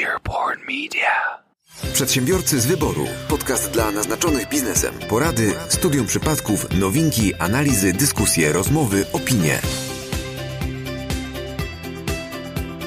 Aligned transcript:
Earborn 0.00 0.60
Media. 0.60 1.42
Przedsiębiorcy 1.92 2.60
z 2.60 2.66
wyboru. 2.66 3.06
Podcast 3.28 3.70
dla 3.70 3.90
naznaczonych 3.90 4.48
biznesem. 4.48 4.94
Porady, 5.08 5.54
studium 5.68 6.06
przypadków, 6.06 6.80
nowinki, 6.80 7.34
analizy, 7.34 7.92
dyskusje, 7.92 8.52
rozmowy, 8.52 9.04
opinie. 9.12 9.58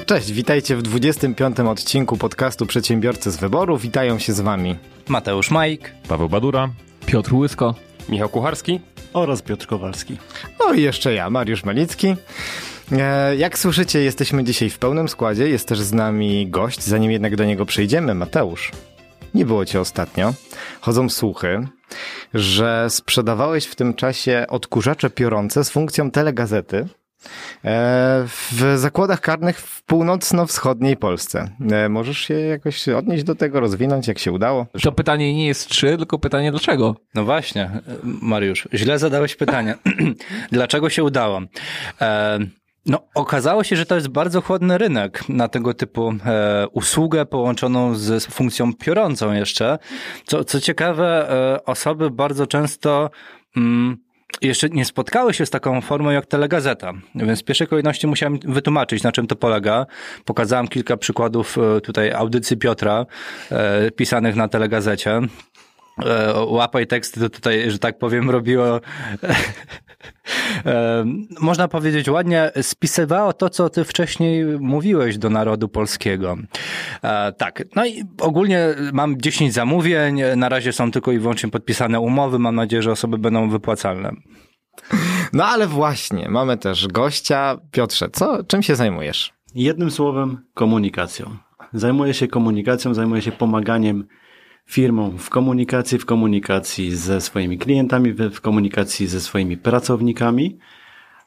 Cześć, 0.06 0.32
witajcie 0.32 0.76
w 0.76 0.82
25. 0.82 1.60
odcinku 1.60 2.16
podcastu 2.16 2.66
Przedsiębiorcy 2.66 3.30
z 3.30 3.36
wyboru. 3.36 3.78
Witają 3.78 4.18
się 4.18 4.32
z 4.32 4.40
wami 4.40 4.76
Mateusz 5.08 5.50
Majk, 5.50 5.90
Paweł 6.08 6.28
Badura, 6.28 6.68
Piotr 7.06 7.34
Łysko, 7.34 7.74
Michał 8.08 8.28
Kucharski 8.28 8.80
oraz 9.12 9.42
Piotr 9.42 9.66
Kowalski. 9.66 10.16
No 10.60 10.72
i 10.72 10.82
jeszcze 10.82 11.14
ja, 11.14 11.30
Mariusz 11.30 11.64
Malicki. 11.64 12.16
E, 12.92 13.36
Jak 13.36 13.58
słyszycie, 13.58 14.02
jesteśmy 14.02 14.44
dzisiaj 14.44 14.70
w 14.70 14.78
pełnym 14.78 15.08
składzie. 15.08 15.48
Jest 15.48 15.68
też 15.68 15.80
z 15.80 15.92
nami 15.92 16.46
gość. 16.50 16.82
Zanim 16.82 17.10
jednak 17.10 17.36
do 17.36 17.44
niego 17.44 17.66
przejdziemy, 17.66 18.14
Mateusz. 18.14 18.72
Nie 19.34 19.44
było 19.46 19.64
cię 19.64 19.80
ostatnio. 19.80 20.34
Chodzą 20.80 21.08
słuchy, 21.08 21.68
że 22.34 22.86
sprzedawałeś 22.90 23.64
w 23.66 23.74
tym 23.74 23.94
czasie 23.94 24.46
odkurzacze 24.48 25.10
piorące 25.10 25.64
z 25.64 25.70
funkcją 25.70 26.10
telegazety 26.10 26.76
e, 27.64 28.24
w 28.26 28.74
zakładach 28.76 29.20
karnych 29.20 29.58
w 29.60 29.82
północno-wschodniej 29.82 30.96
Polsce. 30.96 31.50
E, 31.70 31.88
Możesz 31.88 32.18
się 32.18 32.34
jakoś 32.34 32.88
odnieść 32.88 33.24
do 33.24 33.34
tego, 33.34 33.60
rozwinąć, 33.60 34.08
jak 34.08 34.18
się 34.18 34.32
udało? 34.32 34.66
To 34.82 34.92
pytanie 34.92 35.34
nie 35.34 35.46
jest 35.46 35.68
czy, 35.68 35.96
tylko 35.96 36.18
pytanie 36.18 36.50
dlaczego. 36.50 36.96
no 37.14 37.24
właśnie, 37.24 37.70
Mariusz, 38.02 38.68
źle 38.74 38.98
zadałeś 38.98 39.36
pytanie. 39.36 39.74
Dlaczego 40.52 40.90
się 40.90 41.04
udało? 41.04 41.40
E, 42.00 42.38
no, 42.86 43.00
okazało 43.14 43.64
się, 43.64 43.76
że 43.76 43.86
to 43.86 43.94
jest 43.94 44.08
bardzo 44.08 44.40
chłodny 44.40 44.78
rynek 44.78 45.28
na 45.28 45.48
tego 45.48 45.74
typu 45.74 46.14
e, 46.26 46.66
usługę 46.72 47.26
połączoną 47.26 47.94
z 47.94 48.26
funkcją 48.26 48.74
piorącą 48.74 49.32
jeszcze. 49.32 49.78
Co, 50.26 50.44
co 50.44 50.60
ciekawe, 50.60 51.30
e, 51.30 51.64
osoby 51.64 52.10
bardzo 52.10 52.46
często 52.46 53.10
mm, 53.56 53.96
jeszcze 54.42 54.68
nie 54.68 54.84
spotkały 54.84 55.34
się 55.34 55.46
z 55.46 55.50
taką 55.50 55.80
formą 55.80 56.10
jak 56.10 56.26
telegazeta, 56.26 56.92
więc 57.14 57.40
w 57.40 57.44
pierwszej 57.44 57.66
kolejności 57.66 58.06
musiałem 58.06 58.38
wytłumaczyć, 58.44 59.02
na 59.02 59.12
czym 59.12 59.26
to 59.26 59.36
polega. 59.36 59.86
Pokazałem 60.24 60.68
kilka 60.68 60.96
przykładów 60.96 61.58
e, 61.58 61.80
tutaj 61.80 62.12
audycji 62.12 62.56
Piotra, 62.56 63.06
e, 63.50 63.90
pisanych 63.90 64.36
na 64.36 64.48
telegazecie. 64.48 65.20
E, 66.04 66.44
łapaj 66.44 66.86
teksty 66.86 67.20
to 67.20 67.30
tutaj, 67.30 67.70
że 67.70 67.78
tak 67.78 67.98
powiem, 67.98 68.30
robiło 68.30 68.80
e, 70.66 71.04
można 71.40 71.68
powiedzieć 71.68 72.08
ładnie, 72.08 72.52
spisywało 72.62 73.32
to, 73.32 73.50
co 73.50 73.70
ty 73.70 73.84
wcześniej 73.84 74.44
mówiłeś 74.44 75.18
do 75.18 75.30
narodu 75.30 75.68
polskiego. 75.68 76.36
E, 77.02 77.32
tak, 77.32 77.64
no 77.76 77.86
i 77.86 78.04
ogólnie 78.20 78.66
mam 78.92 79.20
10 79.20 79.52
zamówień, 79.52 80.22
na 80.36 80.48
razie 80.48 80.72
są 80.72 80.90
tylko 80.90 81.12
i 81.12 81.18
wyłącznie 81.18 81.50
podpisane 81.50 82.00
umowy, 82.00 82.38
mam 82.38 82.54
nadzieję, 82.54 82.82
że 82.82 82.92
osoby 82.92 83.18
będą 83.18 83.50
wypłacalne. 83.50 84.12
No 85.32 85.44
ale 85.44 85.66
właśnie, 85.66 86.28
mamy 86.28 86.56
też 86.56 86.88
gościa. 86.88 87.58
Piotrze, 87.70 88.08
co, 88.12 88.44
czym 88.44 88.62
się 88.62 88.76
zajmujesz? 88.76 89.32
Jednym 89.54 89.90
słowem, 89.90 90.38
komunikacją. 90.54 91.36
Zajmuję 91.72 92.14
się 92.14 92.28
komunikacją, 92.28 92.94
zajmuję 92.94 93.22
się 93.22 93.32
pomaganiem 93.32 94.06
firmom 94.66 95.18
w 95.18 95.30
komunikacji, 95.30 95.98
w 95.98 96.06
komunikacji 96.06 96.96
ze 96.96 97.20
swoimi 97.20 97.58
klientami, 97.58 98.12
w 98.12 98.30
w 98.30 98.40
komunikacji 98.40 99.06
ze 99.06 99.20
swoimi 99.20 99.56
pracownikami, 99.56 100.58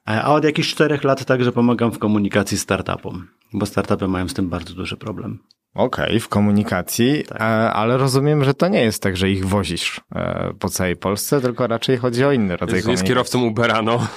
e, 0.08 0.23
a 0.23 0.28
od 0.34 0.44
jakichś 0.44 0.70
czterech 0.70 1.04
lat 1.04 1.26
także 1.26 1.52
pomagam 1.52 1.92
w 1.92 2.00
komunikacji 2.00 2.58
startupom, 2.58 3.28
bo 3.54 3.66
startupy 3.66 4.08
mają 4.08 4.28
z 4.28 4.34
tym 4.34 4.50
bardzo 4.50 4.73
duży 4.73 4.98
problem. 4.98 5.40
Okej, 5.75 6.20
w 6.20 6.28
komunikacji, 6.28 7.23
Tak. 7.28 7.42
e, 7.42 7.44
ale 7.73 7.98
rozumiem, 7.98 8.44
że 8.44 8.53
to 8.53 8.67
nie 8.67 8.81
jest 8.81 9.03
tak, 9.03 9.17
że 9.17 9.30
ich 9.30 9.45
wozisz 9.45 10.02
e, 10.16 10.53
po 10.59 10.70
całej 10.70 10.95
Polsce, 10.95 11.42
tylko 11.42 11.67
raczej 11.67 11.98
chodzi 11.98 12.26
o 12.26 12.32
inny 12.32 12.58
rodzaj 12.58 12.76
Jest, 12.76 12.76
jest 12.76 12.86
komunikacji. 12.86 13.08
kierowcą 13.08 13.44
Ubera, 13.45 13.82
no. 13.82 14.08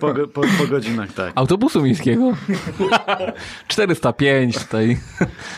Po, 0.00 0.14
po, 0.14 0.40
po 0.58 0.66
godzinach 0.70 1.12
tak. 1.12 1.32
Autobusu 1.34 1.82
miejskiego. 1.82 2.32
405 3.68 4.58
tutaj. 4.58 4.98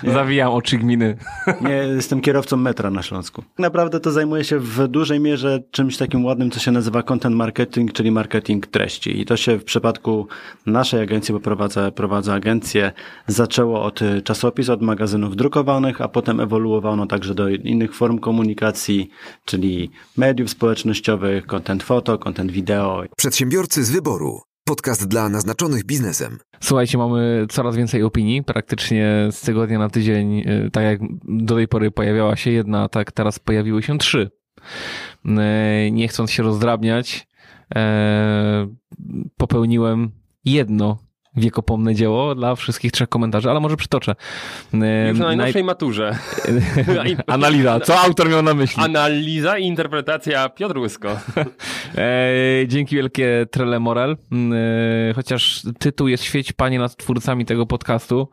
Zawijam 0.05 0.53
oczy 0.53 0.79
gminy. 0.79 1.17
Nie, 1.61 1.71
jestem 1.71 2.21
kierowcą 2.21 2.57
metra 2.57 2.91
na 2.91 3.03
Śląsku. 3.03 3.45
Naprawdę 3.59 4.01
to 4.01 4.11
zajmuję 4.13 4.45
się 4.45 4.59
w 4.59 4.89
dużej 4.89 5.21
mierze 5.21 5.63
czymś 5.71 5.97
takim 5.97 6.25
ładnym, 6.25 6.51
co 6.51 6.61
się 6.61 6.71
nazywa 6.71 7.03
content 7.03 7.37
marketing, 7.37 7.93
czyli 7.93 8.11
marketing 8.11 8.67
treści. 8.67 9.21
I 9.21 9.25
to 9.25 9.37
się 9.37 9.59
w 9.59 9.65
przypadku 9.65 10.29
naszej 10.67 11.03
agencji, 11.03 11.35
bo 11.35 11.41
prowadzę, 11.41 11.93
prowadzę 11.93 12.35
agencję, 12.35 12.93
zaczęło 13.27 13.83
od 13.83 14.01
czasopism, 14.25 14.73
od 14.73 14.83
magazynów 15.03 15.37
drukowanych, 15.37 16.01
a 16.01 16.09
potem 16.09 16.41
ewoluowało 16.41 17.07
także 17.07 17.35
do 17.35 17.49
innych 17.49 17.95
form 17.95 18.19
komunikacji, 18.19 19.11
czyli 19.45 19.91
mediów 20.17 20.51
społecznościowych, 20.51 21.47
content 21.47 21.83
foto, 21.83 22.19
content 22.19 22.51
wideo. 22.53 23.03
Przedsiębiorcy 23.17 23.85
z 23.85 23.91
wyboru. 23.91 24.41
Podcast 24.65 25.09
dla 25.09 25.29
naznaczonych 25.29 25.85
biznesem. 25.85 26.39
Słuchajcie, 26.61 26.99
mamy 26.99 27.47
coraz 27.51 27.77
więcej 27.77 28.03
opinii. 28.03 28.43
Praktycznie 28.43 29.29
z 29.31 29.41
tygodnia 29.41 29.79
na 29.79 29.89
tydzień, 29.89 30.39
y, 30.39 30.71
tak 30.73 30.85
jak 30.85 31.01
do 31.25 31.55
tej 31.55 31.69
pory 31.69 31.91
pojawiała 31.91 32.37
się 32.37 32.51
jedna, 32.51 32.89
tak 32.89 33.13
teraz 33.13 33.39
pojawiły 33.39 33.83
się 33.83 33.99
trzy. 33.99 34.31
Y, 35.25 35.91
Nie 35.91 36.09
chcąc 36.09 36.31
się 36.31 36.43
rozdrabniać, 36.43 37.27
e, 37.75 38.69
popełniłem 39.37 40.11
jedno 40.45 40.99
wiekopomne 41.37 41.95
dzieło 41.95 42.35
dla 42.35 42.55
wszystkich 42.55 42.93
trzech 42.93 43.09
komentarzy, 43.09 43.51
ale 43.51 43.61
może 43.61 43.77
przytoczę. 43.77 44.15
Już 44.73 44.81
na 44.83 44.83
naj- 44.85 45.19
najnowszej 45.19 45.65
maturze. 45.65 46.19
Analiza. 47.27 47.81
Co 47.81 48.01
autor 48.01 48.29
miał 48.31 48.43
na 48.43 48.55
myśli? 48.55 48.83
Analiza 48.83 49.59
i 49.59 49.65
interpretacja 49.67 50.49
Piotr 50.49 50.79
Łysko. 50.79 51.17
E, 51.97 52.69
dzięki 52.69 52.97
wielkie 52.97 53.47
Trele 53.51 53.81
Morel. 53.81 54.11
E, 54.11 55.15
chociaż 55.15 55.63
tytuł 55.79 56.09
jest 56.09 56.25
Świeć 56.25 56.53
Panie 56.53 56.79
nad 56.79 56.97
twórcami 56.97 57.45
tego 57.45 57.67
podcastu. 57.67 58.29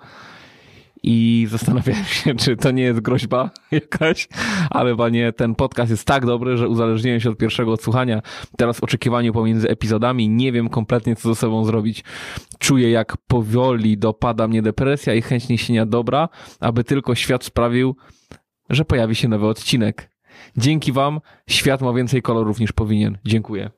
I 1.04 1.48
zastanawiałem 1.50 2.04
się, 2.24 2.36
czy 2.36 2.58
to 2.58 2.72
nie 2.72 2.84
jest 2.84 3.00
groźba 3.00 3.50
jakaś, 3.72 4.28
ale 4.70 4.96
panie, 4.96 5.34
ten 5.34 5.56
podcast 5.56 5.92
jest 5.92 6.06
tak 6.06 6.26
dobry, 6.26 6.58
że 6.58 6.68
uzależniłem 6.68 7.20
się 7.20 7.30
od 7.30 7.38
pierwszego 7.38 7.72
odsłuchania. 7.72 8.22
Teraz 8.58 8.80
w 8.80 8.84
oczekiwaniu 8.84 9.34
pomiędzy 9.34 9.70
epizodami 9.70 10.30
nie 10.30 10.52
wiem 10.52 10.70
kompletnie, 10.70 11.16
co 11.16 11.30
ze 11.30 11.36
sobą 11.36 11.66
zrobić. 11.66 12.04
Czuję, 12.60 12.92
jak 12.92 13.18
powoli 13.18 13.98
dopada 13.98 14.48
mnie 14.48 14.62
depresja 14.62 15.14
i 15.14 15.22
chęć 15.22 15.50
niesienia 15.50 15.86
dobra, 15.86 16.30
aby 16.60 16.84
tylko 16.84 17.16
świat 17.16 17.44
sprawił, 17.44 17.96
że 18.70 18.86
pojawi 18.86 19.16
się 19.16 19.28
nowy 19.28 19.48
odcinek. 19.48 20.10
Dzięki 20.58 20.92
wam 20.92 21.20
świat 21.50 21.82
ma 21.82 21.94
więcej 21.94 22.22
kolorów 22.22 22.60
niż 22.60 22.72
powinien. 22.72 23.18
Dziękuję. 23.26 23.70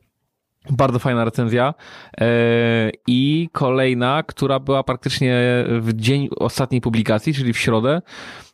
Bardzo 0.70 1.00
fajna 1.00 1.26
recenzja. 1.26 1.74
E, 2.22 2.92
I 3.08 3.50
kolejna, 3.52 4.24
która 4.24 4.60
była 4.60 4.84
praktycznie 4.84 5.36
w 5.80 5.94
dzień 5.94 6.30
ostatniej 6.38 6.82
publikacji, 6.82 7.34
czyli 7.34 7.54
w 7.54 7.58
środę. 7.58 8.02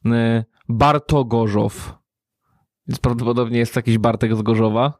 E, 0.06 0.44
Barto 0.69 1.25
Gorzow. 1.25 1.97
Więc 2.88 3.00
prawdopodobnie 3.00 3.59
jest 3.59 3.75
jakiś 3.75 3.97
Bartek 3.97 4.35
z 4.35 4.41
Gorzowa. 4.41 4.94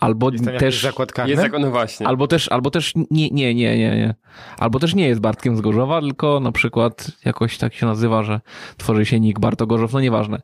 Albo 0.00 0.30
Jest 0.30 0.44
też. 0.58 0.82
zakład 0.82 1.12
karny? 1.12 1.32
Jest 1.32 1.44
no 1.60 1.70
właśnie. 1.70 2.06
Albo 2.06 2.26
też, 2.26 2.48
albo 2.48 2.70
też 2.70 2.94
nie, 2.94 3.30
nie, 3.30 3.54
nie, 3.54 3.78
nie, 3.78 3.96
nie. 3.96 4.14
Albo 4.58 4.78
też 4.78 4.94
nie 4.94 5.08
jest 5.08 5.20
Bartkiem 5.20 5.56
z 5.56 5.60
Gorzowa, 5.60 6.00
tylko 6.00 6.40
na 6.40 6.52
przykład 6.52 7.10
jakoś 7.24 7.58
tak 7.58 7.74
się 7.74 7.86
nazywa, 7.86 8.22
że 8.22 8.40
tworzy 8.76 9.06
się 9.06 9.20
nick 9.20 9.40
Barto 9.40 9.66
Gorzów, 9.66 9.92
no 9.92 10.00
nieważne. 10.00 10.40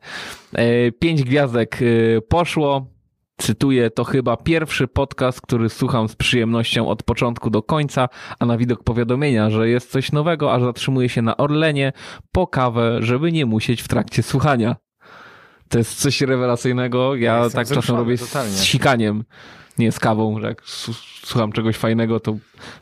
E, 0.53 0.91
pięć 0.91 1.23
gwiazdek 1.23 1.79
poszło. 2.29 2.94
Cytuję, 3.37 3.89
to 3.89 4.03
chyba 4.03 4.37
pierwszy 4.37 4.87
podcast, 4.87 5.41
który 5.41 5.69
słucham 5.69 6.09
z 6.09 6.15
przyjemnością 6.15 6.87
od 6.87 7.03
początku 7.03 7.49
do 7.49 7.63
końca, 7.63 8.09
a 8.39 8.45
na 8.45 8.57
widok 8.57 8.83
powiadomienia, 8.83 9.49
że 9.49 9.69
jest 9.69 9.91
coś 9.91 10.11
nowego, 10.11 10.53
aż 10.53 10.61
zatrzymuję 10.63 11.09
się 11.09 11.21
na 11.21 11.37
Orlenie 11.37 11.93
po 12.31 12.47
kawę, 12.47 12.97
żeby 12.99 13.31
nie 13.31 13.45
musieć 13.45 13.81
w 13.81 13.87
trakcie 13.87 14.23
słuchania. 14.23 14.75
To 15.69 15.77
jest 15.77 16.01
coś 16.01 16.21
rewelacyjnego. 16.21 17.15
Ja 17.15 17.43
Jestem 17.43 17.65
tak 17.65 17.75
czasem 17.75 17.95
robię 17.95 18.17
totalnie. 18.17 18.51
z 18.51 18.63
sikaniem, 18.63 19.23
nie 19.77 19.91
z 19.91 19.99
kawą, 19.99 20.39
że 20.39 20.47
jak 20.47 20.61
słucham 21.23 21.51
czegoś 21.51 21.75
fajnego, 21.77 22.19
to 22.19 22.37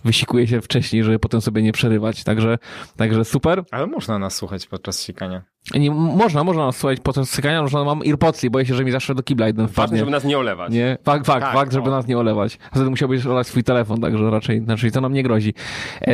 wysikuję 0.06 0.48
się 0.48 0.62
wcześniej, 0.62 1.04
żeby 1.04 1.20
potem 1.20 1.42
sobie 1.42 1.62
nie 1.62 1.72
przerywać. 1.72 2.24
Także, 2.24 2.58
także 2.98 3.26
super. 3.26 3.64
Ale 3.72 3.88
można 3.88 4.20
nas 4.20 4.36
słuchać 4.36 4.68
podczas 4.68 5.00
sikania. 5.00 5.53
Nie, 5.76 5.92
można, 5.92 6.44
można 6.44 6.66
nas 6.66 6.78
słuchać 6.78 7.00
podczas 7.00 7.30
sykania, 7.30 7.62
można 7.62 7.84
mam 7.84 8.02
earpodsy, 8.08 8.50
boję 8.50 8.66
się, 8.66 8.76
że 8.76 8.86
mi 8.86 8.92
zawsze 8.92 9.16
do 9.16 9.24
kibla 9.24 9.48
jeden 9.48 9.68
wpadnie. 9.68 9.98
żeby 9.98 10.12
nas 10.12 10.24
nie 10.24 10.38
olewać. 10.38 10.72
Nie, 10.74 10.98
fakt, 11.04 11.26
fakt, 11.26 11.42
Tak, 11.42 11.54
fakt, 11.54 11.74
żeby 11.74 11.90
o. 11.90 11.92
nas 11.92 12.08
nie 12.08 12.18
olewać. 12.18 12.58
A 12.72 12.76
wtedy 12.76 12.90
musiałbyś 12.90 13.26
olać 13.26 13.48
swój 13.48 13.64
telefon, 13.64 14.02
także 14.02 14.32
raczej, 14.32 14.64
znaczy 14.64 14.92
to 14.92 15.02
nam 15.02 15.14
nie 15.14 15.24
grozi. 15.24 15.54
E, 16.02 16.12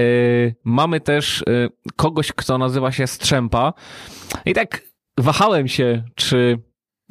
mamy 0.64 1.00
też 1.00 1.42
e, 1.42 1.44
kogoś, 1.96 2.32
kto 2.32 2.58
nazywa 2.58 2.92
się 2.92 3.08
Strzępa 3.08 3.74
i 4.46 4.54
tak 4.54 4.82
wahałem 5.18 5.68
się, 5.68 6.04
czy 6.16 6.60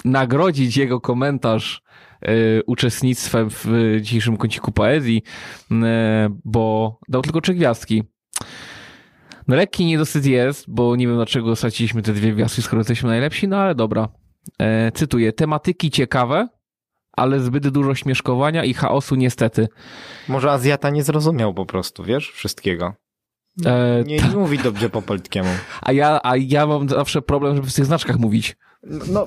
nagrodzić 0.04 0.76
jego 0.76 1.00
komentarz 1.00 1.82
e, 2.22 2.32
uczestnictwem 2.66 3.48
w 3.50 3.66
dzisiejszym 4.00 4.36
kąciku 4.36 4.72
poezji, 4.72 5.22
e, 5.72 6.28
bo 6.44 6.98
dał 7.08 7.22
tylko 7.22 7.40
trzy 7.40 7.54
gwiazdki. 7.54 8.02
No 9.48 9.56
lekki 9.56 9.84
niedosyt 9.84 10.26
jest, 10.26 10.64
bo 10.68 10.96
nie 10.96 11.06
wiem 11.06 11.16
dlaczego 11.16 11.56
straciliśmy 11.56 12.02
te 12.02 12.12
dwie 12.12 12.32
gwiazdki, 12.32 12.62
skoro 12.62 12.80
jesteśmy 12.80 13.08
najlepsi, 13.08 13.48
no 13.48 13.56
ale 13.56 13.74
dobra. 13.74 14.08
E, 14.58 14.92
cytuję, 14.92 15.32
tematyki 15.32 15.90
ciekawe, 15.90 16.48
ale 17.12 17.40
zbyt 17.40 17.68
dużo 17.68 17.94
śmieszkowania 17.94 18.64
i 18.64 18.74
chaosu 18.74 19.14
niestety. 19.14 19.68
Może 20.28 20.50
Azjata 20.52 20.90
nie 20.90 21.02
zrozumiał 21.02 21.54
po 21.54 21.66
prostu, 21.66 22.04
wiesz, 22.04 22.30
wszystkiego. 22.30 22.94
E, 23.66 24.04
Nie, 24.06 24.16
nie 24.16 24.36
mówi 24.36 24.58
dobrze 24.58 24.90
po 24.90 25.02
polskiemu. 25.02 25.48
a, 25.86 25.92
ja, 25.92 26.20
a 26.22 26.36
ja 26.36 26.66
mam 26.66 26.88
zawsze 26.88 27.22
problem, 27.22 27.56
żeby 27.56 27.68
w 27.68 27.74
tych 27.74 27.84
znaczkach 27.84 28.18
mówić. 28.18 28.56
No, 28.82 29.04
no, 29.12 29.24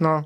no. 0.00 0.22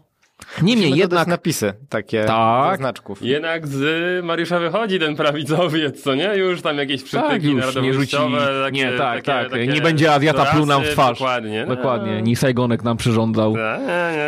Niemniej 0.62 0.76
Musimy 0.90 0.96
jednak... 0.98 1.28
napisy 1.28 1.74
takie 1.88 2.24
Tak. 2.24 2.78
znaczków. 2.78 3.22
Jednak 3.22 3.66
z 3.68 4.24
Mariusza 4.24 4.58
wychodzi 4.58 4.98
ten 4.98 5.16
prawicowiec, 5.16 6.02
co 6.02 6.14
nie? 6.14 6.24
Już 6.36 6.62
tam 6.62 6.78
jakieś 6.78 7.10
Tak, 7.10 7.24
przytyki 7.24 7.50
już 7.52 7.76
nie 7.76 7.94
rzuci. 7.94 8.16
takie, 8.64 8.72
Nie, 8.76 8.92
tak, 8.92 8.98
takie, 8.98 9.22
tak. 9.42 9.50
Takie 9.50 9.66
Nie 9.66 9.80
będzie 9.80 10.12
Azjata 10.14 10.44
pluł 10.44 10.66
nam 10.66 10.82
w 10.82 10.88
twarz. 10.88 11.18
Dokładnie. 11.18 11.64
no. 11.68 11.76
Dokładnie, 11.76 12.22
ni 12.22 12.36
Saigonek 12.36 12.82
nam 12.84 12.96
przyrządzał. 12.96 13.56
Nie, 13.56 13.78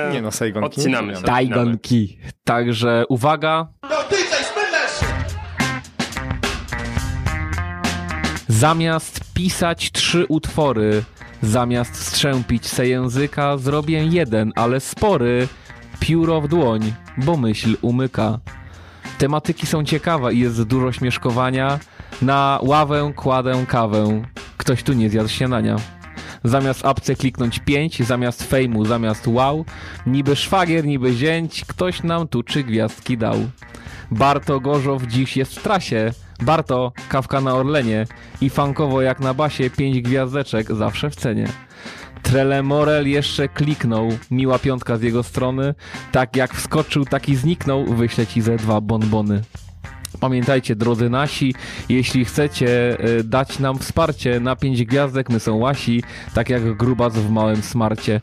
nie, 0.09 0.13
Nie 0.15 0.23
no, 0.23 0.31
Saigonki. 0.31 0.67
Odcinamy 0.67 1.17
się. 1.17 1.23
Tajgonki. 1.23 2.19
Także 2.45 3.05
uwaga. 3.09 3.67
Zamiast 8.49 9.21
pisać 9.35 9.93
trzy 9.93 10.27
utwory, 10.29 11.03
zamiast 11.43 11.97
strzępić 12.07 12.67
se 12.67 12.89
języka, 12.89 13.57
zrobię 13.57 14.05
jeden, 14.07 14.53
ale 14.57 14.81
spory. 14.81 15.49
Pióro 16.01 16.41
w 16.41 16.49
dłoń, 16.49 16.93
bo 17.17 17.37
myśl 17.37 17.77
umyka. 17.83 18.39
Tematyki 19.19 19.67
są 19.67 19.85
ciekawe 19.85 20.35
i 20.35 20.39
jest 20.39 20.63
dużo 20.63 20.93
śmieszkowania. 20.93 21.79
Na 22.23 22.59
ławę 22.63 23.13
kładę 23.17 23.65
kawę. 23.69 24.23
Ktoś 24.57 24.83
tu 24.83 24.93
nie 24.93 25.11
zjadł 25.11 25.29
śniadania. 25.29 25.77
Zamiast 26.45 26.85
apce 26.85 27.15
kliknąć 27.15 27.59
5, 27.59 28.03
zamiast 28.03 28.43
fejmu, 28.43 28.85
zamiast 28.85 29.29
wow, 29.29 29.65
niby 30.07 30.37
szwagier, 30.37 30.85
niby 30.87 31.13
zięć, 31.13 31.65
ktoś 31.65 32.03
nam 32.03 32.29
tu 32.29 32.43
trzy 32.43 32.65
gwiazdki 32.65 33.19
dał. 33.19 33.37
Barto 34.11 34.61
Gorzow 34.61 35.03
dziś 35.03 35.37
jest 35.37 35.59
w 35.59 35.63
trasie. 35.63 36.13
Barto, 36.43 36.93
kawka 37.09 37.41
na 37.41 37.55
Orlenie 37.55 38.07
i 38.41 38.51
fankowo 38.51 39.03
jak 39.03 39.21
na 39.21 39.35
basie, 39.35 39.71
pięć 39.71 40.01
gwiazdeczek 40.01 40.75
zawsze 40.75 41.11
w 41.11 41.17
cenie. 41.17 41.49
Trele 42.23 42.63
Morel 42.63 43.09
jeszcze 43.09 43.49
kliknął, 43.49 44.09
miła 44.31 44.59
piątka 44.59 44.97
z 44.97 45.03
jego 45.03 45.23
strony. 45.23 45.75
Tak 46.13 46.37
jak 46.37 46.55
wskoczył, 46.55 47.05
tak 47.05 47.29
i 47.29 47.37
zniknął, 47.37 47.85
wyślę 47.85 48.27
ci 48.27 48.43
ze 48.43 48.57
dwa 48.57 48.81
bonbony. 48.81 49.43
Pamiętajcie, 50.21 50.77
drodzy 50.77 51.11
nasi, 51.11 51.55
jeśli 51.89 52.25
chcecie 52.25 52.97
y, 53.19 53.25
dać 53.25 53.59
nam 53.59 53.79
wsparcie 53.79 54.41
na 54.41 54.57
pięć 54.57 54.85
gwiazdek, 54.85 55.31
my 55.31 55.41
są 55.41 55.57
łasi, 55.57 56.03
tak 56.35 56.49
jak 56.51 56.77
grubas 56.77 57.15
w 57.15 57.31
małym 57.31 57.63
smarcie. 57.63 58.21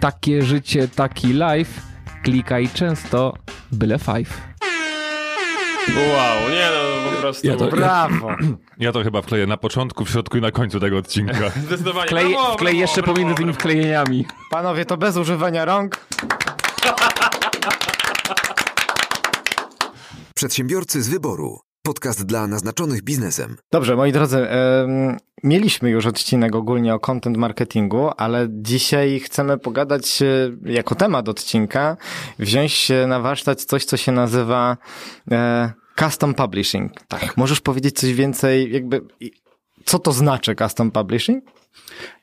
Takie 0.00 0.42
życie, 0.42 0.88
taki 0.88 1.26
life, 1.26 1.80
klikaj 2.22 2.68
często, 2.74 3.34
byle 3.72 3.98
five. 3.98 4.52
Wow, 5.88 6.50
nie 6.50 6.68
no, 6.74 6.81
prostu. 7.22 7.46
Ja 7.46 7.56
to- 7.56 7.68
Brawo! 7.68 8.30
Ja 8.78 8.92
to 8.92 9.02
chyba 9.02 9.22
wkleję 9.22 9.46
na 9.46 9.56
początku, 9.56 10.04
w 10.04 10.10
środku 10.10 10.38
i 10.38 10.40
na 10.40 10.50
końcu 10.50 10.80
tego 10.80 10.96
odcinka. 10.98 11.50
Zdecydowanie. 11.66 12.06
Wklej, 12.06 12.32
brawo, 12.32 12.52
wklej 12.52 12.74
brawo, 12.74 12.80
jeszcze 12.80 13.02
brawo, 13.02 13.14
pomiędzy 13.14 13.34
tymi 13.34 13.52
wklejeniami. 13.52 14.26
Panowie, 14.50 14.84
to 14.84 14.96
bez 14.96 15.16
używania 15.16 15.64
rąk. 15.64 15.96
Przedsiębiorcy 20.34 21.02
z 21.02 21.08
wyboru. 21.08 21.58
Podcast 21.84 22.26
dla 22.26 22.46
naznaczonych 22.46 23.02
biznesem. 23.02 23.56
Dobrze, 23.72 23.96
moi 23.96 24.12
drodzy, 24.12 24.46
mieliśmy 25.44 25.90
już 25.90 26.06
odcinek 26.06 26.54
ogólnie 26.54 26.94
o 26.94 27.00
content 27.00 27.36
marketingu, 27.36 28.10
ale 28.16 28.46
dzisiaj 28.50 29.20
chcemy 29.20 29.58
pogadać 29.58 30.22
e, 30.22 30.26
jako 30.64 30.94
temat 30.94 31.28
odcinka, 31.28 31.96
wziąć 32.38 32.92
na 33.06 33.20
warsztat 33.20 33.62
coś, 33.64 33.84
co 33.84 33.96
się 33.96 34.12
nazywa 34.12 34.76
e, 35.30 35.72
custom 35.98 36.34
publishing. 36.34 36.92
Tak. 37.08 37.36
Możesz 37.36 37.60
powiedzieć 37.60 37.98
coś 37.98 38.14
więcej, 38.14 38.72
jakby, 38.72 39.00
co 39.84 39.98
to 39.98 40.12
znaczy 40.12 40.54
custom 40.54 40.90
publishing? 40.90 41.44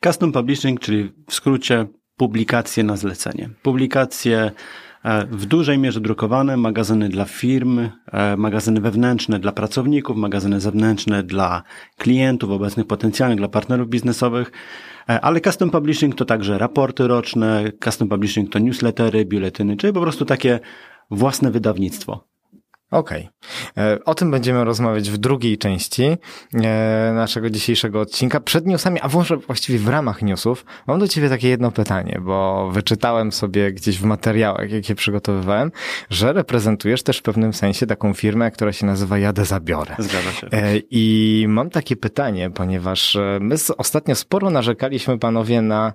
Custom 0.05 0.31
Publishing, 0.31 0.79
czyli 0.79 1.11
w 1.27 1.33
skrócie 1.33 1.85
publikacje 2.17 2.83
na 2.83 2.97
zlecenie. 2.97 3.49
Publikacje 3.61 4.51
e, 5.03 5.25
w 5.25 5.45
dużej 5.45 5.77
mierze 5.77 6.01
drukowane, 6.01 6.57
magazyny 6.57 7.09
dla 7.09 7.25
firm, 7.25 7.79
e, 8.11 8.37
magazyny 8.37 8.81
wewnętrzne 8.81 9.39
dla 9.39 9.51
pracowników, 9.51 10.17
magazyny 10.17 10.59
zewnętrzne 10.59 11.23
dla 11.23 11.63
klientów 11.97 12.51
obecnych 12.51 12.87
potencjalnych, 12.87 13.37
dla 13.37 13.47
partnerów 13.47 13.89
biznesowych. 13.89 14.51
E, 15.09 15.21
Ale 15.21 15.41
custom 15.41 15.69
publishing 15.69 16.15
to 16.15 16.25
także 16.25 16.57
raporty 16.57 17.07
roczne, 17.07 17.71
custom 17.83 18.09
publishing 18.09 18.51
to 18.51 18.59
newslettery, 18.59 19.25
biuletyny, 19.25 19.77
czyli 19.77 19.93
po 19.93 20.01
prostu 20.01 20.25
takie 20.25 20.59
własne 21.11 21.51
wydawnictwo. 21.51 22.28
Okej. 22.91 23.29
E, 23.77 23.97
O 24.05 24.15
tym 24.15 24.31
będziemy 24.31 24.63
rozmawiać 24.63 25.09
w 25.09 25.17
drugiej 25.17 25.57
części 25.57 26.17
e, 26.53 27.11
naszego 27.15 27.49
dzisiejszego 27.49 28.01
odcinka. 28.01 28.39
Przed 28.39 28.65
newsami, 28.65 28.99
a 28.99 29.07
może 29.07 29.37
właściwie 29.37 29.79
w 29.79 29.87
ramach 29.87 30.21
newsów, 30.21 30.65
mam 30.87 30.99
do 30.99 31.07
ciebie 31.07 31.29
takie 31.29 31.49
jedno 31.49 31.71
pytanie, 31.71 32.19
bo 32.21 32.69
wyczytałem 32.71 33.31
sobie 33.31 33.71
gdzieś 33.71 33.97
w 33.99 34.03
materiałach, 34.03 34.71
jakie 34.71 34.95
przygotowywałem, 34.95 35.71
że 36.09 36.33
reprezentujesz 36.33 37.03
też 37.03 37.17
w 37.17 37.21
pewnym 37.21 37.53
sensie 37.53 37.87
taką 37.87 38.13
firmę, 38.13 38.51
która 38.51 38.73
się 38.73 38.85
nazywa 38.85 39.17
Jadę 39.17 39.45
Zabiorę. 39.45 39.95
Zgadza 39.99 40.31
się. 40.31 40.47
E, 40.51 40.77
I 40.91 41.45
mam 41.49 41.69
takie 41.69 41.95
pytanie, 41.95 42.49
ponieważ 42.49 43.17
my 43.39 43.55
ostatnio 43.77 44.15
sporo 44.15 44.49
narzekaliśmy 44.49 45.19
panowie 45.19 45.61
na 45.61 45.93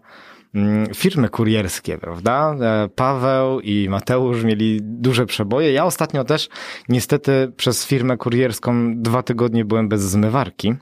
firmy 0.94 1.28
kurierskie, 1.28 1.98
prawda? 1.98 2.56
E, 2.60 2.88
Paweł 2.88 3.60
i 3.60 3.88
Mateusz 3.88 4.44
mieli 4.44 4.78
duże 4.82 5.26
przeboje. 5.26 5.72
Ja 5.72 5.84
ostatnio 5.84 6.24
też 6.24 6.48
niestety 6.88 7.52
przez 7.56 7.86
firmę 7.86 8.16
kurierską 8.16 8.94
dwa 8.96 9.22
tygodnie 9.22 9.64
byłem 9.64 9.88
bez 9.88 10.02
zmywarki. 10.02 10.74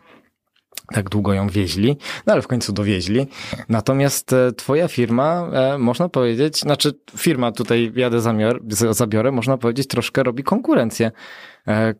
Tak 0.92 1.08
długo 1.08 1.34
ją 1.34 1.48
wieźli, 1.48 1.96
no 2.26 2.32
ale 2.32 2.42
w 2.42 2.46
końcu 2.46 2.72
dowieźli. 2.72 3.26
Natomiast 3.68 4.32
e, 4.32 4.52
twoja 4.52 4.88
firma, 4.88 5.50
e, 5.52 5.78
można 5.78 6.08
powiedzieć, 6.08 6.60
znaczy 6.60 6.92
firma 7.16 7.52
tutaj 7.52 7.92
jadę 7.94 8.20
zamiar, 8.20 8.60
zabiorę, 8.90 9.32
można 9.32 9.58
powiedzieć 9.58 9.86
troszkę 9.86 10.22
robi 10.22 10.42
konkurencję 10.42 11.10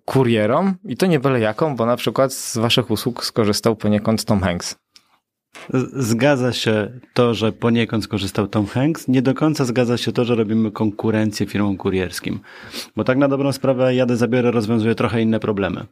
kurierom 0.04 0.74
i 0.84 0.96
to 0.96 1.06
nie 1.06 1.20
byle 1.20 1.40
jaką, 1.40 1.76
bo 1.76 1.86
na 1.86 1.96
przykład 1.96 2.32
z 2.32 2.56
waszych 2.56 2.90
usług 2.90 3.24
skorzystał 3.24 3.76
poniekąd 3.76 4.24
Tom 4.24 4.40
Hanks. 4.40 4.81
Zgadza 5.92 6.52
się 6.52 6.90
to, 7.14 7.34
że 7.34 7.52
poniekąd 7.52 8.04
skorzystał 8.04 8.48
Tom 8.48 8.66
Hanks. 8.66 9.08
Nie 9.08 9.22
do 9.22 9.34
końca 9.34 9.64
zgadza 9.64 9.96
się 9.96 10.12
to, 10.12 10.24
że 10.24 10.34
robimy 10.34 10.70
konkurencję 10.70 11.46
firmom 11.46 11.76
kurierskim. 11.76 12.40
Bo 12.96 13.04
tak 13.04 13.18
na 13.18 13.28
dobrą 13.28 13.52
sprawę 13.52 13.94
Jadę 13.94 14.16
Zabiorę 14.16 14.50
rozwiązuje 14.50 14.94
trochę 14.94 15.22
inne 15.22 15.40
problemy. 15.40 15.86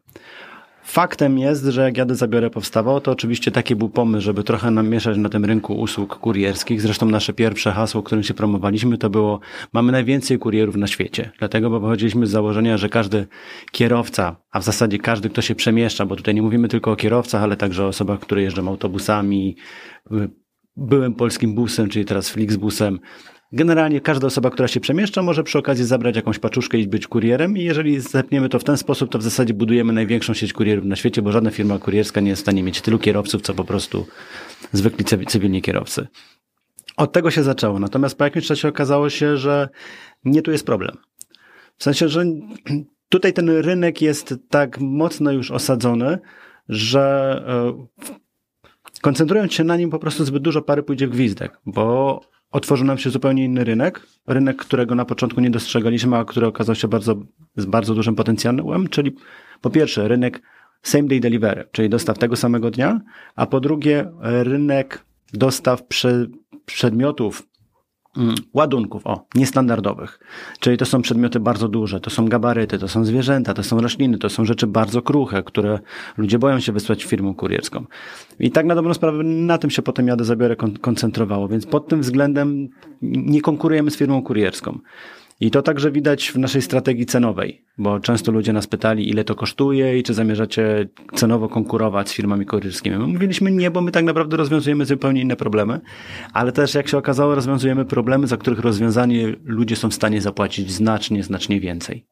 Faktem 0.82 1.38
jest, 1.38 1.64
że 1.64 1.82
jak 1.82 1.96
Jadę 1.96 2.14
Zabiorę 2.14 2.50
powstawał, 2.50 3.00
to 3.00 3.10
oczywiście 3.10 3.50
taki 3.50 3.76
był 3.76 3.88
pomysł, 3.88 4.24
żeby 4.24 4.44
trochę 4.44 4.70
namieszać 4.70 5.16
na 5.16 5.28
tym 5.28 5.44
rynku 5.44 5.74
usług 5.74 6.18
kurierskich. 6.18 6.80
Zresztą 6.80 7.06
nasze 7.06 7.32
pierwsze 7.32 7.72
hasło, 7.72 8.02
którym 8.02 8.24
się 8.24 8.34
promowaliśmy, 8.34 8.98
to 8.98 9.10
było 9.10 9.40
mamy 9.72 9.92
najwięcej 9.92 10.38
kurierów 10.38 10.76
na 10.76 10.86
świecie. 10.86 11.30
Dlatego, 11.38 11.70
bo 11.70 11.80
pochodziliśmy 11.80 12.26
z 12.26 12.30
założenia, 12.30 12.76
że 12.76 12.88
każdy 12.88 13.26
kierowca, 13.72 14.36
a 14.50 14.60
w 14.60 14.64
zasadzie 14.64 14.98
każdy, 14.98 15.30
kto 15.30 15.42
się 15.42 15.54
przemieszcza, 15.54 16.06
bo 16.06 16.16
tutaj 16.16 16.34
nie 16.34 16.42
mówimy 16.42 16.68
tylko 16.68 16.92
o 16.92 16.96
kierowcach, 16.96 17.42
ale 17.42 17.56
także 17.56 17.84
o 17.84 17.88
osobach, 17.88 18.20
które 18.20 18.42
jeżdżą 18.42 18.68
autobusami, 18.68 19.56
byłym 20.76 21.14
polskim 21.14 21.54
busem, 21.54 21.88
czyli 21.88 22.04
teraz 22.04 22.30
Flixbusem. 22.30 22.98
Generalnie 23.52 24.00
każda 24.00 24.26
osoba, 24.26 24.50
która 24.50 24.68
się 24.68 24.80
przemieszcza, 24.80 25.22
może 25.22 25.44
przy 25.44 25.58
okazji 25.58 25.84
zabrać 25.84 26.16
jakąś 26.16 26.38
paczuszkę 26.38 26.78
i 26.78 26.88
być 26.88 27.06
kurierem 27.06 27.56
i 27.56 27.62
jeżeli 27.62 28.00
zepniemy 28.00 28.48
to 28.48 28.58
w 28.58 28.64
ten 28.64 28.76
sposób, 28.76 29.10
to 29.10 29.18
w 29.18 29.22
zasadzie 29.22 29.54
budujemy 29.54 29.92
największą 29.92 30.34
sieć 30.34 30.52
kurierów 30.52 30.84
na 30.84 30.96
świecie, 30.96 31.22
bo 31.22 31.32
żadna 31.32 31.50
firma 31.50 31.78
kurierska 31.78 32.20
nie 32.20 32.30
jest 32.30 32.42
w 32.42 32.44
stanie 32.44 32.62
mieć 32.62 32.80
tylu 32.80 32.98
kierowców, 32.98 33.42
co 33.42 33.54
po 33.54 33.64
prostu 33.64 34.06
zwykli 34.72 35.04
cywi- 35.04 35.26
cywilni 35.26 35.62
kierowcy. 35.62 36.06
Od 36.96 37.12
tego 37.12 37.30
się 37.30 37.42
zaczęło. 37.42 37.78
Natomiast 37.78 38.18
po 38.18 38.24
jakimś 38.24 38.46
czasie 38.46 38.68
okazało 38.68 39.10
się, 39.10 39.36
że 39.36 39.68
nie 40.24 40.42
tu 40.42 40.50
jest 40.50 40.66
problem. 40.66 40.96
W 41.76 41.84
sensie, 41.84 42.08
że 42.08 42.24
tutaj 43.08 43.32
ten 43.32 43.50
rynek 43.50 44.02
jest 44.02 44.34
tak 44.48 44.80
mocno 44.80 45.32
już 45.32 45.50
osadzony, 45.50 46.18
że 46.68 47.44
e, 47.48 47.86
koncentrując 49.00 49.52
się 49.52 49.64
na 49.64 49.76
nim 49.76 49.90
po 49.90 49.98
prostu 49.98 50.24
zbyt 50.24 50.42
dużo 50.42 50.62
pary 50.62 50.82
pójdzie 50.82 51.06
w 51.06 51.10
gwizdek, 51.10 51.60
bo 51.66 52.20
otworzył 52.50 52.86
nam 52.86 52.98
się 52.98 53.10
zupełnie 53.10 53.44
inny 53.44 53.64
rynek, 53.64 54.06
rynek, 54.26 54.56
którego 54.56 54.94
na 54.94 55.04
początku 55.04 55.40
nie 55.40 55.50
dostrzegaliśmy, 55.50 56.16
a 56.16 56.24
który 56.24 56.46
okazał 56.46 56.74
się 56.74 56.88
bardzo, 56.88 57.16
z 57.56 57.64
bardzo 57.64 57.94
dużym 57.94 58.14
potencjałem, 58.14 58.88
czyli 58.88 59.16
po 59.60 59.70
pierwsze 59.70 60.08
rynek 60.08 60.42
same 60.82 61.08
day 61.08 61.20
delivery, 61.20 61.68
czyli 61.72 61.88
dostaw 61.88 62.18
tego 62.18 62.36
samego 62.36 62.70
dnia, 62.70 63.00
a 63.36 63.46
po 63.46 63.60
drugie 63.60 64.10
rynek 64.20 65.04
dostaw 65.32 65.82
prze, 65.82 66.26
przedmiotów 66.66 67.49
ładunków, 68.54 69.06
o, 69.06 69.26
niestandardowych. 69.34 70.20
Czyli 70.60 70.76
to 70.76 70.86
są 70.86 71.02
przedmioty 71.02 71.40
bardzo 71.40 71.68
duże, 71.68 72.00
to 72.00 72.10
są 72.10 72.28
gabaryty, 72.28 72.78
to 72.78 72.88
są 72.88 73.04
zwierzęta, 73.04 73.54
to 73.54 73.62
są 73.62 73.80
rośliny, 73.80 74.18
to 74.18 74.28
są 74.28 74.44
rzeczy 74.44 74.66
bardzo 74.66 75.02
kruche, 75.02 75.42
które 75.42 75.78
ludzie 76.16 76.38
boją 76.38 76.60
się 76.60 76.72
wysłać 76.72 77.04
firmą 77.04 77.34
kurierską. 77.34 77.84
I 78.38 78.50
tak 78.50 78.66
na 78.66 78.74
dobrą 78.74 78.94
sprawę 78.94 79.24
na 79.24 79.58
tym 79.58 79.70
się 79.70 79.82
potem 79.82 80.06
jadę 80.08 80.24
zabiorę 80.24 80.56
kon- 80.56 80.78
koncentrowało, 80.78 81.48
więc 81.48 81.66
pod 81.66 81.88
tym 81.88 82.00
względem 82.00 82.68
nie 83.02 83.40
konkurujemy 83.40 83.90
z 83.90 83.96
firmą 83.96 84.22
kurierską. 84.22 84.78
I 85.40 85.50
to 85.50 85.62
także 85.62 85.90
widać 85.90 86.30
w 86.30 86.36
naszej 86.36 86.62
strategii 86.62 87.06
cenowej, 87.06 87.64
bo 87.78 88.00
często 88.00 88.32
ludzie 88.32 88.52
nas 88.52 88.66
pytali, 88.66 89.10
ile 89.10 89.24
to 89.24 89.34
kosztuje 89.34 89.98
i 89.98 90.02
czy 90.02 90.14
zamierzacie 90.14 90.88
cenowo 91.14 91.48
konkurować 91.48 92.08
z 92.08 92.12
firmami 92.12 92.46
kurierskimi. 92.46 92.98
My 92.98 93.06
mówiliśmy 93.06 93.50
nie, 93.50 93.70
bo 93.70 93.80
my 93.80 93.90
tak 93.90 94.04
naprawdę 94.04 94.36
rozwiązujemy 94.36 94.84
zupełnie 94.86 95.20
inne 95.20 95.36
problemy, 95.36 95.80
ale 96.32 96.52
też 96.52 96.74
jak 96.74 96.88
się 96.88 96.98
okazało, 96.98 97.34
rozwiązujemy 97.34 97.84
problemy, 97.84 98.26
za 98.26 98.36
których 98.36 98.58
rozwiązanie 98.58 99.34
ludzie 99.44 99.76
są 99.76 99.90
w 99.90 99.94
stanie 99.94 100.20
zapłacić 100.20 100.72
znacznie, 100.72 101.22
znacznie 101.22 101.60
więcej. 101.60 102.04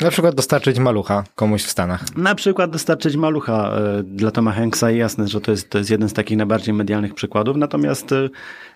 Na 0.00 0.10
przykład 0.10 0.34
dostarczyć 0.34 0.78
malucha 0.78 1.24
komuś 1.34 1.62
w 1.62 1.70
Stanach. 1.70 2.16
Na 2.16 2.34
przykład 2.34 2.70
dostarczyć 2.70 3.16
malucha 3.16 3.72
e, 3.72 4.02
dla 4.02 4.30
Toma 4.30 4.52
Hanksa 4.52 4.90
jasne, 4.90 5.28
że 5.28 5.40
to 5.40 5.50
jest, 5.50 5.70
to 5.70 5.78
jest 5.78 5.90
jeden 5.90 6.08
z 6.08 6.12
takich 6.12 6.36
najbardziej 6.36 6.74
medialnych 6.74 7.14
przykładów, 7.14 7.56
natomiast 7.56 8.12
e, 8.12 8.28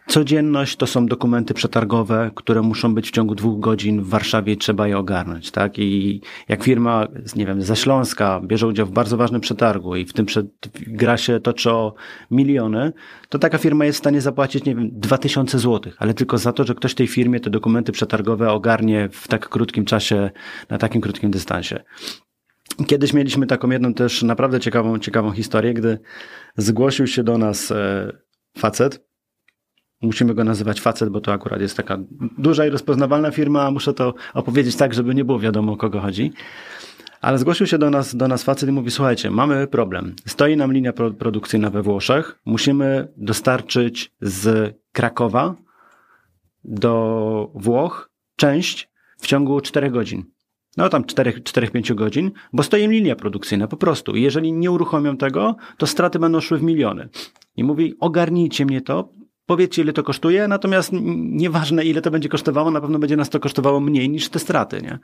codzienność 0.06 0.76
to 0.76 0.86
są 0.86 1.06
dokumenty 1.06 1.54
przetargowe, 1.54 2.30
które 2.34 2.62
muszą 2.62 2.94
być 2.94 3.08
w 3.08 3.10
ciągu 3.10 3.34
dwóch 3.34 3.60
godzin 3.60 4.02
w 4.02 4.08
Warszawie 4.08 4.56
trzeba 4.56 4.88
je 4.88 4.98
ogarnąć, 4.98 5.50
tak? 5.50 5.78
I 5.78 6.20
jak 6.48 6.64
firma, 6.64 7.08
nie 7.36 7.46
wiem, 7.46 7.62
ze 7.62 7.76
Śląska 7.76 8.40
bierze 8.44 8.66
udział 8.66 8.86
w 8.86 8.90
bardzo 8.90 9.16
ważnym 9.16 9.40
przetargu 9.40 9.96
i 9.96 10.04
w 10.04 10.12
tym 10.12 10.26
przed, 10.26 10.46
gra 10.86 11.16
się 11.16 11.40
toczy 11.40 11.70
o 11.70 11.94
miliony, 12.30 12.92
to 13.28 13.38
taka 13.38 13.58
firma 13.58 13.84
jest 13.84 13.98
w 13.98 14.02
stanie 14.02 14.20
zapłacić, 14.20 14.64
nie 14.64 14.74
wiem, 14.74 14.90
dwa 14.92 15.18
tysiące 15.18 15.58
złotych, 15.58 15.96
ale 15.98 16.14
tylko 16.14 16.38
za 16.38 16.52
to, 16.52 16.64
że 16.64 16.74
ktoś 16.74 16.94
tej 16.94 17.06
firmie 17.06 17.40
te 17.40 17.50
dokumenty 17.50 17.92
przetargowe 17.92 18.50
ogarnie 18.50 19.08
w 19.12 19.28
tak 19.28 19.48
krótkim 19.48 19.84
czasie, 19.84 20.30
na 20.70 20.78
takim 20.78 21.00
krótkim 21.00 21.30
dystansie. 21.30 21.82
Kiedyś 22.86 23.12
mieliśmy 23.12 23.46
taką 23.46 23.70
jedną 23.70 23.94
też 23.94 24.22
naprawdę 24.22 24.60
ciekawą, 24.60 24.98
ciekawą 24.98 25.30
historię, 25.30 25.74
gdy 25.74 25.98
zgłosił 26.56 27.06
się 27.06 27.24
do 27.24 27.38
nas 27.38 27.70
e, 27.70 28.12
facet. 28.58 29.11
Musimy 30.02 30.34
go 30.34 30.44
nazywać 30.44 30.80
facet, 30.80 31.08
bo 31.08 31.20
to 31.20 31.32
akurat 31.32 31.60
jest 31.60 31.76
taka 31.76 31.98
duża 32.38 32.66
i 32.66 32.70
rozpoznawalna 32.70 33.30
firma, 33.30 33.62
a 33.62 33.70
muszę 33.70 33.94
to 33.94 34.14
opowiedzieć 34.34 34.76
tak, 34.76 34.94
żeby 34.94 35.14
nie 35.14 35.24
było 35.24 35.38
wiadomo 35.38 35.72
o 35.72 35.76
kogo 35.76 36.00
chodzi. 36.00 36.32
Ale 37.20 37.38
zgłosił 37.38 37.66
się 37.66 37.78
do 37.78 37.90
nas, 37.90 38.16
do 38.16 38.28
nas 38.28 38.42
facet 38.42 38.68
i 38.68 38.72
mówi, 38.72 38.90
słuchajcie, 38.90 39.30
mamy 39.30 39.66
problem. 39.66 40.14
Stoi 40.26 40.56
nam 40.56 40.72
linia 40.72 40.92
pro, 40.92 41.10
produkcyjna 41.10 41.70
we 41.70 41.82
Włoszech. 41.82 42.38
Musimy 42.44 43.08
dostarczyć 43.16 44.12
z 44.20 44.74
Krakowa 44.92 45.54
do 46.64 47.50
Włoch 47.54 48.10
część 48.36 48.90
w 49.18 49.26
ciągu 49.26 49.60
4 49.60 49.90
godzin. 49.90 50.24
No 50.76 50.88
tam 50.88 51.04
4-5 51.04 51.94
godzin, 51.94 52.30
bo 52.52 52.62
stoi 52.62 52.82
im 52.82 52.92
linia 52.92 53.16
produkcyjna 53.16 53.68
po 53.68 53.76
prostu. 53.76 54.16
I 54.16 54.22
jeżeli 54.22 54.52
nie 54.52 54.70
uruchomią 54.70 55.16
tego, 55.16 55.56
to 55.76 55.86
straty 55.86 56.18
będą 56.18 56.40
szły 56.40 56.58
w 56.58 56.62
miliony. 56.62 57.08
I 57.56 57.64
mówi, 57.64 57.94
ogarnijcie 58.00 58.66
mnie 58.66 58.80
to, 58.80 59.08
powiedzcie 59.46 59.82
ile 59.82 59.92
to 59.92 60.02
kosztuje, 60.02 60.48
natomiast 60.48 60.90
nieważne 60.92 61.84
ile 61.84 62.02
to 62.02 62.10
będzie 62.10 62.28
kosztowało, 62.28 62.70
na 62.70 62.80
pewno 62.80 62.98
będzie 62.98 63.16
nas 63.16 63.30
to 63.30 63.40
kosztowało 63.40 63.80
mniej 63.80 64.10
niż 64.10 64.28
te 64.28 64.38
straty, 64.38 64.82
nie? 64.82 64.98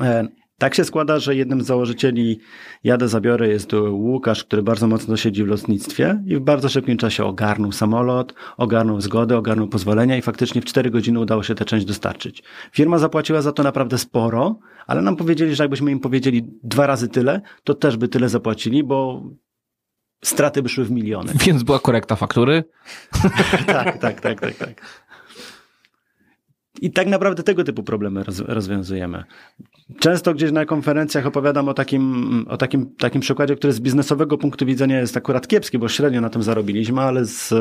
E, 0.00 0.28
tak 0.58 0.74
się 0.74 0.84
składa, 0.84 1.18
że 1.18 1.36
jednym 1.36 1.62
z 1.62 1.66
założycieli 1.66 2.38
Jadę 2.84 3.08
Zabiorę 3.08 3.48
jest 3.48 3.72
Łukasz, 3.90 4.44
który 4.44 4.62
bardzo 4.62 4.86
mocno 4.86 5.16
siedzi 5.16 5.44
w 5.44 5.46
lotnictwie 5.46 6.22
i 6.26 6.36
w 6.36 6.40
bardzo 6.40 6.68
szybkim 6.68 6.96
czasie 6.96 7.24
ogarnął 7.24 7.72
samolot, 7.72 8.34
ogarnął 8.56 9.00
zgodę, 9.00 9.38
ogarnął 9.38 9.68
pozwolenia 9.68 10.16
i 10.16 10.22
faktycznie 10.22 10.60
w 10.60 10.64
4 10.64 10.90
godziny 10.90 11.20
udało 11.20 11.42
się 11.42 11.54
tę 11.54 11.64
część 11.64 11.86
dostarczyć. 11.86 12.42
Firma 12.72 12.98
zapłaciła 12.98 13.42
za 13.42 13.52
to 13.52 13.62
naprawdę 13.62 13.98
sporo, 13.98 14.58
ale 14.86 15.02
nam 15.02 15.16
powiedzieli, 15.16 15.54
że 15.54 15.64
jakbyśmy 15.64 15.90
im 15.90 16.00
powiedzieli 16.00 16.50
dwa 16.62 16.86
razy 16.86 17.08
tyle, 17.08 17.40
to 17.64 17.74
też 17.74 17.96
by 17.96 18.08
tyle 18.08 18.28
zapłacili, 18.28 18.84
bo 18.84 19.22
straty 20.28 20.62
by 20.62 20.68
szły 20.68 20.84
w 20.84 20.90
miliony. 20.90 21.32
Więc 21.46 21.62
była 21.62 21.78
korekta 21.78 22.16
faktury? 22.16 22.64
tak, 23.66 23.98
tak, 23.98 24.20
tak, 24.20 24.40
tak, 24.40 24.54
tak. 24.54 24.82
I 26.80 26.90
tak 26.90 27.06
naprawdę 27.06 27.42
tego 27.42 27.64
typu 27.64 27.82
problemy 27.82 28.24
roz, 28.24 28.40
rozwiązujemy. 28.40 29.24
Często 29.98 30.34
gdzieś 30.34 30.52
na 30.52 30.64
konferencjach 30.64 31.26
opowiadam 31.26 31.68
o 31.68 31.74
takim, 31.74 32.46
o 32.48 32.56
takim, 32.56 32.94
takim 32.96 33.20
przykładzie, 33.20 33.56
który 33.56 33.72
z 33.72 33.80
biznesowego 33.80 34.38
punktu 34.38 34.66
widzenia 34.66 35.00
jest 35.00 35.16
akurat 35.16 35.48
kiepski, 35.48 35.78
bo 35.78 35.88
średnio 35.88 36.20
na 36.20 36.30
tym 36.30 36.42
zarobiliśmy, 36.42 37.00
ale 37.00 37.24
z, 37.24 37.54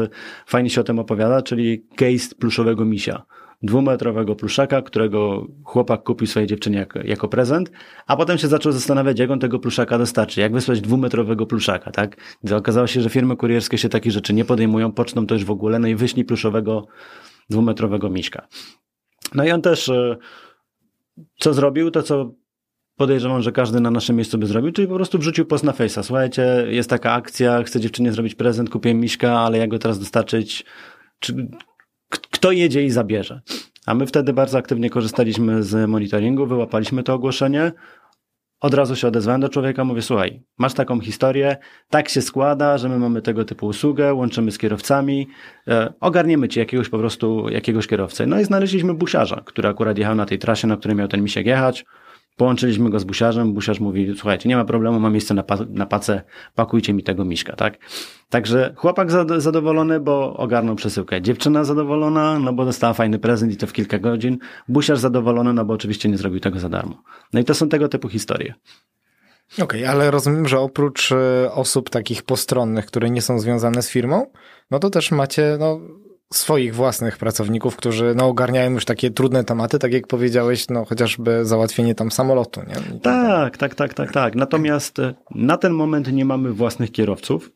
fajnie 0.45 0.69
się 0.69 0.81
o 0.81 0.83
tym 0.83 0.99
opowiada, 0.99 1.41
czyli 1.41 1.85
case 1.95 2.35
pluszowego 2.39 2.85
misia. 2.85 3.25
Dwumetrowego 3.63 4.35
pluszaka, 4.35 4.81
którego 4.81 5.47
chłopak 5.63 6.03
kupił 6.03 6.27
swojej 6.27 6.47
dziewczynie 6.47 6.77
jako, 6.77 6.99
jako 6.99 7.27
prezent, 7.27 7.71
a 8.07 8.17
potem 8.17 8.37
się 8.37 8.47
zaczął 8.47 8.71
zastanawiać, 8.71 9.19
jak 9.19 9.31
on 9.31 9.39
tego 9.39 9.59
pluszaka 9.59 9.97
dostarczy, 9.97 10.41
jak 10.41 10.53
wysłać 10.53 10.81
dwumetrowego 10.81 11.45
pluszaka, 11.45 11.91
tak? 11.91 12.37
Gdy 12.43 12.55
okazało 12.55 12.87
się, 12.87 13.01
że 13.01 13.09
firmy 13.09 13.35
kurierskie 13.35 13.77
się 13.77 13.89
takich 13.89 14.11
rzeczy 14.11 14.33
nie 14.33 14.45
podejmują, 14.45 14.91
poczną 14.91 15.27
to 15.27 15.35
już 15.35 15.45
w 15.45 15.51
ogóle, 15.51 15.79
no 15.79 15.87
i 15.87 15.95
wyślij 15.95 16.25
pluszowego 16.25 16.87
dwumetrowego 17.49 18.09
miśka. 18.09 18.47
No 19.35 19.45
i 19.45 19.51
on 19.51 19.61
też, 19.61 19.91
co 21.39 21.53
zrobił, 21.53 21.91
to 21.91 22.03
co 22.03 22.31
podejrzewam, 22.95 23.41
że 23.41 23.51
każdy 23.51 23.79
na 23.79 23.91
naszym 23.91 24.15
miejscu 24.15 24.37
by 24.37 24.47
zrobił, 24.47 24.71
czyli 24.71 24.87
po 24.87 24.95
prostu 24.95 25.19
wrzucił 25.19 25.45
post 25.45 25.63
na 25.63 25.71
Face'a. 25.71 26.03
Słuchajcie, 26.03 26.65
jest 26.69 26.89
taka 26.89 27.11
akcja, 27.13 27.63
chcę 27.63 27.79
dziewczynie 27.79 28.11
zrobić 28.11 28.35
prezent, 28.35 28.69
kupiłem 28.69 28.99
miśka, 28.99 29.39
ale 29.39 29.57
jak 29.57 29.69
go 29.69 29.79
teraz 29.79 29.99
dostarczyć? 29.99 30.65
Czy, 31.19 31.47
kto 32.17 32.51
jedzie 32.51 32.83
i 32.83 32.89
zabierze? 32.89 33.41
A 33.85 33.93
my 33.95 34.07
wtedy 34.07 34.33
bardzo 34.33 34.57
aktywnie 34.57 34.89
korzystaliśmy 34.89 35.63
z 35.63 35.89
monitoringu, 35.89 36.45
wyłapaliśmy 36.45 37.03
to 37.03 37.13
ogłoszenie, 37.13 37.71
od 38.59 38.73
razu 38.73 38.95
się 38.95 39.07
odezwałem 39.07 39.41
do 39.41 39.49
człowieka, 39.49 39.83
mówię, 39.83 40.01
słuchaj, 40.01 40.43
masz 40.57 40.73
taką 40.73 40.99
historię, 40.99 41.57
tak 41.89 42.09
się 42.09 42.21
składa, 42.21 42.77
że 42.77 42.89
my 42.89 42.99
mamy 42.99 43.21
tego 43.21 43.45
typu 43.45 43.67
usługę, 43.67 44.13
łączymy 44.13 44.51
z 44.51 44.57
kierowcami, 44.57 45.27
e, 45.67 45.93
ogarniemy 45.99 46.47
ci 46.47 46.59
jakiegoś 46.59 46.89
po 46.89 46.97
prostu, 46.97 47.49
jakiegoś 47.49 47.87
kierowcę. 47.87 48.25
No 48.25 48.39
i 48.39 48.43
znaleźliśmy 48.43 48.93
busiarza, 48.93 49.41
który 49.45 49.69
akurat 49.69 49.97
jechał 49.97 50.15
na 50.15 50.25
tej 50.25 50.39
trasie, 50.39 50.67
na 50.67 50.77
której 50.77 50.97
miał 50.97 51.07
ten 51.07 51.23
misiek 51.23 51.45
jechać. 51.45 51.85
Połączyliśmy 52.35 52.89
go 52.89 52.99
z 52.99 53.03
busiarzem, 53.03 53.53
busiarz 53.53 53.79
mówi, 53.79 54.13
słuchajcie, 54.15 54.49
nie 54.49 54.55
ma 54.55 54.65
problemu, 54.65 54.99
mam 54.99 55.11
miejsce 55.11 55.33
na, 55.33 55.43
pa 55.43 55.57
na 55.69 55.85
pacę, 55.85 56.21
pakujcie 56.55 56.93
mi 56.93 57.03
tego 57.03 57.25
miśka, 57.25 57.55
tak? 57.55 57.77
Także 58.29 58.73
chłopak 58.75 59.11
zadowolony, 59.37 59.99
bo 59.99 60.33
ogarnął 60.37 60.75
przesyłkę. 60.75 61.21
Dziewczyna 61.21 61.63
zadowolona, 61.63 62.39
no 62.39 62.53
bo 62.53 62.65
dostała 62.65 62.93
fajny 62.93 63.19
prezent 63.19 63.53
i 63.53 63.57
to 63.57 63.67
w 63.67 63.73
kilka 63.73 63.99
godzin. 63.99 64.37
Busiarz 64.67 64.99
zadowolony, 64.99 65.53
no 65.53 65.65
bo 65.65 65.73
oczywiście 65.73 66.09
nie 66.09 66.17
zrobił 66.17 66.39
tego 66.39 66.59
za 66.59 66.69
darmo. 66.69 67.03
No 67.33 67.39
i 67.39 67.43
to 67.43 67.53
są 67.53 67.69
tego 67.69 67.87
typu 67.87 68.09
historie. 68.09 68.53
Okej, 69.53 69.63
okay, 69.63 69.89
ale 69.89 70.11
rozumiem, 70.11 70.47
że 70.47 70.59
oprócz 70.59 71.11
e, 71.11 71.51
osób 71.51 71.89
takich 71.89 72.23
postronnych, 72.23 72.85
które 72.85 73.09
nie 73.09 73.21
są 73.21 73.39
związane 73.39 73.81
z 73.81 73.89
firmą, 73.89 74.31
no 74.71 74.79
to 74.79 74.89
też 74.89 75.11
macie 75.11 75.57
no, 75.59 75.79
swoich 76.33 76.75
własnych 76.75 77.17
pracowników, 77.17 77.75
którzy 77.75 78.13
no, 78.15 78.27
ogarniają 78.27 78.71
już 78.71 78.85
takie 78.85 79.11
trudne 79.11 79.43
tematy, 79.43 79.79
tak 79.79 79.93
jak 79.93 80.07
powiedziałeś, 80.07 80.69
no 80.69 80.85
chociażby 80.85 81.45
załatwienie 81.45 81.95
tam 81.95 82.11
samolotu. 82.11 82.61
Nie? 82.67 82.99
Tak, 82.99 83.57
tak, 83.57 83.75
tak, 83.75 83.93
tak, 83.93 84.11
tak. 84.11 84.35
Natomiast 84.35 84.99
e, 84.99 85.13
na 85.35 85.57
ten 85.57 85.73
moment 85.73 86.13
nie 86.13 86.25
mamy 86.25 86.51
własnych 86.51 86.91
kierowców. 86.91 87.51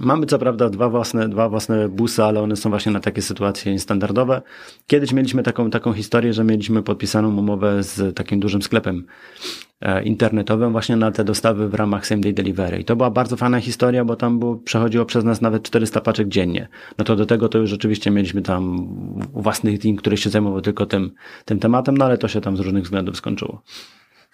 Mamy 0.00 0.26
co 0.26 0.38
prawda 0.38 0.70
dwa 0.70 0.88
własne, 0.88 1.28
dwa 1.28 1.48
własne 1.48 1.88
busy, 1.88 2.24
ale 2.24 2.40
one 2.40 2.56
są 2.56 2.70
właśnie 2.70 2.92
na 2.92 3.00
takie 3.00 3.22
sytuacje 3.22 3.72
niestandardowe. 3.72 4.42
Kiedyś 4.86 5.12
mieliśmy 5.12 5.42
taką, 5.42 5.70
taką 5.70 5.92
historię, 5.92 6.32
że 6.32 6.44
mieliśmy 6.44 6.82
podpisaną 6.82 7.36
umowę 7.36 7.82
z 7.82 8.16
takim 8.16 8.40
dużym 8.40 8.62
sklepem 8.62 9.06
e, 9.06 9.69
internetowym 10.04 10.72
właśnie 10.72 10.96
na 10.96 11.12
te 11.12 11.24
dostawy 11.24 11.68
w 11.68 11.74
ramach 11.74 12.06
same 12.06 12.20
day 12.20 12.32
delivery. 12.32 12.78
I 12.78 12.84
to 12.84 12.96
była 12.96 13.10
bardzo 13.10 13.36
fajna 13.36 13.60
historia, 13.60 14.04
bo 14.04 14.16
tam 14.16 14.38
było, 14.38 14.56
przechodziło 14.56 15.04
przez 15.04 15.24
nas 15.24 15.40
nawet 15.40 15.62
400 15.62 16.00
paczek 16.00 16.28
dziennie. 16.28 16.68
No 16.98 17.04
to 17.04 17.16
do 17.16 17.26
tego 17.26 17.48
to 17.48 17.58
już 17.58 17.70
rzeczywiście 17.70 18.10
mieliśmy 18.10 18.42
tam 18.42 18.88
własny 19.32 19.78
team, 19.78 19.96
który 19.96 20.16
się 20.16 20.30
zajmował 20.30 20.60
tylko 20.60 20.86
tym, 20.86 21.10
tym 21.44 21.58
tematem, 21.58 21.96
no 21.96 22.04
ale 22.04 22.18
to 22.18 22.28
się 22.28 22.40
tam 22.40 22.56
z 22.56 22.60
różnych 22.60 22.84
względów 22.84 23.16
skończyło. 23.16 23.62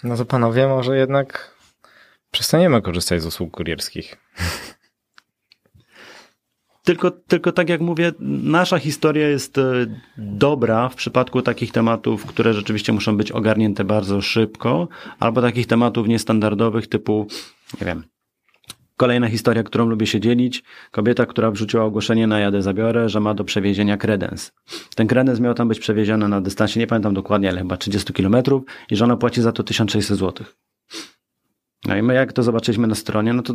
No 0.05 0.17
to 0.17 0.25
panowie, 0.25 0.69
może 0.69 0.99
jednak 0.99 1.57
przestaniemy 2.31 2.83
korzystać 2.83 3.23
z 3.23 3.27
usług 3.27 3.51
kurierskich. 3.51 4.17
Tylko, 6.87 7.11
tylko 7.11 7.53
tak 7.53 7.69
jak 7.69 7.81
mówię, 7.81 8.13
nasza 8.43 8.79
historia 8.79 9.29
jest 9.29 9.59
e, 9.59 9.63
dobra 10.19 10.89
w 10.89 10.95
przypadku 10.95 11.43
takich 11.43 11.73
tematów, 11.73 12.27
które 12.27 12.55
rzeczywiście 12.55 12.93
muszą 12.93 13.17
być 13.17 13.33
ogarnięte 13.33 13.85
bardzo 13.85 14.21
szybko, 14.21 14.89
albo 15.21 15.43
takich 15.43 15.67
tematów 15.67 16.09
niestandardowych 16.09 16.87
typu, 16.87 17.27
nie 17.81 17.87
wiem, 17.87 18.05
Kolejna 18.97 19.29
historia, 19.29 19.63
którą 19.63 19.87
lubię 19.87 20.07
się 20.07 20.21
dzielić. 20.21 20.63
Kobieta, 20.91 21.27
która 21.27 21.51
wrzuciła 21.51 21.85
ogłoszenie 21.85 22.27
na 22.27 22.41
jadę 22.41 22.63
zabiorę, 22.63 23.09
że 23.09 23.21
ma 23.21 23.35
do 23.35 23.45
przewiezienia 23.45 23.97
kredens. 23.97 24.53
Ten 24.95 25.07
kredens 25.07 25.41
miał 25.41 25.55
tam 25.55 25.69
być 25.69 25.81
przewieziony 25.81 26.29
na 26.29 26.41
dystansie, 26.41 26.81
nie 26.81 26.87
pamiętam 26.87 27.15
dokładnie, 27.15 27.49
ale 27.49 27.59
chyba 27.59 27.77
30 27.77 28.13
kilometrów 28.13 28.63
i 28.91 28.97
że 28.97 29.05
ona 29.05 29.17
płaci 29.17 29.43
za 29.43 29.53
to 29.53 29.63
1600 29.63 30.19
zł. 30.19 30.47
No 31.87 31.97
i 31.97 32.03
my 32.03 32.15
jak 32.15 32.33
to 32.33 32.43
zobaczyliśmy 32.43 32.87
na 32.87 32.95
stronie, 32.95 33.33
no 33.33 33.43
to 33.43 33.55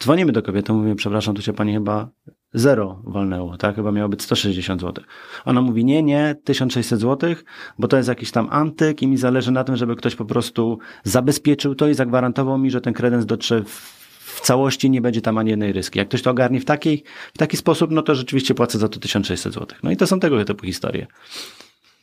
dzwonimy 0.00 0.32
do 0.32 0.42
kobiety, 0.42 0.72
mówimy, 0.72 0.94
przepraszam, 0.94 1.34
tu 1.34 1.42
się 1.42 1.52
pani 1.52 1.72
chyba 1.72 2.08
zero 2.54 3.02
walnęło, 3.04 3.56
tak? 3.56 3.76
Chyba 3.76 3.92
miało 3.92 4.08
być 4.08 4.22
160 4.22 4.80
zł. 4.80 5.04
Ona 5.44 5.62
mówi, 5.62 5.84
nie, 5.84 6.02
nie, 6.02 6.36
1600 6.44 7.00
zł, 7.00 7.34
bo 7.78 7.88
to 7.88 7.96
jest 7.96 8.08
jakiś 8.08 8.30
tam 8.30 8.48
antyk 8.50 9.02
i 9.02 9.06
mi 9.06 9.16
zależy 9.16 9.52
na 9.52 9.64
tym, 9.64 9.76
żeby 9.76 9.96
ktoś 9.96 10.14
po 10.14 10.24
prostu 10.24 10.78
zabezpieczył 11.04 11.74
to 11.74 11.88
i 11.88 11.94
zagwarantował 11.94 12.58
mi, 12.58 12.70
że 12.70 12.80
ten 12.80 12.94
kredens 12.94 13.26
dotrze 13.26 13.64
w 13.64 14.02
w 14.34 14.40
całości 14.40 14.90
nie 14.90 15.00
będzie 15.00 15.20
tam 15.20 15.38
ani 15.38 15.50
jednej 15.50 15.72
ryski. 15.72 15.98
Jak 15.98 16.08
ktoś 16.08 16.22
to 16.22 16.30
ogarnie 16.30 16.60
w 16.60 16.64
taki, 16.64 17.04
w 17.34 17.38
taki 17.38 17.56
sposób, 17.56 17.90
no 17.90 18.02
to 18.02 18.14
rzeczywiście 18.14 18.54
płacę 18.54 18.78
za 18.78 18.88
to 18.88 19.00
1600 19.00 19.54
zł. 19.54 19.78
No 19.82 19.90
i 19.90 19.96
to 19.96 20.06
są 20.06 20.20
tego 20.20 20.44
typu 20.44 20.66
historie. 20.66 21.06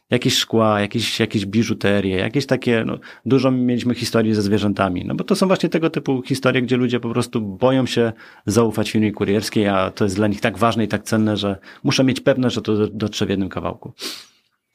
Jakieś 0.09 0.37
szkła, 0.37 0.81
jakieś, 0.81 1.19
jakieś 1.19 1.45
biżuterie, 1.45 2.17
jakieś 2.17 2.45
takie, 2.45 2.83
no, 2.85 2.97
dużo 3.25 3.51
mieliśmy 3.51 3.95
historii 3.95 4.33
ze 4.33 4.41
zwierzętami, 4.41 5.05
no 5.05 5.15
bo 5.15 5.23
to 5.23 5.35
są 5.35 5.47
właśnie 5.47 5.69
tego 5.69 5.89
typu 5.89 6.21
historie, 6.21 6.61
gdzie 6.61 6.77
ludzie 6.77 6.99
po 6.99 7.09
prostu 7.09 7.41
boją 7.41 7.85
się 7.85 8.13
zaufać 8.45 8.91
firmie 8.91 9.11
kurierskiej, 9.11 9.67
a 9.67 9.91
to 9.91 10.03
jest 10.03 10.15
dla 10.15 10.27
nich 10.27 10.41
tak 10.41 10.57
ważne 10.57 10.83
i 10.83 10.87
tak 10.87 11.03
cenne, 11.03 11.37
że 11.37 11.57
muszę 11.83 12.03
mieć 12.03 12.21
pewność, 12.21 12.55
że 12.55 12.61
to 12.61 12.87
dotrze 12.87 13.25
w 13.25 13.29
jednym 13.29 13.49
kawałku. 13.49 13.93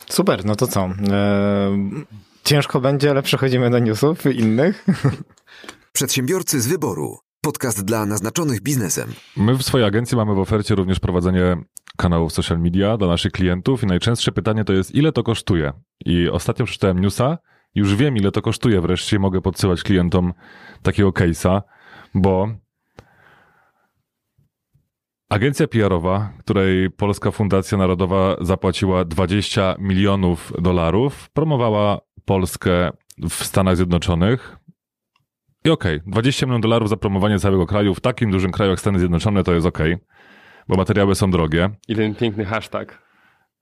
Super, 0.09 0.45
no 0.45 0.57
to 0.57 0.67
co? 0.67 0.85
Eee, 0.85 2.05
ciężko 2.45 2.81
będzie, 2.81 3.11
ale 3.11 3.23
przechodzimy 3.23 3.71
do 3.71 3.79
newsów 3.79 4.27
innych. 4.27 4.87
Przedsiębiorcy 5.93 6.61
z 6.61 6.67
wyboru. 6.67 7.24
Podcast 7.45 7.85
dla 7.85 8.07
naznaczonych 8.07 8.63
biznesem. 8.63 9.13
My 9.37 9.55
w 9.55 9.63
swojej 9.63 9.87
agencji 9.87 10.17
mamy 10.17 10.35
w 10.35 10.39
ofercie 10.39 10.75
również 10.75 11.01
prowadzenie 11.01 11.57
kanałów 11.97 12.33
social 12.33 12.61
media 12.61 12.97
dla 12.97 13.09
naszych 13.09 13.33
klientów 13.33 13.83
i 13.83 13.87
najczęstsze 13.87 14.33
pytanie 14.33 14.65
to 14.65 14.73
jest, 14.73 14.95
ile 14.95 15.13
to 15.13 15.23
kosztuje? 15.23 15.73
I 16.07 16.29
ostatnio 16.29 16.65
przeczytałem 16.65 16.99
newsa, 16.99 17.39
już 17.75 17.95
wiem, 17.95 18.17
ile 18.17 18.31
to 18.31 18.43
kosztuje, 18.43 18.81
wreszcie 18.81 19.19
mogę 19.19 19.41
podsyłać 19.41 19.83
klientom 19.83 20.33
takiego 20.83 21.11
case'a, 21.11 21.63
bo 22.15 22.49
agencja 25.29 25.69
PR-owa, 25.69 26.33
której 26.39 26.91
Polska 26.91 27.31
Fundacja 27.31 27.79
Narodowa 27.79 28.37
zapłaciła 28.41 29.05
20 29.05 29.77
milionów 29.79 30.53
dolarów, 30.63 31.31
promowała 31.31 32.01
Polskę 32.25 32.91
w 33.31 33.45
Stanach 33.45 33.77
Zjednoczonych, 33.77 34.57
i 35.65 35.71
okej, 35.71 35.97
okay, 35.97 36.11
20 36.13 36.47
milionów 36.47 36.63
dolarów 36.63 36.89
za 36.89 36.97
promowanie 36.97 37.39
całego 37.39 37.67
kraju 37.67 37.95
w 37.95 38.01
takim 38.01 38.31
dużym 38.31 38.53
kraju 38.53 38.71
jak 38.71 38.81
Stany 38.81 38.99
Zjednoczone 38.99 39.45
to 39.45 39.53
jest 39.53 39.67
okej, 39.67 39.95
okay, 39.95 40.07
bo 40.69 40.77
materiały 40.77 41.15
są 41.15 41.31
drogie. 41.31 41.71
I 41.89 41.97
ten 41.97 42.15
piękny 42.15 42.45
hashtag. 42.45 43.03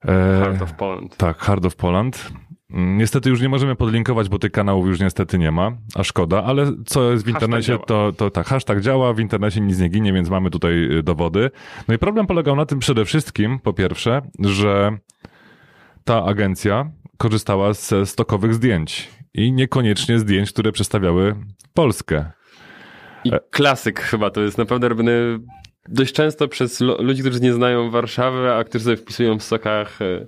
E, 0.04 0.40
Heart 0.42 0.62
of 0.62 0.74
Poland. 0.74 1.16
Tak, 1.16 1.38
Heart 1.38 1.64
of 1.64 1.76
Poland. 1.76 2.32
Mm, 2.70 2.98
niestety 2.98 3.30
już 3.30 3.40
nie 3.40 3.48
możemy 3.48 3.76
podlinkować, 3.76 4.28
bo 4.28 4.38
tych 4.38 4.52
kanałów 4.52 4.86
już 4.86 5.00
niestety 5.00 5.38
nie 5.38 5.50
ma, 5.50 5.72
a 5.94 6.04
szkoda, 6.04 6.44
ale 6.44 6.72
co 6.86 7.12
jest 7.12 7.24
w 7.24 7.28
internecie, 7.28 7.78
to, 7.86 8.12
to 8.12 8.30
tak, 8.30 8.46
hashtag 8.46 8.80
działa, 8.80 9.12
w 9.12 9.20
internecie 9.20 9.60
nic 9.60 9.78
nie 9.78 9.88
ginie, 9.88 10.12
więc 10.12 10.30
mamy 10.30 10.50
tutaj 10.50 10.98
y, 10.98 11.02
dowody. 11.02 11.50
No 11.88 11.94
i 11.94 11.98
problem 11.98 12.26
polegał 12.26 12.56
na 12.56 12.66
tym 12.66 12.78
przede 12.78 13.04
wszystkim, 13.04 13.58
po 13.58 13.72
pierwsze, 13.72 14.22
że 14.38 14.98
ta 16.04 16.24
agencja 16.24 16.90
korzystała 17.16 17.72
ze 17.72 18.06
stokowych 18.06 18.54
zdjęć 18.54 19.21
i 19.34 19.52
niekoniecznie 19.52 20.18
zdjęć, 20.18 20.52
które 20.52 20.72
przedstawiały 20.72 21.34
Polskę. 21.74 22.30
I 23.24 23.32
klasyk 23.50 24.00
chyba 24.00 24.30
to 24.30 24.40
jest 24.40 24.58
naprawdę 24.58 24.88
robiony 24.88 25.38
dość 25.88 26.12
często 26.12 26.48
przez 26.48 26.80
ludzi, 26.80 27.22
którzy 27.22 27.40
nie 27.40 27.52
znają 27.52 27.90
Warszawy, 27.90 28.52
a 28.52 28.64
którzy 28.64 28.84
sobie 28.84 28.96
wpisują 28.96 29.38
w 29.38 29.42
sokach 29.42 30.02
e, 30.02 30.26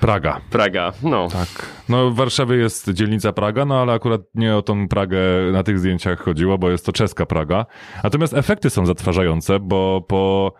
Praga. 0.00 0.40
Praga, 0.50 0.92
no. 1.02 1.28
Tak. 1.28 1.48
No 1.88 2.10
w 2.10 2.16
Warszawie 2.16 2.56
jest 2.56 2.90
dzielnica 2.90 3.32
Praga, 3.32 3.64
no 3.64 3.80
ale 3.80 3.92
akurat 3.92 4.20
nie 4.34 4.56
o 4.56 4.62
tą 4.62 4.88
Pragę 4.88 5.18
na 5.52 5.62
tych 5.62 5.78
zdjęciach 5.78 6.20
chodziło, 6.20 6.58
bo 6.58 6.70
jest 6.70 6.86
to 6.86 6.92
czeska 6.92 7.26
Praga. 7.26 7.66
Natomiast 8.04 8.34
efekty 8.34 8.70
są 8.70 8.86
zatrważające, 8.86 9.60
bo 9.60 10.00
po 10.08 10.54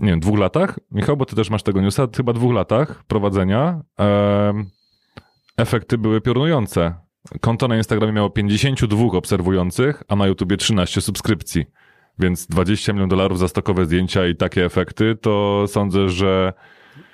nie 0.00 0.10
wiem, 0.10 0.20
dwóch 0.20 0.38
latach, 0.38 0.78
Michał, 0.90 1.16
bo 1.16 1.24
ty 1.24 1.36
też 1.36 1.50
masz 1.50 1.62
tego 1.62 1.80
newsa, 1.80 2.08
chyba 2.16 2.32
dwóch 2.32 2.54
latach 2.54 3.04
prowadzenia 3.04 3.80
e, 4.00 4.52
efekty 5.56 5.98
były 5.98 6.20
piorunujące. 6.20 7.05
Konto 7.40 7.68
na 7.68 7.76
Instagramie 7.76 8.12
miało 8.12 8.30
52 8.30 9.04
obserwujących, 9.04 10.02
a 10.08 10.16
na 10.16 10.26
YouTubie 10.26 10.56
13 10.56 11.00
subskrypcji. 11.00 11.66
Więc 12.18 12.46
20 12.46 12.92
milionów 12.92 13.10
dolarów 13.10 13.38
za 13.38 13.48
stokowe 13.48 13.84
zdjęcia 13.84 14.26
i 14.26 14.36
takie 14.36 14.64
efekty, 14.64 15.16
to 15.20 15.64
sądzę, 15.68 16.08
że 16.08 16.52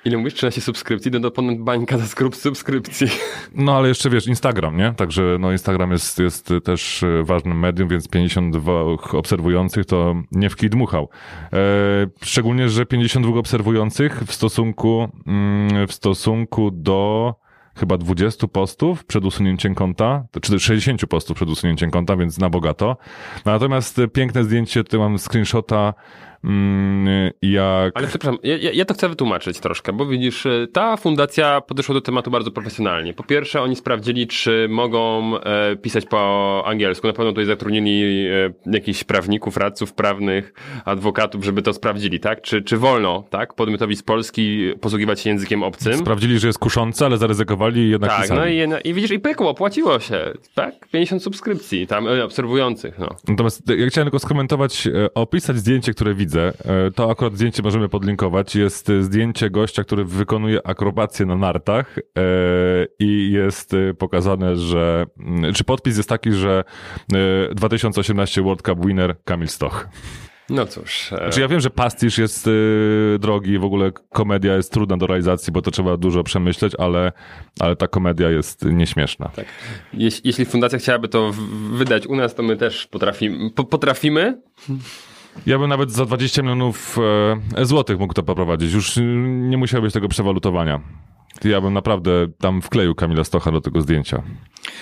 Ile 0.05 0.17
mówisz? 0.17 0.33
13 0.33 0.61
subskrypcji? 0.61 1.11
No 1.11 1.19
to 1.19 1.31
ponad 1.31 1.57
bańka 1.57 1.97
za 1.97 2.07
skrup 2.07 2.35
subskrypcji. 2.35 3.07
No 3.55 3.77
ale 3.77 3.87
jeszcze 3.87 4.09
wiesz, 4.09 4.27
Instagram, 4.27 4.77
nie? 4.77 4.93
Także 4.97 5.37
no 5.39 5.51
Instagram 5.51 5.91
jest, 5.91 6.19
jest 6.19 6.53
też 6.63 7.05
ważnym 7.23 7.59
medium, 7.59 7.89
więc 7.89 8.07
52 8.07 8.81
obserwujących 9.11 9.85
to 9.85 10.15
nie 10.31 10.49
w 10.49 10.55
kij 10.55 10.69
dmuchał. 10.69 11.09
E, 11.53 11.57
szczególnie, 12.23 12.69
że 12.69 12.85
52 12.85 13.39
obserwujących 13.39 14.23
w 14.23 14.33
stosunku, 14.33 15.09
mm, 15.27 15.87
w 15.87 15.93
stosunku 15.93 16.71
do 16.71 17.35
chyba 17.75 17.97
20 17.97 18.47
postów 18.47 19.05
przed 19.05 19.25
usunięciem 19.25 19.75
konta, 19.75 20.25
czy 20.41 20.59
60 20.59 21.05
postów 21.05 21.35
przed 21.35 21.49
usunięciem 21.49 21.91
konta, 21.91 22.17
więc 22.17 22.37
na 22.37 22.49
bogato. 22.49 22.97
Natomiast 23.45 24.01
piękne 24.13 24.43
zdjęcie, 24.43 24.83
tutaj 24.83 24.99
mam 24.99 25.19
screenshota 25.19 25.93
jak... 27.41 27.97
Ale 27.97 28.07
przepraszam, 28.07 28.37
ja, 28.43 28.71
ja 28.73 28.85
to 28.85 28.93
chcę 28.93 29.09
wytłumaczyć 29.09 29.59
troszkę, 29.59 29.93
bo 29.93 30.05
widzisz, 30.05 30.45
y, 30.45 30.67
ta 30.73 30.97
fundacja 30.97 31.61
podeszła 31.61 31.95
do 31.95 32.01
tematu 32.01 32.31
bardzo 32.31 32.51
profesjonalnie. 32.51 33.13
Po 33.13 33.23
pierwsze, 33.23 33.61
oni 33.61 33.75
sprawdzili, 33.75 34.27
czy 34.27 34.67
mogą 34.69 35.33
e, 35.39 35.75
pisać 35.75 36.05
po 36.05 36.63
angielsku. 36.65 37.07
Na 37.07 37.13
pewno 37.13 37.31
tutaj 37.31 37.45
zatrudnili 37.45 38.27
e, 38.27 38.53
jakichś 38.65 39.03
prawników, 39.03 39.57
radców 39.57 39.93
prawnych, 39.93 40.53
adwokatów, 40.85 41.43
żeby 41.43 41.61
to 41.61 41.73
sprawdzili, 41.73 42.19
tak? 42.19 42.41
Czy, 42.41 42.61
czy 42.61 42.77
wolno, 42.77 43.23
tak? 43.29 43.53
Podmiotowi 43.53 43.95
z 43.95 44.03
Polski 44.03 44.73
posługiwać 44.81 45.19
się 45.19 45.29
językiem 45.29 45.63
obcym. 45.63 45.97
Sprawdzili, 45.97 46.39
że 46.39 46.47
jest 46.47 46.59
kuszące, 46.59 47.05
ale 47.05 47.17
zaryzykowali 47.17 47.81
i 47.81 47.89
jednak 47.89 48.09
Tak, 48.09 48.21
pisali. 48.21 48.67
no 48.67 48.77
i, 48.79 48.89
i 48.89 48.93
widzisz, 48.93 49.11
i 49.11 49.19
pykło, 49.19 49.49
opłaciło 49.49 49.99
się, 49.99 50.33
tak? 50.55 50.87
50 50.91 51.23
subskrypcji 51.23 51.87
tam 51.87 52.07
e, 52.07 52.23
obserwujących, 52.23 52.99
no. 52.99 53.09
Natomiast 53.27 53.69
ja 53.69 53.87
chciałem 53.87 54.05
tylko 54.05 54.19
skomentować, 54.19 54.87
e, 54.87 55.13
opisać 55.13 55.57
zdjęcie, 55.57 55.93
które 55.93 56.13
widzę 56.13 56.32
widzę. 56.33 56.53
E, 56.87 56.91
to 56.91 57.11
akurat 57.11 57.35
zdjęcie 57.35 57.63
możemy 57.63 57.89
podlinkować. 57.89 58.55
Jest 58.55 58.91
zdjęcie 58.99 59.49
gościa, 59.49 59.83
który 59.83 60.05
wykonuje 60.05 60.67
akrobację 60.67 61.25
na 61.25 61.35
nartach 61.35 61.97
e, 61.97 62.01
i 62.99 63.31
jest 63.31 63.73
e, 63.73 63.93
pokazane, 63.93 64.55
że, 64.55 65.05
mm, 65.19 65.53
czy 65.53 65.63
podpis 65.63 65.97
jest 65.97 66.09
taki, 66.09 66.31
że 66.31 66.63
2018 67.51 68.41
World 68.41 68.61
Cup 68.61 68.85
winner 68.85 69.15
Kamil 69.23 69.47
Stoch. 69.47 69.87
No 70.49 70.65
cóż. 70.65 71.13
E... 71.13 71.17
Znaczy 71.17 71.41
ja 71.41 71.47
wiem, 71.47 71.59
że 71.59 71.69
pastisz 71.69 72.17
jest 72.17 72.47
y, 72.47 73.17
drogi, 73.19 73.59
w 73.59 73.63
ogóle 73.63 73.91
komedia 73.91 74.55
jest 74.55 74.73
trudna 74.73 74.97
do 74.97 75.07
realizacji, 75.07 75.53
bo 75.53 75.61
to 75.61 75.71
trzeba 75.71 75.97
dużo 75.97 76.23
przemyśleć, 76.23 76.73
ale, 76.75 77.11
ale 77.59 77.75
ta 77.75 77.87
komedia 77.87 78.29
jest 78.29 78.65
nieśmieszna. 78.65 79.29
Tak. 79.35 79.45
Jeśli, 79.93 80.21
jeśli 80.27 80.45
fundacja 80.45 80.79
chciałaby 80.79 81.07
to 81.07 81.31
wydać 81.71 82.07
u 82.07 82.15
nas, 82.15 82.35
to 82.35 82.43
my 82.43 82.57
też 82.57 82.87
potrafimy. 82.87 83.51
Po, 83.51 83.63
potrafimy? 83.63 84.41
Ja 85.45 85.59
bym 85.59 85.69
nawet 85.69 85.91
za 85.91 86.05
20 86.05 86.41
milionów 86.41 86.97
e, 87.57 87.65
złotych 87.65 87.99
mógł 87.99 88.13
to 88.13 88.23
poprowadzić. 88.23 88.73
Już 88.73 88.99
nie 89.25 89.57
musiało 89.57 89.81
być 89.81 89.93
tego 89.93 90.07
przewalutowania. 90.07 90.81
Ja 91.43 91.61
bym 91.61 91.73
naprawdę 91.73 92.11
tam 92.39 92.61
wkleił 92.61 92.95
Kamila 92.95 93.23
Stocha 93.23 93.51
do 93.51 93.61
tego 93.61 93.81
zdjęcia. 93.81 94.23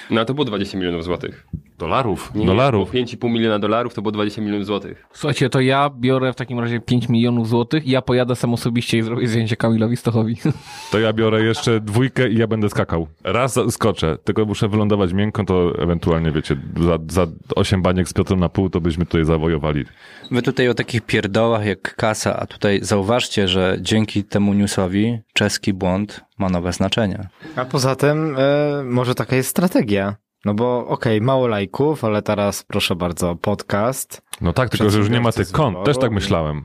No 0.10 0.26
to 0.26 0.34
było 0.34 0.46
20 0.46 0.78
milionów 0.78 1.04
złotych. 1.04 1.48
Dolarów? 1.82 2.32
Nie, 2.36 2.46
dolarów. 2.46 2.92
5,5 2.92 3.30
miliona 3.30 3.60
dolarów 3.60 3.94
to 3.94 4.02
było 4.02 4.12
20 4.12 4.42
milionów 4.42 4.66
złotych. 4.66 5.08
Słuchajcie, 5.14 5.50
to 5.50 5.60
ja 5.60 5.90
biorę 6.00 6.34
w 6.34 6.36
takim 6.36 6.60
razie 6.60 6.80
5 6.80 7.10
milionów 7.10 7.50
złotych 7.50 7.88
i 7.88 7.92
ja 7.92 8.02
pojadę 8.02 8.36
sam 8.36 8.54
osobiście 8.54 8.98
i 8.98 9.02
zrobię 9.02 9.28
zdjęcie 9.28 9.56
Kamilowi 9.56 9.98
Stochowi. 9.98 10.38
To 10.92 11.00
ja 11.00 11.14
biorę 11.14 11.44
jeszcze 11.44 11.80
dwójkę 11.80 12.30
i 12.30 12.38
ja 12.38 12.48
będę 12.48 12.70
skakał. 12.70 13.08
Raz 13.24 13.60
skoczę, 13.70 14.18
tylko 14.24 14.46
muszę 14.46 14.68
wylądować 14.68 15.14
miękko, 15.14 15.44
to 15.44 15.74
ewentualnie, 15.80 16.32
wiecie, 16.32 16.58
za, 16.80 16.98
za 17.10 17.28
8 17.56 17.82
baniek 17.82 18.10
z 18.10 18.14
Piotrem 18.14 18.40
na 18.40 18.50
pół, 18.50 18.70
to 18.70 18.82
byśmy 18.82 19.06
tutaj 19.06 19.26
zawojowali. 19.26 19.86
Wy 20.32 20.42
tutaj 20.42 20.70
o 20.70 20.74
takich 20.74 21.02
pierdołach 21.02 21.66
jak 21.66 21.96
kasa, 21.96 22.40
a 22.40 22.46
tutaj 22.46 22.80
zauważcie, 22.82 23.48
że 23.48 23.78
dzięki 23.82 24.24
temu 24.24 24.54
newsowi 24.54 25.20
czeski 25.34 25.74
błąd 25.74 26.22
ma 26.38 26.50
nowe 26.50 26.74
znaczenie. 26.74 27.30
A 27.56 27.66
poza 27.66 27.96
tym 27.96 28.36
e, 28.38 28.84
może 28.84 29.16
taka 29.16 29.36
jest 29.36 29.50
strategia. 29.50 30.16
No 30.46 30.54
bo 30.54 30.88
okej, 30.88 31.18
okay, 31.18 31.26
mało 31.26 31.48
lajków, 31.48 32.04
ale 32.04 32.22
teraz 32.22 32.64
proszę 32.64 32.96
bardzo, 32.96 33.36
podcast. 33.36 34.22
No 34.42 34.54
tak, 34.54 34.70
tylko 34.70 34.90
że 34.90 34.98
już 34.98 35.10
nie 35.10 35.22
ma 35.22 35.32
tych 35.32 35.52
kont. 35.52 35.86
Też 35.86 35.98
tak 35.98 36.12
myślałem. 36.12 36.64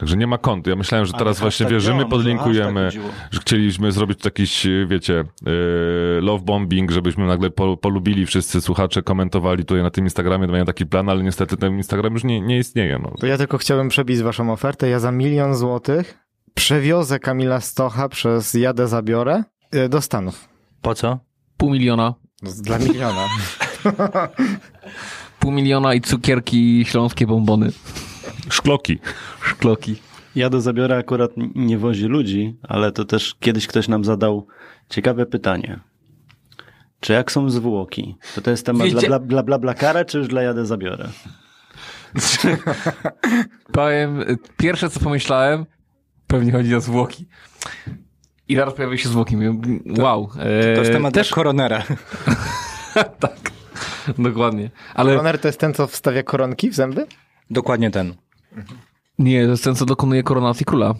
Także 0.00 0.16
nie 0.16 0.26
ma 0.26 0.38
kont. 0.38 0.66
Ja 0.66 0.76
myślałem, 0.76 1.06
że 1.06 1.12
teraz 1.12 1.40
właśnie 1.40 1.66
wierzymy, 1.66 2.06
podlinkujemy, 2.06 2.90
że 3.30 3.40
chcieliśmy 3.40 3.92
zrobić 3.92 4.24
jakiś, 4.24 4.66
wiecie, 4.86 5.24
yy, 5.46 5.52
love 6.20 6.44
bombing, 6.44 6.90
żebyśmy 6.90 7.26
nagle 7.26 7.50
po, 7.50 7.76
polubili 7.76 8.26
wszyscy 8.26 8.60
słuchacze, 8.60 9.02
komentowali 9.02 9.64
tutaj 9.64 9.82
na 9.82 9.90
tym 9.90 10.04
Instagramie, 10.04 10.46
mają 10.46 10.64
taki 10.64 10.86
plan, 10.86 11.08
ale 11.08 11.22
niestety 11.22 11.56
ten 11.56 11.76
Instagram 11.76 12.12
już 12.12 12.24
nie, 12.24 12.40
nie 12.40 12.58
istnieje. 12.58 12.98
No. 12.98 13.12
To 13.20 13.26
ja 13.26 13.38
tylko 13.38 13.58
chciałbym 13.58 13.88
przebić 13.88 14.22
waszą 14.22 14.52
ofertę. 14.52 14.88
Ja 14.88 14.98
za 14.98 15.12
milion 15.12 15.54
złotych 15.54 16.18
przewiozę 16.54 17.18
Kamila 17.18 17.60
Stocha 17.60 18.08
przez 18.08 18.54
jadę 18.54 18.88
zabiorę 18.88 19.44
yy, 19.72 19.88
do 19.88 20.00
Stanów. 20.00 20.48
Po 20.82 20.94
co? 20.94 21.18
Pół 21.56 21.70
miliona. 21.70 22.14
No, 22.42 22.50
dla 22.60 22.78
miliona. 22.78 23.28
Pół 25.40 25.52
miliona 25.52 25.94
i 25.94 26.00
cukierki 26.00 26.84
śląskie 26.84 27.26
bombony. 27.26 27.72
Szkloki. 28.50 28.98
Szkloki. 29.42 29.96
Ja 30.36 30.50
do 30.50 30.60
zabiora 30.60 30.96
akurat 30.96 31.30
nie 31.54 31.78
wozi 31.78 32.04
ludzi, 32.06 32.56
ale 32.62 32.92
to 32.92 33.04
też 33.04 33.34
kiedyś 33.40 33.66
ktoś 33.66 33.88
nam 33.88 34.04
zadał 34.04 34.46
ciekawe 34.88 35.26
pytanie. 35.26 35.80
Czy 37.00 37.12
jak 37.12 37.32
są 37.32 37.50
zwłoki? 37.50 38.16
To 38.34 38.40
to 38.40 38.50
jest 38.50 38.66
temat 38.66 38.86
Wiecie- 38.86 39.06
dla, 39.06 39.18
dla, 39.18 39.42
dla 39.42 39.58
Blakara, 39.58 40.04
czy 40.04 40.18
już 40.18 40.28
dla 40.28 40.42
Jadę 40.42 40.66
zabiorę? 40.66 41.08
Powiem, 43.72 44.24
pierwsze 44.56 44.90
co 44.90 45.00
pomyślałem, 45.00 45.66
pewnie 46.26 46.52
chodzi 46.52 46.74
o 46.74 46.80
zwłoki. 46.80 47.26
I 48.50 48.56
zaraz 48.56 48.74
pojawiły 48.74 48.98
się 48.98 49.08
zwłoki. 49.08 49.36
Wow. 49.98 50.30
e, 50.38 50.74
To 50.74 50.80
jest 50.80 50.92
temat 50.92 51.14
też 51.14 51.30
koronera. 51.30 51.82
tak. 53.20 53.36
Dokładnie. 54.18 54.70
Ale 54.94 55.10
Koroner 55.12 55.38
to 55.38 55.48
jest 55.48 55.60
ten, 55.60 55.74
co 55.74 55.86
wstawia 55.86 56.22
koronki 56.22 56.70
w 56.70 56.74
zęby? 56.74 57.06
Dokładnie 57.50 57.90
ten. 57.90 58.14
nie, 59.18 59.44
to 59.44 59.50
jest 59.50 59.64
ten, 59.64 59.74
co 59.74 59.86
dokonuje 59.86 60.22
koronacji 60.22 60.66
króla. 60.66 60.94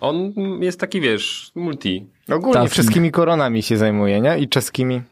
On 0.00 0.32
jest 0.60 0.80
taki, 0.80 1.00
wiesz, 1.00 1.52
multi. 1.54 2.06
Ogólnie 2.32 2.54
Tak. 2.54 2.70
wszystkimi 2.70 3.10
koronami 3.10 3.62
się 3.62 3.76
zajmuje, 3.76 4.20
nie? 4.20 4.38
I 4.38 4.48
czeskimi. 4.48 5.02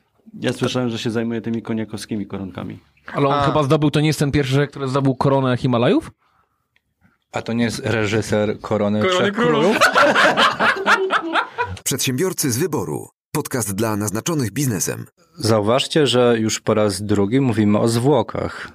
Ja 0.41 0.53
słyszałem, 0.53 0.89
że 0.91 0.99
się 0.99 1.11
zajmuje 1.11 1.41
tymi 1.41 1.63
koniakowskimi 1.63 2.27
koronkami. 2.27 2.79
Ale 3.15 3.27
on 3.29 3.35
A. 3.35 3.43
chyba 3.43 3.63
zdobył, 3.63 3.91
to 3.91 4.01
nie 4.01 4.07
jest 4.07 4.19
ten 4.19 4.31
pierwszy 4.31 4.67
który 4.67 4.89
zdobył 4.89 5.15
koronę 5.15 5.57
Himalajów? 5.57 6.11
A 7.33 7.43
to 7.43 7.53
nie 7.53 7.65
jest 7.65 7.87
reżyser 7.87 8.61
Korony, 8.61 9.01
Korony 9.01 9.19
Trzech 9.19 9.35
Królów? 9.35 9.77
Przedsiębiorcy 11.87 12.51
z 12.53 12.59
wyboru. 12.59 13.09
Podcast 13.33 13.75
dla 13.75 13.97
naznaczonych 13.97 14.53
biznesem. 14.53 15.07
Zauważcie, 15.39 16.07
że 16.07 16.37
już 16.39 16.61
po 16.61 16.75
raz 16.75 17.03
drugi 17.03 17.41
mówimy 17.41 17.79
o 17.79 17.89
zwłokach. 17.89 18.73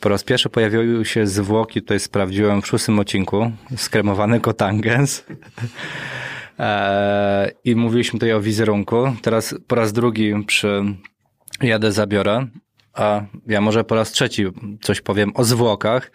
Po 0.00 0.08
raz 0.08 0.24
pierwszy 0.24 0.48
pojawiły 0.48 1.04
się 1.04 1.26
zwłoki, 1.26 1.80
tutaj 1.80 2.00
sprawdziłem 2.00 2.62
w 2.62 2.66
szóstym 2.66 2.98
odcinku, 2.98 3.52
skremowany 3.76 4.40
kotangens. 4.40 5.24
Eee, 6.58 7.50
I 7.64 7.76
mówiliśmy 7.76 8.18
tutaj 8.18 8.32
o 8.32 8.40
wizerunku. 8.40 9.16
Teraz 9.22 9.54
po 9.66 9.74
raz 9.74 9.92
drugi 9.92 10.44
przy 10.46 10.82
jadę 11.60 11.92
zabiorę. 11.92 12.46
A 12.94 13.22
ja 13.46 13.60
może 13.60 13.84
po 13.84 13.94
raz 13.94 14.12
trzeci 14.12 14.44
coś 14.82 15.00
powiem 15.00 15.32
o 15.34 15.44
zwłokach, 15.44 16.10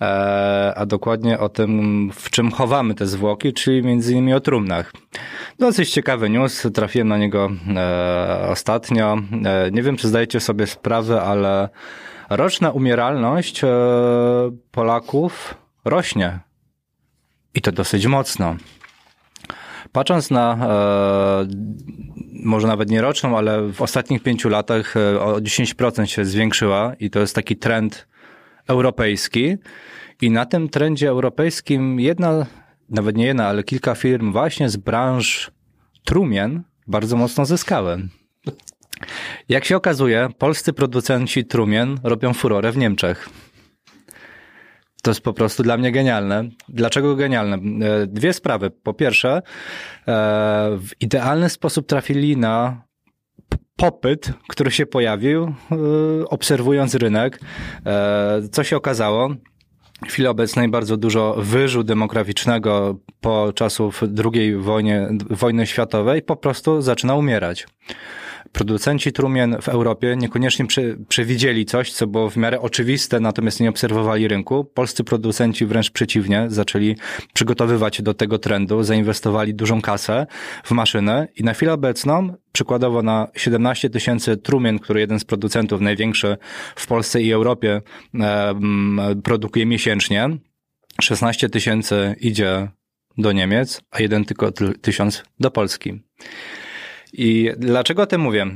e, 0.00 0.72
a 0.76 0.86
dokładnie 0.86 1.38
o 1.38 1.48
tym, 1.48 2.10
w 2.14 2.30
czym 2.30 2.50
chowamy 2.50 2.94
te 2.94 3.06
zwłoki, 3.06 3.52
czyli 3.52 3.82
między 3.82 4.12
innymi 4.12 4.34
o 4.34 4.40
trumnach. 4.40 4.92
Dosyć 5.58 5.90
ciekawy 5.90 6.30
news, 6.30 6.66
trafiłem 6.74 7.08
na 7.08 7.18
niego 7.18 7.50
e, 7.76 8.48
ostatnio. 8.48 9.16
E, 9.44 9.70
nie 9.70 9.82
wiem, 9.82 9.96
czy 9.96 10.08
zdajecie 10.08 10.40
sobie 10.40 10.66
sprawę, 10.66 11.22
ale 11.22 11.68
roczna 12.30 12.70
umieralność 12.70 13.62
Polaków 14.70 15.54
rośnie. 15.84 16.38
I 17.54 17.60
to 17.60 17.72
dosyć 17.72 18.06
mocno. 18.06 18.56
Patrząc 19.92 20.30
na 20.30 20.58
e, 20.60 21.48
może 22.44 22.66
nawet 22.66 22.90
nie 22.90 23.00
roczną, 23.00 23.38
ale 23.38 23.72
w 23.72 23.82
ostatnich 23.82 24.22
pięciu 24.22 24.48
latach 24.48 24.96
e, 24.96 25.20
o 25.20 25.36
10% 25.36 26.04
się 26.04 26.24
zwiększyła 26.24 26.94
i 27.00 27.10
to 27.10 27.20
jest 27.20 27.34
taki 27.34 27.56
trend 27.56 28.08
europejski. 28.68 29.56
I 30.22 30.30
na 30.30 30.46
tym 30.46 30.68
trendzie 30.68 31.08
europejskim 31.08 32.00
jedna, 32.00 32.46
nawet 32.88 33.16
nie 33.16 33.26
jedna, 33.26 33.46
ale 33.46 33.64
kilka 33.64 33.94
firm 33.94 34.32
właśnie 34.32 34.68
z 34.68 34.76
branż 34.76 35.50
trumien 36.04 36.62
bardzo 36.86 37.16
mocno 37.16 37.44
zyskały. 37.44 38.08
Jak 39.48 39.64
się 39.64 39.76
okazuje, 39.76 40.28
polscy 40.38 40.72
producenci 40.72 41.44
trumien 41.44 41.98
robią 42.02 42.34
furorę 42.34 42.72
w 42.72 42.76
Niemczech. 42.76 43.28
To 45.08 45.10
jest 45.10 45.20
po 45.20 45.32
prostu 45.32 45.62
dla 45.62 45.76
mnie 45.76 45.92
genialne. 45.92 46.44
Dlaczego 46.68 47.16
genialne? 47.16 47.56
E, 47.56 48.06
Dwie 48.06 48.32
sprawy. 48.32 48.70
Po 48.70 48.94
pierwsze, 48.94 49.36
e, 49.36 49.42
w 50.78 50.90
idealny 51.00 51.48
sposób 51.50 51.86
trafili 51.86 52.36
na 52.36 52.82
popyt, 53.76 54.32
który 54.48 54.70
się 54.70 54.86
pojawił, 54.86 55.44
e, 55.44 55.54
obserwując 56.28 56.94
rynek. 56.94 57.40
Co 58.52 58.64
się 58.64 58.76
okazało? 58.76 59.28
W 60.06 60.12
chwili 60.12 60.28
obecnej 60.28 60.68
bardzo 60.68 60.96
dużo 60.96 61.36
wyżu 61.38 61.84
demograficznego 61.84 62.98
po 63.20 63.52
czasów 63.52 64.02
II 64.34 64.56
wojny, 64.56 65.08
wojny 65.30 65.66
światowej 65.66 66.22
po 66.22 66.36
prostu 66.36 66.82
zaczyna 66.82 67.14
umierać. 67.14 67.66
Producenci 68.52 69.12
trumien 69.12 69.56
w 69.62 69.68
Europie 69.68 70.16
niekoniecznie 70.16 70.66
prze, 70.66 70.82
przewidzieli 71.08 71.64
coś, 71.64 71.92
co 71.92 72.06
było 72.06 72.30
w 72.30 72.36
miarę 72.36 72.60
oczywiste, 72.60 73.20
natomiast 73.20 73.60
nie 73.60 73.68
obserwowali 73.68 74.28
rynku. 74.28 74.64
Polscy 74.64 75.04
producenci 75.04 75.66
wręcz 75.66 75.90
przeciwnie, 75.90 76.46
zaczęli 76.48 76.96
przygotowywać 77.32 77.96
się 77.96 78.02
do 78.02 78.14
tego 78.14 78.38
trendu, 78.38 78.82
zainwestowali 78.82 79.54
dużą 79.54 79.80
kasę 79.82 80.26
w 80.64 80.70
maszynę 80.70 81.28
i 81.36 81.44
na 81.44 81.54
chwilę 81.54 81.72
obecną, 81.72 82.34
przykładowo 82.52 83.02
na 83.02 83.28
17 83.34 83.90
tysięcy 83.90 84.36
trumien, 84.36 84.78
które 84.78 85.00
jeden 85.00 85.20
z 85.20 85.24
producentów, 85.24 85.80
największy 85.80 86.36
w 86.76 86.86
Polsce 86.86 87.22
i 87.22 87.32
Europie, 87.32 87.82
produkuje 89.24 89.66
miesięcznie, 89.66 90.28
16 91.00 91.48
tysięcy 91.48 92.16
idzie 92.20 92.68
do 93.18 93.32
Niemiec, 93.32 93.80
a 93.90 94.00
jeden 94.00 94.24
tylko 94.24 94.52
ty- 94.52 94.78
tysiąc 94.78 95.22
do 95.40 95.50
Polski. 95.50 96.00
I 97.12 97.50
dlaczego 97.58 98.02
o 98.02 98.06
tym 98.06 98.20
mówię? 98.20 98.46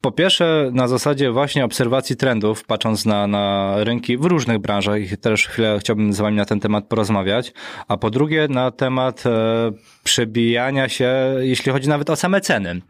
Po 0.00 0.12
pierwsze, 0.12 0.70
na 0.72 0.88
zasadzie 0.88 1.30
właśnie 1.30 1.64
obserwacji 1.64 2.16
trendów, 2.16 2.64
patrząc 2.64 3.04
na, 3.04 3.26
na 3.26 3.74
rynki 3.78 4.18
w 4.18 4.24
różnych 4.24 4.58
branżach, 4.58 5.12
i 5.12 5.16
też 5.16 5.48
chwilę 5.48 5.76
chciałbym 5.80 6.12
z 6.12 6.20
Wami 6.20 6.36
na 6.36 6.44
ten 6.44 6.60
temat 6.60 6.84
porozmawiać, 6.84 7.52
a 7.88 7.96
po 7.96 8.10
drugie, 8.10 8.48
na 8.48 8.70
temat 8.70 9.26
e, 9.26 9.72
przebijania 10.04 10.88
się, 10.88 11.14
jeśli 11.40 11.72
chodzi 11.72 11.88
nawet 11.88 12.10
o 12.10 12.16
same 12.16 12.40
ceny. 12.40 12.80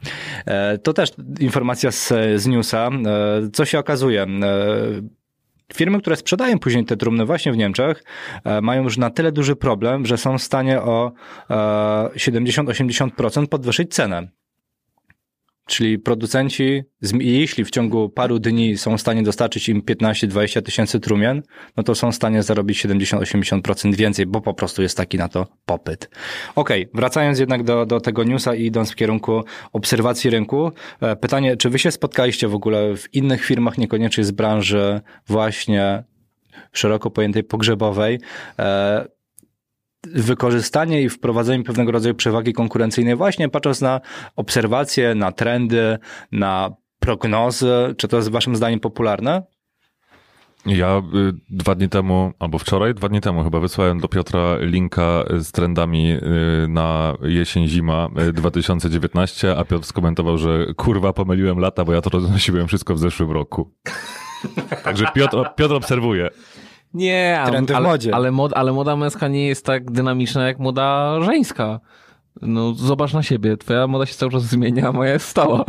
E, 0.47 0.79
to 0.79 0.93
też 0.93 1.11
informacja 1.41 1.91
z, 1.91 2.13
z 2.37 2.47
newsa. 2.47 2.89
E, 2.89 3.51
co 3.53 3.65
się 3.65 3.79
okazuje? 3.79 4.23
E, 4.23 4.29
Firmy, 5.75 6.01
które 6.01 6.17
sprzedają 6.17 6.59
później 6.59 6.85
te 6.85 6.97
trumny 6.97 7.25
właśnie 7.25 7.53
w 7.53 7.57
Niemczech, 7.57 8.05
e, 8.45 8.61
mają 8.61 8.83
już 8.83 8.99
na 8.99 9.11
tyle 9.11 9.33
duży 9.33 9.57
problem, 9.57 10.07
że 10.07 10.19
są 10.19 10.39
w 10.39 10.43
stanie 10.43 10.81
o 10.81 11.13
e, 11.51 11.55
70-80% 12.17 13.47
podwyższyć 13.47 13.95
cenę. 13.95 14.29
Czyli 15.67 15.99
producenci, 15.99 16.83
jeśli 17.21 17.65
w 17.65 17.71
ciągu 17.71 18.09
paru 18.09 18.39
dni 18.39 18.79
są 18.79 18.97
w 18.97 19.01
stanie 19.01 19.23
dostarczyć 19.23 19.69
im 19.69 19.83
15-20 19.83 20.63
tysięcy 20.63 21.01
trumien, 21.01 21.43
no 21.77 21.83
to 21.83 21.95
są 21.95 22.13
w 22.13 22.15
stanie 22.15 22.43
zarobić 22.43 22.87
70-80% 22.87 23.95
więcej, 23.95 24.27
bo 24.27 24.41
po 24.41 24.55
prostu 24.55 24.83
jest 24.83 24.97
taki 24.97 25.19
na 25.19 25.29
to 25.29 25.47
popyt. 25.67 26.11
Okej, 26.55 26.89
wracając 26.95 27.39
jednak 27.39 27.63
do, 27.63 27.87
do 27.87 28.01
tego 28.01 28.25
newsa 28.25 28.55
i 28.55 28.65
idąc 28.65 28.91
w 28.91 28.95
kierunku 28.95 29.45
obserwacji 29.73 30.31
rynku, 30.31 30.73
e, 31.01 31.17
pytanie, 31.17 31.57
czy 31.57 31.71
wy 31.71 31.79
się 31.79 31.91
spotkaliście 31.91 32.49
w 32.49 32.55
ogóle 32.55 32.97
w 32.97 33.15
innych 33.15 33.45
firmach, 33.45 33.79
niekoniecznie 33.79 34.25
z 34.25 34.31
branży 34.31 35.01
właśnie 35.27 36.05
szeroko 36.73 37.11
pojętej 37.11 37.45
pogrzebowej, 37.45 38.21
e, 38.59 39.07
wykorzystanie 40.07 41.03
i 41.03 41.09
wprowadzenie 41.09 41.65
pewnego 41.65 41.93
rodzaju 41.93 42.15
przewagi 42.15 42.53
konkurencyjnej 42.53 43.17
właśnie 43.17 43.49
patrząc 43.49 43.81
na 43.81 44.01
obserwacje, 44.37 45.15
na 45.15 45.33
trendy, 45.33 45.99
na 46.33 46.71
prognozy. 46.99 47.95
Czy 47.97 48.09
to 48.09 48.17
jest 48.17 48.31
waszym 48.31 48.57
zdaniem 48.57 48.81
popularne? 48.81 49.43
Ja 50.67 50.99
y, 50.99 51.33
dwa 51.51 51.75
dni 51.75 51.89
temu, 51.89 52.33
albo 52.39 52.59
wczoraj, 52.59 52.95
dwa 52.95 53.09
dni 53.09 53.21
temu 53.21 53.45
chyba 53.45 53.61
wysłałem 53.61 54.01
do 54.01 54.09
Piotra 54.09 54.57
linka 54.61 55.25
z 55.39 55.53
trendami 55.53 56.13
y, 56.13 56.69
na 56.69 57.15
jesień-zima 57.23 58.09
y, 58.29 58.33
2019, 58.33 59.57
a 59.57 59.65
Piotr 59.65 59.87
skomentował, 59.87 60.39
że 60.39 60.67
kurwa 60.77 61.13
pomyliłem 61.13 61.59
lata, 61.59 61.85
bo 61.85 61.93
ja 61.93 62.01
to 62.01 62.11
roznosiłem 62.11 62.69
wszystko 62.69 62.95
w 62.95 62.99
zeszłym 62.99 63.31
roku. 63.31 63.71
Także 64.85 65.07
Piotr, 65.15 65.37
Piotr 65.57 65.75
obserwuje. 65.75 66.31
Nie, 66.95 67.41
ale, 67.41 67.51
Trendy 67.51 67.73
w 67.73 67.77
ale, 67.77 67.89
modzie. 67.89 68.15
ale, 68.15 68.31
mod, 68.31 68.53
ale 68.53 68.73
moda 68.73 68.97
męska 68.97 69.29
nie 69.29 69.47
jest 69.47 69.67
tak 69.67 69.91
dynamiczna 69.91 70.47
jak 70.47 70.59
moda 70.59 71.17
żeńska. 71.23 71.81
No 72.43 72.75
zobacz 72.75 73.13
na 73.13 73.23
siebie, 73.23 73.57
twoja 73.57 73.87
moda 73.87 74.07
się 74.07 74.15
cały 74.15 74.33
czas 74.33 74.43
zmienia, 74.43 74.89
a 74.89 74.93
moja 74.93 75.13
jest 75.13 75.29
stała. 75.29 75.65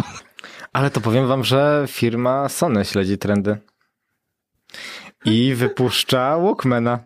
Ale 0.74 0.90
to 0.90 1.02
powiem 1.02 1.28
wam, 1.28 1.44
że 1.44 1.86
firma 1.88 2.50
Sony 2.50 2.86
śledzi 2.86 3.18
trendy. 3.18 3.58
I 5.26 5.54
wypuszcza 5.56 6.38
Walkmana. 6.38 7.00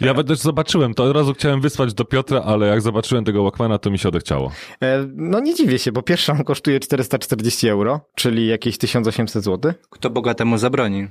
Ja 0.00 0.14
też 0.24 0.38
zobaczyłem, 0.38 0.94
to 0.94 1.04
od 1.04 1.16
razu 1.16 1.34
chciałem 1.34 1.60
wysłać 1.60 1.94
do 1.94 2.04
Piotra, 2.04 2.42
ale 2.46 2.66
jak 2.66 2.80
zobaczyłem 2.80 3.24
tego 3.24 3.42
Walkmana, 3.42 3.78
to 3.78 3.90
mi 3.90 3.98
się 3.98 4.08
odechciało. 4.08 4.52
E, 4.82 5.06
No 5.14 5.40
nie 5.40 5.54
dziwię 5.54 5.78
się, 5.78 5.92
bo 5.92 6.02
pierwsza 6.02 6.32
on 6.32 6.44
kosztuje 6.44 6.80
440 6.80 7.68
euro, 7.68 8.00
czyli 8.14 8.46
jakieś 8.46 8.78
1800 8.78 9.44
zł. 9.44 9.72
Kto 9.90 10.10
bogatemu 10.10 10.58
zabroni? 10.58 11.08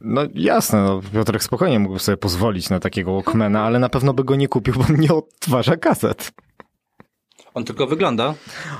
No 0.00 0.22
jasne, 0.34 0.82
no, 0.82 1.00
Piotrek 1.12 1.42
spokojnie 1.42 1.78
mógłby 1.78 1.98
sobie 1.98 2.16
pozwolić 2.16 2.70
na 2.70 2.80
takiego 2.80 3.12
Walkmana, 3.12 3.64
ale 3.64 3.78
na 3.78 3.88
pewno 3.88 4.14
by 4.14 4.24
go 4.24 4.36
nie 4.36 4.48
kupił, 4.48 4.74
bo 4.74 4.84
nie 4.98 5.12
odtwarza 5.12 5.76
kaset. 5.76 6.32
On 7.54 7.64
tylko 7.64 7.86
wygląda. 7.86 8.34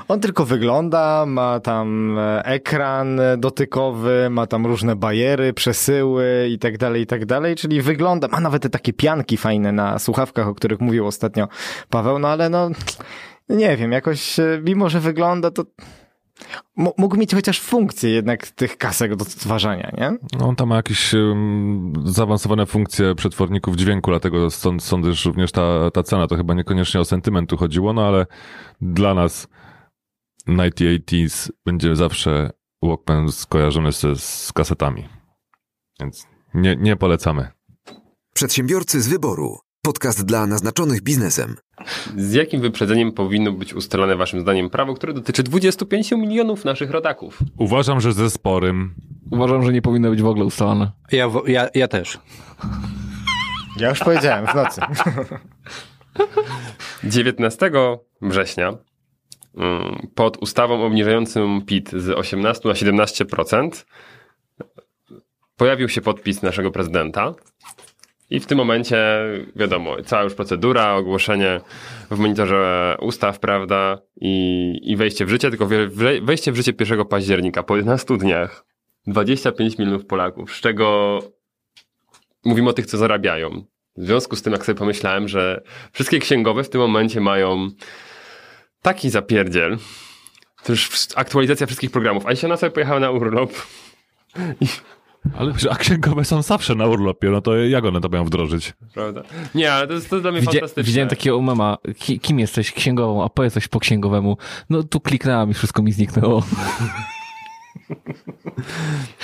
On 0.07 0.19
tylko 0.19 0.45
wygląda, 0.45 1.25
ma 1.27 1.59
tam 1.59 2.17
e, 2.19 2.45
ekran 2.45 3.21
dotykowy, 3.37 4.27
ma 4.29 4.47
tam 4.47 4.65
różne 4.65 4.95
bajery, 4.95 5.53
przesyły 5.53 6.47
i 6.51 6.59
tak 6.59 6.77
dalej, 6.77 7.01
i 7.01 7.05
tak 7.05 7.25
dalej, 7.25 7.55
czyli 7.55 7.81
wygląda, 7.81 8.27
ma 8.27 8.39
nawet 8.39 8.63
te 8.63 8.69
takie 8.69 8.93
pianki 8.93 9.37
fajne 9.37 9.71
na 9.71 9.99
słuchawkach, 9.99 10.47
o 10.47 10.55
których 10.55 10.79
mówił 10.79 11.07
ostatnio 11.07 11.47
Paweł, 11.89 12.19
no 12.19 12.27
ale 12.27 12.49
no, 12.49 12.69
nie 13.49 13.77
wiem, 13.77 13.91
jakoś 13.91 14.39
e, 14.39 14.61
mimo, 14.63 14.89
że 14.89 14.99
wygląda, 14.99 15.51
to 15.51 15.63
mógł 16.75 17.17
mieć 17.17 17.33
chociaż 17.35 17.61
funkcję 17.61 18.09
jednak 18.09 18.47
tych 18.47 18.77
kasek 18.77 19.15
do 19.15 19.23
odtwarzania, 19.23 19.91
nie? 19.97 20.17
No, 20.39 20.47
on 20.47 20.55
tam 20.55 20.69
ma 20.69 20.75
jakieś 20.75 21.13
um, 21.13 21.93
zaawansowane 22.05 22.65
funkcje 22.65 23.15
przetworników 23.15 23.75
dźwięku, 23.75 24.11
dlatego 24.11 24.49
stąd, 24.49 24.83
stąd 24.83 25.05
też 25.05 25.25
również 25.25 25.51
ta, 25.51 25.91
ta 25.91 26.03
cena. 26.03 26.27
To 26.27 26.35
chyba 26.35 26.53
niekoniecznie 26.53 26.99
o 26.99 27.05
sentyment 27.05 27.49
tu 27.49 27.57
chodziło, 27.57 27.93
no 27.93 28.07
ale 28.07 28.25
dla 28.81 29.13
nas 29.13 29.47
1980s 30.47 31.49
będzie 31.65 31.95
zawsze 31.95 32.51
Walkman 32.83 33.31
skojarzony 33.31 33.91
z, 33.91 34.19
z 34.23 34.53
kasetami. 34.53 35.09
Więc 35.99 36.27
nie, 36.53 36.75
nie 36.75 36.95
polecamy. 36.95 37.47
Przedsiębiorcy 38.33 39.01
z 39.01 39.07
wyboru. 39.07 39.57
Podcast 39.81 40.25
dla 40.25 40.47
naznaczonych 40.47 41.01
biznesem. 41.01 41.55
Z 42.17 42.33
jakim 42.33 42.61
wyprzedzeniem 42.61 43.11
powinno 43.11 43.51
być 43.51 43.73
ustalone 43.73 44.15
waszym 44.15 44.41
zdaniem 44.41 44.69
prawo, 44.69 44.93
które 44.93 45.13
dotyczy 45.13 45.43
25 45.43 46.11
milionów 46.11 46.65
naszych 46.65 46.91
rodaków? 46.91 47.39
Uważam, 47.57 48.01
że 48.01 48.13
ze 48.13 48.29
sporym. 48.29 48.95
Uważam, 49.31 49.63
że 49.63 49.73
nie 49.73 49.81
powinno 49.81 50.09
być 50.09 50.21
w 50.21 50.25
ogóle 50.25 50.45
ustalone. 50.45 50.91
Ja, 51.11 51.27
ja, 51.47 51.69
ja 51.75 51.87
też. 51.87 52.19
Ja 53.77 53.89
już 53.89 53.99
powiedziałem 53.99 54.47
w 54.47 54.55
nocy. 54.55 54.81
19 57.03 57.71
września 58.21 58.73
mm, 59.57 60.07
pod 60.15 60.37
ustawą 60.37 60.85
obniżającą 60.85 61.61
PIT 61.61 61.91
z 61.91 62.09
18 62.09 62.69
na 62.69 62.73
17% 62.73 63.85
pojawił 65.57 65.89
się 65.89 66.01
podpis 66.01 66.41
naszego 66.41 66.71
prezydenta. 66.71 67.33
I 68.29 68.39
w 68.39 68.45
tym 68.45 68.57
momencie, 68.57 68.97
wiadomo, 69.55 69.95
cała 70.05 70.23
już 70.23 70.33
procedura, 70.33 70.93
ogłoszenie 70.93 71.61
w 72.11 72.19
monitorze 72.19 72.95
ustaw, 73.01 73.39
prawda, 73.39 74.01
i, 74.21 74.73
i 74.83 74.95
wejście 74.95 75.25
w 75.25 75.29
życie, 75.29 75.49
tylko 75.49 75.67
wejście 76.21 76.51
w 76.51 76.55
życie 76.55 76.73
1 76.79 77.05
października 77.05 77.63
po 77.63 77.77
11 77.77 78.17
dniach. 78.17 78.65
25 79.07 79.77
milionów 79.77 80.05
Polaków, 80.05 80.55
z 80.55 80.61
czego 80.61 81.19
mówimy 82.45 82.69
o 82.69 82.73
tych, 82.73 82.85
co 82.85 82.97
zarabiają. 82.97 83.63
W 83.97 84.05
związku 84.05 84.35
z 84.35 84.41
tym, 84.41 84.53
jak 84.53 84.65
sobie 84.65 84.79
pomyślałem, 84.79 85.27
że 85.27 85.61
wszystkie 85.91 86.19
księgowe 86.19 86.63
w 86.63 86.69
tym 86.69 86.81
momencie 86.81 87.21
mają 87.21 87.69
taki 88.81 89.09
zapierdziel, 89.09 89.77
to 90.63 90.73
już 90.73 90.89
aktualizacja 91.15 91.67
wszystkich 91.67 91.91
programów, 91.91 92.25
a 92.25 92.31
jeśli 92.31 92.45
ona 92.45 92.57
sobie 92.57 92.71
pojechała 92.71 92.99
na 92.99 93.11
urlop, 93.11 93.51
Ale 95.37 95.53
a 95.69 95.75
księgowe 95.75 96.25
są 96.25 96.41
zawsze 96.41 96.75
na 96.75 96.85
urlopie, 96.87 97.29
no 97.29 97.41
to 97.41 97.55
jak 97.55 97.85
one 97.85 98.01
to 98.01 98.09
mają 98.09 98.25
wdrożyć? 98.25 98.73
prawda? 98.93 99.21
Nie, 99.55 99.73
ale 99.73 99.87
to 99.87 99.93
jest, 99.93 100.09
to 100.09 100.15
jest 100.15 100.23
dla 100.23 100.31
mnie 100.31 100.41
Widzia, 100.41 100.51
fantastyczne. 100.51 100.83
widziałem 100.87 101.09
takiego 101.09 101.41
mema, 101.41 101.77
ki, 101.97 102.19
kim 102.19 102.39
jesteś? 102.39 102.71
Księgową, 102.71 103.23
a 103.23 103.29
powiedz 103.29 103.53
coś 103.53 103.67
po 103.67 103.79
księgowemu. 103.79 104.37
No 104.69 104.83
tu 104.83 104.99
kliknęłam 104.99 105.51
i 105.51 105.53
wszystko 105.53 105.81
mi 105.83 105.91
zniknęło. 105.91 106.43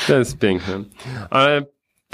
To 0.07 0.17
jest 0.17 0.37
piękne. 0.39 0.83
Ale 1.29 1.65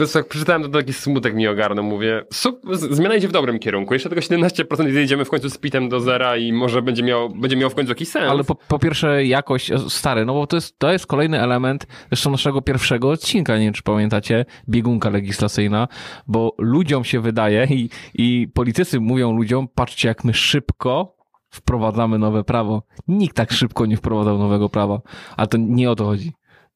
po 0.01 0.05
prostu 0.05 0.19
jak 0.19 0.27
przeczytałem, 0.27 0.63
to 0.63 0.69
taki 0.69 0.93
smutek 0.93 1.35
mi 1.35 1.47
ogarnął. 1.47 1.83
Mówię, 1.85 2.25
zmiana 2.73 3.15
idzie 3.15 3.27
w 3.27 3.31
dobrym 3.31 3.59
kierunku. 3.59 3.93
Jeszcze 3.93 4.09
tylko 4.09 4.21
17% 4.21 4.89
i 4.89 4.91
zjedziemy 4.91 5.25
w 5.25 5.29
końcu 5.29 5.49
z 5.49 5.57
pitem 5.57 5.89
do 5.89 5.99
zera 5.99 6.37
i 6.37 6.53
może 6.53 6.81
będzie 6.81 7.03
miał, 7.03 7.29
będzie 7.29 7.57
miał 7.57 7.69
w 7.69 7.75
końcu 7.75 7.91
jakiś 7.91 8.09
sens. 8.09 8.31
Ale 8.31 8.43
po, 8.43 8.55
po 8.55 8.79
pierwsze 8.79 9.25
jakość, 9.25 9.71
stary, 9.87 10.25
no 10.25 10.33
bo 10.33 10.47
to 10.47 10.57
jest, 10.57 10.79
to 10.79 10.91
jest 10.91 11.07
kolejny 11.07 11.41
element 11.41 11.87
zresztą 12.07 12.31
naszego 12.31 12.61
pierwszego 12.61 13.09
odcinka, 13.09 13.57
nie 13.57 13.63
wiem 13.63 13.73
czy 13.73 13.83
pamiętacie, 13.83 14.45
biegunka 14.69 15.09
legislacyjna, 15.09 15.87
bo 16.27 16.55
ludziom 16.57 17.03
się 17.03 17.19
wydaje 17.19 17.67
i, 17.69 17.89
i 18.13 18.47
politycy 18.53 18.99
mówią 18.99 19.31
ludziom, 19.31 19.67
patrzcie 19.75 20.07
jak 20.07 20.23
my 20.23 20.33
szybko 20.33 21.15
wprowadzamy 21.49 22.19
nowe 22.19 22.43
prawo. 22.43 22.83
Nikt 23.07 23.35
tak 23.35 23.51
szybko 23.51 23.85
nie 23.85 23.97
wprowadzał 23.97 24.37
nowego 24.37 24.69
prawa, 24.69 25.01
ale 25.37 25.47
to 25.47 25.57
nie 25.57 25.91
o 25.91 25.95
to 25.95 26.05
chodzi. 26.05 26.31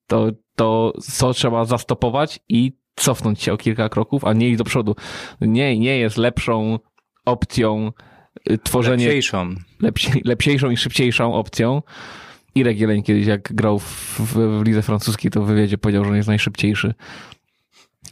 To, 0.07 0.27
to 0.55 0.93
co 1.01 1.33
trzeba 1.33 1.65
zastopować 1.65 2.39
i 2.49 2.84
cofnąć 2.95 3.41
się 3.41 3.53
o 3.53 3.57
kilka 3.57 3.89
kroków, 3.89 4.25
a 4.25 4.33
nie 4.33 4.49
iść 4.49 4.57
do 4.57 4.63
przodu. 4.63 4.95
Nie, 5.41 5.79
nie 5.79 5.97
jest 5.97 6.17
lepszą 6.17 6.79
opcją 7.25 7.91
y, 8.51 8.57
tworzenie 8.57 9.05
Lepsiejszą. 9.05 9.55
lepsi, 9.79 10.11
lepsiejszą 10.25 10.69
i 10.71 10.77
szybciejszą 10.77 11.33
opcją. 11.33 11.81
Irek 12.55 12.79
Jeleń 12.79 13.03
kiedyś 13.03 13.25
jak 13.27 13.53
grał 13.53 13.79
w, 13.79 14.19
w, 14.19 14.59
w 14.59 14.63
lidze 14.65 14.81
francuskiej, 14.81 15.31
to 15.31 15.41
w 15.41 15.47
wywiadzie 15.47 15.77
powiedział, 15.77 16.03
że 16.03 16.09
on 16.09 16.15
jest 16.15 16.27
najszybciejszy. 16.27 16.93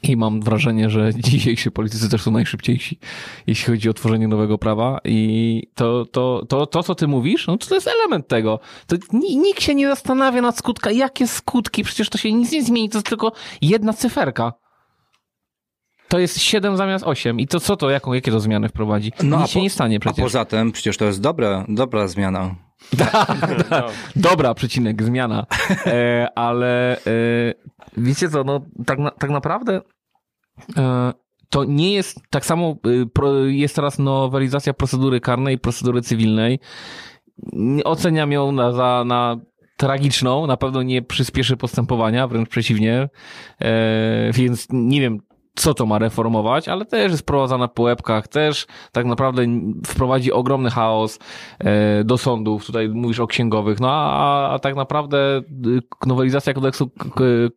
I 0.03 0.17
mam 0.17 0.41
wrażenie, 0.41 0.89
że 0.89 1.09
dzisiejsi 1.31 1.71
politycy 1.71 2.09
też 2.09 2.21
są 2.21 2.31
najszybciejsi, 2.31 2.99
jeśli 3.47 3.73
chodzi 3.73 3.89
o 3.89 3.93
tworzenie 3.93 4.27
nowego 4.27 4.57
prawa. 4.57 4.99
I 5.05 5.63
to, 5.75 6.05
to, 6.05 6.45
to, 6.49 6.65
to 6.65 6.83
co 6.83 6.95
ty 6.95 7.07
mówisz, 7.07 7.47
no 7.47 7.57
to, 7.57 7.75
jest 7.75 7.87
element 7.87 8.27
tego. 8.27 8.59
To 8.87 8.95
ni- 9.13 9.37
nikt 9.37 9.61
się 9.63 9.75
nie 9.75 9.87
zastanawia 9.87 10.41
nad 10.41 10.57
skutkami. 10.57 10.97
Jakie 10.97 11.27
skutki? 11.27 11.83
Przecież 11.83 12.09
to 12.09 12.17
się 12.17 12.33
nic 12.33 12.51
nie 12.51 12.63
zmieni. 12.63 12.89
To 12.89 12.97
jest 12.97 13.07
tylko 13.07 13.31
jedna 13.61 13.93
cyferka. 13.93 14.53
To 16.13 16.19
jest 16.19 16.39
7 16.39 16.77
zamiast 16.77 17.05
8. 17.05 17.39
I 17.39 17.47
to 17.47 17.59
co 17.59 17.77
to, 17.77 17.89
jaką, 17.89 18.13
jakie 18.13 18.31
to 18.31 18.39
zmiany 18.39 18.69
wprowadzi? 18.69 19.11
No, 19.23 19.37
nic 19.37 19.45
a 19.45 19.47
się 19.47 19.59
po- 19.59 19.63
nie 19.63 19.69
stanie 19.69 19.97
A 19.97 19.99
przecież. 19.99 20.23
poza 20.23 20.45
tym, 20.45 20.71
przecież 20.71 20.97
to 20.97 21.05
jest 21.05 21.21
dobra, 21.21 21.65
dobra 21.69 22.07
zmiana. 22.07 22.55
No. 23.71 23.85
Dobra, 24.15 24.53
przecinek, 24.53 25.03
zmiana. 25.03 25.45
E, 25.85 26.27
ale 26.35 26.97
e, 26.97 26.99
wiecie 27.97 28.29
co, 28.29 28.43
no 28.43 28.61
tak, 28.85 28.99
na, 28.99 29.11
tak 29.11 29.29
naprawdę 29.29 29.81
e, 30.77 31.13
to 31.49 31.63
nie 31.63 31.93
jest 31.93 32.19
tak 32.29 32.45
samo, 32.45 32.75
e, 33.03 33.05
pro, 33.13 33.35
jest 33.45 33.75
teraz 33.75 33.99
nowelizacja 33.99 34.73
procedury 34.73 35.19
karnej 35.19 35.55
i 35.55 35.59
procedury 35.59 36.01
cywilnej. 36.01 36.59
Oceniam 37.83 38.31
ją 38.31 38.51
na, 38.51 38.71
za, 38.71 39.03
na 39.05 39.37
tragiczną, 39.77 40.47
na 40.47 40.57
pewno 40.57 40.83
nie 40.83 41.01
przyspieszy 41.01 41.57
postępowania, 41.57 42.27
wręcz 42.27 42.49
przeciwnie. 42.49 43.09
E, 43.61 44.31
więc 44.33 44.67
nie 44.71 45.01
wiem, 45.01 45.19
co 45.55 45.73
to 45.73 45.85
ma 45.85 45.99
reformować, 45.99 46.67
ale 46.67 46.85
też 46.85 47.11
jest 47.11 47.25
prowadzona 47.25 47.67
po 47.67 47.83
łebkach, 47.83 48.27
też 48.27 48.67
tak 48.91 49.05
naprawdę 49.05 49.45
wprowadzi 49.85 50.31
ogromny 50.31 50.69
chaos 50.69 51.19
e, 51.59 52.03
do 52.03 52.17
sądów. 52.17 52.65
Tutaj 52.65 52.89
mówisz 52.89 53.19
o 53.19 53.27
księgowych, 53.27 53.79
no 53.79 53.89
a, 53.91 54.49
a 54.53 54.59
tak 54.59 54.75
naprawdę 54.75 55.37
y, 55.37 55.81
nowelizacja 56.05 56.53
kodeksu 56.53 56.91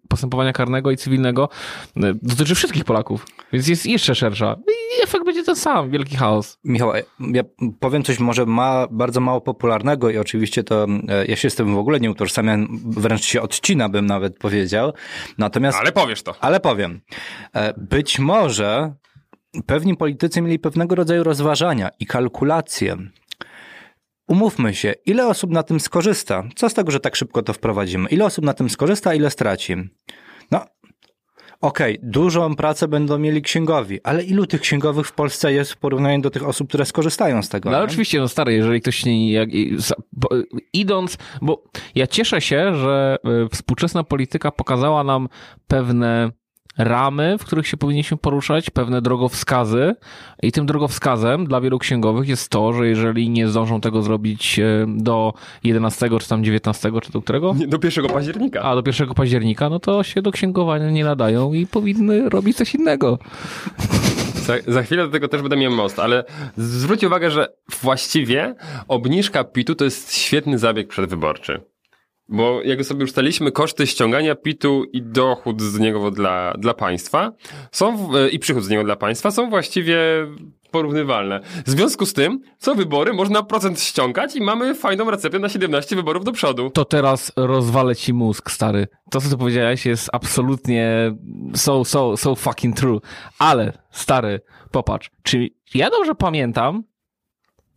postępowania 0.09 0.53
karnego 0.53 0.91
i 0.91 0.97
cywilnego 0.97 1.49
y, 1.97 2.01
dotyczy 2.23 2.55
wszystkich 2.55 2.85
Polaków, 2.85 3.27
więc 3.53 3.69
jest 3.69 3.87
jeszcze 3.87 4.15
szersza. 4.15 4.57
I 4.69 5.03
efekt 5.03 5.25
będzie 5.25 5.45
ten 5.45 5.57
sam, 5.57 5.91
wielki 5.91 6.17
chaos. 6.17 6.59
Michał, 6.65 6.93
ja 7.21 7.43
powiem 7.81 8.03
coś 8.03 8.19
może 8.19 8.47
ma, 8.47 8.87
bardzo 8.91 9.21
mało 9.21 9.41
popularnego 9.41 10.11
i 10.11 10.19
oczywiście 10.19 10.65
to 10.65 10.87
e, 11.09 11.27
ja 11.27 11.37
się 11.37 11.51
z 11.51 11.55
tym 11.55 11.75
w 11.75 11.79
ogóle 11.79 12.01
nie 12.01 12.11
utożsamiam, 12.11 12.69
wręcz 12.85 13.25
się 13.25 13.43
odcina 13.43 13.89
bym 13.89 14.07
nawet 14.07 14.39
powiedział. 14.39 14.93
Natomiast 15.39 15.79
Ale 15.79 15.93
powiesz 15.93 16.23
to. 16.23 16.35
Ale 16.41 16.61
powiem, 16.61 17.01
e, 17.55 17.86
być 17.91 18.19
może 18.19 18.95
pewni 19.67 19.97
politycy 19.97 20.41
mieli 20.41 20.59
pewnego 20.59 20.95
rodzaju 20.95 21.25
rozważania 21.25 21.89
i 22.01 22.07
kalkulacje. 22.07 22.97
Umówmy 24.29 24.75
się, 24.75 24.95
ile 25.07 25.27
osób 25.27 25.51
na 25.51 25.63
tym 25.63 25.81
skorzysta? 25.81 26.45
Co 26.57 26.71
z 26.71 26.75
tego, 26.75 26.91
że 26.91 27.01
tak 27.01 27.17
szybko 27.17 27.43
to 27.43 27.53
wprowadzimy? 27.53 28.09
Ile 28.09 28.25
osób 28.25 28.45
na 28.45 28.55
tym 28.55 28.71
skorzysta, 28.71 29.15
ile 29.15 29.31
straci? 29.31 29.75
No, 30.51 30.65
okej, 31.61 31.99
dużą 32.03 32.57
pracę 32.57 32.89
będą 32.89 33.19
mieli 33.19 33.43
księgowi, 33.43 34.01
ale 34.03 34.25
ilu 34.25 34.47
tych 34.47 34.61
księgowych 34.61 35.07
w 35.07 35.13
Polsce 35.13 35.53
jest 35.53 35.73
w 35.73 35.77
porównaniu 35.77 36.21
do 36.21 36.31
tych 36.31 36.49
osób, 36.49 36.69
które 36.69 36.85
skorzystają 36.85 37.43
z 37.43 37.49
tego? 37.49 37.71
No 37.71 37.77
ale 37.77 37.85
oczywiście, 37.85 38.21
no 38.21 38.29
stary, 38.29 38.55
jeżeli 38.55 38.81
ktoś 38.81 39.05
nie, 39.05 39.33
jak, 39.33 39.49
bo, 40.13 40.29
idąc, 40.73 41.19
bo 41.43 41.65
ja 41.95 42.07
cieszę 42.07 42.41
się, 42.41 42.75
że 42.75 43.17
y, 43.45 43.49
współczesna 43.49 44.05
polityka 44.05 44.51
pokazała 44.51 45.05
nam 45.05 45.29
pewne 45.67 46.31
ramy, 46.79 47.37
w 47.39 47.45
których 47.45 47.67
się 47.67 47.77
powinniśmy 47.77 48.17
poruszać, 48.17 48.71
pewne 48.71 49.03
drogowskazy 49.03 49.95
i 50.43 50.53
tym 50.53 50.67
drogowskazem 50.67 51.47
dla 51.47 51.61
wielu 51.61 51.79
księgowych 51.79 52.29
jest 52.29 52.49
to, 52.49 52.73
że 52.73 52.89
jeżeli 52.89 53.31
nie 53.31 53.49
zdążą 53.49 53.81
tego 53.81 54.03
zrobić 54.03 54.59
y, 54.59 54.87
do 54.89 55.35
11 55.65 56.11
czy 56.21 56.29
tam 56.29 56.45
19 56.45 56.93
czy 57.03 57.13
do 57.13 57.23
którego? 57.23 57.55
Nie, 57.55 57.67
Do 57.67 57.79
1 57.85 58.07
października. 58.07 58.63
A 58.63 58.75
do 58.75 58.83
1 58.87 59.15
października, 59.15 59.69
no 59.69 59.79
to 59.79 60.03
się 60.03 60.23
do 60.23 60.33
księgowania 60.33 60.91
nie 60.91 61.05
nadają 61.05 61.53
i 61.53 61.67
powinny 61.67 62.29
robić 62.29 62.57
coś 62.57 62.75
innego. 62.75 63.19
Za, 64.35 64.55
za 64.67 64.83
chwilę 64.83 65.05
do 65.05 65.11
tego 65.11 65.29
też 65.29 65.43
będę 65.43 65.57
miał 65.57 65.73
most, 65.73 65.99
ale 65.99 66.25
zwróć 66.57 67.05
uwagę, 67.05 67.31
że 67.31 67.49
właściwie 67.83 68.55
obniżka 68.89 69.45
PIT-u 69.45 69.75
to 69.75 69.85
jest 69.85 70.15
świetny 70.15 70.59
zabieg 70.59 70.89
przedwyborczy. 70.89 71.61
Bo 72.29 72.63
jak 72.63 72.85
sobie 72.85 73.05
ustaliliśmy 73.05 73.53
koszty 73.53 73.87
ściągania 73.87 74.35
PIT-u 74.35 74.85
i 74.85 75.03
dochód 75.03 75.63
z 75.63 75.79
niego 75.79 76.11
dla, 76.11 76.55
dla 76.59 76.75
państwa 76.75 77.33
są 77.73 77.97
w, 77.97 78.29
i 78.33 78.39
przychód 78.39 78.65
z 78.65 78.69
niego 78.69 78.85
dla 78.85 78.97
państwa 78.97 79.31
są 79.31 79.51
właściwie 79.51 79.97
porównywalne. 80.71 81.41
W 81.67 81.71
związku 81.71 82.07
z 82.07 82.13
tym, 82.13 82.41
co 82.59 82.75
wybory, 82.75 83.13
można 83.13 83.43
procent 83.43 83.81
ściągać 83.81 84.37
i 84.37 84.41
mamy 84.41 84.75
fajną 84.75 85.11
receptę 85.11 85.39
na 85.39 85.49
17 85.49 85.97
wyborów 85.97 86.25
do 86.25 86.33
przodu. 86.33 86.71
To 86.71 86.85
teraz 86.85 87.33
rozwalę 87.37 87.97
ci 87.97 88.13
mózg, 88.13 88.51
stary. 88.51 88.87
To, 89.11 89.21
co 89.21 89.31
ty 89.31 89.37
powiedziałeś, 89.37 89.87
jest 89.87 90.11
absolutnie 90.13 91.15
so, 91.55 91.85
so, 91.85 92.17
so 92.17 92.35
fucking 92.35 92.77
true. 92.77 93.01
Ale, 93.39 93.79
stary, 93.91 94.41
popatrz, 94.71 95.11
czy 95.23 95.49
ja 95.75 95.91
dobrze 95.91 96.15
pamiętam, 96.15 96.85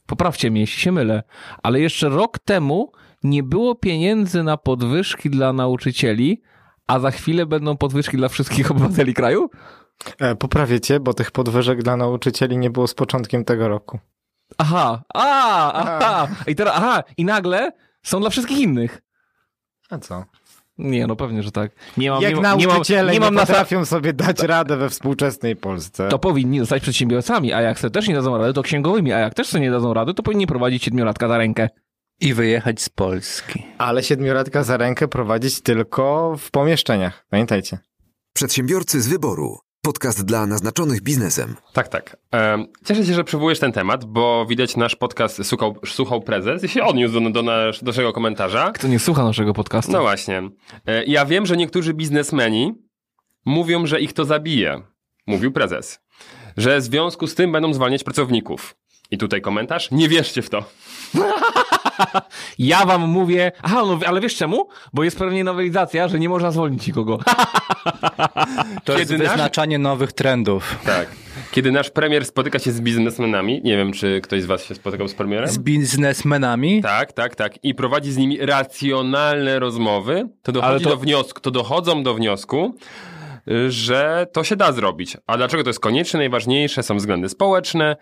poprawcie 0.05 0.51
mnie, 0.51 0.61
jeśli 0.61 0.81
się 0.81 0.91
mylę, 0.91 1.23
ale 1.63 1.79
jeszcze 1.79 2.09
rok 2.09 2.39
temu 2.39 2.91
nie 3.23 3.43
było 3.43 3.75
pieniędzy 3.75 4.43
na 4.43 4.57
podwyżki 4.57 5.29
dla 5.29 5.53
nauczycieli, 5.53 6.41
a 6.87 6.99
za 6.99 7.11
chwilę 7.11 7.45
będą 7.45 7.77
podwyżki 7.77 8.17
dla 8.17 8.29
wszystkich 8.29 8.71
obywateli 8.71 9.13
kraju? 9.13 9.49
E, 10.19 10.35
poprawię 10.35 10.79
cię, 10.79 10.99
bo 10.99 11.13
tych 11.13 11.31
podwyżek 11.31 11.83
dla 11.83 11.97
nauczycieli 11.97 12.57
nie 12.57 12.69
było 12.69 12.87
z 12.87 12.93
początkiem 12.93 13.45
tego 13.45 13.67
roku. 13.67 13.99
Aha, 14.57 15.03
a, 15.13 15.73
aha. 15.73 16.27
I 16.47 16.55
teraz, 16.55 16.73
aha, 16.77 17.03
i 17.17 17.25
nagle 17.25 17.71
są 18.03 18.19
dla 18.19 18.29
wszystkich 18.29 18.57
innych. 18.59 19.01
A 19.89 19.97
co? 19.97 20.25
Nie, 20.77 21.07
no 21.07 21.15
pewnie, 21.15 21.43
że 21.43 21.51
tak. 21.51 21.71
Nie 21.97 22.11
mam, 22.11 22.21
Jak 22.21 22.35
nie, 22.35 22.41
mam- 22.41 22.57
nie 22.59 22.67
mam, 22.67 22.75
nauczyciele 22.75 23.13
nie 23.13 23.19
mam 23.19 23.33
na 23.33 23.41
potrafią 23.41 23.85
sobie 23.85 24.13
dać 24.13 24.39
radę 24.43 24.77
we 24.77 24.89
współczesnej 24.89 25.55
Polsce. 25.55 26.07
to 26.07 26.19
powinni 26.19 26.59
zostać 26.59 26.81
przedsiębiorcami, 26.81 27.53
a 27.53 27.61
jak 27.61 27.79
sobie 27.79 27.91
też 27.91 28.07
nie 28.07 28.15
dadzą 28.15 28.37
rady, 28.37 28.53
to 28.53 28.61
księgowymi, 28.63 29.13
a 29.13 29.19
jak 29.19 29.33
też 29.33 29.47
sobie 29.47 29.61
nie 29.61 29.71
dadzą 29.71 29.93
rady, 29.93 30.13
to 30.13 30.23
powinni 30.23 30.47
prowadzić 30.47 30.83
siedmiolatka 30.83 31.27
za 31.27 31.37
rękę. 31.37 31.69
I 32.21 32.33
wyjechać 32.33 32.81
z 32.81 32.89
Polski. 32.89 33.63
Ale 33.77 34.03
siedmioratka 34.03 34.63
za 34.63 34.77
rękę 34.77 35.07
prowadzić 35.07 35.61
tylko 35.61 36.35
w 36.37 36.51
pomieszczeniach. 36.51 37.25
Pamiętajcie. 37.29 37.77
Przedsiębiorcy 38.33 39.01
z 39.01 39.07
wyboru. 39.07 39.57
Podcast 39.81 40.25
dla 40.25 40.45
naznaczonych 40.45 41.01
biznesem. 41.01 41.55
Tak, 41.73 41.87
tak. 41.87 42.17
Cieszę 42.85 43.05
się, 43.05 43.13
że 43.13 43.23
przywołujesz 43.23 43.59
ten 43.59 43.71
temat, 43.71 44.05
bo 44.05 44.45
widać 44.49 44.75
nasz 44.77 44.95
podcast 44.95 45.45
słuchał, 45.45 45.75
słuchał 45.85 46.21
prezes 46.21 46.63
i 46.63 46.67
się 46.69 46.83
odniósł 46.83 47.19
do, 47.19 47.29
do, 47.29 47.41
nasz, 47.43 47.79
do 47.83 47.85
naszego 47.85 48.13
komentarza. 48.13 48.71
Kto 48.71 48.87
nie 48.87 48.99
słucha 48.99 49.23
naszego 49.23 49.53
podcastu? 49.53 49.91
No 49.91 50.01
właśnie. 50.01 50.41
E, 50.85 51.03
Ja 51.05 51.25
wiem, 51.25 51.45
że 51.45 51.57
niektórzy 51.57 51.93
biznesmeni 51.93 52.73
mówią, 53.45 53.85
że 53.85 53.99
ich 54.01 54.13
to 54.13 54.25
zabije. 54.25 54.81
Mówił 55.27 55.51
prezes. 55.51 55.99
Że 56.57 56.79
w 56.79 56.83
związku 56.83 57.27
z 57.27 57.35
tym 57.35 57.51
będą 57.51 57.73
zwalniać 57.73 58.03
pracowników. 58.03 58.75
I 59.11 59.17
tutaj 59.17 59.41
komentarz. 59.41 59.91
Nie 59.91 60.09
wierzcie 60.09 60.41
w 60.41 60.49
to. 60.49 60.63
Ja 62.59 62.85
wam 62.85 63.01
mówię, 63.01 63.51
aha, 63.61 63.81
no 63.85 63.99
ale 64.07 64.21
wiesz 64.21 64.35
czemu? 64.35 64.67
Bo 64.93 65.03
jest 65.03 65.17
pewnie 65.19 65.43
nowelizacja, 65.43 66.07
że 66.07 66.19
nie 66.19 66.29
można 66.29 66.51
zwolnić 66.51 66.87
nikogo. 66.87 67.19
To 68.83 68.97
jest 68.97 69.11
Kiedy 69.11 69.23
nasz- 69.23 69.31
wyznaczanie 69.31 69.79
nowych 69.79 70.13
trendów. 70.13 70.75
Tak. 70.85 71.07
Kiedy 71.51 71.71
nasz 71.71 71.89
premier 71.89 72.25
spotyka 72.25 72.59
się 72.59 72.71
z 72.71 72.81
biznesmenami, 72.81 73.61
nie 73.63 73.77
wiem, 73.77 73.93
czy 73.93 74.21
ktoś 74.23 74.41
z 74.41 74.45
was 74.45 74.65
się 74.65 74.75
spotykał 74.75 75.07
z 75.07 75.13
premierem? 75.13 75.49
Z 75.49 75.57
biznesmenami. 75.57 76.81
Tak, 76.81 77.13
tak, 77.13 77.35
tak. 77.35 77.63
I 77.63 77.75
prowadzi 77.75 78.11
z 78.11 78.17
nimi 78.17 78.37
racjonalne 78.45 79.59
rozmowy, 79.59 80.29
to, 80.43 80.51
dochodzi 80.51 80.71
Ale 80.71 80.79
to- 80.79 80.89
Do 80.89 80.97
wniosku, 80.97 81.39
to 81.41 81.51
dochodzą 81.51 82.03
do 82.03 82.13
wniosku, 82.13 82.75
y, 83.47 83.71
że 83.71 84.27
to 84.33 84.43
się 84.43 84.55
da 84.55 84.71
zrobić. 84.71 85.17
A 85.27 85.37
dlaczego 85.37 85.63
to 85.63 85.69
jest 85.69 85.79
konieczne? 85.79 86.19
Najważniejsze 86.19 86.83
są 86.83 86.97
względy 86.97 87.29
społeczne. 87.29 87.95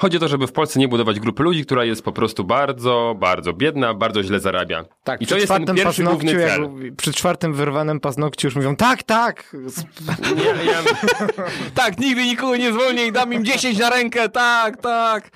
Chodzi 0.00 0.16
o 0.16 0.20
to, 0.20 0.28
żeby 0.28 0.46
w 0.46 0.52
Polsce 0.52 0.80
nie 0.80 0.88
budować 0.88 1.20
grupy 1.20 1.42
ludzi, 1.42 1.64
która 1.64 1.84
jest 1.84 2.02
po 2.02 2.12
prostu 2.12 2.44
bardzo, 2.44 3.16
bardzo 3.18 3.52
biedna, 3.52 3.94
bardzo 3.94 4.22
źle 4.22 4.40
zarabia. 4.40 4.84
Tak, 5.04 5.22
I 5.22 5.26
to 5.26 5.36
jest 5.36 5.48
ten 5.48 5.74
pierwszy 5.74 6.04
główny 6.04 6.32
jak, 6.32 6.50
cel. 6.50 6.68
przy 6.96 7.12
czwartym 7.12 7.54
wyrwanym 7.54 8.00
paznokciu 8.00 8.46
już 8.46 8.56
mówią 8.56 8.76
tak, 8.76 9.02
tak. 9.02 9.56
Nie, 10.36 10.44
ja, 10.44 10.82
tak, 11.74 11.98
nigdy 11.98 12.24
nikogo 12.24 12.56
nie 12.56 12.72
zwolnię 12.72 13.06
i 13.06 13.12
dam 13.12 13.32
im 13.32 13.44
10 13.44 13.78
na 13.78 13.90
rękę, 13.90 14.28
tak, 14.28 14.76
tak. 14.76 15.30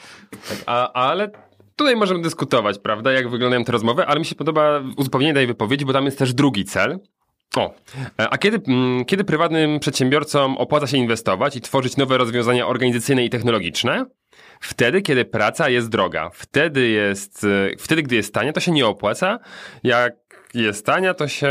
A, 0.66 0.92
ale 0.92 1.30
tutaj 1.76 1.96
możemy 1.96 2.22
dyskutować, 2.22 2.78
prawda, 2.78 3.12
jak 3.12 3.28
wyglądają 3.28 3.64
te 3.64 3.72
rozmowy, 3.72 4.06
ale 4.06 4.20
mi 4.20 4.26
się 4.26 4.34
podoba 4.34 4.82
uzupełnienie 4.96 5.34
tej 5.34 5.46
wypowiedzi, 5.46 5.84
bo 5.84 5.92
tam 5.92 6.04
jest 6.04 6.18
też 6.18 6.34
drugi 6.34 6.64
cel. 6.64 6.98
O, 7.56 7.74
e, 8.18 8.28
a 8.30 8.38
kiedy, 8.38 8.72
mm, 8.72 9.04
kiedy 9.04 9.24
prywatnym 9.24 9.80
przedsiębiorcom 9.80 10.56
opłaca 10.56 10.86
się 10.86 10.96
inwestować 10.96 11.56
i 11.56 11.60
tworzyć 11.60 11.96
nowe 11.96 12.18
rozwiązania 12.18 12.66
organizacyjne 12.66 13.24
i 13.24 13.30
technologiczne? 13.30 14.06
Wtedy, 14.64 15.02
kiedy 15.02 15.24
praca 15.24 15.68
jest 15.68 15.88
droga. 15.88 16.30
Wtedy 16.34 16.88
jest, 16.88 17.44
e, 17.44 17.76
wtedy, 17.78 18.02
gdy 18.02 18.16
jest 18.16 18.34
tania, 18.34 18.52
to 18.52 18.60
się 18.60 18.72
nie 18.72 18.86
opłaca. 18.86 19.38
Jak 19.82 20.14
jest 20.54 20.86
tania, 20.86 21.14
to 21.14 21.28
się, 21.28 21.48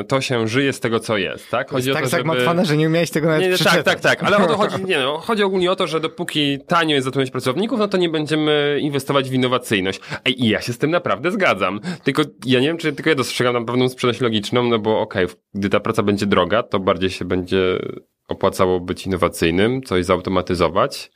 e, 0.00 0.04
to 0.04 0.20
się 0.20 0.48
żyje 0.48 0.72
z 0.72 0.80
tego, 0.80 1.00
co 1.00 1.16
jest, 1.16 1.50
tak? 1.50 1.70
To 1.70 1.76
jest 1.76 1.88
tak 1.88 1.96
żeby- 1.96 2.08
zagmatwane, 2.08 2.64
że 2.64 2.76
nie 2.76 2.86
umiałeś 2.86 3.10
tego 3.10 3.26
nawet 3.26 3.42
nie, 3.42 3.50
nie, 3.50 3.58
tak, 3.58 3.82
tak, 3.82 4.00
tak, 4.00 4.22
ale 4.22 4.36
o 4.36 4.46
to 4.46 4.56
chodzi, 4.56 4.84
nie 4.92 4.98
no, 4.98 5.18
chodzi 5.18 5.42
ogólnie 5.42 5.70
o 5.70 5.76
to, 5.76 5.86
że 5.86 6.00
dopóki 6.00 6.58
tanio 6.66 6.94
jest 6.94 7.04
zatrudniać 7.04 7.30
pracowników, 7.30 7.78
no 7.78 7.88
to 7.88 7.96
nie 7.96 8.08
będziemy 8.08 8.78
inwestować 8.80 9.30
w 9.30 9.34
innowacyjność. 9.34 10.00
Ej, 10.24 10.44
i 10.44 10.48
ja 10.48 10.60
się 10.60 10.72
z 10.72 10.78
tym 10.78 10.90
naprawdę 10.90 11.30
zgadzam. 11.30 11.80
Tylko 12.04 12.22
ja 12.46 12.60
nie 12.60 12.66
wiem, 12.66 12.78
czy 12.78 12.92
tylko 12.92 13.10
ja 13.10 13.16
dostrzegam 13.16 13.54
tam 13.54 13.66
pewną 13.66 13.88
sprzeczność 13.88 14.20
logiczną, 14.20 14.62
no 14.62 14.78
bo 14.78 15.00
okej, 15.00 15.26
gdy 15.54 15.68
ta 15.68 15.80
praca 15.80 16.02
będzie 16.02 16.26
droga, 16.26 16.62
to 16.62 16.80
bardziej 16.80 17.10
się 17.10 17.24
będzie 17.24 17.78
opłacało 18.28 18.80
być 18.80 19.06
innowacyjnym, 19.06 19.82
coś 19.82 20.04
zautomatyzować 20.04 21.10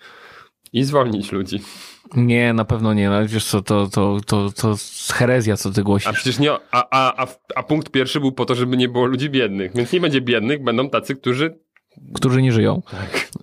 i 0.77 0.85
zwolnić 0.85 1.33
ludzi. 1.33 1.61
Nie, 2.17 2.53
na 2.53 2.65
pewno 2.65 2.95
nie, 2.95 3.11
no, 3.11 3.27
wiesz 3.27 3.45
co, 3.45 3.63
to, 3.63 3.87
to, 3.89 4.19
to, 4.27 4.51
to 4.51 4.69
jest 4.69 5.13
herezja, 5.13 5.57
co 5.57 5.71
ty 5.71 5.81
A 5.81 5.85
głosisz. 5.85 6.13
przecież 6.13 6.39
nie, 6.39 6.53
a, 6.53 6.59
a, 6.91 7.23
a, 7.23 7.27
a 7.57 7.63
punkt 7.63 7.91
pierwszy 7.91 8.21
był 8.21 8.33
po 8.33 8.45
to, 8.45 8.55
żeby 8.55 8.77
nie 8.77 8.89
było 8.89 9.07
ludzi 9.07 9.31
biednych, 9.31 9.73
więc 9.75 9.93
nie 9.93 10.01
będzie 10.01 10.21
biednych, 10.21 10.65
będą 10.65 10.91
tacy, 10.91 11.17
którzy 11.17 11.59
Którzy 12.15 12.43
nie 12.43 12.53
żyją. 12.53 12.83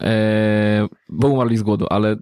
E, 0.01 0.87
bo 1.09 1.27
umarli 1.27 1.57
z 1.57 1.63
głodu, 1.63 1.87
ale... 1.89 2.11
E, 2.11 2.17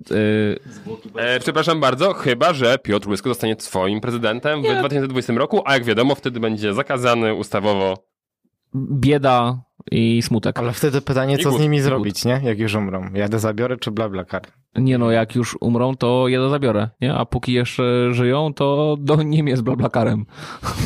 E, 1.16 1.40
przepraszam 1.40 1.80
bardzo, 1.80 2.14
chyba 2.14 2.54
że 2.54 2.78
Piotr 2.80 3.10
Łysko 3.10 3.30
zostanie 3.30 3.56
swoim 3.60 4.02
prezydentem 4.02 4.62
w 4.62 4.66
2020 4.80 5.34
roku, 5.34 5.62
a 5.66 5.74
jak 5.74 5.84
wiadomo, 5.84 6.16
wtedy 6.16 6.40
będzie 6.40 6.74
zakazany 6.74 7.34
ustawowo. 7.34 7.98
bieda 8.76 9.62
i 9.92 10.22
smutek. 10.22 10.60
Ale 10.60 10.72
wtedy 10.72 11.02
pytanie, 11.02 11.36
I 11.36 11.44
co 11.44 11.52
z 11.52 11.60
nimi 11.60 11.82
zrobić, 11.82 12.26
nie? 12.26 12.42
Jak 12.44 12.60
już 12.60 12.76
umrą. 12.76 13.06
Jadę 13.14 13.40
zabiorę 13.40 13.78
czy 13.78 13.92
bla 13.92 14.10
bla 14.10 14.24
kar? 14.24 14.42
Nie 14.76 14.98
no, 14.98 15.12
jak 15.12 15.36
już 15.36 15.58
umrą, 15.62 15.96
to 15.96 16.28
ja 16.28 16.40
to 16.40 16.50
zabiorę, 16.50 16.90
nie? 17.02 17.14
A 17.14 17.26
póki 17.26 17.54
jeszcze 17.54 18.14
żyją, 18.14 18.54
to 18.54 18.98
do 19.00 19.24
Niemiec 19.24 19.58
z 19.58 19.62
blablakarem. 19.62 20.26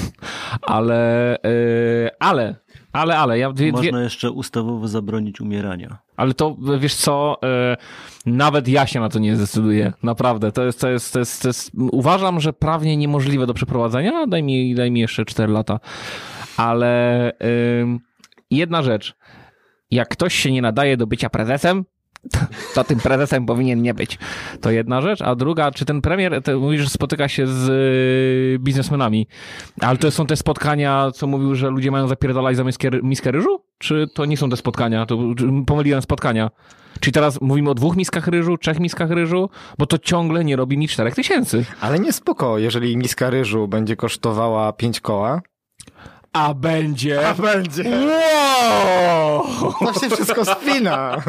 ale, 0.62 1.36
e, 1.44 2.10
ale, 2.20 2.56
ale, 2.94 3.18
ale, 3.18 3.40
ja 3.40 3.52
dwie, 3.52 3.72
dwie, 3.72 3.82
Można 3.82 4.04
jeszcze 4.04 4.32
ustawowo 4.32 4.88
zabronić 4.88 5.42
umierania. 5.42 5.98
ale 6.18 6.34
to, 6.34 6.58
wiesz 6.80 6.96
co, 6.96 7.38
e, 7.44 7.78
nawet 8.26 8.68
ja 8.68 8.88
się 8.88 9.00
na 9.00 9.10
to 9.10 9.20
nie 9.20 9.36
zdecyduję, 9.36 9.94
naprawdę. 10.04 10.52
To 10.52 10.66
jest, 10.66 10.82
to 10.82 10.90
jest, 10.90 11.14
to 11.14 11.20
jest, 11.20 11.42
to 11.42 11.48
jest 11.48 11.72
uważam, 11.76 12.40
że 12.40 12.54
prawnie 12.54 12.98
niemożliwe 12.98 13.48
do 13.48 13.54
przeprowadzenia, 13.54 14.28
daj 14.28 14.44
mi, 14.44 14.76
daj 14.76 14.92
mi 14.92 15.00
jeszcze 15.00 15.26
4 15.26 15.54
lata. 15.54 15.80
Ale 16.58 17.32
ym, 17.82 18.00
jedna 18.58 18.84
rzecz, 18.84 19.16
jak 19.92 20.10
ktoś 20.10 20.36
się 20.36 20.52
nie 20.52 20.62
nadaje 20.62 20.98
do 20.98 21.08
bycia 21.08 21.30
prezesem, 21.30 21.86
to 22.74 22.84
tym 22.84 23.00
prezesem 23.00 23.46
powinien 23.46 23.82
nie 23.82 23.94
być. 23.94 24.18
To 24.62 24.72
jedna 24.72 25.02
rzecz. 25.02 25.22
A 25.22 25.36
druga, 25.36 25.72
czy 25.72 25.86
ten 25.86 26.02
premier, 26.02 26.42
ty 26.44 26.56
mówisz, 26.56 26.82
że 26.82 26.90
spotyka 26.90 27.28
się 27.28 27.48
z 27.48 27.70
y, 27.70 28.60
biznesmenami, 28.60 29.28
ale 29.82 29.98
to 29.98 30.12
są 30.12 30.26
te 30.26 30.36
spotkania, 30.36 31.12
co 31.14 31.28
mówił, 31.28 31.56
że 31.56 31.70
ludzie 31.70 31.92
mają 31.92 32.08
zapierdalać 32.08 32.58
za 32.58 32.64
miskę, 32.64 32.90
miskę 33.04 33.32
ryżu? 33.32 33.62
Czy 33.78 34.08
to 34.14 34.26
nie 34.26 34.38
są 34.38 34.50
te 34.50 34.58
spotkania? 34.58 35.06
To 35.06 35.18
pomyliłem 35.68 36.02
spotkania. 36.02 36.52
Czyli 37.00 37.14
teraz 37.14 37.42
mówimy 37.42 37.70
o 37.70 37.74
dwóch 37.74 37.96
miskach 37.96 38.28
ryżu, 38.28 38.58
trzech 38.58 38.80
miskach 38.80 39.12
ryżu, 39.12 39.50
bo 39.78 39.86
to 39.86 39.98
ciągle 39.98 40.46
nie 40.46 40.56
robi 40.56 40.78
mi 40.78 40.88
czterech 40.88 41.16
tysięcy. 41.16 41.66
Ale 41.82 42.00
nie 42.00 42.14
spoko, 42.14 42.58
jeżeli 42.58 42.98
miska 42.98 43.30
ryżu 43.30 43.68
będzie 43.68 43.96
kosztowała 43.96 44.74
5 44.74 45.02
koła. 45.02 45.42
A 46.36 46.54
będzie... 46.54 47.20
będzie. 47.42 47.84
Wow! 47.84 49.44
To 49.80 50.00
się 50.00 50.10
wszystko 50.10 50.46
spina. 50.46 51.24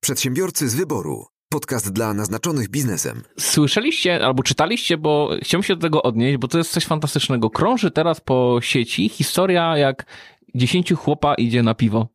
Przedsiębiorcy 0.00 0.68
z 0.68 0.74
wyboru. 0.74 1.26
Podcast 1.48 1.92
dla 1.92 2.14
naznaczonych 2.14 2.68
biznesem. 2.68 3.22
Słyszeliście 3.38 4.26
albo 4.26 4.42
czytaliście, 4.42 4.98
bo 4.98 5.30
chciałem 5.42 5.62
się 5.62 5.76
do 5.76 5.82
tego 5.82 6.02
odnieść, 6.02 6.38
bo 6.38 6.48
to 6.48 6.58
jest 6.58 6.70
coś 6.70 6.86
fantastycznego. 6.86 7.50
Krąży 7.50 7.90
teraz 7.90 8.20
po 8.20 8.58
sieci 8.62 9.08
historia, 9.08 9.78
jak 9.78 10.06
dziesięciu 10.54 10.96
chłopa 10.96 11.34
idzie 11.34 11.62
na 11.62 11.74
piwo. 11.74 12.08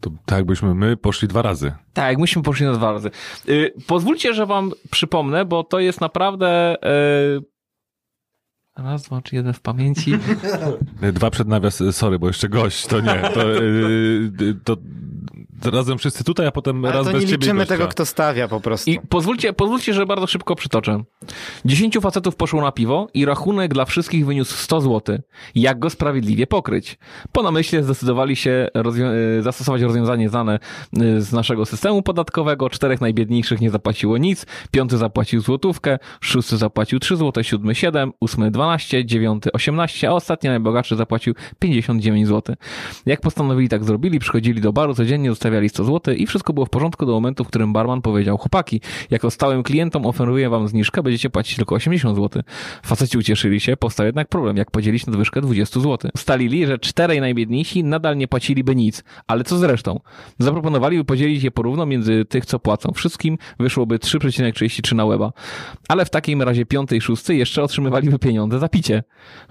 To 0.00 0.10
tak 0.26 0.38
jakbyśmy 0.38 0.74
my 0.74 0.96
poszli 0.96 1.28
dwa 1.28 1.42
razy. 1.42 1.72
Tak, 1.92 2.08
jak 2.08 2.18
myśmy 2.18 2.42
poszli 2.42 2.66
na 2.66 2.72
dwa 2.72 2.92
razy. 2.92 3.10
Y, 3.48 3.74
pozwólcie, 3.86 4.34
że 4.34 4.46
wam 4.46 4.72
przypomnę, 4.90 5.44
bo 5.44 5.64
to 5.64 5.78
jest 5.78 6.00
naprawdę... 6.00 6.76
Y, 7.36 7.49
raz, 8.82 9.02
dwa, 9.02 9.22
czy 9.22 9.36
jeden 9.36 9.52
w 9.52 9.60
pamięci. 9.60 10.18
Dwa 11.12 11.30
przed 11.30 11.48
nawias, 11.48 11.82
sorry, 11.92 12.18
bo 12.18 12.26
jeszcze 12.26 12.48
gość, 12.48 12.86
to 12.86 13.00
nie. 13.00 13.30
To, 13.34 13.48
yy, 13.48 14.54
to 14.64 14.76
razem 15.64 15.98
wszyscy 15.98 16.24
tutaj, 16.24 16.46
a 16.46 16.50
potem 16.50 16.84
Ale 16.84 16.94
raz 16.94 17.06
to 17.06 17.12
bez 17.12 17.22
nie 17.22 17.28
ciebie 17.28 17.36
liczymy 17.42 17.58
gościa. 17.60 17.74
tego, 17.74 17.88
kto 17.88 18.06
stawia 18.06 18.48
po 18.48 18.60
prostu. 18.60 18.90
I 18.90 19.00
pozwólcie, 19.08 19.52
pozwólcie, 19.52 19.94
że 19.94 20.06
bardzo 20.06 20.26
szybko 20.26 20.54
przytoczę. 20.54 21.02
Dziesięciu 21.64 22.00
facetów 22.00 22.36
poszło 22.36 22.60
na 22.62 22.72
piwo 22.72 23.08
i 23.14 23.24
rachunek 23.24 23.74
dla 23.74 23.84
wszystkich 23.84 24.26
wyniósł 24.26 24.54
100 24.54 24.80
zł. 24.80 25.18
Jak 25.54 25.78
go 25.78 25.90
sprawiedliwie 25.90 26.46
pokryć? 26.46 26.98
Po 27.32 27.42
namyśle 27.42 27.82
zdecydowali 27.82 28.36
się 28.36 28.68
rozwią- 28.74 29.38
y, 29.38 29.42
zastosować 29.42 29.82
rozwiązanie 29.82 30.28
znane 30.28 30.58
y, 31.02 31.22
z 31.22 31.32
naszego 31.32 31.66
systemu 31.66 32.02
podatkowego. 32.02 32.70
Czterech 32.70 33.00
najbiedniejszych 33.00 33.60
nie 33.60 33.70
zapłaciło 33.70 34.18
nic, 34.18 34.46
piąty 34.70 34.96
zapłacił 34.98 35.40
złotówkę, 35.40 35.98
szósty 36.20 36.56
zapłacił 36.56 36.98
3 36.98 37.16
zł, 37.16 37.42
siódmy 37.44 37.74
7, 37.74 38.12
ósmy 38.20 38.50
12, 38.50 39.04
dziewiąty 39.04 39.52
18, 39.52 40.08
a 40.08 40.12
ostatni 40.12 40.48
najbogatszy 40.50 40.96
zapłacił 40.96 41.34
59 41.58 42.28
zł. 42.28 42.56
Jak 43.06 43.20
postanowili 43.20 43.68
tak 43.68 43.84
zrobili, 43.84 44.18
przychodzili 44.18 44.60
do 44.60 44.72
baru 44.72 44.94
codziennie, 44.94 45.32
zostawiali 45.50 45.68
100 45.68 45.84
zł 45.84 46.14
i 46.14 46.26
wszystko 46.26 46.52
było 46.52 46.66
w 46.66 46.70
porządku 46.70 47.06
do 47.06 47.12
momentu, 47.12 47.44
w 47.44 47.48
którym 47.48 47.72
barman 47.72 48.02
powiedział, 48.02 48.38
chłopaki, 48.38 48.80
jako 49.10 49.30
stałym 49.30 49.62
klientom 49.62 50.06
oferuję 50.06 50.50
wam 50.50 50.68
zniżkę, 50.68 51.02
będziecie 51.02 51.30
płacić 51.30 51.56
tylko 51.56 51.74
80 51.74 52.16
zł. 52.16 52.42
Faceci 52.82 53.18
ucieszyli 53.18 53.60
się, 53.60 53.76
powstał 53.76 54.06
jednak 54.06 54.28
problem, 54.28 54.56
jak 54.56 54.70
podzielić 54.70 55.06
nadwyżkę 55.06 55.40
20 55.40 55.80
zł. 55.80 56.10
Ustalili, 56.14 56.66
że 56.66 56.78
czterej 56.78 57.20
najbiedniejsi 57.20 57.84
nadal 57.84 58.16
nie 58.16 58.28
płaciliby 58.28 58.76
nic, 58.76 59.04
ale 59.26 59.44
co 59.44 59.58
z 59.58 59.62
resztą? 59.62 60.00
Zaproponowali, 60.38 60.98
by 60.98 61.04
podzielić 61.04 61.42
je 61.42 61.50
porówno 61.50 61.86
między 61.86 62.24
tych, 62.24 62.46
co 62.46 62.58
płacą 62.58 62.92
wszystkim, 62.92 63.38
wyszłoby 63.58 63.98
3,33 63.98 64.94
na 64.94 65.04
łeba. 65.04 65.32
Ale 65.88 66.04
w 66.04 66.10
takim 66.10 66.42
razie 66.42 66.66
piąty 66.66 66.96
i 66.96 67.00
szósty 67.00 67.34
jeszcze 67.34 67.62
otrzymywaliby 67.62 68.18
pieniądze 68.18 68.58
za 68.58 68.68
picie. 68.68 69.02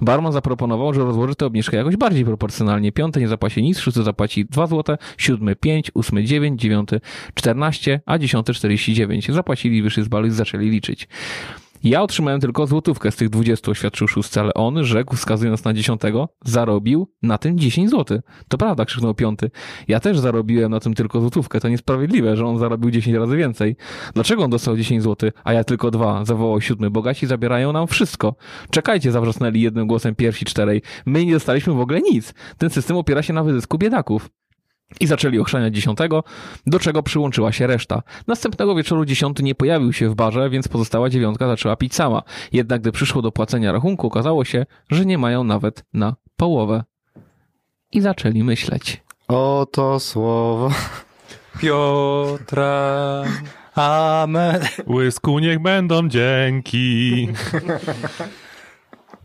Barman 0.01 0.33
zaproponował, 0.33 0.93
że 0.93 1.01
rozłoży 1.01 1.35
tę 1.35 1.45
obniżkę 1.45 1.77
jakoś 1.77 1.95
bardziej 1.95 2.25
proporcjonalnie. 2.25 2.91
Piąty 2.91 3.19
nie 3.19 3.27
zapłaci 3.27 3.63
nic, 3.63 3.79
szósty 3.79 4.03
zapłaci 4.03 4.45
2 4.45 4.67
zł, 4.67 4.97
siódmy 5.17 5.55
5, 5.55 5.88
ósmy 5.93 6.23
9, 6.23 6.61
dziewiąty 6.61 7.01
14, 7.33 8.01
a 8.05 8.17
dziesiąty 8.17 8.53
49. 8.53 9.31
Zapłacili, 9.31 9.81
wyszli 9.81 10.03
z 10.03 10.07
balu 10.07 10.27
i 10.27 10.31
zaczęli 10.31 10.69
liczyć. 10.69 11.07
Ja 11.83 12.01
otrzymałem 12.01 12.41
tylko 12.41 12.67
złotówkę 12.67 13.11
z 13.11 13.15
tych 13.15 13.29
20, 13.29 13.71
oświadczył 13.71 14.07
szósty, 14.07 14.39
ale 14.39 14.53
on 14.53 14.85
rzekł, 14.85 15.15
wskazując 15.15 15.63
na 15.63 15.73
dziesiątego, 15.73 16.29
zarobił 16.45 17.11
na 17.21 17.37
tym 17.37 17.59
10 17.59 17.89
zł. 17.89 18.19
To 18.47 18.57
prawda, 18.57 18.85
krzyknął 18.85 19.13
piąty. 19.13 19.51
Ja 19.87 19.99
też 19.99 20.19
zarobiłem 20.19 20.71
na 20.71 20.79
tym 20.79 20.93
tylko 20.93 21.21
złotówkę. 21.21 21.59
To 21.59 21.69
niesprawiedliwe, 21.69 22.37
że 22.37 22.45
on 22.45 22.57
zarobił 22.57 22.91
10 22.91 23.17
razy 23.17 23.37
więcej. 23.37 23.75
Dlaczego 24.13 24.43
on 24.43 24.49
dostał 24.49 24.77
10 24.77 25.03
zł, 25.03 25.31
a 25.43 25.53
ja 25.53 25.63
tylko 25.63 25.91
dwa? 25.91 26.25
Zawołał 26.25 26.61
siódmy. 26.61 26.89
Bogaci 26.89 27.27
zabierają 27.27 27.73
nam 27.73 27.87
wszystko. 27.87 28.35
Czekajcie, 28.71 29.11
zawrzasnęli 29.11 29.61
jednym 29.61 29.87
głosem 29.87 30.15
pierwsi 30.15 30.45
czterej. 30.45 30.81
My 31.05 31.25
nie 31.25 31.33
dostaliśmy 31.33 31.73
w 31.73 31.79
ogóle 31.79 32.01
nic. 32.01 32.33
Ten 32.57 32.69
system 32.69 32.97
opiera 32.97 33.21
się 33.21 33.33
na 33.33 33.43
wyzysku 33.43 33.77
biedaków. 33.77 34.29
I 34.99 35.07
zaczęli 35.07 35.39
ochrzaniać 35.39 35.75
dziesiątego, 35.75 36.23
do 36.65 36.79
czego 36.79 37.03
przyłączyła 37.03 37.51
się 37.51 37.67
reszta. 37.67 38.03
Następnego 38.27 38.75
wieczoru 38.75 39.05
dziesiąty 39.05 39.43
nie 39.43 39.55
pojawił 39.55 39.93
się 39.93 40.09
w 40.09 40.15
barze, 40.15 40.49
więc 40.49 40.67
pozostała 40.67 41.09
dziewiątka 41.09 41.47
zaczęła 41.47 41.75
pić 41.75 41.95
sama. 41.95 42.23
Jednak 42.51 42.81
gdy 42.81 42.91
przyszło 42.91 43.21
do 43.21 43.31
płacenia 43.31 43.71
rachunku, 43.71 44.07
okazało 44.07 44.45
się, 44.45 44.65
że 44.89 45.05
nie 45.05 45.17
mają 45.17 45.43
nawet 45.43 45.83
na 45.93 46.15
połowę. 46.35 46.83
I 47.91 48.01
zaczęli 48.01 48.43
myśleć. 48.43 49.03
Oto 49.27 49.99
słowo. 49.99 50.69
Piotra. 51.61 53.23
Amen. 53.75 54.61
Łysku 54.87 55.39
niech 55.39 55.59
będą 55.59 56.09
dzięki. 56.09 57.27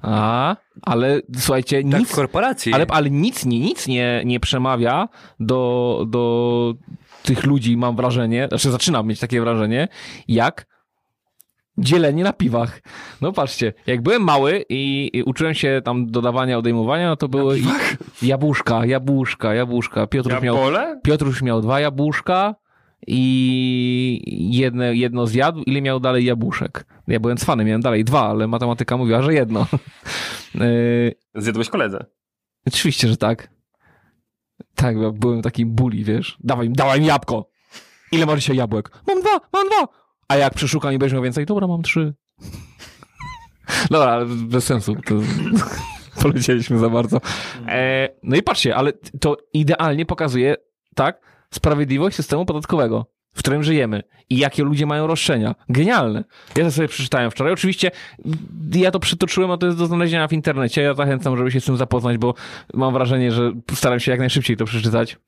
A, 0.07 0.57
ale 0.83 1.21
słuchajcie, 1.39 1.83
Tak 1.91 2.01
nic, 2.01 2.13
w 2.13 2.15
korporacji. 2.15 2.73
ale, 2.75 2.87
ale 2.89 3.11
nic, 3.11 3.45
nie, 3.45 3.61
nic 3.61 3.87
nie, 3.87 4.23
nie 4.25 4.41
przemawia 4.41 5.09
do, 5.41 6.05
do 6.09 6.75
tych 7.23 7.45
ludzi, 7.47 7.77
mam 7.77 7.97
wrażenie, 7.97 8.47
znaczy 8.49 8.71
zaczynam 8.71 9.07
mieć 9.07 9.21
takie 9.21 9.41
wrażenie, 9.41 9.89
jak 10.29 10.67
dzielenie 11.79 12.25
na 12.25 12.33
piwach. 12.33 12.81
No 13.21 13.33
patrzcie, 13.33 13.73
jak 13.87 14.03
byłem 14.03 14.23
mały 14.23 14.65
i, 14.69 15.11
i 15.13 15.23
uczyłem 15.23 15.55
się 15.55 15.81
tam 15.85 16.07
dodawania, 16.07 16.59
odejmowania, 16.59 17.09
no 17.09 17.17
to 17.17 17.29
były 17.29 17.59
jabłuszka, 18.23 18.87
jabłuszka, 18.87 19.55
jabłuszka. 19.55 20.07
Piotruś 20.07 20.41
miał? 20.43 20.57
Piotruś 21.03 21.43
miał 21.43 21.61
dwa 21.61 21.81
jabłuszka 21.81 22.55
i 23.07 24.57
jedno, 24.57 24.85
jedno 24.85 25.27
zjadł. 25.27 25.63
Ile 25.63 25.83
miał 25.83 26.01
dalej 26.01 26.25
jabłuszek? 26.25 26.87
Ja 27.09 27.21
byłem 27.21 27.37
cwany, 27.37 27.65
miałem 27.65 27.81
dalej 27.81 28.05
dwa, 28.05 28.29
ale 28.29 28.47
matematyka 28.47 28.97
mówiła, 28.97 29.23
że 29.23 29.35
jedno. 29.35 29.67
Yy, 30.55 31.15
Zjadłeś 31.43 31.69
koledze. 31.69 32.05
Oczywiście, 32.67 33.09
że 33.09 33.17
tak. 33.17 33.51
Tak, 34.75 34.97
byłem 35.13 35.43
taki 35.43 35.67
bully, 35.67 36.05
wiesz. 36.05 36.37
Dawaj, 36.41 36.71
dawaj 36.71 37.01
mi 37.01 37.07
jabłko. 37.07 37.51
Ile 38.13 38.27
masz 38.27 38.41
dzisiaj 38.41 38.57
jabłek? 38.57 38.91
Mam 39.07 39.21
dwa, 39.21 39.41
mam 39.53 39.69
dwa. 39.69 39.89
A 40.29 40.37
jak 40.37 40.55
przeszukam 40.55 40.93
i 40.93 40.99
będziesz 40.99 41.15
miał 41.15 41.23
więcej? 41.23 41.47
Dobra, 41.47 41.67
mam 41.67 41.83
trzy. 41.83 42.15
Dobra, 43.91 44.13
ale 44.13 44.27
bez 44.27 44.65
sensu. 44.65 44.95
To... 44.95 45.15
Polecieliśmy 46.23 46.79
za 46.79 46.89
bardzo. 46.89 47.21
E, 47.67 48.09
no 48.23 48.37
i 48.37 48.43
patrzcie, 48.43 48.77
ale 48.77 48.93
to 49.21 49.37
idealnie 49.53 50.07
pokazuje, 50.07 50.57
tak, 50.95 51.21
sprawiedliwość 51.55 52.17
systemu 52.17 52.47
podatkowego, 52.47 53.07
w 53.35 53.39
którym 53.39 53.63
żyjemy 53.63 54.03
i 54.31 54.39
jakie 54.39 54.65
ludzie 54.65 54.87
mają 54.87 55.07
roszczenia. 55.07 55.55
Genialne. 55.69 56.25
Ja 56.57 56.65
to 56.65 56.71
sobie 56.71 56.89
przeczytałem 56.89 57.31
wczoraj. 57.31 57.53
Oczywiście 57.53 57.91
ja 58.75 58.91
to 58.91 59.01
przytoczyłem, 59.01 59.51
a 59.51 59.57
to 59.57 59.67
jest 59.67 59.79
do 59.79 59.87
znalezienia 59.87 60.29
w 60.29 60.33
internecie. 60.33 60.83
Ja 60.83 60.95
zachęcam, 60.95 61.37
żeby 61.37 61.51
się 61.51 61.61
z 61.61 61.65
tym 61.65 61.77
zapoznać, 61.77 62.19
bo 62.19 62.35
mam 62.75 62.93
wrażenie, 62.93 63.33
że 63.33 63.53
staram 63.73 64.01
się 64.01 64.11
jak 64.11 64.21
najszybciej 64.21 64.57
to 64.57 64.65
przeczytać. 64.65 65.19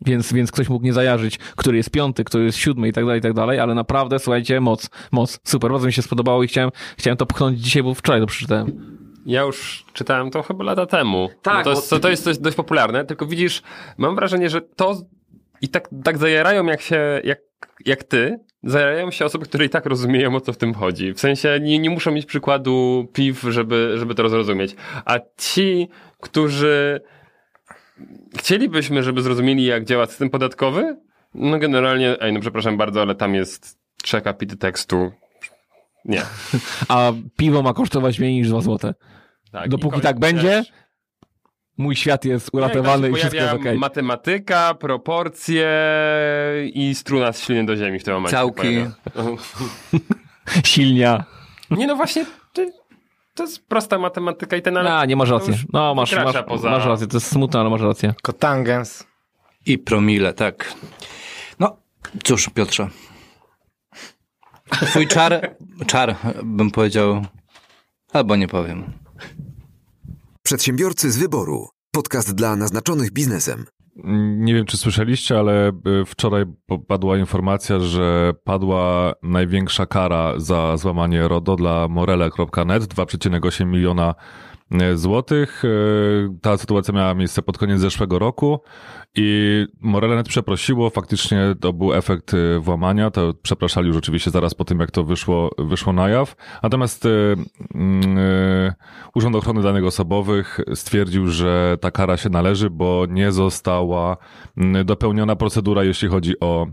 Więc, 0.00 0.32
więc 0.32 0.52
ktoś 0.52 0.68
mógł 0.68 0.84
nie 0.84 0.92
zajarzyć, 0.92 1.38
który 1.38 1.76
jest 1.76 1.90
piąty, 1.90 2.24
który 2.24 2.44
jest 2.44 2.58
siódmy 2.58 2.88
i 2.88 2.92
tak 2.92 3.04
dalej, 3.04 3.18
i 3.18 3.22
tak 3.22 3.32
dalej, 3.32 3.60
ale 3.60 3.74
naprawdę, 3.74 4.18
słuchajcie, 4.18 4.60
moc, 4.60 4.90
moc, 5.12 5.40
super, 5.44 5.70
bardzo 5.70 5.86
mi 5.86 5.92
się 5.92 6.02
spodobało 6.02 6.42
i 6.42 6.48
chciałem, 6.48 6.70
chciałem 6.98 7.16
to 7.16 7.26
pchnąć 7.26 7.60
dzisiaj, 7.60 7.82
bo 7.82 7.94
wczoraj 7.94 8.20
to 8.20 8.26
przeczytałem. 8.26 8.94
Ja 9.26 9.42
już 9.42 9.84
czytałem 9.92 10.30
to 10.30 10.42
chyba 10.42 10.64
lata 10.64 10.86
temu. 10.86 11.28
Tak, 11.42 11.58
Bo 11.58 11.64
to, 11.64 11.70
jest, 11.70 11.90
to, 11.90 11.98
to 11.98 12.10
jest 12.10 12.24
dość, 12.24 12.38
dość 12.38 12.56
popularne, 12.56 13.04
tylko 13.04 13.26
widzisz, 13.26 13.62
mam 13.98 14.14
wrażenie, 14.14 14.50
że 14.50 14.60
to 14.60 14.96
i 15.64 15.68
tak, 15.68 15.88
tak 16.04 16.18
zajarają 16.18 16.66
jak 16.66 16.80
się, 16.80 17.20
jak, 17.24 17.38
jak 17.86 18.04
ty, 18.04 18.38
zajarają 18.62 19.10
się 19.10 19.24
osoby, 19.24 19.44
które 19.44 19.64
i 19.64 19.68
tak 19.68 19.86
rozumieją, 19.86 20.34
o 20.34 20.40
co 20.40 20.52
w 20.52 20.56
tym 20.56 20.74
chodzi. 20.74 21.12
W 21.12 21.20
sensie 21.20 21.58
nie, 21.62 21.78
nie 21.78 21.90
muszą 21.90 22.12
mieć 22.12 22.26
przykładu 22.26 23.06
piw, 23.12 23.40
żeby, 23.40 23.94
żeby 23.96 24.14
to 24.14 24.28
zrozumieć. 24.28 24.76
A 25.04 25.18
ci, 25.36 25.88
którzy 26.20 27.00
chcielibyśmy, 28.38 29.02
żeby 29.02 29.22
zrozumieli, 29.22 29.64
jak 29.64 29.84
działa 29.84 30.06
system 30.06 30.30
podatkowy, 30.30 30.96
no 31.34 31.58
generalnie, 31.58 32.20
ej, 32.20 32.32
no 32.32 32.40
przepraszam 32.40 32.76
bardzo, 32.76 33.02
ale 33.02 33.14
tam 33.14 33.34
jest 33.34 33.78
trzech 34.02 34.18
akapity 34.18 34.56
tekstu. 34.56 35.12
Nie. 36.04 36.22
A 36.88 37.12
piwo 37.36 37.62
ma 37.62 37.74
kosztować 37.74 38.18
mniej 38.18 38.34
niż 38.34 38.48
2 38.48 38.60
złote. 38.60 38.94
Tak, 39.52 39.68
Dopóki 39.68 40.00
tak 40.00 40.18
będzie. 40.18 40.64
Mój 41.76 41.96
świat 41.96 42.24
jest 42.24 42.50
uratowany 42.52 43.08
tam 43.08 43.10
i 43.10 43.14
się 43.14 43.20
wszystko 43.20 43.42
jest 43.42 43.54
okej. 43.54 43.78
matematyka, 43.78 44.74
proporcje 44.74 45.68
i 46.74 46.94
struna 46.94 47.32
z 47.32 47.40
śliny 47.40 47.66
do 47.66 47.76
ziemi 47.76 47.98
w 47.98 48.04
tym 48.04 48.14
momencie. 48.14 48.36
Całki. 48.36 48.84
Silnia. 50.64 51.24
Nie 51.70 51.86
no 51.86 51.96
właśnie, 51.96 52.26
ty, 52.52 52.72
to 53.34 53.42
jest 53.42 53.66
prosta 53.68 53.98
matematyka 53.98 54.56
i 54.56 54.62
ten 54.62 54.76
ale... 54.76 54.94
A, 54.94 55.04
nie 55.04 55.16
masz 55.16 55.30
racji. 55.30 55.54
No, 55.72 55.94
masz, 55.94 56.16
masz, 56.16 56.36
poza- 56.36 56.70
masz 56.70 56.86
rację, 56.86 57.06
to 57.06 57.16
jest 57.16 57.26
smutne, 57.26 57.60
ale 57.60 57.70
masz 57.70 57.80
rację. 57.80 58.14
Kotangens. 58.22 59.06
I 59.66 59.78
promile, 59.78 60.32
tak. 60.32 60.74
No, 61.60 61.76
cóż, 62.24 62.50
Piotrze. 62.54 62.88
Twój 64.70 65.08
czar, 65.08 65.56
czar, 65.86 66.16
bym 66.42 66.70
powiedział, 66.70 67.24
albo 68.12 68.36
nie 68.36 68.48
powiem. 68.48 69.03
Przedsiębiorcy 70.46 71.10
z 71.10 71.18
wyboru. 71.18 71.68
Podcast 71.90 72.34
dla 72.34 72.56
naznaczonych 72.56 73.12
biznesem. 73.12 73.64
Nie 74.36 74.54
wiem, 74.54 74.66
czy 74.66 74.76
słyszeliście, 74.76 75.38
ale 75.38 75.68
y, 75.68 76.04
wczoraj 76.06 76.44
padła 76.88 77.18
informacja, 77.18 77.80
że 77.80 78.32
padła 78.44 79.12
największa 79.22 79.86
kara 79.86 80.32
za 80.36 80.76
złamanie 80.76 81.28
RODO 81.28 81.56
dla 81.56 81.88
morele.net, 81.88 82.84
2,8 82.84 83.66
miliona 83.66 84.14
złotych. 84.94 85.64
Y, 85.64 86.28
Ta 86.42 86.56
sytuacja 86.56 86.94
miała 86.94 87.14
miejsce 87.14 87.42
pod 87.42 87.58
koniec 87.58 87.80
zeszłego 87.80 88.18
roku 88.18 88.60
i 89.14 89.66
Morele.net 89.80 90.28
przeprosiło, 90.28 90.90
faktycznie 90.90 91.54
to 91.60 91.72
był 91.72 91.94
efekt 91.94 92.34
y, 92.34 92.60
włamania, 92.60 93.10
to 93.10 93.34
przepraszali 93.42 93.88
już 93.88 93.96
oczywiście 93.96 94.30
zaraz 94.30 94.54
po 94.54 94.64
tym, 94.64 94.80
jak 94.80 94.90
to 94.90 95.04
wyszło, 95.04 95.50
wyszło 95.58 95.92
na 95.92 96.08
jaw. 96.08 96.36
Natomiast 96.62 97.08
mm, 97.74 98.72
Urząd 99.14 99.36
Ochrony 99.36 99.62
Danych 99.62 99.84
Osobowych 99.84 100.60
stwierdził, 100.74 101.28
że 101.28 101.78
ta 101.80 101.90
kara 101.90 102.16
się 102.16 102.28
należy, 102.28 102.70
bo 102.70 103.06
nie 103.08 103.32
została 103.32 104.16
mm, 104.56 104.86
dopełniona 104.86 105.36
procedura, 105.36 105.84
jeśli 105.84 106.08
chodzi 106.08 106.40
o 106.40 106.66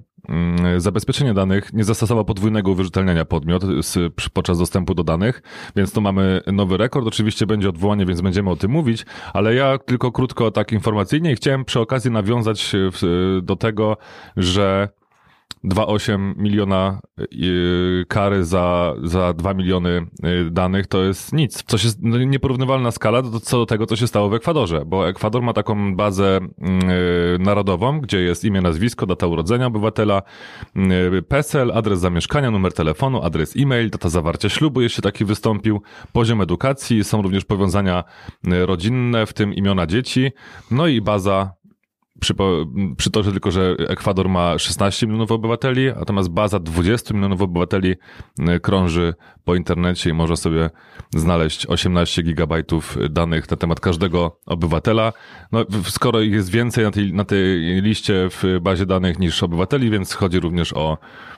zabezpieczenie 0.77 1.33
danych 1.33 1.73
nie 1.73 1.83
zastosował 1.83 2.25
podwójnego 2.25 2.71
uwierzytelniania 2.71 3.25
podmiot 3.25 3.63
z, 3.81 4.13
podczas 4.33 4.59
dostępu 4.59 4.93
do 4.93 5.03
danych, 5.03 5.41
więc 5.75 5.93
tu 5.93 6.01
mamy 6.01 6.41
nowy 6.47 6.77
rekord. 6.77 7.07
Oczywiście 7.07 7.45
będzie 7.45 7.69
odwołanie, 7.69 8.05
więc 8.05 8.21
będziemy 8.21 8.49
o 8.49 8.55
tym 8.55 8.71
mówić, 8.71 9.05
ale 9.33 9.55
ja 9.55 9.77
tylko 9.77 10.11
krótko 10.11 10.51
tak 10.51 10.71
informacyjnie 10.71 11.35
chciałem 11.35 11.65
przy 11.65 11.79
okazji 11.79 12.11
nawiązać 12.11 12.71
do 13.41 13.55
tego, 13.55 13.97
że 14.37 14.89
2,8 15.63 16.33
miliona 16.37 17.01
y, 17.33 18.05
kary 18.07 18.45
za, 18.45 18.95
za 19.03 19.33
2 19.33 19.53
miliony 19.53 20.07
y, 20.47 20.51
danych 20.51 20.87
to 20.87 21.03
jest 21.03 21.33
nic. 21.33 21.63
Jest 21.83 21.97
no, 22.01 22.17
nieporównywalna 22.17 22.91
skala 22.91 23.21
do, 23.21 23.39
co 23.39 23.57
do 23.57 23.65
tego, 23.65 23.85
co 23.85 23.95
się 23.95 24.07
stało 24.07 24.29
w 24.29 24.33
Ekwadorze, 24.33 24.85
bo 24.85 25.09
Ekwador 25.09 25.41
ma 25.41 25.53
taką 25.53 25.95
bazę 25.95 26.39
y, 27.35 27.39
narodową, 27.39 28.01
gdzie 28.01 28.21
jest 28.21 28.45
imię, 28.45 28.61
nazwisko, 28.61 29.05
data 29.05 29.27
urodzenia 29.27 29.65
obywatela, 29.65 30.21
PESEL, 31.27 31.71
adres 31.71 31.99
zamieszkania, 31.99 32.51
numer 32.51 32.73
telefonu, 32.73 33.21
adres 33.23 33.53
e-mail, 33.57 33.89
data 33.89 34.09
zawarcia 34.09 34.49
ślubu, 34.49 34.81
jeśli 34.81 35.03
taki 35.03 35.25
wystąpił, 35.25 35.81
poziom 36.11 36.41
edukacji, 36.41 37.03
są 37.03 37.21
również 37.21 37.45
powiązania 37.45 38.03
rodzinne, 38.43 39.25
w 39.25 39.33
tym 39.33 39.53
imiona 39.53 39.87
dzieci, 39.87 40.31
no 40.71 40.87
i 40.87 41.01
baza 41.01 41.60
Przypo, 42.21 42.65
przytoczę 42.97 43.31
tylko, 43.31 43.51
że 43.51 43.75
Ekwador 43.87 44.29
ma 44.29 44.57
16 44.57 45.07
milionów 45.07 45.31
obywateli, 45.31 45.85
natomiast 45.99 46.29
baza 46.29 46.59
20 46.59 47.13
milionów 47.13 47.41
obywateli 47.41 47.95
y, 48.39 48.59
krąży 48.59 49.13
po 49.43 49.55
internecie 49.55 50.09
i 50.09 50.13
można 50.13 50.35
sobie 50.35 50.69
znaleźć 51.15 51.65
18 51.65 52.23
gigabajtów 52.23 52.97
danych 53.09 53.51
na 53.51 53.57
temat 53.57 53.79
każdego 53.79 54.39
obywatela. 54.45 55.13
No, 55.51 55.65
skoro 55.83 56.19
jest 56.19 56.51
więcej 56.51 56.83
na 56.83 56.91
tej, 56.91 57.13
na 57.13 57.25
tej 57.25 57.81
liście 57.81 58.27
w 58.29 58.43
bazie 58.61 58.85
danych 58.85 59.19
niż 59.19 59.43
obywateli, 59.43 59.89
więc 59.89 60.13
chodzi 60.13 60.39
również 60.39 60.73
o 60.73 60.97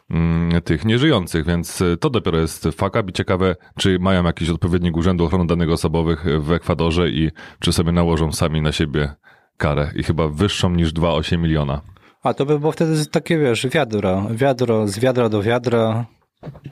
mm, 0.10 0.62
tych 0.62 0.86
nieżyjących, 0.86 1.46
więc 1.46 1.82
y, 1.82 1.98
to 1.98 2.10
dopiero 2.10 2.38
jest 2.38 2.64
fuck 2.64 2.96
up 2.96 3.04
i 3.08 3.14
ciekawe, 3.14 3.56
czy 3.78 4.00
mają 4.00 4.24
jakiś 4.24 4.50
odpowiednik 4.50 4.98
Urzędu 4.98 5.26
Ochrony 5.26 5.48
Danych 5.48 5.70
Osobowych 5.70 6.26
w 6.40 6.52
Ekwadorze 6.52 7.10
i 7.10 7.32
czy 7.60 7.74
sobie 7.74 7.92
nałożą 7.92 8.32
sami 8.32 8.62
na 8.62 8.72
siebie 8.72 9.16
karę 9.58 9.92
i 9.96 10.04
chyba 10.04 10.28
wyższą 10.28 10.70
niż 10.70 10.94
2,8 10.94 11.38
miliona. 11.38 11.82
A 12.24 12.34
to 12.34 12.46
by 12.46 12.60
było 12.60 12.72
wtedy 12.72 13.06
takie, 13.06 13.38
wiesz, 13.38 13.68
wiadro, 13.68 14.28
wiadro, 14.32 14.88
z 14.88 15.00
wiadra 15.00 15.30
do 15.30 15.42
wiadra, 15.42 16.06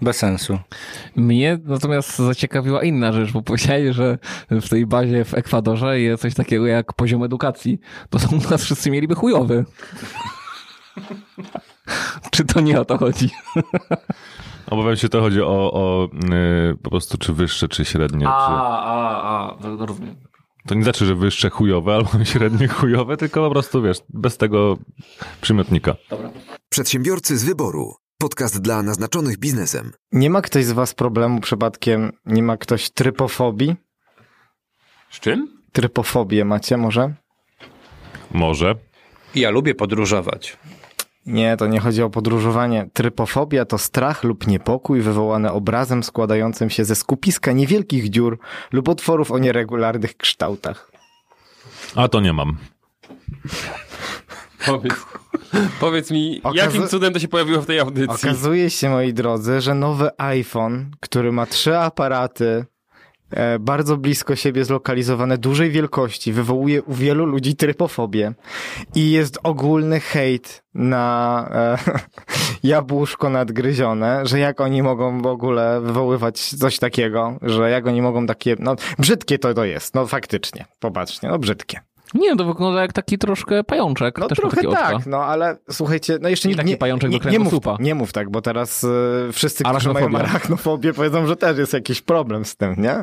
bez 0.02 0.18
sensu. 0.18 0.60
Mnie 1.16 1.60
natomiast 1.64 2.18
zaciekawiła 2.18 2.84
inna 2.84 3.12
rzecz, 3.12 3.32
bo 3.32 3.42
powiedziałeś, 3.42 3.96
że 3.96 4.18
w 4.52 4.70
tej 4.70 4.86
bazie 4.86 5.26
w 5.26 5.34
Ekwadorze 5.34 6.00
jest 6.00 6.22
coś 6.22 6.34
takiego 6.34 6.68
jak 6.68 6.94
poziom 6.94 7.24
edukacji. 7.24 7.80
To 8.10 8.20
są 8.20 8.38
u 8.38 8.50
nas 8.50 8.64
wszyscy 8.64 8.92
mieliby 8.92 9.16
chujowy. 9.16 9.66
Czy 12.32 12.46
to 12.46 12.62
nie 12.62 12.82
o 12.82 12.86
to 12.86 12.98
chodzi? 12.98 13.30
Obawiam 14.72 14.96
się, 14.96 15.10
to 15.10 15.22
chodzi 15.22 15.42
o, 15.42 15.74
o 15.74 16.10
yy, 16.14 16.78
po 16.84 16.90
prostu 16.90 17.18
czy 17.18 17.34
wyższe, 17.34 17.68
czy 17.68 17.86
średnie. 17.86 18.26
Czy... 18.26 18.32
a, 18.32 19.24
a, 19.24 19.58
rozumiem. 19.86 20.16
To 20.68 20.76
nie 20.76 20.84
znaczy, 20.84 21.06
że 21.06 21.16
wyższe 21.16 21.50
chujowe 21.50 21.96
albo 21.96 22.10
średnie 22.26 22.68
chujowe, 22.68 23.18
tylko 23.18 23.48
po 23.48 23.52
prostu, 23.52 23.82
wiesz, 23.82 23.98
bez 24.10 24.38
tego 24.38 24.78
przymiotnika. 25.42 25.96
Przedsiębiorcy 26.70 27.38
z 27.38 27.44
wyboru. 27.44 27.96
Podcast 28.18 28.62
dla 28.62 28.84
naznaczonych 28.84 29.38
biznesem. 29.38 29.92
Nie 30.12 30.30
ma 30.30 30.42
ktoś 30.42 30.66
z 30.66 30.72
was 30.72 30.94
problemu 30.94 31.40
przypadkiem, 31.42 32.12
nie 32.26 32.44
ma 32.44 32.58
ktoś 32.58 32.90
trypofobii? 32.90 33.76
Z 35.10 35.20
czym? 35.20 35.62
Trypofobię 35.72 36.46
macie 36.46 36.78
może? 36.78 37.14
Może. 38.32 38.76
Ja 39.36 39.50
lubię 39.50 39.76
podróżować. 39.76 40.58
Nie, 41.26 41.58
to 41.58 41.68
nie 41.68 41.80
chodzi 41.80 42.04
o 42.04 42.10
podróżowanie. 42.10 42.90
Trypofobia 42.94 43.66
to 43.66 43.78
strach 43.78 44.24
lub 44.24 44.48
niepokój 44.48 45.02
wywołany 45.02 45.52
obrazem 45.52 46.04
składającym 46.04 46.70
się 46.70 46.86
ze 46.86 46.96
skupiska 46.96 47.52
niewielkich 47.52 48.10
dziur 48.10 48.40
lub 48.72 48.90
otworów 48.90 49.32
o 49.32 49.38
nieregularnych 49.38 50.18
kształtach. 50.18 50.92
A 51.96 52.08
to 52.08 52.20
nie 52.20 52.34
mam. 52.34 52.58
Powiedz, 54.66 54.94
powiedz 55.80 56.12
mi, 56.12 56.42
Okaza- 56.44 56.56
jakim 56.56 56.88
cudem 56.88 57.14
to 57.14 57.20
się 57.20 57.28
pojawiło 57.28 57.62
w 57.62 57.66
tej 57.66 57.80
audycji? 57.80 58.30
Okazuje 58.30 58.70
się, 58.70 58.90
moi 58.90 59.14
drodzy, 59.14 59.62
że 59.62 59.76
nowy 59.76 60.10
iPhone, 60.18 60.92
który 61.00 61.32
ma 61.32 61.46
trzy 61.46 61.78
aparaty, 61.78 62.66
bardzo 63.60 63.98
blisko 63.98 64.36
siebie 64.36 64.66
zlokalizowane, 64.66 65.38
dużej 65.38 65.72
wielkości, 65.72 66.34
wywołuje 66.34 66.84
u 66.84 66.94
wielu 66.94 67.26
ludzi 67.26 67.56
trypofobię 67.56 68.34
i 68.96 69.12
jest 69.12 69.40
ogólny 69.44 70.00
hejt 70.00 70.64
na 70.74 71.50
e, 71.52 71.78
jabłuszko 72.70 73.30
nadgryzione, 73.30 74.26
że 74.26 74.40
jak 74.40 74.62
oni 74.62 74.84
mogą 74.84 75.22
w 75.22 75.26
ogóle 75.26 75.82
wywoływać 75.82 76.40
coś 76.40 76.80
takiego, 76.80 77.38
że 77.42 77.70
jak 77.70 77.88
oni 77.88 78.02
mogą 78.02 78.28
takie, 78.28 78.56
no 78.60 78.76
brzydkie 79.00 79.40
to 79.40 79.54
to 79.54 79.66
jest, 79.66 79.96
no 79.96 80.08
faktycznie, 80.08 80.66
popatrzcie, 80.80 81.28
no 81.28 81.40
brzydkie. 81.40 81.80
Nie, 82.14 82.36
to 82.36 82.46
wygląda 82.46 82.82
jak 82.82 82.94
taki 82.94 83.18
troszkę 83.18 83.64
pajączek. 83.64 84.18
No 84.18 84.28
Też 84.28 84.38
trochę 84.38 84.62
tak, 84.62 85.06
no 85.06 85.18
ale 85.18 85.58
słuchajcie, 85.72 86.18
no 86.22 86.30
jeszcze 86.30 86.50
Nie 86.50 86.56
taki 86.56 86.78
pajączek 86.78 87.12
do 87.12 87.18
nie, 87.18 87.32
nie, 87.32 87.40
mów, 87.40 87.50
kręgosłupa. 87.50 87.78
nie 87.84 87.96
mów 87.96 88.14
tak, 88.14 88.30
bo 88.30 88.42
teraz 88.42 88.84
y, 88.84 88.88
wszyscy, 89.32 89.64
którzy 89.64 89.94
mają 89.94 90.16
arachnofobię 90.16 90.94
powiedzą, 90.94 91.28
że 91.28 91.36
też 91.36 91.58
jest 91.58 91.74
jakiś 91.74 92.02
problem 92.02 92.46
z 92.46 92.56
tym, 92.56 92.76
nie? 92.78 92.96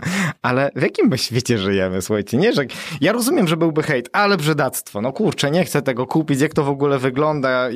Ale 0.42 0.70
w 0.76 0.82
jakim 0.82 1.09
my 1.09 1.18
świecie 1.18 1.59
żyjemy, 1.59 2.02
słuchajcie, 2.02 2.36
nie? 2.36 2.52
Że 2.52 2.64
ja 3.00 3.12
rozumiem, 3.12 3.48
że 3.48 3.56
byłby 3.56 3.82
hejt, 3.82 4.09
ale 4.12 4.36
brzydactwo, 4.36 5.00
no 5.00 5.12
kurczę, 5.12 5.50
nie 5.50 5.64
chcę 5.64 5.82
tego 5.82 6.06
kupić, 6.06 6.40
jak 6.40 6.54
to 6.54 6.64
w 6.64 6.68
ogóle 6.68 6.98
wygląda, 6.98 7.68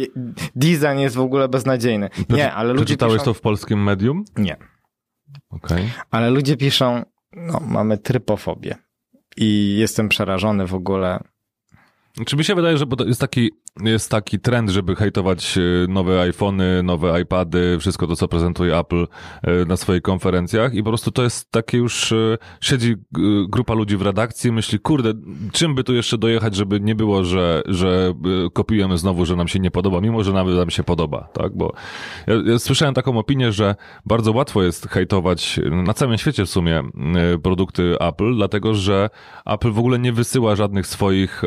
design 0.56 0.98
jest 0.98 1.16
w 1.16 1.20
ogóle 1.20 1.48
beznadziejny. 1.48 2.08
Nie, 2.28 2.52
ale 2.52 2.72
ludzie 2.72 2.84
Przeczytałeś 2.84 3.14
piszą... 3.14 3.24
to 3.24 3.34
w 3.34 3.40
polskim 3.40 3.82
medium? 3.82 4.24
Nie, 4.36 4.56
Okej. 5.50 5.90
ale 6.10 6.30
ludzie 6.30 6.56
piszą, 6.56 7.02
no 7.32 7.60
mamy 7.66 7.98
trypofobię 7.98 8.76
i 9.36 9.76
jestem 9.78 10.08
przerażony 10.08 10.66
w 10.66 10.74
ogóle. 10.74 11.20
Czy 12.26 12.36
mi 12.36 12.44
się 12.44 12.54
wydaje, 12.54 12.78
że 12.78 12.86
jest 13.06 13.20
taki, 13.20 13.50
jest 13.80 14.10
taki 14.10 14.40
trend, 14.40 14.70
żeby 14.70 14.96
hejtować 14.96 15.58
e, 15.58 15.60
nowe 15.88 16.20
iPhony, 16.20 16.82
nowe 16.82 17.20
iPady, 17.20 17.76
wszystko 17.80 18.06
to, 18.06 18.16
co 18.16 18.28
prezentuje 18.28 18.78
Apple 18.78 19.06
e, 19.42 19.64
na 19.64 19.76
swoich 19.76 20.02
konferencjach 20.02 20.74
i 20.74 20.82
po 20.82 20.90
prostu 20.90 21.10
to 21.10 21.22
jest 21.22 21.50
takie 21.50 21.78
już, 21.78 22.12
e, 22.12 22.38
siedzi 22.60 22.94
grupa 23.48 23.74
ludzi 23.74 23.96
w 23.96 24.02
redakcji 24.02 24.52
myśli, 24.52 24.78
kurde, 24.78 25.12
czym 25.52 25.74
by 25.74 25.84
tu 25.84 25.94
jeszcze 25.94 26.18
dojechać, 26.18 26.54
żeby 26.54 26.80
nie 26.80 26.94
było, 26.94 27.24
że, 27.24 27.62
że 27.66 28.14
kopiujemy 28.52 28.98
znowu, 28.98 29.26
że 29.26 29.36
nam 29.36 29.48
się 29.48 29.58
nie 29.58 29.70
podoba, 29.70 30.00
mimo 30.00 30.24
że 30.24 30.32
nawet 30.32 30.56
nam 30.56 30.70
się 30.70 30.82
podoba, 30.82 31.28
tak? 31.32 31.56
Bo 31.56 31.72
ja, 32.26 32.34
ja 32.46 32.58
słyszałem 32.58 32.94
taką 32.94 33.18
opinię, 33.18 33.52
że 33.52 33.74
bardzo 34.06 34.32
łatwo 34.32 34.62
jest 34.62 34.88
hejtować 34.88 35.60
na 35.70 35.94
całym 35.94 36.18
świecie 36.18 36.46
w 36.46 36.50
sumie 36.50 36.82
produkty 37.42 37.96
Apple, 38.00 38.34
dlatego 38.34 38.74
że 38.74 39.10
Apple 39.46 39.72
w 39.72 39.78
ogóle 39.78 39.98
nie 39.98 40.12
wysyła 40.12 40.56
żadnych 40.56 40.86
swoich 40.86 41.42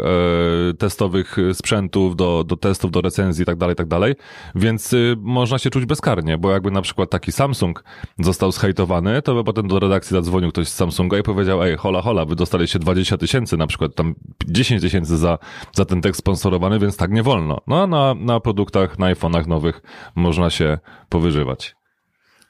testowych 0.78 1.38
sprzętów 1.54 2.15
do, 2.16 2.44
do 2.44 2.58
testów, 2.58 2.92
do 2.92 3.02
recenzji 3.02 3.44
i 3.44 3.46
tak 3.46 3.58
dalej, 3.58 3.76
tak 3.76 3.88
dalej, 3.88 4.16
więc 4.56 4.94
y, 4.94 5.16
można 5.20 5.58
się 5.58 5.70
czuć 5.70 5.86
bezkarnie, 5.86 6.38
bo 6.38 6.52
jakby 6.52 6.72
na 6.72 6.82
przykład 6.82 7.10
taki 7.10 7.32
Samsung 7.32 7.84
został 8.20 8.52
zhejtowany, 8.52 9.22
to 9.22 9.36
by 9.36 9.44
potem 9.44 9.68
do 9.68 9.80
redakcji 9.80 10.14
zadzwonił 10.14 10.52
ktoś 10.52 10.68
z 10.68 10.74
Samsunga 10.74 11.18
i 11.18 11.24
powiedział, 11.24 11.64
ej, 11.64 11.78
hola, 11.78 12.02
hola, 12.02 12.26
wy 12.26 12.36
dostaliście 12.36 12.80
20 12.80 13.18
tysięcy, 13.18 13.58
na 13.58 13.68
przykład 13.68 13.96
tam 13.96 14.16
10 14.48 14.82
tysięcy 14.82 15.18
za, 15.18 15.38
za 15.74 15.86
ten 15.86 16.02
tekst 16.02 16.20
sponsorowany, 16.20 16.80
więc 16.80 16.98
tak 16.98 17.12
nie 17.12 17.24
wolno. 17.24 17.62
No 17.68 17.84
a 17.84 17.88
na, 17.88 18.14
na 18.14 18.40
produktach, 18.40 19.00
na 19.00 19.14
iPhone'ach 19.14 19.48
nowych 19.48 19.82
można 20.16 20.50
się 20.50 20.78
powyżywać. 21.10 21.76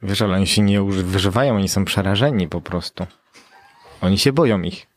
Wiesz, 0.01 0.21
ale 0.21 0.35
oni 0.35 0.47
się 0.47 0.61
nie 0.61 0.81
wyżywają, 0.83 1.55
oni 1.55 1.69
są 1.69 1.85
przerażeni 1.85 2.47
po 2.47 2.61
prostu. 2.61 3.05
Oni 4.01 4.17
się 4.17 4.33
boją 4.33 4.61
ich. 4.61 4.87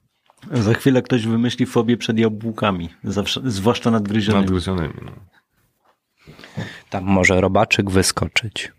Za 0.52 0.74
chwilę 0.74 1.02
ktoś 1.02 1.26
wymyśli 1.26 1.66
fobię 1.66 1.96
przed 1.96 2.18
jabłkami, 2.18 2.88
zawsze, 3.04 3.40
zwłaszcza 3.44 3.90
nadgryzionymi. 3.90 4.44
Nadgryzionymi. 4.44 4.94
no. 5.02 5.12
Tam 6.90 7.04
może 7.04 7.40
robaczyk 7.40 7.90
wyskoczyć. 7.90 8.72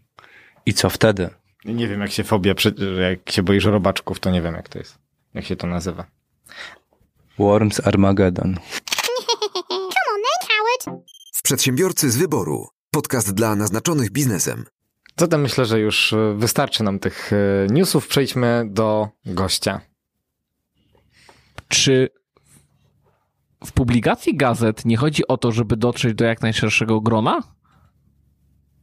I 0.65 0.73
co 0.73 0.89
wtedy? 0.89 1.29
Nie 1.65 1.87
wiem, 1.87 2.01
jak 2.01 2.11
się 2.11 2.23
fobia, 2.23 2.53
jak 3.01 3.31
się 3.31 3.43
boisz 3.43 3.65
robaczków, 3.65 4.19
to 4.19 4.31
nie 4.31 4.41
wiem, 4.41 4.55
jak 4.55 4.69
to 4.69 4.79
jest. 4.79 4.97
Jak 5.33 5.45
się 5.45 5.55
to 5.55 5.67
nazywa. 5.67 6.05
Worms 7.39 7.87
Armageddon. 7.87 8.55
Przedsiębiorcy 11.43 12.11
z 12.11 12.17
wyboru. 12.17 12.67
Podcast 12.91 13.33
dla 13.33 13.55
naznaczonych 13.55 14.11
biznesem. 14.11 14.65
Zatem 15.17 15.41
myślę, 15.41 15.65
że 15.65 15.79
już 15.79 16.13
e, 16.13 16.35
wystarczy 16.37 16.83
nam 16.83 16.99
tych 16.99 17.33
e, 17.33 17.67
newsów. 17.73 18.07
Przejdźmy 18.07 18.65
do 18.69 19.09
gościa. 19.25 19.81
Czy 21.69 22.09
w 23.65 23.71
publikacji 23.71 24.37
gazet 24.37 24.85
nie 24.85 24.97
chodzi 24.97 25.27
o 25.27 25.37
to, 25.37 25.51
żeby 25.51 25.77
dotrzeć 25.77 26.15
do 26.15 26.25
jak 26.25 26.41
najszerszego 26.41 27.01
grona? 27.01 27.39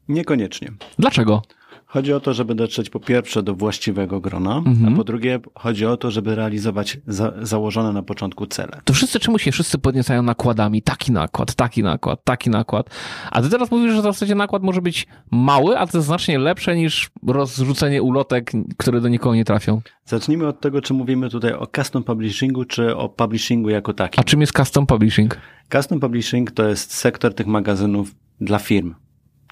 Niekoniecznie. 0.09 0.73
Dlaczego? 0.99 1.43
Chodzi 1.89 2.13
o 2.13 2.21
to, 2.21 2.35
żeby 2.35 2.55
dotrzeć 2.55 2.91
po 2.91 3.01
pierwsze 3.01 3.43
do 3.43 3.55
właściwego 3.55 4.21
grona, 4.21 4.57
Mhm. 4.57 4.93
a 4.93 4.97
po 4.97 5.05
drugie 5.05 5.41
chodzi 5.55 5.87
o 5.87 5.97
to, 5.97 6.11
żeby 6.11 6.35
realizować 6.35 6.99
za, 7.07 7.33
założone 7.43 7.93
na 7.93 8.03
początku 8.03 8.47
cele. 8.47 8.81
To 8.85 8.93
wszyscy 8.93 9.21
czemu 9.21 9.39
się 9.39 9.53
wszyscy 9.53 9.79
podniecają 9.79 10.23
nakładami? 10.23 10.83
Taki 10.83 11.13
nakład, 11.13 11.55
taki 11.55 11.83
nakład, 11.83 12.25
taki 12.25 12.51
nakład. 12.51 12.91
A 13.31 13.43
ty 13.43 13.49
teraz 13.51 13.71
mówisz, 13.71 13.93
że 13.95 14.01
w 14.01 14.03
zasadzie 14.03 14.35
nakład 14.35 14.63
może 14.63 14.83
być 14.83 15.07
mały, 15.31 15.79
a 15.79 15.87
to 15.87 15.99
jest 15.99 16.07
znacznie 16.07 16.39
lepsze 16.39 16.77
niż 16.77 17.11
rozrzucenie 17.27 18.03
ulotek, 18.03 18.53
które 18.77 19.01
do 19.01 19.09
nikogo 19.09 19.35
nie 19.35 19.45
trafią. 19.45 19.81
Zacznijmy 20.05 20.47
od 20.47 20.61
tego, 20.61 20.81
czy 20.81 20.95
mówimy 20.95 21.31
tutaj 21.31 21.53
o 21.53 21.67
custom 21.77 22.05
publishingu, 22.05 22.65
czy 22.65 22.97
o 22.97 23.09
publishingu 23.09 23.69
jako 23.71 23.93
takim. 23.95 24.21
A 24.21 24.25
czym 24.25 24.41
jest 24.41 24.57
custom 24.57 24.87
publishing? 24.87 25.39
Custom 25.73 26.01
publishing 26.01 26.51
to 26.51 26.69
jest 26.69 26.95
sektor 26.95 27.35
tych 27.35 27.47
magazynów 27.47 28.15
dla 28.41 28.59
firm, 28.59 28.95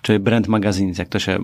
czyli 0.05 0.19
brand 0.19 0.49
magazines, 0.49 0.99
jak 0.99 1.09
to 1.09 1.19
się 1.19 1.33
y, 1.33 1.41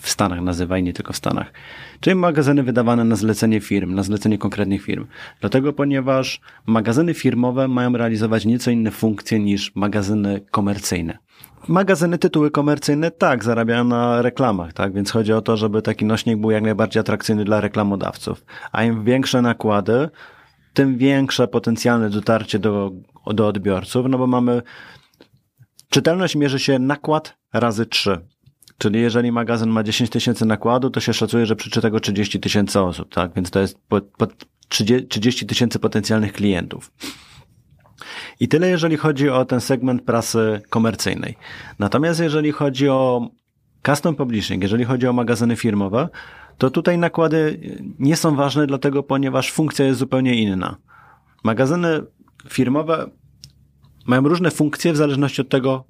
w 0.00 0.10
Stanach 0.10 0.40
nazywa 0.40 0.78
i 0.78 0.82
nie 0.82 0.92
tylko 0.92 1.12
w 1.12 1.16
Stanach. 1.16 1.52
Czyli 2.00 2.16
magazyny 2.16 2.62
wydawane 2.62 3.04
na 3.04 3.16
zlecenie 3.16 3.60
firm, 3.60 3.94
na 3.94 4.02
zlecenie 4.02 4.38
konkretnych 4.38 4.82
firm. 4.82 5.06
Dlatego, 5.40 5.72
ponieważ 5.72 6.40
magazyny 6.66 7.14
firmowe 7.14 7.68
mają 7.68 7.96
realizować 7.96 8.44
nieco 8.44 8.70
inne 8.70 8.90
funkcje 8.90 9.38
niż 9.38 9.72
magazyny 9.74 10.40
komercyjne. 10.50 11.18
Magazyny, 11.68 12.18
tytuły 12.18 12.50
komercyjne, 12.50 13.10
tak, 13.10 13.44
zarabiają 13.44 13.84
na 13.84 14.22
reklamach, 14.22 14.72
tak, 14.72 14.92
więc 14.92 15.10
chodzi 15.10 15.32
o 15.32 15.42
to, 15.42 15.56
żeby 15.56 15.82
taki 15.82 16.04
nośnik 16.04 16.38
był 16.38 16.50
jak 16.50 16.62
najbardziej 16.62 17.00
atrakcyjny 17.00 17.44
dla 17.44 17.60
reklamodawców. 17.60 18.44
A 18.72 18.84
im 18.84 19.04
większe 19.04 19.42
nakłady, 19.42 20.08
tym 20.74 20.98
większe 20.98 21.48
potencjalne 21.48 22.10
dotarcie 22.10 22.58
do, 22.58 22.92
do 23.26 23.48
odbiorców, 23.48 24.06
no 24.08 24.18
bo 24.18 24.26
mamy 24.26 24.62
czytelność 25.90 26.36
mierzy 26.36 26.58
się 26.58 26.78
nakład 26.78 27.36
razy 27.52 27.86
3. 27.86 28.20
Czyli 28.78 29.00
jeżeli 29.00 29.32
magazyn 29.32 29.70
ma 29.70 29.82
10 29.82 30.10
tysięcy 30.10 30.46
nakładu, 30.46 30.90
to 30.90 31.00
się 31.00 31.14
szacuje, 31.14 31.46
że 31.46 31.56
przeczyta 31.56 31.90
go 31.90 32.00
30 32.00 32.40
tysięcy 32.40 32.80
osób, 32.80 33.14
tak? 33.14 33.34
Więc 33.34 33.50
to 33.50 33.60
jest 33.60 33.78
po, 33.88 34.00
po 34.00 34.26
30 34.68 35.08
30 35.08 35.46
tysięcy 35.46 35.78
potencjalnych 35.78 36.32
klientów. 36.32 36.92
I 38.40 38.48
tyle, 38.48 38.68
jeżeli 38.68 38.96
chodzi 38.96 39.28
o 39.28 39.44
ten 39.44 39.60
segment 39.60 40.02
prasy 40.02 40.62
komercyjnej. 40.70 41.36
Natomiast 41.78 42.20
jeżeli 42.20 42.52
chodzi 42.52 42.88
o 42.88 43.30
custom 43.86 44.14
publishing, 44.14 44.62
jeżeli 44.62 44.84
chodzi 44.84 45.06
o 45.06 45.12
magazyny 45.12 45.56
firmowe, 45.56 46.08
to 46.58 46.70
tutaj 46.70 46.98
nakłady 46.98 47.60
nie 47.98 48.16
są 48.16 48.36
ważne, 48.36 48.66
dlatego 48.66 49.02
ponieważ 49.02 49.52
funkcja 49.52 49.86
jest 49.86 49.98
zupełnie 49.98 50.34
inna. 50.42 50.76
Magazyny 51.44 52.02
firmowe 52.48 53.10
mają 54.06 54.22
różne 54.22 54.50
funkcje 54.50 54.92
w 54.92 54.96
zależności 54.96 55.40
od 55.40 55.48
tego, 55.48 55.84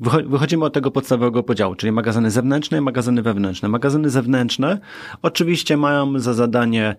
wycho- 0.00 0.28
wychodzimy 0.28 0.64
od 0.64 0.72
tego 0.72 0.90
podstawowego 0.90 1.42
podziału, 1.42 1.74
czyli 1.74 1.92
magazyny 1.92 2.30
zewnętrzne 2.30 2.78
i 2.78 2.80
magazyny 2.80 3.22
wewnętrzne. 3.22 3.68
Magazyny 3.68 4.10
zewnętrzne 4.10 4.78
oczywiście 5.22 5.76
mają 5.76 6.18
za 6.18 6.34
zadanie 6.34 6.96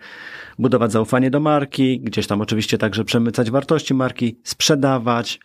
budować 0.59 0.91
zaufanie 0.91 1.31
do 1.31 1.39
marki, 1.39 1.99
gdzieś 1.99 2.27
tam 2.27 2.41
oczywiście 2.41 2.77
także 2.77 3.03
przemycać 3.05 3.51
wartości 3.51 3.93
marki, 3.93 4.37
sprzedawać 4.43 5.39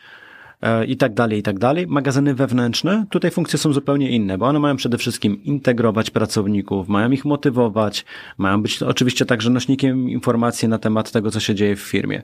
e, 0.63 0.85
i 0.85 0.97
tak 0.97 1.15
dalej, 1.15 1.39
i 1.39 1.43
tak 1.43 1.59
dalej. 1.59 1.87
Magazyny 1.87 2.35
wewnętrzne, 2.35 3.07
tutaj 3.11 3.31
funkcje 3.31 3.59
są 3.59 3.73
zupełnie 3.73 4.11
inne, 4.11 4.39
bo 4.39 4.47
one 4.47 4.59
mają 4.59 4.77
przede 4.77 4.99
wszystkim 4.99 5.45
integrować 5.45 6.11
pracowników, 6.11 6.89
mają 6.89 7.11
ich 7.11 7.25
motywować, 7.25 8.05
mają 8.39 8.63
być 8.63 8.83
oczywiście 8.83 9.27
także 9.27 9.51
nośnikiem 9.51 10.11
informacji 10.11 10.69
na 10.69 10.79
temat 10.79 11.13
tego, 11.13 11.31
co 11.31 11.41
się 11.41 11.55
dzieje 11.55 11.77
w 11.77 11.81
firmie. 11.81 12.23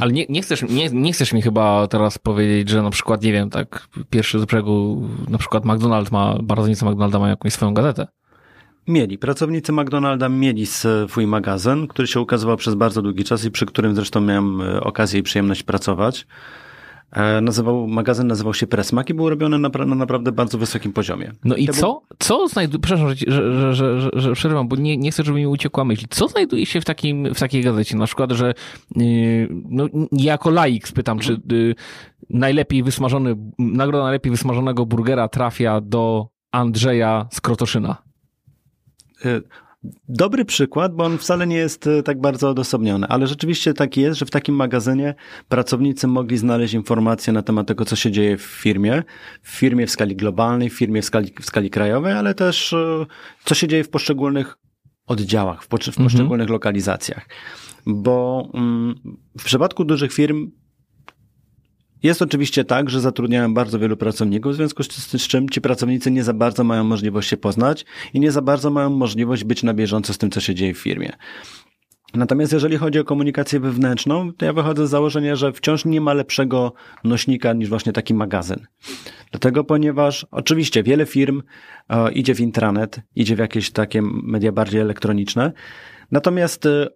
Ale 0.00 0.12
nie, 0.12 0.26
nie, 0.28 0.42
chcesz, 0.42 0.62
nie, 0.62 0.88
nie 0.88 1.12
chcesz 1.12 1.32
mi 1.32 1.42
chyba 1.42 1.86
teraz 1.86 2.18
powiedzieć, 2.18 2.68
że 2.68 2.82
na 2.82 2.90
przykład, 2.90 3.22
nie 3.22 3.32
wiem, 3.32 3.50
tak, 3.50 3.88
pierwszy 4.10 4.40
z 4.40 4.44
brzegu, 4.44 5.08
na 5.28 5.38
przykład 5.38 5.64
McDonald's 5.64 6.12
ma, 6.12 6.38
pracownicy 6.48 6.84
McDonalda 6.84 7.18
mają 7.18 7.30
jakąś 7.30 7.52
swoją 7.52 7.74
gazetę. 7.74 8.06
Mieli. 8.88 9.18
Pracownicy 9.18 9.72
McDonalda 9.72 10.28
mieli 10.28 10.66
swój 10.66 11.26
magazyn, 11.26 11.86
który 11.86 12.08
się 12.08 12.20
ukazywał 12.20 12.56
przez 12.56 12.74
bardzo 12.74 13.02
długi 13.02 13.24
czas 13.24 13.44
i 13.44 13.50
przy 13.50 13.66
którym 13.66 13.94
zresztą 13.94 14.20
miałem 14.20 14.60
e, 14.60 14.80
okazję 14.80 15.20
i 15.20 15.22
przyjemność 15.22 15.62
pracować. 15.62 16.26
E, 17.12 17.40
Nazywał, 17.40 17.86
magazyn 17.86 18.26
nazywał 18.26 18.54
się 18.54 18.66
Pressmac 18.66 19.10
i 19.10 19.14
był 19.14 19.30
robiony 19.30 19.56
napra- 19.56 19.86
na 19.86 19.94
naprawdę 19.94 20.32
bardzo 20.32 20.58
wysokim 20.58 20.92
poziomie. 20.92 21.32
No 21.44 21.56
i 21.56 21.66
To 21.66 21.72
był- 21.72 21.80
co? 21.80 22.02
Co 22.18 22.48
znajduje, 22.48 22.80
przepraszam, 22.80 23.08
że, 23.08 23.74
że, 23.74 23.74
że, 23.74 24.10
że, 24.20 24.32
przerywam, 24.32 24.68
bo 24.68 24.76
nie, 24.76 24.96
nie 24.96 25.10
chcę, 25.10 25.22
żeby 25.24 25.38
mi 25.38 25.46
uciekła 25.46 25.84
myśl. 25.84 26.06
Co 26.10 26.28
znajduje 26.28 26.66
się 26.66 26.80
w, 26.80 26.84
takim, 26.84 27.34
w 27.34 27.38
takiej 27.40 27.62
gazecie? 27.62 27.96
Na 27.96 28.06
przykład, 28.06 28.32
że 28.32 28.54
yy, 28.96 29.48
no, 29.50 29.86
jako 30.12 30.50
laik 30.50 30.88
spytam, 30.88 31.18
czy 31.18 31.40
yy, 31.50 31.74
najlepiej 32.30 32.82
wysmażony, 32.82 33.36
nagroda 33.58 34.04
najlepiej 34.04 34.30
wysmażonego 34.30 34.86
burgera 34.86 35.28
trafia 35.28 35.80
do 35.80 36.28
Andrzeja 36.52 37.26
z 37.32 37.40
Krotoszyna. 37.40 37.96
E, 39.24 39.40
Dobry 40.08 40.44
przykład, 40.44 40.94
bo 40.94 41.04
on 41.04 41.18
wcale 41.18 41.46
nie 41.46 41.56
jest 41.56 41.86
e, 41.86 42.02
tak 42.02 42.20
bardzo 42.20 42.50
odosobniony, 42.50 43.06
ale 43.06 43.26
rzeczywiście 43.26 43.74
tak 43.74 43.96
jest, 43.96 44.18
że 44.18 44.26
w 44.26 44.30
takim 44.30 44.54
magazynie 44.54 45.14
pracownicy 45.48 46.06
mogli 46.06 46.38
znaleźć 46.38 46.74
informacje 46.74 47.32
na 47.32 47.42
temat 47.42 47.66
tego, 47.66 47.84
co 47.84 47.96
się 47.96 48.10
dzieje 48.10 48.36
w 48.36 48.42
firmie, 48.42 49.02
w 49.42 49.48
firmie 49.48 49.86
w 49.86 49.90
skali 49.90 50.16
globalnej, 50.16 50.70
w 50.70 50.78
firmie 50.78 51.02
w 51.02 51.04
skali, 51.04 51.32
w 51.40 51.44
skali 51.44 51.70
krajowej, 51.70 52.12
ale 52.12 52.34
też 52.34 52.72
e, 52.72 53.06
co 53.44 53.54
się 53.54 53.68
dzieje 53.68 53.84
w 53.84 53.90
poszczególnych 53.90 54.58
oddziałach, 55.06 55.62
w, 55.62 55.66
w 55.66 55.96
poszczególnych 55.96 56.48
lokalizacjach. 56.48 57.28
Bo 57.86 58.48
mm, 58.54 58.94
w 59.38 59.44
przypadku 59.44 59.84
dużych 59.84 60.12
firm 60.12 60.50
jest 62.02 62.22
oczywiście 62.22 62.64
tak, 62.64 62.90
że 62.90 63.00
zatrudniają 63.00 63.54
bardzo 63.54 63.78
wielu 63.78 63.96
pracowników, 63.96 64.52
w 64.52 64.56
związku 64.56 64.82
z, 64.82 64.88
z 65.22 65.28
czym 65.28 65.48
ci 65.48 65.60
pracownicy 65.60 66.10
nie 66.10 66.24
za 66.24 66.32
bardzo 66.32 66.64
mają 66.64 66.84
możliwość 66.84 67.28
się 67.28 67.36
poznać 67.36 67.84
i 68.14 68.20
nie 68.20 68.32
za 68.32 68.42
bardzo 68.42 68.70
mają 68.70 68.90
możliwość 68.90 69.44
być 69.44 69.62
na 69.62 69.74
bieżąco 69.74 70.12
z 70.12 70.18
tym, 70.18 70.30
co 70.30 70.40
się 70.40 70.54
dzieje 70.54 70.74
w 70.74 70.78
firmie. 70.78 71.12
Natomiast 72.14 72.52
jeżeli 72.52 72.76
chodzi 72.76 72.98
o 72.98 73.04
komunikację 73.04 73.60
wewnętrzną, 73.60 74.32
to 74.32 74.44
ja 74.44 74.52
wychodzę 74.52 74.86
z 74.86 74.90
założenia, 74.90 75.36
że 75.36 75.52
wciąż 75.52 75.84
nie 75.84 76.00
ma 76.00 76.14
lepszego 76.14 76.72
nośnika 77.04 77.52
niż 77.52 77.68
właśnie 77.68 77.92
taki 77.92 78.14
magazyn. 78.14 78.66
Dlatego, 79.30 79.64
ponieważ 79.64 80.26
oczywiście 80.30 80.82
wiele 80.82 81.06
firm 81.06 81.42
e, 81.88 82.12
idzie 82.12 82.34
w 82.34 82.40
intranet, 82.40 83.00
idzie 83.14 83.36
w 83.36 83.38
jakieś 83.38 83.70
takie 83.70 84.02
media 84.02 84.52
bardziej 84.52 84.80
elektroniczne, 84.80 85.52
natomiast 86.10 86.66
e, 86.66 86.86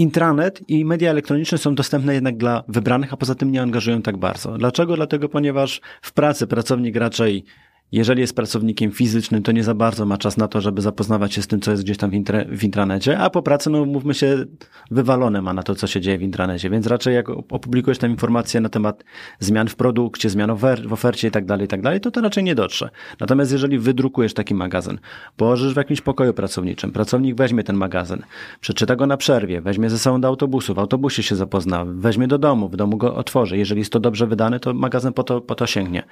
intranet 0.00 0.60
i 0.68 0.84
media 0.84 1.10
elektroniczne 1.10 1.58
są 1.58 1.74
dostępne 1.74 2.14
jednak 2.14 2.36
dla 2.36 2.64
wybranych, 2.68 3.12
a 3.12 3.16
poza 3.16 3.34
tym 3.34 3.52
nie 3.52 3.62
angażują 3.62 4.02
tak 4.02 4.16
bardzo. 4.16 4.58
Dlaczego? 4.58 4.96
Dlatego, 4.96 5.28
ponieważ 5.28 5.80
w 6.02 6.12
pracy 6.12 6.46
pracownik 6.46 6.96
raczej, 6.96 7.44
jeżeli 7.92 8.20
jest 8.20 8.36
pracownikiem 8.36 8.90
fizycznym, 8.92 9.42
to 9.42 9.52
nie 9.52 9.64
za 9.64 9.74
bardzo 9.74 10.06
ma 10.06 10.18
czas 10.18 10.36
na 10.36 10.48
to, 10.48 10.60
żeby 10.60 10.82
zapoznawać 10.82 11.34
się 11.34 11.42
z 11.42 11.46
tym, 11.46 11.60
co 11.60 11.70
jest 11.70 11.82
gdzieś 11.82 11.96
tam 11.96 12.10
w, 12.10 12.14
intre, 12.14 12.44
w 12.44 12.64
intranecie, 12.64 13.18
a 13.18 13.30
po 13.30 13.42
pracy, 13.42 13.70
no 13.70 13.84
mówmy 13.84 14.14
się, 14.14 14.44
wywalone 14.90 15.42
ma 15.42 15.52
na 15.52 15.62
to, 15.62 15.74
co 15.74 15.86
się 15.86 16.00
dzieje 16.00 16.18
w 16.18 16.22
intranecie, 16.22 16.70
więc 16.70 16.86
raczej 16.86 17.14
jak 17.14 17.28
opublikujesz 17.28 17.98
tam 17.98 18.10
informacje 18.10 18.60
na 18.60 18.68
temat 18.68 19.04
zmian 19.38 19.68
w 19.68 19.76
produkcie, 19.76 20.30
zmian 20.30 20.50
ofer- 20.50 20.86
w 20.86 20.92
ofercie 20.92 21.28
i 21.28 21.30
tak 21.30 21.46
dalej, 21.46 21.64
i 21.64 21.68
tak 21.68 21.82
dalej, 21.82 22.00
to 22.00 22.10
to 22.10 22.20
raczej 22.20 22.44
nie 22.44 22.54
dotrze. 22.54 22.90
Natomiast 23.20 23.52
jeżeli 23.52 23.78
wydrukujesz 23.78 24.34
taki 24.34 24.54
magazyn, 24.54 24.98
położysz 25.36 25.74
w 25.74 25.76
jakimś 25.76 26.00
pokoju 26.00 26.34
pracowniczym, 26.34 26.92
pracownik 26.92 27.36
weźmie 27.36 27.64
ten 27.64 27.76
magazyn, 27.76 28.22
przeczyta 28.60 28.96
go 28.96 29.06
na 29.06 29.16
przerwie, 29.16 29.60
weźmie 29.60 29.90
ze 29.90 29.98
sobą 29.98 30.20
do 30.20 30.28
autobusu, 30.28 30.74
w 30.74 30.78
autobusie 30.78 31.22
się 31.22 31.36
zapozna, 31.36 31.84
weźmie 31.84 32.28
do 32.28 32.38
domu, 32.38 32.68
w 32.68 32.76
domu 32.76 32.96
go 32.96 33.14
otworzy. 33.14 33.58
Jeżeli 33.58 33.78
jest 33.78 33.92
to 33.92 34.00
dobrze 34.00 34.26
wydane, 34.26 34.60
to 34.60 34.74
magazyn 34.74 35.12
po 35.12 35.22
to, 35.22 35.40
po 35.40 35.54
to 35.54 35.66
sięgnie. 35.66 36.02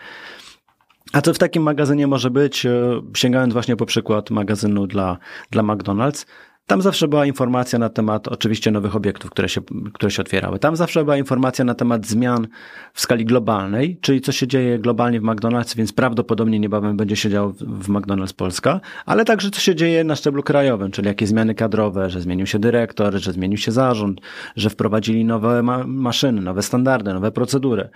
A 1.13 1.21
co 1.21 1.35
w 1.35 1.39
takim 1.39 1.63
magazynie 1.63 2.07
może 2.07 2.31
być? 2.31 2.67
E, 2.67 3.03
Sięgając 3.15 3.53
właśnie 3.53 3.77
po 3.77 3.87
przykład 3.87 4.31
magazynu 4.31 4.87
dla, 4.87 5.19
dla 5.51 5.63
McDonald's, 5.63 6.27
tam 6.69 6.83
zawsze 6.83 7.09
była 7.09 7.27
informacja 7.27 7.79
na 7.79 7.89
temat 7.89 8.29
oczywiście 8.29 8.71
nowych 8.71 8.97
obiektów, 8.97 9.31
które 9.31 9.49
się, 9.49 9.61
które 9.93 10.11
się 10.11 10.23
otwierały. 10.23 10.59
Tam 10.59 10.77
zawsze 10.77 11.05
była 11.05 11.17
informacja 11.17 11.65
na 11.65 11.75
temat 11.75 12.07
zmian 12.07 12.49
w 12.93 13.01
skali 13.01 13.25
globalnej, 13.25 13.99
czyli 14.01 14.21
co 14.21 14.33
się 14.33 14.47
dzieje 14.47 14.79
globalnie 14.79 15.21
w 15.21 15.23
McDonald's, 15.23 15.77
więc 15.77 15.93
prawdopodobnie 15.93 16.59
niebawem 16.59 16.97
będzie 16.97 17.17
się 17.17 17.31
działo 17.31 17.53
w, 17.61 17.89
McDonald's 17.89 18.35
Polska, 18.35 18.81
ale 19.07 19.25
także 19.25 19.51
co 19.51 19.61
się 19.61 19.75
dzieje 19.75 20.05
na 20.05 20.17
szczeblu 20.17 20.43
krajowym, 20.43 20.91
czyli 20.91 21.09
jakie 21.09 21.27
zmiany 21.27 21.55
kadrowe, 21.55 22.11
że 22.11 22.21
zmienił 22.21 22.47
się 22.47 22.59
dyrektor, 22.59 23.19
że 23.19 23.33
zmienił 23.33 23.59
się 23.59 23.73
zarząd, 23.73 24.21
że 24.57 24.71
wprowadzili 24.71 25.25
nowe 25.25 25.63
ma 25.63 25.85
maszyny, 25.87 26.41
nowe 26.41 26.63
standardy, 26.63 27.15
nowe 27.15 27.33
procedury. 27.33 27.89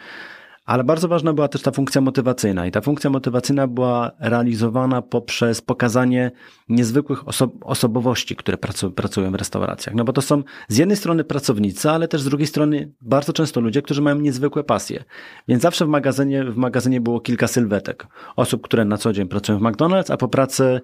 Ale 0.64 0.84
bardzo 0.84 1.08
ważna 1.08 1.32
była 1.32 1.48
też 1.48 1.62
ta 1.62 1.70
funkcja 1.70 2.00
motywacyjna 2.00 2.66
i 2.66 2.70
ta 2.70 2.80
funkcja 2.80 3.10
motywacyjna 3.10 3.66
była 3.66 4.10
realizowana 4.20 5.02
poprzez 5.02 5.60
pokazanie 5.60 6.30
niezwykłych 6.68 7.28
oso 7.28 7.48
osobowości, 7.60 8.36
które 8.36 8.58
pracu 8.58 8.90
pracują 8.90 9.30
w 9.30 9.34
restauracjach. 9.34 9.94
No 9.94 10.04
bo 10.04 10.12
to 10.12 10.22
są 10.22 10.42
z 10.68 10.76
jednej 10.76 10.96
strony 10.96 11.24
pracownicy, 11.24 11.90
ale 11.90 12.08
też 12.08 12.20
z 12.20 12.24
drugiej 12.24 12.46
strony 12.46 12.92
bardzo 13.00 13.32
często 13.32 13.60
ludzie, 13.60 13.82
którzy 13.82 14.02
mają 14.02 14.16
niezwykłe 14.16 14.64
pasje. 14.64 15.04
Więc 15.48 15.62
zawsze 15.62 15.86
w 15.86 15.88
magazynie, 15.88 16.44
w 16.44 16.56
magazynie 16.56 17.00
było 17.00 17.20
kilka 17.20 17.48
sylwetek. 17.48 18.06
Osób, 18.36 18.62
które 18.62 18.84
na 18.84 18.98
co 18.98 19.12
dzień 19.12 19.28
pracują 19.28 19.58
w 19.58 19.62
McDonald's, 19.62 20.12
a 20.12 20.16
po 20.16 20.28
pracy 20.28 20.80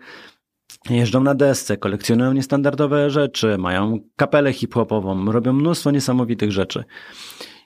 jeżdżą 0.90 1.22
na 1.22 1.34
desce, 1.34 1.76
kolekcjonują 1.76 2.32
niestandardowe 2.32 3.10
rzeczy, 3.10 3.58
mają 3.58 3.98
kapelę 4.16 4.52
hip-hopową, 4.52 5.32
robią 5.32 5.52
mnóstwo 5.52 5.90
niesamowitych 5.90 6.52
rzeczy. 6.52 6.84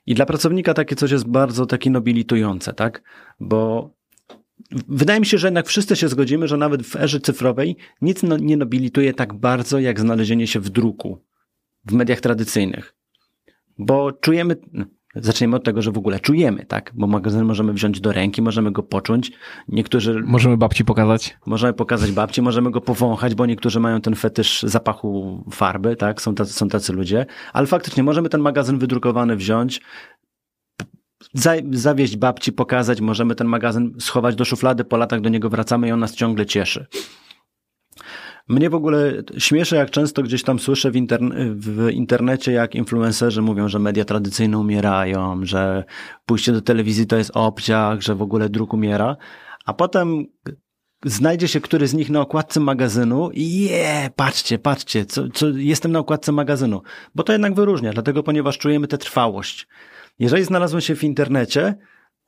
I 0.06 0.14
dla 0.14 0.26
pracownika 0.26 0.74
takie 0.74 0.96
coś 0.96 1.10
jest 1.10 1.28
bardzo 1.28 1.66
takie 1.66 1.90
nobilitujące, 1.90 2.72
tak? 2.72 3.02
Bo 3.40 3.90
wydaje 4.88 5.20
mi 5.20 5.26
się, 5.26 5.38
że 5.38 5.46
jednak 5.46 5.66
wszyscy 5.66 5.96
się 5.96 6.08
zgodzimy, 6.08 6.48
że 6.48 6.56
nawet 6.56 6.82
w 6.82 6.96
erze 6.96 7.20
cyfrowej 7.20 7.76
nic 8.02 8.22
no, 8.22 8.36
nie 8.36 8.56
nobilituje 8.56 9.14
tak 9.14 9.34
bardzo, 9.34 9.78
jak 9.78 10.00
znalezienie 10.00 10.46
się 10.46 10.60
w 10.60 10.70
druku, 10.70 11.18
w 11.84 11.92
mediach 11.92 12.20
tradycyjnych. 12.20 12.94
Bo 13.78 14.12
czujemy, 14.12 14.56
Zaczniemy 15.14 15.56
od 15.56 15.64
tego, 15.64 15.82
że 15.82 15.92
w 15.92 15.98
ogóle 15.98 16.20
czujemy, 16.20 16.66
tak? 16.66 16.90
Bo 16.94 17.06
magazyn 17.06 17.44
możemy 17.44 17.72
wziąć 17.72 18.00
do 18.00 18.12
ręki, 18.12 18.42
możemy 18.42 18.70
go 18.70 18.82
poczuć. 18.82 19.32
Niektórzy. 19.68 20.22
Możemy 20.26 20.56
babci 20.56 20.84
pokazać. 20.84 21.36
Możemy 21.46 21.72
pokazać 21.72 22.12
babci, 22.12 22.42
możemy 22.42 22.70
go 22.70 22.80
powąchać, 22.80 23.34
bo 23.34 23.46
niektórzy 23.46 23.80
mają 23.80 24.00
ten 24.00 24.14
fetysz 24.14 24.62
zapachu 24.62 25.44
farby, 25.50 25.96
tak? 25.96 26.22
Są 26.22 26.34
tacy, 26.34 26.52
są 26.52 26.68
tacy 26.68 26.92
ludzie. 26.92 27.26
Ale 27.52 27.66
faktycznie 27.66 28.02
możemy 28.02 28.28
ten 28.28 28.40
magazyn 28.40 28.78
wydrukowany 28.78 29.36
wziąć, 29.36 29.80
za, 31.34 31.52
zawieźć 31.72 32.16
babci, 32.16 32.52
pokazać, 32.52 33.00
możemy 33.00 33.34
ten 33.34 33.46
magazyn 33.46 33.94
schować 34.00 34.34
do 34.34 34.44
szuflady, 34.44 34.84
po 34.84 34.96
latach 34.96 35.20
do 35.20 35.28
niego 35.28 35.50
wracamy 35.50 35.88
i 35.88 35.92
on 35.92 36.00
nas 36.00 36.14
ciągle 36.14 36.46
cieszy. 36.46 36.86
Mnie 38.48 38.70
w 38.70 38.74
ogóle 38.74 39.12
śmieszy, 39.38 39.76
jak 39.76 39.90
często 39.90 40.22
gdzieś 40.22 40.42
tam 40.42 40.58
słyszę 40.58 40.90
w, 40.90 40.96
interne 40.96 41.34
w 41.54 41.88
internecie, 41.90 42.52
jak 42.52 42.74
influencerzy 42.74 43.42
mówią, 43.42 43.68
że 43.68 43.78
media 43.78 44.04
tradycyjne 44.04 44.58
umierają, 44.58 45.40
że 45.42 45.84
pójście 46.26 46.52
do 46.52 46.60
telewizji 46.60 47.06
to 47.06 47.16
jest 47.16 47.30
obciach, 47.34 48.00
że 48.00 48.14
w 48.14 48.22
ogóle 48.22 48.48
druk 48.48 48.74
umiera, 48.74 49.16
a 49.66 49.74
potem 49.74 50.26
znajdzie 51.04 51.48
się 51.48 51.60
który 51.60 51.88
z 51.88 51.94
nich 51.94 52.10
na 52.10 52.20
okładce 52.20 52.60
magazynu 52.60 53.30
i 53.30 53.60
je, 53.60 54.10
patrzcie, 54.16 54.58
patrzcie, 54.58 55.04
co, 55.04 55.28
co, 55.28 55.48
jestem 55.48 55.92
na 55.92 55.98
okładce 55.98 56.32
magazynu. 56.32 56.82
Bo 57.14 57.22
to 57.22 57.32
jednak 57.32 57.54
wyróżnia, 57.54 57.92
dlatego 57.92 58.22
ponieważ 58.22 58.58
czujemy 58.58 58.88
tę 58.88 58.98
trwałość. 58.98 59.68
Jeżeli 60.18 60.44
znalazłem 60.44 60.80
się 60.80 60.96
w 60.96 61.04
internecie, 61.04 61.74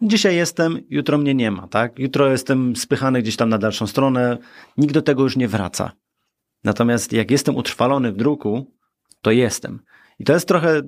dzisiaj 0.03 0.37
jestem, 0.37 0.81
jutro 0.91 1.19
mnie 1.19 1.35
nie 1.35 1.51
ma, 1.51 1.69
tak? 1.69 1.99
Jutro 1.99 2.31
jestem 2.31 2.77
spychany 2.77 3.23
gdzieś 3.23 3.37
tam 3.37 3.49
na 3.49 3.59
dalszą 3.59 3.87
stronę, 3.87 4.39
nikt 4.77 4.95
do 4.95 5.03
tego 5.03 5.23
już 5.23 5.37
nie 5.37 5.49
wraca. 5.49 5.93
Natomiast 6.65 7.13
jak 7.13 7.31
jestem 7.31 7.57
utrwalony 7.57 8.13
w 8.13 8.17
druku, 8.17 8.67
to 9.23 9.31
jestem. 9.31 9.81
I 10.19 10.25
to 10.25 10.33
jest 10.33 10.49
trochę 10.49 10.83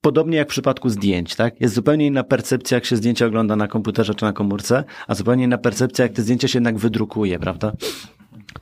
podobnie 0.00 0.36
jak 0.36 0.48
w 0.48 0.50
przypadku 0.50 0.88
zdjęć, 0.88 1.34
tak? 1.34 1.60
Jest 1.60 1.74
zupełnie 1.74 2.06
inna 2.06 2.24
percepcja, 2.24 2.74
jak 2.74 2.84
się 2.84 2.96
zdjęcia 2.96 3.26
ogląda 3.26 3.56
na 3.56 3.68
komputerze 3.68 4.14
czy 4.14 4.24
na 4.24 4.32
komórce, 4.32 4.84
a 5.06 5.14
zupełnie 5.14 5.44
inna 5.44 5.58
percepcja, 5.58 6.02
jak 6.02 6.12
te 6.12 6.22
zdjęcia 6.22 6.48
się 6.48 6.56
jednak 6.56 6.78
wydrukuje, 6.78 7.38
prawda? 7.38 7.72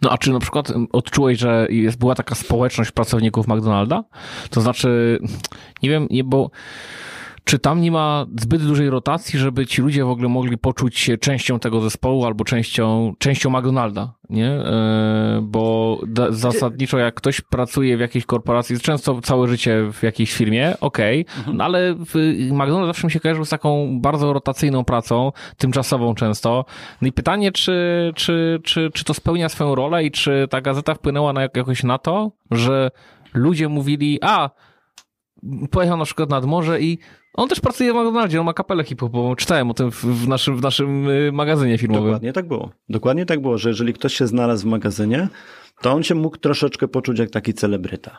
No 0.02 0.10
a 0.10 0.18
czy 0.18 0.32
na 0.32 0.40
przykład 0.40 0.72
odczułeś, 0.92 1.38
że 1.38 1.66
jest, 1.70 1.98
była 1.98 2.14
taka 2.14 2.34
społeczność 2.34 2.90
pracowników 2.90 3.48
McDonalda? 3.48 4.04
To 4.50 4.60
znaczy, 4.60 5.18
nie 5.82 5.90
wiem, 5.90 6.06
nie, 6.10 6.24
bo 6.24 6.50
czy 7.44 7.58
tam 7.58 7.80
nie 7.80 7.92
ma 7.92 8.26
zbyt 8.40 8.66
dużej 8.66 8.90
rotacji, 8.90 9.38
żeby 9.38 9.66
ci 9.66 9.82
ludzie 9.82 10.04
w 10.04 10.08
ogóle 10.08 10.28
mogli 10.28 10.58
poczuć 10.58 10.98
się 10.98 11.18
częścią 11.18 11.58
tego 11.58 11.80
zespołu 11.80 12.24
albo 12.24 12.44
częścią, 12.44 13.14
częścią 13.18 13.50
McDonalda, 13.50 14.14
nie? 14.30 14.50
E, 14.50 15.40
bo 15.42 15.98
zasadniczo 16.30 16.98
jak 16.98 17.14
ktoś 17.14 17.40
pracuje 17.40 17.96
w 17.96 18.00
jakiejś 18.00 18.26
korporacji, 18.26 18.80
często 18.80 19.20
całe 19.20 19.48
życie 19.48 19.92
w 19.92 20.02
jakiejś 20.02 20.32
firmie, 20.32 20.74
okej, 20.80 21.20
okay, 21.20 21.38
mhm. 21.38 21.56
no 21.56 21.64
ale 21.64 21.94
McDonald's 22.50 22.86
zawsze 22.86 23.06
mi 23.06 23.10
się 23.10 23.20
kojarzył 23.20 23.44
z 23.44 23.50
taką 23.50 24.00
bardzo 24.00 24.32
rotacyjną 24.32 24.84
pracą, 24.84 25.32
tymczasową 25.56 26.14
często. 26.14 26.64
No 27.02 27.08
i 27.08 27.12
pytanie, 27.12 27.52
czy, 27.52 28.12
czy, 28.14 28.60
czy, 28.64 28.90
czy 28.94 29.04
to 29.04 29.14
spełnia 29.14 29.48
swoją 29.48 29.74
rolę 29.74 30.04
i 30.04 30.10
czy 30.10 30.46
ta 30.50 30.60
gazeta 30.60 30.94
wpłynęła 30.94 31.32
na 31.32 31.42
jakoś 31.42 31.82
na 31.82 31.98
to, 31.98 32.32
że 32.50 32.90
ludzie 33.34 33.68
mówili, 33.68 34.18
a 34.22 34.50
pojechał 35.70 35.96
na 35.96 36.04
przykład 36.04 36.30
nad 36.30 36.44
morze 36.44 36.80
i 36.80 36.98
on 37.34 37.48
też 37.48 37.60
pracuje 37.60 37.92
w 37.92 37.96
McDonaldzie, 37.96 38.40
on 38.40 38.46
ma 38.46 38.52
kapelę 38.52 38.84
hip-hopową. 38.84 39.36
Czytałem 39.36 39.70
o 39.70 39.74
tym 39.74 39.90
w 39.90 40.28
naszym, 40.28 40.56
w 40.56 40.62
naszym 40.62 41.08
y, 41.08 41.32
magazynie 41.32 41.78
filmowym. 41.78 42.04
Dokładnie 42.04 42.32
tak 42.32 42.48
było. 42.48 42.70
Dokładnie 42.88 43.26
tak 43.26 43.40
było, 43.40 43.58
że 43.58 43.68
jeżeli 43.68 43.92
ktoś 43.92 44.14
się 44.14 44.26
znalazł 44.26 44.66
w 44.66 44.70
magazynie, 44.70 45.28
to 45.82 45.92
on 45.92 46.02
się 46.02 46.14
mógł 46.14 46.36
troszeczkę 46.36 46.88
poczuć 46.88 47.18
jak 47.18 47.30
taki 47.30 47.54
celebryta. 47.54 48.18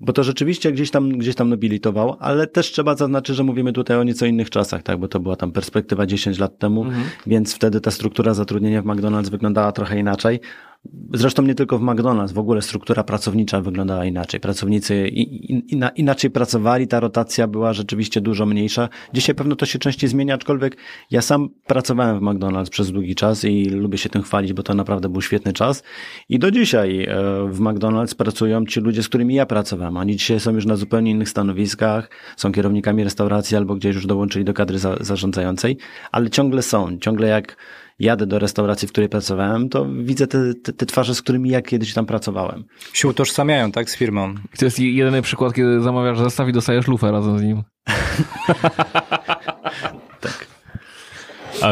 Bo 0.00 0.12
to 0.12 0.24
rzeczywiście 0.24 0.72
gdzieś 0.72 0.90
tam, 0.90 1.18
gdzieś 1.18 1.34
tam 1.34 1.48
nobilitował, 1.48 2.16
ale 2.20 2.46
też 2.46 2.72
trzeba 2.72 2.94
zaznaczyć, 2.94 3.36
że 3.36 3.44
mówimy 3.44 3.72
tutaj 3.72 3.96
o 3.96 4.04
nieco 4.04 4.26
innych 4.26 4.50
czasach, 4.50 4.82
tak, 4.82 4.98
bo 4.98 5.08
to 5.08 5.20
była 5.20 5.36
tam 5.36 5.52
perspektywa 5.52 6.06
10 6.06 6.38
lat 6.38 6.58
temu, 6.58 6.84
mhm. 6.84 7.04
więc 7.26 7.54
wtedy 7.54 7.80
ta 7.80 7.90
struktura 7.90 8.34
zatrudnienia 8.34 8.82
w 8.82 8.84
McDonald's 8.84 9.30
wyglądała 9.30 9.72
trochę 9.72 9.98
inaczej. 9.98 10.40
Zresztą 11.14 11.42
nie 11.42 11.54
tylko 11.54 11.78
w 11.78 11.82
McDonald's, 11.82 12.32
w 12.32 12.38
ogóle 12.38 12.62
struktura 12.62 13.04
pracownicza 13.04 13.60
wyglądała 13.60 14.04
inaczej. 14.04 14.40
Pracownicy 14.40 15.08
inaczej 15.96 16.30
pracowali, 16.30 16.88
ta 16.88 17.00
rotacja 17.00 17.46
była 17.46 17.72
rzeczywiście 17.72 18.20
dużo 18.20 18.46
mniejsza. 18.46 18.88
Dzisiaj 19.12 19.34
pewno 19.34 19.56
to 19.56 19.66
się 19.66 19.78
częściej 19.78 20.10
zmienia, 20.10 20.34
aczkolwiek 20.34 20.76
ja 21.10 21.22
sam 21.22 21.48
pracowałem 21.66 22.18
w 22.18 22.22
McDonald's 22.22 22.70
przez 22.70 22.92
długi 22.92 23.14
czas 23.14 23.44
i 23.44 23.64
lubię 23.64 23.98
się 23.98 24.08
tym 24.08 24.22
chwalić, 24.22 24.52
bo 24.52 24.62
to 24.62 24.74
naprawdę 24.74 25.08
był 25.08 25.22
świetny 25.22 25.52
czas. 25.52 25.82
I 26.28 26.38
do 26.38 26.50
dzisiaj 26.50 27.04
e, 27.04 27.06
w 27.48 27.60
McDonald's 27.60 28.14
pracują 28.14 28.66
ci 28.66 28.80
ludzie, 28.80 29.02
z 29.02 29.08
którymi 29.08 29.34
ja 29.34 29.46
pracowałem. 29.46 29.96
Oni 29.96 30.16
dzisiaj 30.16 30.40
są 30.40 30.54
już 30.54 30.66
na 30.66 30.76
zupełnie 30.76 31.10
innych 31.10 31.28
stanowiskach, 31.28 32.10
są 32.36 32.52
kierownikami 32.52 33.04
restauracji 33.04 33.56
albo 33.56 33.74
gdzieś 33.74 33.94
już 33.94 34.06
dołączyli 34.06 34.44
do 34.44 34.54
kadry 34.54 34.78
zarządzającej, 35.00 35.76
ale 36.12 36.30
ciągle 36.30 36.62
są. 36.62 36.98
Ciągle 36.98 37.28
jak 37.28 37.56
jadę 38.02 38.26
do 38.26 38.38
restauracji, 38.38 38.88
w 38.88 38.92
której 38.92 39.08
pracowałem, 39.08 39.68
to 39.68 39.86
widzę 39.86 40.26
te, 40.26 40.54
te, 40.54 40.72
te 40.72 40.86
twarze, 40.86 41.14
z 41.14 41.22
którymi 41.22 41.50
ja 41.50 41.62
kiedyś 41.62 41.94
tam 41.94 42.06
pracowałem. 42.06 42.64
Się 42.92 43.08
utożsamiają, 43.08 43.72
tak, 43.72 43.90
z 43.90 43.96
firmą. 43.96 44.34
To 44.58 44.64
jest 44.64 44.78
jedyny 44.78 45.22
przykład, 45.22 45.54
kiedy 45.54 45.80
zamawiasz 45.80 46.18
zestaw 46.18 46.48
i 46.48 46.52
dostajesz 46.52 46.88
lufę 46.88 47.12
razem 47.12 47.38
z 47.38 47.42
nim. 47.42 47.62
tak. 50.20 50.46
A 51.62 51.70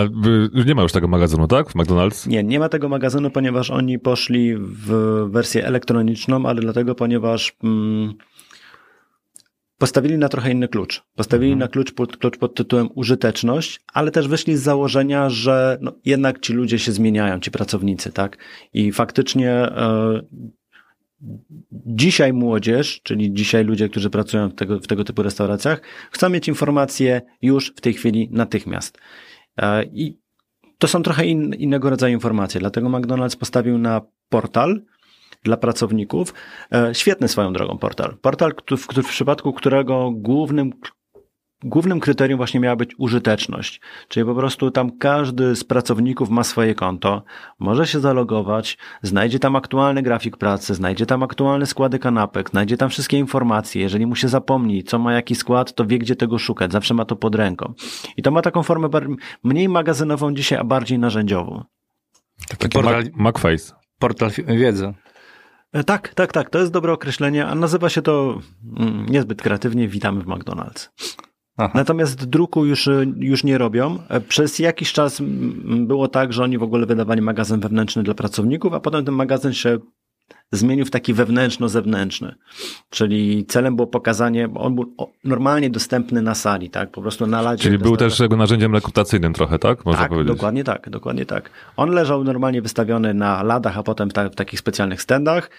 nie 0.66 0.74
ma 0.74 0.83
już 0.83 0.93
tego 0.93 1.09
magazynu, 1.09 1.47
tak? 1.47 1.70
W 1.70 1.74
McDonald's? 1.74 2.28
Nie, 2.28 2.45
nie 2.45 2.59
ma 2.59 2.68
tego 2.68 2.89
magazynu, 2.89 3.31
ponieważ 3.31 3.70
oni 3.70 3.99
poszli 3.99 4.57
w 4.57 4.91
wersję 5.31 5.66
elektroniczną, 5.66 6.47
ale 6.47 6.61
dlatego, 6.61 6.95
ponieważ 6.95 7.53
mm, 7.64 8.14
postawili 9.81 10.18
na 10.18 10.28
trochę 10.28 10.51
inny 10.51 10.68
klucz. 10.68 11.03
Postawili 11.16 11.53
mhm. 11.53 11.59
na 11.59 11.68
klucz 11.68 11.93
pod, 11.93 12.16
klucz 12.16 12.39
pod 12.39 12.55
tytułem 12.55 12.89
użyteczność, 12.95 13.81
ale 13.93 14.11
też 14.11 14.28
wyszli 14.28 14.57
z 14.57 14.62
założenia, 14.62 15.31
że 15.31 15.78
no, 15.81 15.93
jednak 16.05 16.41
ci 16.41 16.53
ludzie 16.53 16.78
się 16.78 16.93
zmieniają, 16.93 17.41
ci 17.41 17.51
pracownicy, 17.51 18.12
tak? 18.12 18.39
I 18.72 18.93
faktycznie 18.93 19.51
e, 19.51 20.20
dzisiaj 21.70 22.33
młodzież, 22.33 23.01
czyli 23.03 23.33
dzisiaj 23.33 23.64
ludzie, 23.64 23.89
którzy 23.89 24.11
pracują 24.11 24.49
w 24.49 24.55
tego, 24.55 24.81
w 24.81 24.87
tego 24.87 25.05
typu 25.05 25.22
restauracjach, 25.22 25.81
chcą 26.11 26.28
mieć 26.28 26.49
informacje 26.49 27.22
już 27.43 27.72
w 27.76 27.81
tej 27.81 27.95
chwili 27.95 28.28
natychmiast. 28.33 28.99
E, 29.57 29.85
I 29.85 30.18
to 30.78 30.89
są 30.89 31.03
trochę 31.03 31.26
in, 31.26 31.55
innego 31.55 31.91
rodzaju 31.91 32.14
informacje, 32.14 32.61
dlatego 32.61 32.89
McDonald's 32.89 33.37
postawił 33.37 33.78
na 33.78 34.01
portal, 34.28 34.83
dla 35.43 35.57
pracowników. 35.57 36.34
E, 36.72 36.95
świetny 36.95 37.28
swoją 37.28 37.53
drogą 37.53 37.78
portal. 37.78 38.16
Portal, 38.22 38.53
w, 38.70 39.03
w 39.03 39.09
przypadku 39.09 39.53
którego 39.53 40.11
głównym 40.14 40.72
głównym 41.64 42.01
kryterium 42.01 42.36
właśnie 42.36 42.61
miała 42.61 42.76
być 42.76 42.91
użyteczność. 42.99 43.80
Czyli 44.09 44.26
po 44.26 44.34
prostu 44.34 44.70
tam 44.70 44.99
każdy 44.99 45.57
z 45.57 45.64
pracowników 45.64 46.30
ma 46.30 46.45
swoje 46.45 46.74
konto, 46.74 47.22
może 47.59 47.86
się 47.86 48.01
zalogować, 48.01 48.78
znajdzie 49.03 49.38
tam 49.38 49.57
aktualny 49.57 50.03
grafik 50.03 50.36
pracy, 50.36 50.74
znajdzie 50.74 51.07
tam 51.07 51.22
aktualne 51.22 51.66
składy 51.66 51.99
kanapek, 51.99 52.51
znajdzie 52.51 52.76
tam 52.76 52.91
wszystkie 52.91 53.18
informacje. 53.18 53.82
Jeżeli 53.82 54.07
mu 54.07 54.16
się 54.16 54.28
zapomni, 54.28 54.84
co 54.84 54.99
ma 54.99 55.12
jaki 55.12 55.34
skład, 55.34 55.74
to 55.74 55.86
wie, 55.86 55.99
gdzie 55.99 56.16
tego 56.16 56.38
szukać. 56.38 56.72
Zawsze 56.72 56.95
ma 56.95 57.05
to 57.05 57.16
pod 57.16 57.34
ręką. 57.34 57.74
I 58.16 58.22
to 58.22 58.30
ma 58.30 58.43
taką 58.43 58.62
formę 58.62 58.88
mniej 59.45 59.68
magazynową 59.68 60.34
dzisiaj, 60.34 60.59
a 60.59 60.64
bardziej 60.64 60.99
narzędziową. 60.99 61.64
Taki 62.59 62.68
portal, 62.68 63.05
Macface. 63.14 63.74
Portal 63.99 64.30
wiedzy. 64.47 64.95
E, 65.73 65.85
tak, 65.85 66.14
tak, 66.14 66.33
tak. 66.33 66.51
To 66.51 66.59
jest 66.59 66.73
dobre 66.73 66.93
określenie, 66.93 67.47
a 67.47 67.55
nazywa 67.55 67.89
się 67.89 68.03
to 68.03 68.41
mm, 68.79 69.07
niezbyt 69.07 69.43
kreatywnie 69.43 69.89
Witamy 69.89 70.21
w 70.21 70.27
McDonald's. 70.27 70.89
Aha. 71.57 71.73
Natomiast 71.75 72.25
druku 72.25 72.64
już, 72.64 72.89
e, 72.89 73.07
już 73.16 73.45
nie 73.45 73.59
robią. 73.59 73.99
E, 74.09 74.21
przez 74.21 74.59
jakiś 74.59 74.93
czas 74.93 75.23
było 75.64 76.09
tak, 76.09 76.33
że 76.33 76.45
oni 76.45 76.59
w 76.59 76.62
ogóle 76.62 76.87
wydawali 76.87 77.23
magazyn 77.23 77.61
wewnętrzny 77.61 78.03
dla 78.03 78.14
pracowników, 78.14 78.73
a 78.73 78.81
potem 78.81 79.05
ten 79.05 79.14
magazyn 79.14 79.53
się 79.53 79.79
zmienił 80.53 80.85
w 80.85 80.91
taki 80.91 81.14
wewnętrzno-zewnętrzny. 81.14 82.35
Czyli 82.91 83.47
celem 83.47 83.76
było 83.76 83.87
pokazanie, 83.87 84.49
bo 84.49 84.61
on 84.61 84.74
był 84.74 84.95
normalnie 85.24 85.70
dostępny 85.70 86.22
na 86.22 86.35
sali, 86.35 86.70
tak? 86.70 86.91
Po 86.91 87.03
prostu 87.03 87.26
na 87.26 87.43
ladzie. 87.43 87.62
Czyli 87.62 87.78
był 87.78 87.97
też 87.97 88.20
jego 88.20 88.37
narzędziem 88.37 88.74
rekrutacyjnym 88.74 89.33
trochę, 89.33 89.59
tak? 89.59 89.85
Można 89.85 90.03
tak, 90.03 90.11
powiedzieć. 90.11 90.37
dokładnie 90.37 90.64
tak, 90.64 90.91
dokładnie 90.91 91.26
tak. 91.26 91.51
On 91.76 91.91
leżał 91.91 92.24
normalnie 92.24 92.62
wystawiony 92.62 93.14
na 93.14 93.43
ladach, 93.43 93.78
a 93.78 93.83
potem 93.83 94.11
w, 94.11 94.12
ta, 94.12 94.28
w 94.28 94.35
takich 94.35 94.61
specjalnych 94.61 95.03
standach. 95.03 95.51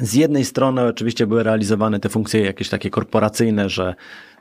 Z 0.00 0.14
jednej 0.14 0.44
strony 0.44 0.82
oczywiście 0.84 1.26
były 1.26 1.42
realizowane 1.42 2.00
te 2.00 2.08
funkcje 2.08 2.40
jakieś 2.40 2.68
takie 2.68 2.90
korporacyjne, 2.90 3.68
że 3.68 3.94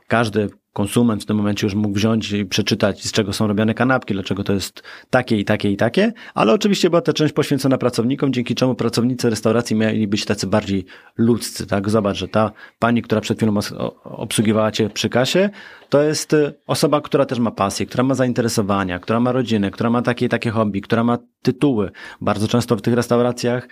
każdy 0.08 0.49
konsument 0.76 1.24
w 1.24 1.26
tym 1.26 1.38
momencie 1.38 1.68
już 1.68 1.76
mógł 1.76 1.96
wziąć 1.96 2.32
i 2.32 2.46
przeczytać, 2.46 3.04
z 3.04 3.12
czego 3.12 3.34
są 3.34 3.48
robione 3.48 3.74
kanapki, 3.74 4.14
dlaczego 4.14 4.44
to 4.44 4.54
jest 4.54 4.84
takie 5.10 5.38
i 5.38 5.46
takie 5.46 5.72
i 5.72 5.78
takie, 5.78 6.14
ale 6.34 6.54
oczywiście 6.54 6.90
była 6.90 7.02
ta 7.02 7.14
część 7.14 7.34
poświęcona 7.34 7.78
pracownikom, 7.78 8.34
dzięki 8.34 8.56
czemu 8.56 8.76
pracownicy 8.76 9.30
restauracji 9.30 9.76
mieli 9.76 10.08
być 10.08 10.26
tacy 10.26 10.48
bardziej 10.48 10.86
ludzcy, 11.18 11.68
tak? 11.68 11.90
Zobacz, 11.90 12.18
że 12.18 12.28
ta 12.28 12.52
pani, 12.80 13.02
która 13.02 13.22
przed 13.22 13.38
chwilą 13.38 13.60
obsługiwała 14.04 14.72
cię 14.72 14.90
przy 14.90 15.10
kasie, 15.10 15.50
to 15.90 16.02
jest 16.02 16.34
y, 16.34 16.54
osoba, 16.68 17.02
która 17.02 17.26
też 17.26 17.40
ma 17.40 17.52
pasję, 17.52 17.86
która 17.86 18.04
ma 18.04 18.14
zainteresowania, 18.14 19.00
która 19.00 19.20
ma 19.20 19.32
rodzinę, 19.32 19.72
która 19.72 19.90
ma 19.90 20.02
takie 20.02 20.26
i 20.26 20.30
takie 20.30 20.52
hobby, 20.52 20.82
która 20.82 21.04
ma 21.04 21.18
tytuły. 21.42 21.92
Bardzo 22.22 22.48
często 22.48 22.76
w 22.76 22.82
tych 22.82 22.94
restauracjach 22.94 23.68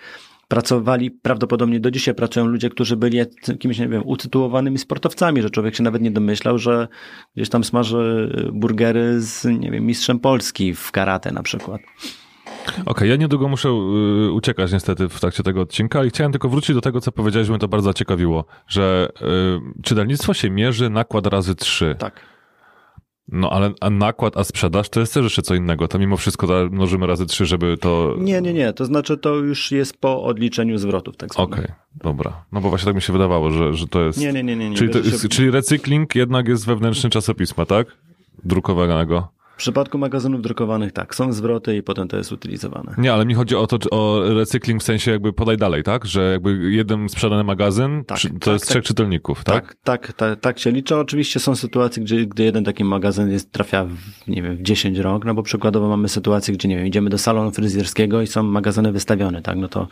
pracowali, 0.48 1.10
prawdopodobnie 1.10 1.80
do 1.80 1.90
dzisiaj 1.90 2.14
pracują 2.14 2.46
ludzie, 2.46 2.70
którzy 2.70 2.96
byli 2.96 3.18
jakimiś, 3.48 3.78
nie 3.78 3.88
wiem, 3.88 4.02
utytułowanymi 4.06 4.78
sportowcami, 4.78 5.42
że 5.42 5.50
człowiek 5.50 5.74
się 5.74 5.82
nawet 5.82 6.02
nie 6.02 6.10
domyślał, 6.10 6.58
że 6.58 6.88
gdzieś 7.36 7.48
tam 7.48 7.64
smaży 7.64 8.32
burgery 8.52 9.20
z, 9.20 9.44
nie 9.44 9.70
wiem, 9.70 9.86
mistrzem 9.86 10.18
Polski 10.18 10.74
w 10.74 10.92
karate 10.92 11.32
na 11.32 11.42
przykład. 11.42 11.80
Okej, 12.86 13.10
ja 13.10 13.16
niedługo 13.16 13.48
muszę 13.48 13.68
y, 13.68 14.32
uciekać 14.32 14.72
niestety 14.72 15.08
w 15.08 15.20
trakcie 15.20 15.42
tego 15.42 15.60
odcinka, 15.60 15.98
ale 15.98 16.08
chciałem 16.08 16.32
tylko 16.32 16.48
wrócić 16.48 16.74
do 16.74 16.80
tego, 16.80 17.00
co 17.00 17.12
powiedziałeś, 17.12 17.48
bo 17.48 17.52
mnie 17.52 17.60
to 17.60 17.68
bardzo 17.68 17.90
zaciekawiło, 17.90 18.44
że 18.68 19.08
y, 19.78 19.82
czytelnictwo 19.82 20.34
się 20.34 20.50
mierzy 20.50 20.90
nakład 20.90 21.26
razy 21.26 21.54
trzy. 21.54 21.96
Tak. 21.98 22.33
No 23.28 23.50
ale 23.50 23.72
a 23.80 23.90
nakład, 23.90 24.36
a 24.36 24.44
sprzedaż 24.44 24.88
to 24.88 25.00
jest 25.00 25.14
też 25.14 25.22
jeszcze 25.22 25.42
co 25.42 25.54
innego. 25.54 25.88
To 25.88 25.98
mimo 25.98 26.16
wszystko 26.16 26.68
mnożymy 26.70 27.06
razy 27.06 27.26
trzy, 27.26 27.46
żeby 27.46 27.76
to... 27.78 28.14
Nie, 28.18 28.40
nie, 28.40 28.52
nie. 28.52 28.72
To 28.72 28.84
znaczy 28.84 29.18
to 29.18 29.34
już 29.34 29.70
jest 29.72 29.96
po 29.96 30.24
odliczeniu 30.24 30.78
zwrotów 30.78 31.16
tak. 31.16 31.30
Okej, 31.36 31.66
dobra. 31.94 32.44
No 32.52 32.60
bo 32.60 32.68
właśnie 32.68 32.86
tak 32.86 32.94
mi 32.94 33.02
się 33.02 33.12
wydawało, 33.12 33.50
że, 33.50 33.74
że 33.74 33.86
to 33.86 34.02
jest... 34.02 34.18
Nie, 34.18 34.32
nie, 34.32 34.42
nie, 34.42 34.56
nie. 34.56 34.70
nie. 34.70 34.76
Czyli, 34.76 34.90
to 34.90 34.98
jest, 34.98 35.28
czyli 35.28 35.50
recykling 35.50 36.14
jednak 36.14 36.48
jest 36.48 36.66
wewnętrzny 36.66 37.10
czasopisma, 37.10 37.66
tak? 37.66 37.86
Drukowanego. 38.44 39.28
W 39.54 39.56
przypadku 39.56 39.98
magazynów 39.98 40.42
drukowanych 40.42 40.92
tak, 40.92 41.14
są 41.14 41.32
zwroty 41.32 41.76
i 41.76 41.82
potem 41.82 42.08
to 42.08 42.16
jest 42.16 42.32
utylizowane. 42.32 42.94
Nie, 42.98 43.12
ale 43.12 43.26
mi 43.26 43.34
chodzi 43.34 43.56
o 43.56 43.66
to, 43.66 43.78
o 43.90 44.20
recykling 44.34 44.80
w 44.80 44.84
sensie 44.84 45.10
jakby 45.10 45.32
podaj 45.32 45.56
dalej, 45.56 45.82
tak? 45.82 46.06
Że 46.06 46.32
jakby 46.32 46.70
jeden 46.72 47.08
sprzedany 47.08 47.44
magazyn 47.44 48.04
Tak, 48.04 48.18
przy- 48.18 48.28
to 48.30 48.38
tak, 48.38 48.52
jest 48.52 48.64
tak. 48.64 48.70
trzech 48.70 48.84
czytelników, 48.84 49.44
tak? 49.44 49.54
Tak, 49.64 49.76
tak, 49.84 50.12
tak, 50.12 50.40
tak 50.40 50.58
się 50.58 50.70
liczy. 50.70 50.96
Oczywiście 50.96 51.40
są 51.40 51.56
sytuacje, 51.56 52.02
gdzie, 52.02 52.26
gdy 52.26 52.42
jeden 52.44 52.64
taki 52.64 52.84
magazyn 52.84 53.30
jest, 53.30 53.52
trafia 53.52 53.84
w, 53.84 53.96
nie 54.28 54.42
wiem, 54.42 54.56
w 54.56 54.62
10 54.62 54.98
rąk, 54.98 55.24
no 55.24 55.34
bo 55.34 55.42
przykładowo 55.42 55.88
mamy 55.88 56.08
sytuację, 56.08 56.54
gdzie, 56.54 56.68
nie 56.68 56.76
wiem, 56.76 56.86
idziemy 56.86 57.10
do 57.10 57.18
salonu 57.18 57.50
fryzjerskiego 57.50 58.22
i 58.22 58.26
są 58.26 58.42
magazyny 58.42 58.92
wystawione, 58.92 59.42
tak, 59.42 59.56
no 59.58 59.68
to 59.68 59.88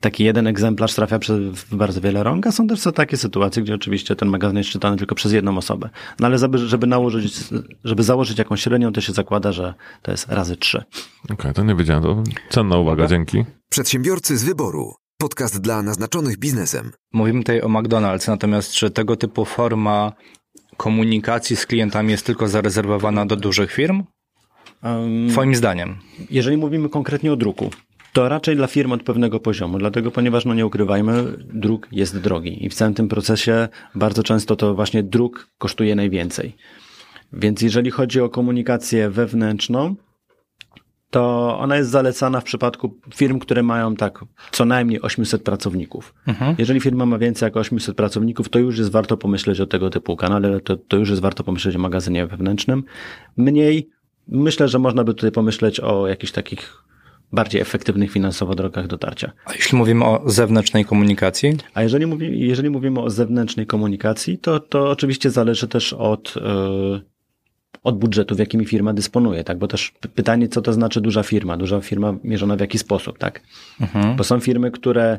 taki 0.00 0.24
jeden 0.24 0.46
egzemplarz 0.46 0.94
trafia 0.94 1.18
przez, 1.18 1.38
w 1.38 1.76
bardzo 1.76 2.00
wiele 2.00 2.22
rąk, 2.22 2.46
a 2.46 2.52
są 2.52 2.66
też 2.66 2.82
takie 2.94 3.16
sytuacje, 3.16 3.62
gdzie 3.62 3.74
oczywiście 3.74 4.16
ten 4.16 4.28
magazyn 4.28 4.56
jest 4.56 4.70
czytany 4.70 4.96
tylko 4.96 5.14
przez 5.14 5.32
jedną 5.32 5.58
osobę. 5.58 5.90
No 6.20 6.26
ale 6.26 6.38
żeby, 6.38 6.58
żeby 6.58 6.86
nałożyć, 6.86 7.34
żeby 7.84 8.02
założyć 8.02 8.38
jakąś 8.38 8.62
średnią, 8.62 8.92
to 8.92 9.00
się 9.00 9.12
zakłada, 9.12 9.52
że 9.52 9.74
to 10.02 10.10
jest 10.10 10.28
razy 10.28 10.56
trzy. 10.56 10.84
Okej, 11.30 11.52
to 11.52 11.64
nie 11.64 11.74
wiedziałem. 11.74 12.02
To 12.02 12.22
cenna 12.50 12.76
uwaga, 12.76 13.06
dzięki. 13.06 13.44
Przedsiębiorcy 13.70 14.36
z 14.36 14.44
wyboru. 14.44 14.92
Podcast 15.18 15.60
dla 15.60 15.82
naznaczonych 15.82 16.38
biznesem. 16.38 16.92
Mówimy 17.12 17.38
tutaj 17.40 17.60
o 17.60 17.68
McDonald's, 17.68 18.28
natomiast 18.28 18.72
czy 18.72 18.90
tego 18.90 19.16
typu 19.16 19.44
forma 19.44 20.12
komunikacji 20.76 21.56
z 21.56 21.66
klientami 21.66 22.10
jest 22.10 22.26
tylko 22.26 22.48
zarezerwowana 22.48 23.26
do 23.26 23.36
dużych 23.36 23.72
firm? 23.72 24.04
Twoim 25.30 25.54
zdaniem. 25.54 25.98
Jeżeli 26.30 26.56
mówimy 26.56 26.88
konkretnie 26.88 27.32
o 27.32 27.36
druku, 27.36 27.70
to 28.16 28.28
raczej 28.28 28.56
dla 28.56 28.66
firm 28.66 28.92
od 28.92 29.02
pewnego 29.02 29.40
poziomu, 29.40 29.78
dlatego 29.78 30.10
ponieważ, 30.10 30.44
no 30.44 30.54
nie 30.54 30.66
ukrywajmy, 30.66 31.24
druk 31.54 31.88
jest 31.92 32.18
drogi 32.18 32.64
i 32.64 32.68
w 32.68 32.74
całym 32.74 32.94
tym 32.94 33.08
procesie 33.08 33.68
bardzo 33.94 34.22
często 34.22 34.56
to 34.56 34.74
właśnie 34.74 35.02
druk 35.02 35.48
kosztuje 35.58 35.94
najwięcej. 35.94 36.56
Więc 37.32 37.62
jeżeli 37.62 37.90
chodzi 37.90 38.20
o 38.20 38.28
komunikację 38.28 39.10
wewnętrzną, 39.10 39.94
to 41.10 41.56
ona 41.58 41.76
jest 41.76 41.90
zalecana 41.90 42.40
w 42.40 42.44
przypadku 42.44 43.00
firm, 43.14 43.38
które 43.38 43.62
mają 43.62 43.96
tak 43.96 44.24
co 44.50 44.64
najmniej 44.64 45.02
800 45.02 45.42
pracowników. 45.42 46.14
Jeżeli 46.58 46.80
firma 46.80 47.06
ma 47.06 47.18
więcej 47.18 47.46
jak 47.46 47.56
800 47.56 47.96
pracowników, 47.96 48.48
to 48.48 48.58
już 48.58 48.78
jest 48.78 48.90
warto 48.90 49.16
pomyśleć 49.16 49.60
o 49.60 49.66
tego 49.66 49.90
typu 49.90 50.16
kanale, 50.16 50.60
to, 50.60 50.76
to 50.76 50.96
już 50.96 51.10
jest 51.10 51.22
warto 51.22 51.44
pomyśleć 51.44 51.76
o 51.76 51.78
magazynie 51.78 52.26
wewnętrznym. 52.26 52.84
Mniej, 53.36 53.88
myślę, 54.28 54.68
że 54.68 54.78
można 54.78 55.04
by 55.04 55.14
tutaj 55.14 55.32
pomyśleć 55.32 55.80
o 55.80 56.06
jakichś 56.06 56.32
takich 56.32 56.86
bardziej 57.32 57.60
efektywnych 57.60 58.10
finansowo 58.10 58.54
drogach 58.54 58.86
dotarcia. 58.86 59.32
A 59.44 59.52
jeśli 59.52 59.78
mówimy 59.78 60.04
o 60.04 60.22
zewnętrznej 60.26 60.84
komunikacji, 60.84 61.56
A 61.74 61.82
jeżeli, 61.82 62.06
mówi, 62.06 62.40
jeżeli 62.40 62.70
mówimy 62.70 63.00
o 63.00 63.10
zewnętrznej 63.10 63.66
komunikacji, 63.66 64.38
to, 64.38 64.60
to 64.60 64.90
oczywiście 64.90 65.30
zależy 65.30 65.68
też 65.68 65.92
od, 65.92 66.34
yy, 66.36 67.00
od 67.82 67.98
budżetów, 67.98 68.38
jakimi 68.38 68.64
firma 68.64 68.92
dysponuje, 68.92 69.44
tak? 69.44 69.58
Bo 69.58 69.68
też 69.68 69.92
pytanie, 70.14 70.48
co 70.48 70.62
to 70.62 70.72
znaczy 70.72 71.00
duża 71.00 71.22
firma? 71.22 71.56
Duża 71.56 71.80
firma 71.80 72.14
mierzona 72.24 72.56
w 72.56 72.60
jaki 72.60 72.78
sposób, 72.78 73.18
tak? 73.18 73.40
Bo 74.16 74.24
są 74.24 74.40
firmy, 74.40 74.70
które 74.70 75.18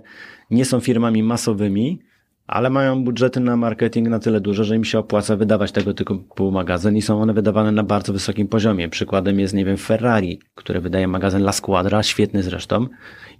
nie 0.52 0.66
są 0.66 0.80
firmami 0.80 1.24
masowymi, 1.24 2.00
ale 2.48 2.70
mają 2.70 3.04
budżety 3.04 3.40
na 3.40 3.58
marketing 3.58 4.10
na 4.10 4.20
tyle 4.20 4.42
duże, 4.42 4.64
że 4.64 4.76
im 4.76 4.84
się 4.84 5.00
opłaca 5.00 5.36
wydawać 5.36 5.72
tego 5.72 5.94
typu 5.94 6.52
magazyn 6.52 6.98
i 6.98 7.02
są 7.02 7.22
one 7.22 7.34
wydawane 7.34 7.72
na 7.72 7.84
bardzo 7.84 8.14
wysokim 8.14 8.48
poziomie. 8.48 8.90
Przykładem 8.90 9.40
jest, 9.40 9.54
nie 9.54 9.66
wiem, 9.66 9.78
Ferrari, 9.78 10.40
który 10.56 10.82
wydaje 10.82 11.08
magazyn 11.08 11.42
La 11.42 11.52
Squadra, 11.52 12.04
świetny 12.04 12.44
zresztą. 12.44 12.88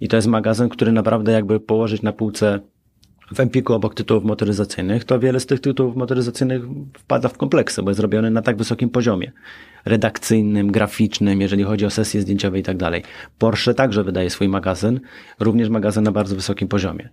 I 0.00 0.08
to 0.08 0.16
jest 0.16 0.28
magazyn, 0.28 0.68
który 0.68 0.92
naprawdę 0.92 1.32
jakby 1.32 1.60
położyć 1.60 2.02
na 2.02 2.12
półce 2.12 2.60
w 3.34 3.40
Empiku 3.40 3.74
obok 3.74 3.94
tytułów 3.94 4.24
motoryzacyjnych, 4.24 5.04
to 5.04 5.20
wiele 5.20 5.40
z 5.40 5.46
tych 5.46 5.60
tytułów 5.60 5.96
motoryzacyjnych 5.96 6.62
wpada 6.98 7.28
w 7.28 7.36
kompleksy, 7.36 7.82
bo 7.82 7.90
jest 7.90 7.96
zrobione 7.96 8.30
na 8.30 8.42
tak 8.42 8.56
wysokim 8.56 8.90
poziomie. 8.90 9.32
Redakcyjnym, 9.84 10.72
graficznym, 10.72 11.40
jeżeli 11.40 11.64
chodzi 11.64 11.86
o 11.86 11.90
sesje 11.90 12.20
zdjęciowe 12.20 12.58
i 12.58 12.62
tak 12.62 12.76
dalej. 12.76 13.02
Porsche 13.38 13.74
także 13.74 14.04
wydaje 14.04 14.30
swój 14.30 14.48
magazyn, 14.48 15.00
również 15.40 15.68
magazyn 15.68 16.04
na 16.04 16.12
bardzo 16.12 16.34
wysokim 16.34 16.68
poziomie. 16.68 17.08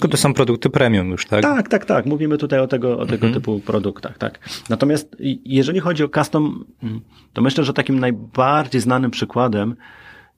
Tylko 0.00 0.08
to 0.08 0.16
są 0.16 0.34
produkty 0.34 0.70
premium 0.70 1.10
już, 1.10 1.26
tak? 1.26 1.42
tak, 1.42 1.68
tak, 1.68 1.84
tak. 1.84 2.06
Mówimy 2.06 2.38
tutaj 2.38 2.60
o 2.60 2.66
tego, 2.66 2.98
o 2.98 3.06
tego 3.06 3.30
typu 3.30 3.60
produktach, 3.60 4.18
tak. 4.18 4.48
Natomiast 4.68 5.16
jeżeli 5.44 5.80
chodzi 5.80 6.04
o 6.04 6.08
custom, 6.08 6.64
mm, 6.82 7.00
to 7.32 7.42
myślę, 7.42 7.64
że 7.64 7.72
takim 7.72 7.98
najbardziej 7.98 8.80
znanym 8.80 9.10
przykładem 9.10 9.76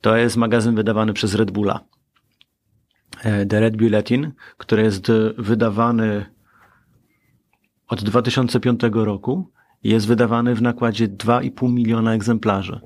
to 0.01 0.17
jest 0.17 0.37
magazyn 0.37 0.75
wydawany 0.75 1.13
przez 1.13 1.35
Red 1.35 1.51
Bulla. 1.51 1.81
E, 3.25 3.47
The 3.47 3.61
Red 3.61 3.77
Bulletin, 3.77 4.33
który 4.59 4.83
jest 4.83 5.13
wydawany 5.39 6.27
od 7.89 8.05
2005 8.05 8.81
roku. 8.93 9.51
Jest 9.85 10.07
wydawany 10.07 10.55
w 10.55 10.63
nakładzie 10.63 11.09
2,5 11.09 11.73
miliona 11.73 12.15
egzemplarzy. 12.15 12.81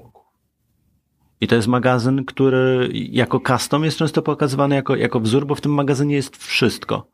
I 1.41 1.47
to 1.47 1.55
jest 1.55 1.68
magazyn, 1.68 2.24
który 2.24 2.91
jako 2.93 3.41
custom 3.41 3.84
jest 3.84 3.99
często 3.99 4.22
pokazywany 4.22 4.74
jako, 4.74 4.97
jako 4.97 5.20
wzór, 5.20 5.47
bo 5.47 5.55
w 5.55 5.61
tym 5.61 5.74
magazynie 5.74 6.14
jest 6.14 6.37
wszystko. 6.37 7.09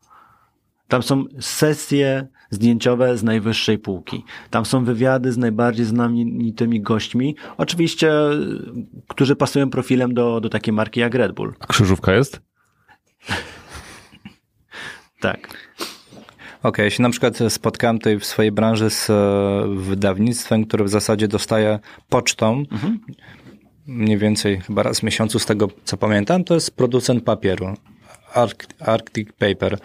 Tam 0.87 1.03
są 1.03 1.25
sesje 1.39 2.27
zdjęciowe 2.49 3.17
z 3.17 3.23
najwyższej 3.23 3.77
półki. 3.77 4.23
Tam 4.49 4.65
są 4.65 4.85
wywiady 4.85 5.31
z 5.31 5.37
najbardziej 5.37 5.85
znamienitymi 5.85 6.81
gośćmi. 6.81 7.35
Oczywiście, 7.57 8.11
którzy 9.07 9.35
pasują 9.35 9.69
profilem 9.69 10.13
do, 10.13 10.41
do 10.41 10.49
takiej 10.49 10.73
marki 10.73 10.99
jak 10.99 11.15
Red 11.15 11.31
Bull. 11.31 11.53
A 11.59 11.67
krzyżówka 11.67 12.13
jest? 12.13 12.41
Tak. 15.21 15.57
Okej, 16.63 16.83
ja 16.83 16.89
się 16.89 17.03
na 17.03 17.09
przykład 17.09 17.39
spotkałem 17.49 17.99
tutaj 17.99 18.19
w 18.19 18.25
swojej 18.25 18.51
branży 18.51 18.89
z 18.89 19.09
e, 19.09 19.13
wydawnictwem, 19.75 20.65
które 20.65 20.83
w 20.83 20.89
zasadzie 20.89 21.27
dostaje 21.27 21.79
pocztą, 22.09 22.63
mniej 23.87 24.17
więcej 24.17 24.61
chyba 24.61 24.83
raz 24.83 24.99
w 24.99 25.03
miesiącu 25.03 25.39
z 25.39 25.45
tego 25.45 25.67
co 25.85 25.97
pamiętam, 25.97 26.43
to 26.43 26.53
jest 26.53 26.75
producent 26.75 27.23
papieru. 27.23 27.73
Arc- 28.35 28.67
Arctic 28.79 29.29
Paper, 29.39 29.77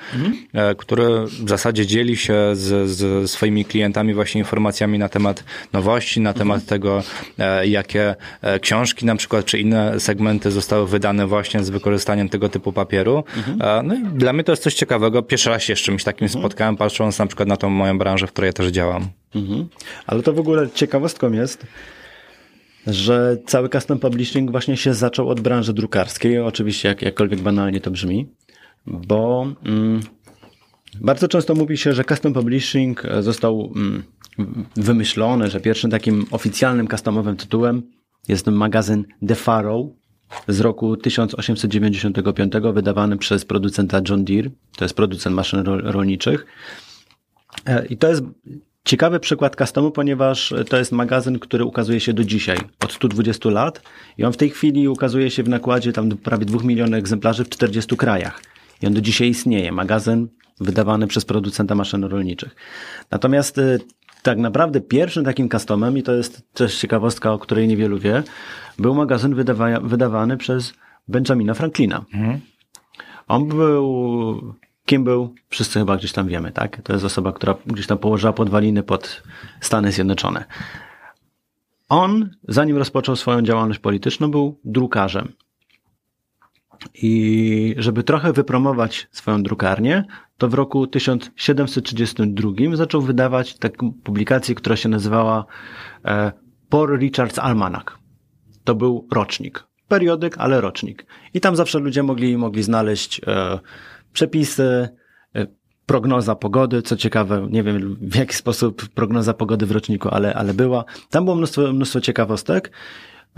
e, 0.55 0.75
który 0.75 1.05
w 1.27 1.49
zasadzie 1.49 1.87
dzieli 1.87 2.17
się 2.17 2.35
z, 2.53 2.91
z 2.91 3.31
swoimi 3.31 3.65
klientami 3.65 4.15
właśnie 4.15 4.39
informacjami 4.39 4.99
na 4.99 5.09
temat 5.09 5.45
nowości, 5.73 6.21
na 6.21 6.33
temat 6.33 6.65
tego, 6.67 7.03
e, 7.39 7.67
jakie 7.67 8.15
e, 8.43 8.61
książki 8.61 9.07
na 9.07 9.17
przykład, 9.17 9.45
czy 9.45 9.59
inne 9.59 10.01
segmenty 10.01 10.51
zostały 10.51 10.87
wydane 10.87 11.27
właśnie 11.27 11.65
z 11.65 11.71
wykorzystaniem 11.71 12.29
tego 12.29 12.49
typu 12.49 12.73
papieru. 12.73 13.25
E, 13.61 13.83
No 13.83 13.95
i 13.95 14.03
dla 14.05 14.33
mnie 14.33 14.45
to 14.45 14.53
jest 14.53 14.63
coś 14.63 14.75
ciekawego. 14.75 15.23
Pierwszy 15.23 15.51
raz 15.51 15.63
się 15.63 15.77
z 15.77 15.79
czymś 15.79 16.05
takim 16.05 16.29
spotkałem, 16.29 16.77
patrząc 16.77 17.19
na 17.19 17.27
przykład 17.27 17.49
na 17.49 17.57
tą 17.57 17.71
moją 17.71 17.99
branżę, 17.99 18.27
w 18.27 18.33
której 18.33 18.49
ja 18.49 18.53
też 18.53 18.67
działam. 18.69 19.09
Mhm. 19.35 19.69
Ale 20.07 20.23
to 20.23 20.33
w 20.33 20.39
ogóle 20.39 20.69
ciekawostką 20.75 21.33
jest, 21.33 21.67
że 22.89 23.37
cały 23.47 23.69
custom 23.69 23.99
publishing 23.99 24.51
właśnie 24.51 24.77
się 24.77 24.95
zaczął 24.95 25.29
od 25.29 25.41
branży 25.41 25.73
drukarskiej, 25.73 26.39
oczywiście 26.39 26.89
jak, 26.89 27.03
jakkolwiek 27.03 27.41
banalnie 27.41 27.81
to 27.81 27.91
brzmi, 27.91 28.29
bo 28.87 29.47
mm, 29.65 30.01
bardzo 31.01 31.29
często 31.29 31.55
mówi 31.55 31.77
się, 31.77 31.93
że 31.93 32.05
custom 32.05 32.33
publishing 32.33 33.05
e, 33.05 33.23
został 33.23 33.73
mm, 33.77 34.03
wymyślony, 34.77 35.51
że 35.51 35.61
pierwszym 35.61 35.91
takim 35.91 36.27
oficjalnym 36.31 36.89
customowym 36.89 37.37
tytułem 37.37 37.83
jest 38.29 38.47
magazyn 38.47 39.05
The 39.29 39.35
Farrow 39.35 39.87
z 40.49 40.61
roku 40.61 40.97
1895 40.97 42.53
wydawany 42.73 43.17
przez 43.17 43.45
producenta 43.45 44.01
John 44.09 44.25
Deere, 44.25 44.51
to 44.77 44.85
jest 44.85 44.95
producent 44.95 45.37
maszyn 45.37 45.61
ro- 45.61 45.93
rolniczych. 45.93 46.47
E, 47.67 47.87
I 47.87 47.97
to 47.97 48.09
jest 48.09 48.23
Ciekawy 48.89 49.21
przykład 49.21 49.57
customu, 49.57 49.91
ponieważ 49.91 50.55
to 50.69 50.77
jest 50.77 50.93
magazyn, 50.93 51.39
który 51.39 51.65
ukazuje 51.65 52.01
się 52.01 52.13
do 52.13 52.25
dzisiaj, 52.25 52.59
od 52.85 52.93
120 52.93 53.51
lat 53.51 53.83
i 54.19 54.25
on 54.25 54.33
w 54.33 54.37
tej 54.37 54.51
chwili 54.51 54.89
ukazuje 54.89 55.31
się 55.31 55.43
w 55.43 55.49
nakładzie 55.49 55.93
tam 55.93 56.11
prawie 56.11 56.45
2 56.45 56.59
milionów 56.65 56.95
egzemplarzy 56.95 57.45
w 57.45 57.49
40 57.49 57.97
krajach. 57.97 58.43
I 58.83 58.87
on 58.87 58.95
do 58.95 59.01
dzisiaj 59.01 59.29
istnieje. 59.29 59.73
Magazyn 59.73 60.29
wydawany 60.61 61.07
przez 61.07 61.25
producenta 61.25 61.75
maszyn 61.75 62.05
rolniczych. 62.05 62.57
Natomiast 63.11 63.59
y, 63.59 63.79
tak 64.23 64.39
naprawdę 64.39 64.81
pierwszym 64.81 65.25
takim 65.25 65.49
customem, 65.49 65.99
i 65.99 66.03
to 66.03 66.13
jest 66.13 66.43
też 66.55 66.79
ciekawostka, 66.79 67.33
o 67.33 67.39
której 67.39 67.69
niewielu 67.69 67.99
wie, 67.99 68.23
był 68.79 68.95
magazyn 68.95 69.35
wydawa- 69.35 69.89
wydawany 69.89 70.37
przez 70.37 70.73
Benjamina 71.09 71.55
Franklina. 71.55 72.05
On 73.29 73.49
był, 73.49 74.55
kim 74.89 75.05
był? 75.05 75.35
Wszyscy 75.49 75.79
chyba 75.79 75.97
gdzieś 75.97 76.13
tam 76.13 76.29
wiemy, 76.29 76.53
tak? 76.53 76.83
To 76.83 76.93
jest 76.93 77.05
osoba, 77.05 77.33
która 77.33 77.55
gdzieś 77.67 77.87
tam 77.87 77.99
położyła 77.99 78.33
podwaliny 78.33 78.83
pod 78.83 79.23
Stany 79.61 79.93
Zjednoczone. 79.93 80.45
On, 81.89 82.31
zanim 82.49 82.77
rozpoczął 82.77 83.17
swoją 83.17 83.43
działalność 83.43 83.81
polityczną, 83.81 84.31
był 84.31 84.61
drukarzem. 84.65 85.33
I 86.95 87.75
żeby 87.79 88.03
trochę 88.03 88.33
wypromować 88.33 89.09
swoją 89.11 89.43
drukarnię, 89.43 90.05
to 90.39 90.49
w 90.49 90.55
roku 90.55 90.87
1732 90.87 92.53
zaczął 92.75 93.03
wydawać 93.03 93.59
taką 93.59 93.93
publikację, 93.93 94.55
która 94.55 94.77
się 94.77 94.89
nazywała 94.89 95.45
e, 96.05 96.33
Paul 96.69 96.99
Richards 96.99 97.39
Almanac. 97.39 97.87
To 98.65 98.75
był 98.75 99.09
rocznik. 99.13 99.65
Periodyk, 99.89 100.39
ale 100.39 100.61
rocznik. 100.61 101.07
I 101.35 101.41
tam 101.41 101.57
zawsze 101.57 101.79
ludzie 101.79 102.03
mogli, 102.03 102.37
mogli 102.37 102.63
znaleźć 102.63 103.21
e, 103.27 103.59
przepisy, 104.13 104.89
e, 105.35 105.47
prognoza 105.87 106.35
pogody. 106.35 106.83
Co 106.83 106.97
ciekawe, 106.97 107.47
nie 107.51 107.63
wiem 107.63 107.97
w 108.01 108.15
jaki 108.15 108.35
sposób 108.35 108.89
prognoza 108.89 109.35
pogody 109.35 109.67
w 109.67 109.71
roczniku, 109.71 110.09
ale, 110.09 110.35
ale 110.35 110.55
była. 110.55 110.85
Tam 111.11 111.25
było 111.25 111.37
mnóstwo, 111.37 111.73
mnóstwo 111.73 112.01
ciekawostek. 112.01 112.73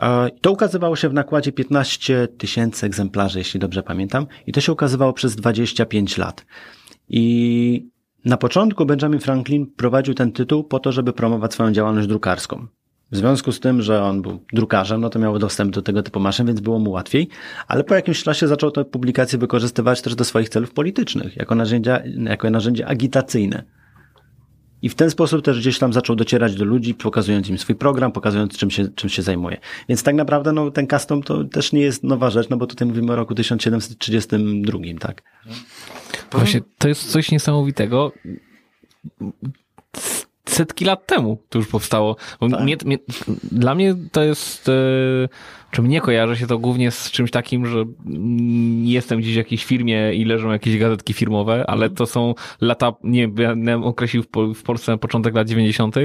E, 0.02 0.30
To 0.40 0.52
ukazywało 0.52 0.96
się 0.96 1.08
w 1.08 1.14
nakładzie 1.14 1.52
15 1.52 2.28
tysięcy 2.28 2.86
egzemplarzy, 2.86 3.38
jeśli 3.38 3.60
dobrze 3.60 3.82
pamiętam. 3.82 4.26
I 4.46 4.52
to 4.52 4.60
się 4.60 4.72
ukazywało 4.72 5.12
przez 5.12 5.36
25 5.36 6.18
lat. 6.18 6.46
I 7.08 7.90
na 8.24 8.36
początku 8.36 8.86
Benjamin 8.86 9.20
Franklin 9.20 9.66
prowadził 9.76 10.14
ten 10.14 10.32
tytuł 10.32 10.64
po 10.64 10.78
to, 10.78 10.92
żeby 10.92 11.12
promować 11.12 11.52
swoją 11.52 11.72
działalność 11.72 12.08
drukarską. 12.08 12.66
W 13.12 13.16
związku 13.16 13.52
z 13.52 13.60
tym, 13.60 13.82
że 13.82 14.02
on 14.02 14.22
był 14.22 14.44
drukarzem, 14.52 15.00
no 15.00 15.10
to 15.10 15.18
miał 15.18 15.38
dostęp 15.38 15.74
do 15.74 15.82
tego 15.82 16.02
typu 16.02 16.20
maszyn, 16.20 16.46
więc 16.46 16.60
było 16.60 16.78
mu 16.78 16.90
łatwiej, 16.90 17.28
ale 17.68 17.84
po 17.84 17.94
jakimś 17.94 18.22
czasie 18.22 18.48
zaczął 18.48 18.70
tę 18.70 18.84
publikację 18.84 19.38
wykorzystywać 19.38 20.02
też 20.02 20.14
do 20.14 20.24
swoich 20.24 20.48
celów 20.48 20.72
politycznych, 20.72 21.36
jako 21.36 21.54
narzędzia, 21.54 22.02
jako 22.24 22.50
narzędzie 22.50 22.86
agitacyjne. 22.86 23.64
I 24.82 24.88
w 24.88 24.94
ten 24.94 25.10
sposób 25.10 25.44
też 25.44 25.60
gdzieś 25.60 25.78
tam 25.78 25.92
zaczął 25.92 26.16
docierać 26.16 26.54
do 26.54 26.64
ludzi, 26.64 26.94
pokazując 26.94 27.48
im 27.48 27.58
swój 27.58 27.74
program, 27.74 28.12
pokazując 28.12 28.56
czym 28.56 28.70
się, 28.70 28.88
czym 28.88 29.10
się 29.10 29.22
zajmuje. 29.22 29.56
Więc 29.88 30.02
tak 30.02 30.14
naprawdę 30.14 30.52
no, 30.52 30.70
ten 30.70 30.86
custom 30.86 31.22
to 31.22 31.44
też 31.44 31.72
nie 31.72 31.80
jest 31.80 32.04
nowa 32.04 32.30
rzecz, 32.30 32.48
no 32.48 32.56
bo 32.56 32.66
tutaj 32.66 32.88
mówimy 32.88 33.12
o 33.12 33.16
roku 33.16 33.34
1732, 33.34 34.78
tak? 35.00 35.22
Właśnie, 36.32 36.60
to 36.78 36.88
jest 36.88 37.10
coś 37.10 37.30
niesamowitego. 37.30 38.12
Setki 40.60 40.84
lat 40.84 41.06
temu 41.06 41.42
to 41.48 41.58
już 41.58 41.68
powstało. 41.68 42.16
Tak. 42.40 42.60
mnie, 42.60 42.76
mnie, 42.84 42.98
dla 43.52 43.74
mnie 43.74 43.94
to 44.12 44.22
jest, 44.22 44.68
e, 44.68 44.72
czy 45.70 45.82
mnie 45.82 46.00
kojarzy 46.00 46.36
się 46.36 46.46
to 46.46 46.58
głównie 46.58 46.90
z 46.90 47.10
czymś 47.10 47.30
takim, 47.30 47.66
że 47.66 47.78
mm, 47.78 48.86
jestem 48.86 49.20
gdzieś 49.20 49.34
w 49.34 49.36
jakiejś 49.36 49.64
firmie 49.64 50.14
i 50.14 50.24
leżą 50.24 50.50
jakieś 50.50 50.78
gazetki 50.78 51.12
firmowe, 51.12 51.64
ale 51.66 51.90
to 51.90 52.06
są 52.06 52.34
lata, 52.60 52.92
nie 53.04 53.28
wiem, 53.28 53.84
określił 53.84 54.22
w, 54.22 54.28
Pol- 54.28 54.54
w 54.54 54.62
Polsce 54.62 54.98
początek 54.98 55.34
lat 55.34 55.48
90. 55.48 55.96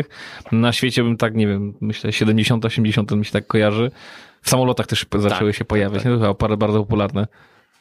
Na 0.51 0.73
świecie 0.73 1.03
bym 1.03 1.17
tak, 1.17 1.35
nie 1.35 1.47
wiem, 1.47 1.73
myślę 1.81 2.13
70, 2.13 2.65
80 2.65 3.11
mi 3.11 3.25
się 3.25 3.31
tak 3.31 3.47
kojarzy. 3.47 3.91
W 4.41 4.49
samolotach 4.49 4.87
też 4.87 5.05
zaczęły 5.17 5.53
się 5.53 5.65
pojawiać, 5.65 6.05
nie? 6.05 6.11
to 6.11 6.17
chyba 6.17 6.33
parę 6.33 6.57
bardzo 6.57 6.79
popularne. 6.79 7.27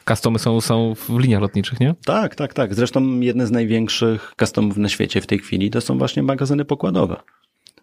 Customy 0.09 0.39
są, 0.39 0.61
są 0.61 0.95
w 0.95 1.19
liniach 1.19 1.41
lotniczych, 1.41 1.81
nie? 1.81 1.95
Tak, 2.07 2.35
tak, 2.35 2.55
tak. 2.55 2.75
Zresztą 2.75 3.21
jedne 3.21 3.47
z 3.47 3.51
największych 3.51 4.33
customów 4.39 4.77
na 4.77 4.89
świecie 4.89 5.21
w 5.21 5.27
tej 5.27 5.39
chwili 5.39 5.71
to 5.71 5.81
są 5.81 5.99
właśnie 5.99 6.23
magazyny 6.23 6.65
pokładowe. 6.65 7.17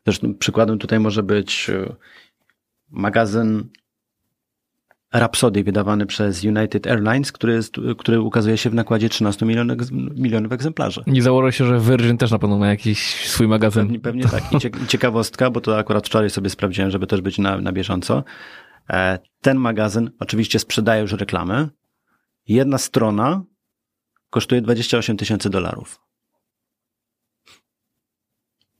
Zresztą 0.05 0.33
przykładem 0.35 0.79
tutaj 0.79 0.99
może 0.99 1.23
być 1.23 1.69
e, 1.69 1.95
magazyn 2.89 3.69
Rhapsody 5.13 5.63
wydawany 5.63 6.05
przez 6.05 6.43
United 6.43 6.87
Airlines, 6.87 7.31
który, 7.31 7.53
jest, 7.53 7.73
który 7.97 8.21
ukazuje 8.21 8.57
się 8.57 8.69
w 8.69 8.73
nakładzie 8.73 9.09
13 9.09 9.45
milionów, 9.45 9.77
milionów 10.15 10.51
egzemplarzy. 10.51 11.03
Nie 11.07 11.21
założę 11.21 11.51
się, 11.51 11.65
że 11.65 11.79
Virgin 11.79 12.17
też 12.17 12.31
na 12.31 12.39
pewno 12.39 12.57
ma 12.57 12.67
jakiś 12.67 13.27
swój 13.29 13.47
magazyn. 13.47 13.83
Pewnie, 13.83 13.99
pewnie 13.99 14.23
tak. 14.23 14.53
I 14.53 14.59
cie- 14.59 14.83
i 14.83 14.87
ciekawostka, 14.87 15.49
bo 15.49 15.61
to 15.61 15.77
akurat 15.77 16.07
wczoraj 16.07 16.29
sobie 16.29 16.49
sprawdziłem, 16.49 16.91
żeby 16.91 17.07
też 17.07 17.21
być 17.21 17.37
na, 17.37 17.57
na 17.57 17.71
bieżąco. 17.71 18.23
E, 18.89 19.19
Ten 19.41 19.57
magazyn 19.57 20.11
oczywiście 20.19 20.59
sprzedaje 20.59 21.01
już 21.01 21.11
reklamy. 21.13 21.69
Jedna 22.51 22.77
strona 22.77 23.43
kosztuje 24.29 24.61
28 24.61 25.17
tysięcy 25.17 25.49
dolarów. 25.49 25.99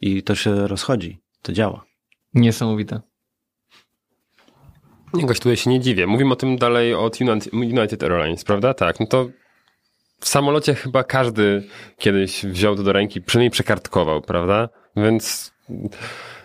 I 0.01 0.23
to 0.23 0.35
się 0.35 0.67
rozchodzi. 0.67 1.19
To 1.41 1.53
działa. 1.53 1.85
Niesamowite. 2.33 3.01
Nie, 5.13 5.25
gość, 5.25 5.41
tutaj 5.41 5.57
się 5.57 5.69
nie 5.69 5.79
dziwię. 5.79 6.07
Mówimy 6.07 6.33
o 6.33 6.35
tym 6.35 6.57
dalej 6.57 6.93
od 6.93 7.21
United, 7.21 7.53
United 7.53 8.03
Airlines, 8.03 8.43
prawda? 8.43 8.73
Tak, 8.73 8.99
no 8.99 9.05
to 9.05 9.29
w 10.19 10.27
samolocie 10.27 10.75
chyba 10.75 11.03
każdy 11.03 11.67
kiedyś 11.97 12.45
wziął 12.45 12.75
to 12.75 12.83
do 12.83 12.93
ręki, 12.93 13.21
przynajmniej 13.21 13.51
przekartkował, 13.51 14.21
prawda? 14.21 14.69
Więc 14.95 15.53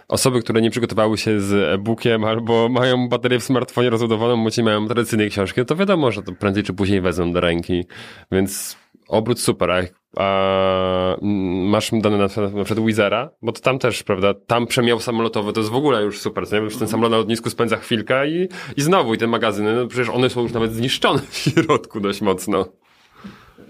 osoby, 0.09 0.42
które 0.42 0.62
nie 0.62 0.70
przygotowały 0.70 1.18
się 1.18 1.40
z 1.40 1.52
e-bookiem 1.52 2.24
albo 2.24 2.68
mają 2.68 3.09
baterię 3.09 3.38
w 3.38 3.44
smartfonie 3.44 3.90
rozładowaną, 3.90 4.42
bądź 4.42 4.57
nie 4.57 4.64
mają 4.64 4.86
tradycyjnej 4.86 5.30
książki, 5.30 5.61
no 5.61 5.64
to 5.64 5.76
wiadomo, 5.76 6.11
że 6.11 6.22
to 6.22 6.32
prędzej 6.32 6.62
czy 6.62 6.72
później 6.72 7.00
wezmą 7.00 7.32
do 7.32 7.40
ręki. 7.40 7.84
Więc 8.32 8.76
obrót 9.09 9.40
super. 9.40 9.70
A, 9.70 9.82
a 10.16 11.16
masz 11.22 11.90
dane 11.92 12.16
na, 12.16 12.22
na 12.54 12.64
przykład 12.64 12.86
Wizera, 12.86 13.30
bo 13.42 13.52
to 13.52 13.61
tam 13.61 13.78
też, 13.78 14.02
prawda, 14.02 14.34
tam 14.34 14.66
przemiał 14.66 15.00
samolotowy, 15.00 15.52
to 15.52 15.61
jest 15.61 15.72
w 15.72 15.76
ogóle 15.76 16.02
już 16.02 16.20
super, 16.20 16.48
co 16.48 16.57
nie? 16.57 16.62
Już 16.62 16.76
ten 16.76 16.88
samolot 16.88 17.11
na 17.11 17.16
lotnisku 17.16 17.50
spędza 17.50 17.76
chwilkę 17.76 18.28
i, 18.28 18.48
i 18.76 18.82
znowu, 18.82 19.14
i 19.14 19.18
te 19.18 19.26
magazyny, 19.26 19.76
no 19.76 19.86
przecież 19.86 20.09
one 20.09 20.30
są 20.30 20.42
już 20.42 20.52
nawet 20.52 20.72
zniszczone 20.72 21.22
w 21.30 21.36
środku 21.36 22.00
dość 22.00 22.20
mocno. 22.20 22.66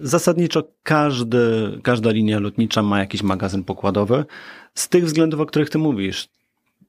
Zasadniczo 0.00 0.68
każdy, 0.82 1.38
każda 1.82 2.10
linia 2.10 2.38
lotnicza 2.38 2.82
ma 2.82 2.98
jakiś 2.98 3.22
magazyn 3.22 3.64
pokładowy 3.64 4.24
z 4.74 4.88
tych 4.88 5.04
względów, 5.04 5.40
o 5.40 5.46
których 5.46 5.70
ty 5.70 5.78
mówisz. 5.78 6.28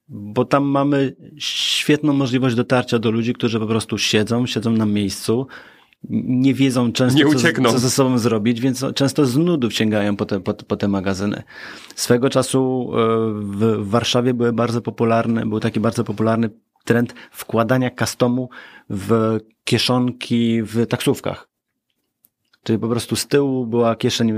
Bo 0.08 0.44
tam 0.44 0.64
mamy 0.64 1.16
świetną 1.38 2.12
możliwość 2.12 2.56
dotarcia 2.56 2.98
do 2.98 3.10
ludzi, 3.10 3.34
którzy 3.34 3.60
po 3.60 3.66
prostu 3.66 3.98
siedzą, 3.98 4.46
siedzą 4.46 4.72
na 4.72 4.86
miejscu, 4.86 5.46
nie 6.10 6.54
wiedzą 6.54 6.92
często, 6.92 7.18
Nie 7.18 7.34
co, 7.34 7.72
co 7.72 7.78
ze 7.78 7.90
sobą 7.90 8.18
zrobić, 8.18 8.60
więc 8.60 8.84
często 8.94 9.26
z 9.26 9.36
nudów 9.36 9.74
sięgają 9.74 10.16
po 10.16 10.26
te, 10.26 10.40
po, 10.40 10.54
po 10.54 10.76
te 10.76 10.88
magazyny. 10.88 11.42
Swego 11.94 12.30
czasu 12.30 12.90
e, 12.92 12.96
w 13.32 13.58
w 13.58 13.90
Warszawie 13.90 14.34
były 14.34 14.52
bardzo 14.52 14.82
popularne, 14.82 15.46
był 15.46 15.60
taki 15.60 15.80
bardzo 15.80 16.04
popularny 16.04 16.50
trend 16.84 17.14
wkładania 17.30 17.90
customu 17.90 18.48
w 18.90 19.38
kieszonki 19.64 20.62
w 20.62 20.86
taksówkach. 20.86 21.47
Czyli 22.68 22.78
po 22.78 22.88
prostu 22.88 23.16
z 23.16 23.26
tyłu 23.26 23.66
była 23.66 23.96
kieszeń 23.96 24.32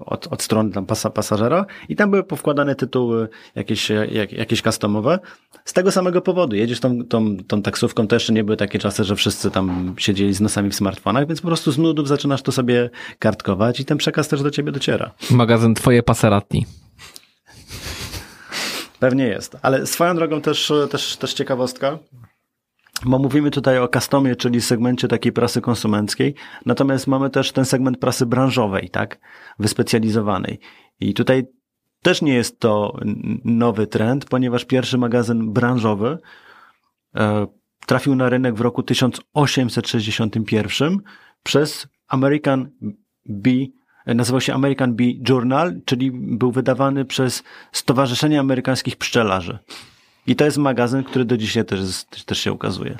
od, 0.00 0.26
od 0.26 0.42
strony 0.42 0.72
tam 0.72 0.86
pasa, 0.86 1.10
pasażera 1.10 1.66
i 1.88 1.96
tam 1.96 2.10
były 2.10 2.24
powkładane 2.24 2.74
tytuły 2.74 3.28
jakieś, 3.54 3.90
jak, 4.10 4.32
jakieś 4.32 4.62
customowe. 4.62 5.18
Z 5.64 5.72
tego 5.72 5.92
samego 5.92 6.20
powodu. 6.20 6.56
Jedziesz 6.56 6.80
tą, 6.80 7.04
tą, 7.04 7.36
tą 7.36 7.62
taksówką, 7.62 8.06
to 8.06 8.16
jeszcze 8.16 8.32
nie 8.32 8.44
były 8.44 8.56
takie 8.56 8.78
czasy, 8.78 9.04
że 9.04 9.16
wszyscy 9.16 9.50
tam 9.50 9.94
siedzieli 9.98 10.34
z 10.34 10.40
nosami 10.40 10.70
w 10.70 10.74
smartfonach, 10.74 11.26
więc 11.28 11.40
po 11.40 11.46
prostu 11.48 11.72
z 11.72 11.78
nudów 11.78 12.08
zaczynasz 12.08 12.42
to 12.42 12.52
sobie 12.52 12.90
kartkować 13.18 13.80
i 13.80 13.84
ten 13.84 13.98
przekaz 13.98 14.28
też 14.28 14.42
do 14.42 14.50
ciebie 14.50 14.72
dociera. 14.72 15.10
Magazyn 15.30 15.74
Twoje 15.74 16.02
Passerati. 16.02 16.66
Pewnie 19.00 19.26
jest. 19.26 19.56
Ale 19.62 19.86
swoją 19.86 20.16
drogą 20.16 20.40
też, 20.40 20.72
też, 20.90 21.16
też 21.16 21.34
ciekawostka, 21.34 21.98
bo 23.04 23.18
mówimy 23.18 23.50
tutaj 23.50 23.78
o 23.78 23.88
customie, 23.88 24.36
czyli 24.36 24.60
segmencie 24.60 25.08
takiej 25.08 25.32
prasy 25.32 25.60
konsumenckiej, 25.60 26.34
natomiast 26.66 27.06
mamy 27.06 27.30
też 27.30 27.52
ten 27.52 27.64
segment 27.64 27.98
prasy 27.98 28.26
branżowej, 28.26 28.90
tak? 28.90 29.18
Wyspecjalizowanej. 29.58 30.58
I 31.00 31.14
tutaj 31.14 31.46
też 32.02 32.22
nie 32.22 32.34
jest 32.34 32.60
to 32.60 32.98
nowy 33.44 33.86
trend, 33.86 34.24
ponieważ 34.24 34.64
pierwszy 34.64 34.98
magazyn 34.98 35.52
branżowy 35.52 36.18
e, 37.14 37.46
trafił 37.86 38.14
na 38.14 38.28
rynek 38.28 38.54
w 38.54 38.60
roku 38.60 38.82
1861 38.82 40.98
przez 41.42 41.88
American 42.08 42.70
Bee, 43.28 43.72
nazywał 44.06 44.40
się 44.40 44.54
American 44.54 44.96
Bee 44.96 45.20
Journal, 45.28 45.80
czyli 45.84 46.10
był 46.12 46.52
wydawany 46.52 47.04
przez 47.04 47.42
Stowarzyszenie 47.72 48.40
Amerykańskich 48.40 48.96
Pszczelarzy. 48.96 49.58
I 50.26 50.36
to 50.36 50.44
jest 50.44 50.56
magazyn, 50.56 51.04
który 51.04 51.24
do 51.24 51.36
dzisiaj 51.36 51.64
też, 51.64 52.04
też 52.26 52.38
się 52.38 52.52
ukazuje. 52.52 52.96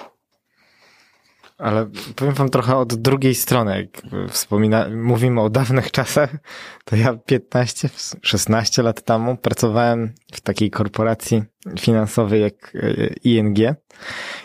Ale 1.58 1.86
powiem 2.16 2.34
wam 2.34 2.48
trochę 2.48 2.76
od 2.76 2.94
drugiej 2.94 3.34
strony. 3.34 3.78
Jak 3.78 4.02
wspomina, 4.28 4.86
mówimy 4.88 5.40
o 5.40 5.50
dawnych 5.50 5.90
czasach, 5.90 6.36
to 6.84 6.96
ja 6.96 7.14
15, 7.26 7.88
16 8.22 8.82
lat 8.82 9.04
temu 9.04 9.36
pracowałem 9.36 10.14
w 10.32 10.40
takiej 10.40 10.70
korporacji 10.70 11.42
finansowej 11.80 12.42
jak 12.42 12.72
e, 12.74 13.06
ING 13.24 13.58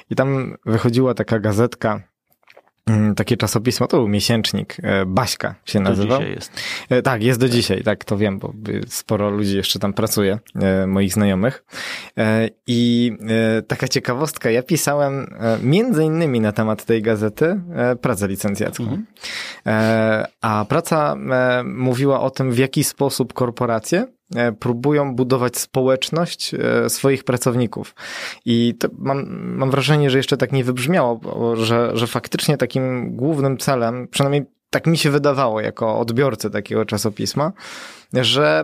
i 0.10 0.16
tam 0.16 0.56
wychodziła 0.66 1.14
taka 1.14 1.40
gazetka 1.40 2.11
takie 3.16 3.38
czasopismo, 3.38 3.88
to 3.88 3.98
był 3.98 4.08
miesięcznik, 4.08 4.78
e, 4.84 5.06
Baśka 5.06 5.56
się 5.66 5.80
To 5.80 5.84
nazywał. 5.84 6.20
dzisiaj 6.20 6.36
jest. 6.36 6.52
E, 6.90 7.02
Tak, 7.02 7.24
jest 7.24 7.40
do 7.40 7.50
dzisiaj, 7.50 7.84
tak, 7.84 8.06
to 8.06 8.18
wiem, 8.18 8.40
bo 8.40 8.54
sporo 8.88 9.30
ludzi 9.30 9.58
jeszcze 9.58 9.80
tam 9.80 9.94
pracuje, 9.94 10.40
e, 10.56 10.88
moich 10.88 11.14
znajomych. 11.14 11.64
I 12.68 13.12
taka 13.68 13.88
ciekawostka, 13.88 14.52
ja 14.52 14.64
pisałem 14.64 15.28
między 15.64 16.04
innymi 16.04 16.40
na 16.42 16.52
temat 16.52 16.86
tej 16.86 17.02
gazety 17.02 17.62
pracę 18.02 18.28
licencjacką. 18.28 18.98
E, 19.66 20.28
A 20.42 20.66
praca 20.70 21.16
mówiła 21.66 22.22
o 22.22 22.30
tym, 22.30 22.52
w 22.52 22.58
jaki 22.58 22.84
sposób 22.84 23.34
korporacje 23.34 24.08
próbują 24.60 25.16
budować 25.16 25.58
społeczność 25.58 26.54
e, 26.54 26.90
swoich 26.90 27.24
pracowników. 27.24 27.96
I 28.46 28.76
mam, 28.98 29.26
mam 29.58 29.72
wrażenie, 29.72 30.10
że 30.10 30.18
jeszcze 30.18 30.38
tak 30.38 30.52
nie 30.52 30.64
wybrzmiało, 30.64 31.20
że, 31.56 31.92
że 31.94 32.08
faktycznie 32.08 32.58
takim 32.58 33.16
głównym 33.16 33.58
celem, 33.58 34.08
przynajmniej 34.08 34.46
tak 34.70 34.88
mi 34.88 34.98
się 34.98 35.10
wydawało 35.10 35.62
jako 35.62 36.00
odbiorcy 36.00 36.50
takiego 36.50 36.86
czasopisma, 36.86 37.52
że 38.14 38.64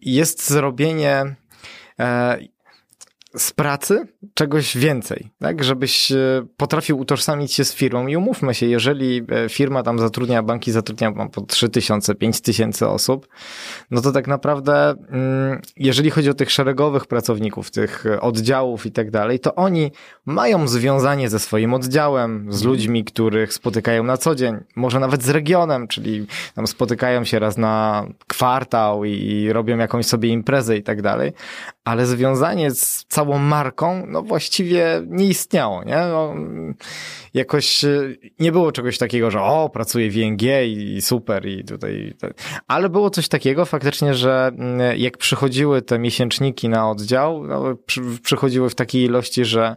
jest 0.00 0.48
zrobienie 0.48 1.36
e, 1.98 2.38
z 3.36 3.52
pracy 3.52 4.06
czegoś 4.34 4.76
więcej, 4.76 5.30
tak? 5.38 5.64
Żebyś 5.64 6.12
e, 6.12 6.16
potrafił 6.56 6.98
utożsamić 6.98 7.52
się 7.52 7.64
z 7.64 7.74
firmą 7.74 8.06
i 8.06 8.16
umówmy 8.16 8.54
się, 8.54 8.66
jeżeli 8.66 9.22
e, 9.28 9.48
firma 9.48 9.82
tam 9.82 9.98
zatrudnia, 9.98 10.42
banki 10.42 10.72
zatrudnia 10.72 11.10
mam 11.10 11.28
po 11.28 11.40
3000, 11.40 12.14
5000 12.14 12.88
osób, 12.88 13.28
no 13.90 14.00
to 14.00 14.12
tak 14.12 14.26
naprawdę, 14.26 14.90
mm, 14.90 15.60
jeżeli 15.76 16.10
chodzi 16.10 16.30
o 16.30 16.34
tych 16.34 16.50
szeregowych 16.50 17.06
pracowników, 17.06 17.70
tych 17.70 18.06
e, 18.06 18.20
oddziałów 18.20 18.86
i 18.86 18.92
tak 18.92 19.10
dalej, 19.10 19.40
to 19.40 19.54
oni 19.54 19.90
mają 20.26 20.68
związanie 20.68 21.28
ze 21.28 21.38
swoim 21.38 21.74
oddziałem, 21.74 22.52
z 22.52 22.62
ludźmi, 22.62 23.04
których 23.04 23.52
spotykają 23.52 24.04
na 24.04 24.16
co 24.16 24.34
dzień, 24.34 24.56
może 24.76 25.00
nawet 25.00 25.22
z 25.22 25.28
regionem, 25.28 25.88
czyli 25.88 26.26
tam 26.54 26.66
spotykają 26.66 27.24
się 27.24 27.38
raz 27.38 27.56
na 27.56 28.06
kwartał 28.26 29.04
i 29.04 29.48
robią 29.52 29.78
jakąś 29.78 30.06
sobie 30.06 30.28
imprezę 30.28 30.76
i 30.76 30.82
tak 30.82 31.02
dalej, 31.02 31.32
ale 31.84 32.06
związanie 32.06 32.70
z 32.70 33.04
całą 33.08 33.38
marką, 33.38 34.06
no 34.06 34.22
właściwie 34.22 35.02
nie 35.06 35.26
istniało, 35.26 35.84
nie? 35.84 35.96
No, 35.96 36.34
jakoś 37.34 37.84
e, 37.84 38.00
nie 38.38 38.52
było 38.52 38.72
czegoś 38.72 38.98
takiego, 38.98 39.30
że 39.30 39.42
o, 39.42 39.68
pracuję 39.68 40.10
w 40.10 40.16
ING 40.16 40.42
i, 40.66 41.02
super 41.02 41.46
i 41.46 41.64
tutaj, 41.64 42.14
ale 42.66 42.88
było 42.88 43.10
coś 43.10 43.28
takiego 43.28 43.64
faktycznie, 43.64 44.14
że 44.14 44.50
mm, 44.58 44.98
jak 44.98 45.18
przychodziły 45.18 45.82
te 45.82 45.98
miesięczniki 45.98 46.68
na 46.68 46.90
oddział, 46.90 47.46
no, 47.46 47.76
przy, 47.86 48.00
przychodziły 48.22 48.70
w 48.70 48.74
takiej 48.74 49.04
ilości, 49.04 49.44
że 49.44 49.76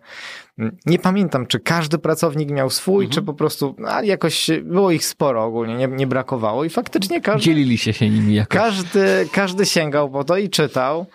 nie 0.86 1.00
pamiętam, 1.00 1.48
czy 1.48 1.60
każdy 1.60 1.98
pracownik 1.98 2.52
miał 2.52 2.70
swój, 2.70 3.10
czy 3.10 3.22
po 3.22 3.34
prostu, 3.34 3.76
no, 3.78 3.88
ale 3.88 4.08
jakoś 4.08 4.50
było 4.64 4.92
ich 4.92 5.06
sporo 5.06 5.44
ogólnie, 5.46 5.76
nie, 5.76 5.88
nie 5.88 6.08
brakowało 6.08 6.64
i 6.64 6.70
faktycznie 6.70 7.22
każdy, 7.22 7.42
Dzielili 7.44 7.78
się 7.78 7.94
się 7.94 8.10
nimi 8.10 8.36
jakoś. 8.36 8.58
każdy, 8.58 9.28
każdy 9.32 9.66
sięgał 9.66 10.10
po 10.10 10.24
to 10.24 10.38
i 10.38 10.50
czytał. 10.50 11.06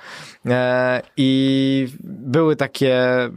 E, 0.47 1.03
I 1.17 1.89
były 2.05 2.57
takie, 2.57 2.95
e, 3.05 3.31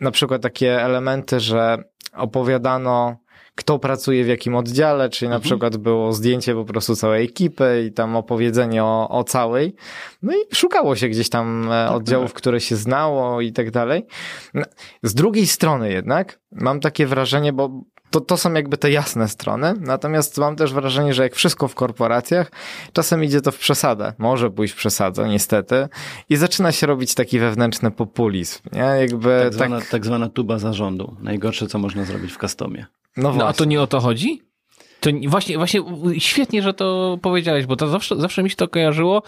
na 0.00 0.10
przykład 0.10 0.42
takie 0.42 0.82
elementy, 0.82 1.40
że 1.40 1.84
opowiadano, 2.16 3.16
kto 3.56 3.78
pracuje 3.78 4.24
w 4.24 4.28
jakim 4.28 4.54
oddziale, 4.54 5.08
czyli 5.08 5.28
na 5.28 5.40
przykład 5.40 5.76
było 5.76 6.12
zdjęcie 6.12 6.54
po 6.54 6.64
prostu 6.64 6.96
całej 6.96 7.24
ekipy 7.24 7.84
i 7.88 7.92
tam 7.92 8.16
opowiedzenie 8.16 8.84
o, 8.84 9.08
o 9.08 9.24
całej. 9.24 9.74
No 10.22 10.32
i 10.32 10.54
szukało 10.54 10.96
się 10.96 11.08
gdzieś 11.08 11.28
tam 11.28 11.72
e, 11.72 11.90
oddziałów, 11.90 12.32
które 12.32 12.60
się 12.60 12.76
znało 12.76 13.40
i 13.40 13.52
tak 13.52 13.70
dalej. 13.70 14.06
No, 14.54 14.62
Z 15.02 15.14
drugiej 15.14 15.46
strony 15.46 15.92
jednak 15.92 16.38
mam 16.52 16.80
takie 16.80 17.06
wrażenie, 17.06 17.52
bo 17.52 17.70
to, 18.10 18.20
to 18.20 18.36
są 18.36 18.52
jakby 18.52 18.76
te 18.76 18.90
jasne 18.90 19.28
strony, 19.28 19.74
natomiast 19.80 20.38
mam 20.38 20.56
też 20.56 20.72
wrażenie, 20.72 21.14
że 21.14 21.22
jak 21.22 21.34
wszystko 21.34 21.68
w 21.68 21.74
korporacjach, 21.74 22.50
czasem 22.92 23.24
idzie 23.24 23.40
to 23.40 23.52
w 23.52 23.58
przesadę. 23.58 24.12
Może 24.18 24.50
pójść 24.50 24.74
w 24.74 24.76
przesadę, 24.76 25.28
niestety. 25.28 25.88
I 26.28 26.36
zaczyna 26.36 26.72
się 26.72 26.86
robić 26.86 27.14
taki 27.14 27.38
wewnętrzny 27.38 27.90
populizm, 27.90 28.58
nie? 28.72 28.80
Jakby 28.80 29.28
Tak 29.28 29.44
tak, 29.44 29.54
zwana, 29.54 29.80
tak 29.90 30.06
zwana 30.06 30.28
tuba 30.28 30.58
zarządu. 30.58 31.16
Najgorsze, 31.20 31.66
co 31.66 31.78
można 31.78 32.04
zrobić 32.04 32.32
w 32.32 32.38
customie. 32.38 32.86
No 33.16 33.34
No 33.34 33.46
a 33.48 33.52
to 33.52 33.64
nie 33.64 33.82
o 33.82 33.86
to 33.86 34.00
chodzi? 34.00 34.42
To 35.00 35.10
nie- 35.10 35.28
właśnie, 35.28 35.56
właśnie 35.58 35.80
świetnie, 36.18 36.62
że 36.62 36.74
to 36.74 37.18
powiedziałeś, 37.22 37.66
bo 37.66 37.76
to 37.76 37.88
zawsze, 37.88 38.16
zawsze 38.16 38.42
mi 38.42 38.50
się 38.50 38.56
to 38.56 38.68
kojarzyło. 38.68 39.22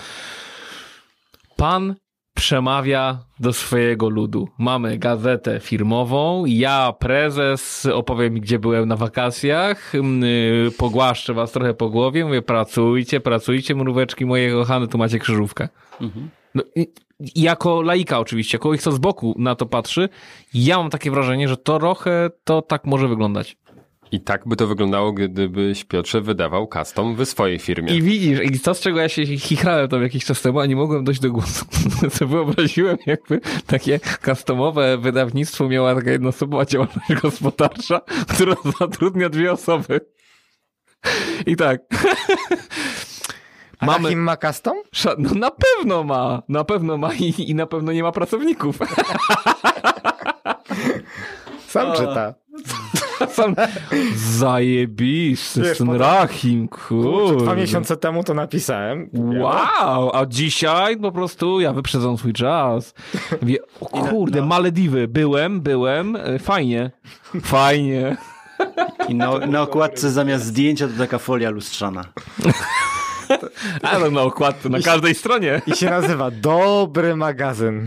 Pan 1.57 1.95
przemawia 2.34 3.18
do 3.41 3.53
swojego 3.53 4.09
ludu. 4.09 4.49
Mamy 4.59 4.99
gazetę 4.99 5.61
firmową, 5.61 6.45
ja, 6.47 6.93
prezes, 6.99 7.86
opowiem 7.95 8.34
gdzie 8.34 8.59
byłem 8.59 8.89
na 8.89 8.97
wakacjach, 8.97 9.93
yy, 9.95 10.70
pogłaszczę 10.78 11.34
was 11.34 11.53
trochę 11.53 11.74
po 11.74 11.89
głowie, 11.89 12.24
mówię 12.24 12.43
pracujcie, 12.43 13.20
pracujcie, 13.20 13.74
mróweczki 13.74 14.26
moje 14.26 14.53
kochane, 14.53 14.89
tu 14.89 14.99
macie 14.99 15.18
krzyżówkę. 15.18 15.68
No, 16.55 16.62
i- 16.76 16.93
i 17.34 17.43
jako 17.43 17.82
laika 17.82 18.18
oczywiście, 18.18 18.59
ich 18.74 18.82
co 18.82 18.93
z 18.93 18.99
boku 18.99 19.34
na 19.39 19.55
to 19.55 19.66
patrzy, 19.66 20.09
ja 20.55 20.78
mam 20.78 20.91
takie 20.91 21.11
wrażenie, 21.11 21.49
że 21.49 21.57
trochę 21.57 22.30
to 22.45 22.62
tak 22.62 22.84
może 22.84 23.09
wyglądać. 23.09 23.57
I 24.12 24.20
tak 24.20 24.48
by 24.48 24.56
to 24.56 24.66
wyglądało, 24.66 25.12
gdybyś 25.12 25.84
Piotrze 25.84 26.20
wydawał 26.20 26.68
custom 26.68 27.16
w 27.16 27.26
swojej 27.26 27.59
firmie. 27.59 27.96
I 27.96 28.02
widzisz, 28.02 28.40
i 28.42 28.61
to 28.61 28.74
z 28.74 28.80
czego 28.80 29.00
ja 29.00 29.09
się 29.09 29.26
chichrałem 29.26 29.88
tam 29.88 30.02
jakiś 30.02 30.24
czas 30.24 30.42
temu, 30.42 30.61
a 30.61 30.66
nie 30.66 30.76
mogłem 30.76 31.04
dojść 31.04 31.20
do 31.20 31.30
głosu. 31.30 31.64
Co 32.14 32.26
wyobraziłem, 32.26 32.96
jakby 33.06 33.40
takie 33.66 34.00
customowe 34.24 34.98
wydawnictwo 34.98 35.68
miała 35.68 35.94
taka 35.94 36.11
jednoosobowa 36.11 36.64
działalność 36.64 37.14
gospodarcza, 37.22 38.00
która 38.34 38.54
zatrudnia 38.80 39.28
dwie 39.28 39.52
osoby. 39.52 40.00
I 41.46 41.56
tak. 41.56 41.80
A 43.78 43.86
Mamy. 43.86 44.16
Ma 44.16 44.36
custom? 44.36 44.76
No 45.18 45.30
na 45.34 45.50
pewno 45.50 46.04
ma, 46.04 46.42
na 46.48 46.64
pewno 46.64 46.96
ma 46.96 47.14
i, 47.14 47.50
i 47.50 47.54
na 47.54 47.66
pewno 47.66 47.92
nie 47.92 48.02
ma 48.02 48.12
pracowników. 48.12 48.78
Sam 51.68 51.92
czyta. 51.92 52.34
Sam... 53.30 53.54
Zajebisty, 54.16 55.61
Wiesz, 55.62 55.78
ten 55.78 55.86
potem- 55.86 56.02
Rahim, 56.02 56.68
Kurczę, 56.68 57.36
dwa 57.36 57.38
kurde. 57.46 57.56
miesiące 57.56 57.96
temu 57.96 58.24
to 58.24 58.34
napisałem. 58.34 59.11
Wow, 59.14 60.16
a 60.16 60.26
dzisiaj 60.26 60.96
po 60.96 61.12
prostu 61.12 61.61
ja 61.61 61.72
wyprzedzam 61.72 62.18
swój 62.18 62.32
czas. 62.32 62.94
Wie, 63.42 63.59
o 63.80 63.86
kurde, 64.09 64.42
Malediwy, 64.42 65.09
byłem, 65.09 65.61
byłem, 65.61 66.16
e, 66.16 66.38
fajnie, 66.38 66.90
fajnie. 67.42 68.16
I 69.09 69.14
na, 69.14 69.38
na 69.38 69.62
okładce 69.62 70.11
zamiast 70.11 70.44
zdjęcia 70.44 70.88
to 70.88 70.94
taka 70.98 71.18
folia 71.18 71.50
lustrzana. 71.50 72.04
Ale 73.82 74.11
na 74.11 74.22
okładce, 74.22 74.68
na 74.68 74.80
każdej 74.80 75.14
stronie. 75.14 75.62
I 75.66 75.76
się 75.76 75.90
nazywa 75.90 76.30
Dobry 76.30 77.16
Magazyn. 77.16 77.86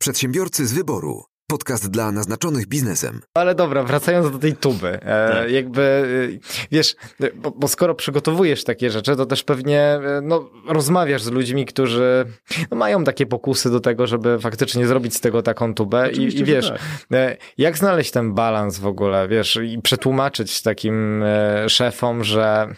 Przedsiębiorcy 0.00 0.66
z 0.66 0.72
wyboru. 0.72 1.24
Podcast 1.54 1.90
dla 1.90 2.12
naznaczonych 2.12 2.66
biznesem. 2.66 3.20
Ale 3.34 3.54
dobra, 3.54 3.82
wracając 3.82 4.30
do 4.30 4.38
tej 4.38 4.56
tuby. 4.56 4.88
E, 4.88 5.28
Tak. 5.28 5.50
Jakby, 5.50 5.82
e, 5.82 6.66
wiesz, 6.72 6.96
bo, 7.34 7.50
bo 7.50 7.68
skoro 7.68 7.94
przygotowujesz 7.94 8.64
takie 8.64 8.90
rzeczy, 8.90 9.16
to 9.16 9.26
też 9.26 9.42
pewnie 9.44 9.80
e, 9.80 10.20
no, 10.22 10.50
rozmawiasz 10.68 11.22
z 11.22 11.30
ludźmi, 11.30 11.66
którzy 11.66 12.24
no, 12.70 12.76
mają 12.76 13.04
takie 13.04 13.26
pokusy 13.26 13.70
do 13.70 13.80
tego, 13.80 14.06
żeby 14.06 14.38
faktycznie 14.38 14.86
zrobić 14.86 15.14
z 15.14 15.20
tego 15.20 15.42
taką 15.42 15.74
tubę. 15.74 16.10
I, 16.12 16.40
i 16.40 16.44
wiesz, 16.44 16.68
tak. 16.68 16.80
e, 17.12 17.36
jak 17.58 17.78
znaleźć 17.78 18.10
ten 18.10 18.34
balans 18.34 18.78
w 18.78 18.86
ogóle, 18.86 19.28
wiesz, 19.28 19.58
i 19.64 19.82
przetłumaczyć 19.82 20.62
takim 20.62 21.22
e, 21.22 21.68
szefom, 21.68 22.24
że 22.24 22.68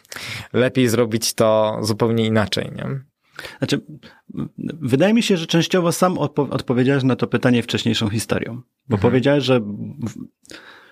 lepiej 0.52 0.88
zrobić 0.88 1.34
to 1.34 1.78
zupełnie 1.82 2.26
inaczej, 2.26 2.72
nie? 2.76 3.00
Znaczy, 3.58 3.80
wydaje 4.80 5.14
mi 5.14 5.22
się, 5.22 5.36
że 5.36 5.46
częściowo 5.46 5.92
sam 5.92 6.14
odpo- 6.14 6.50
odpowiedziałeś 6.50 7.04
na 7.04 7.16
to 7.16 7.26
pytanie 7.26 7.62
wcześniejszą 7.62 8.08
historią. 8.08 8.62
Bo 8.88 8.98
powiedziałeś, 8.98 9.44
że 9.44 9.60
w, 9.60 10.08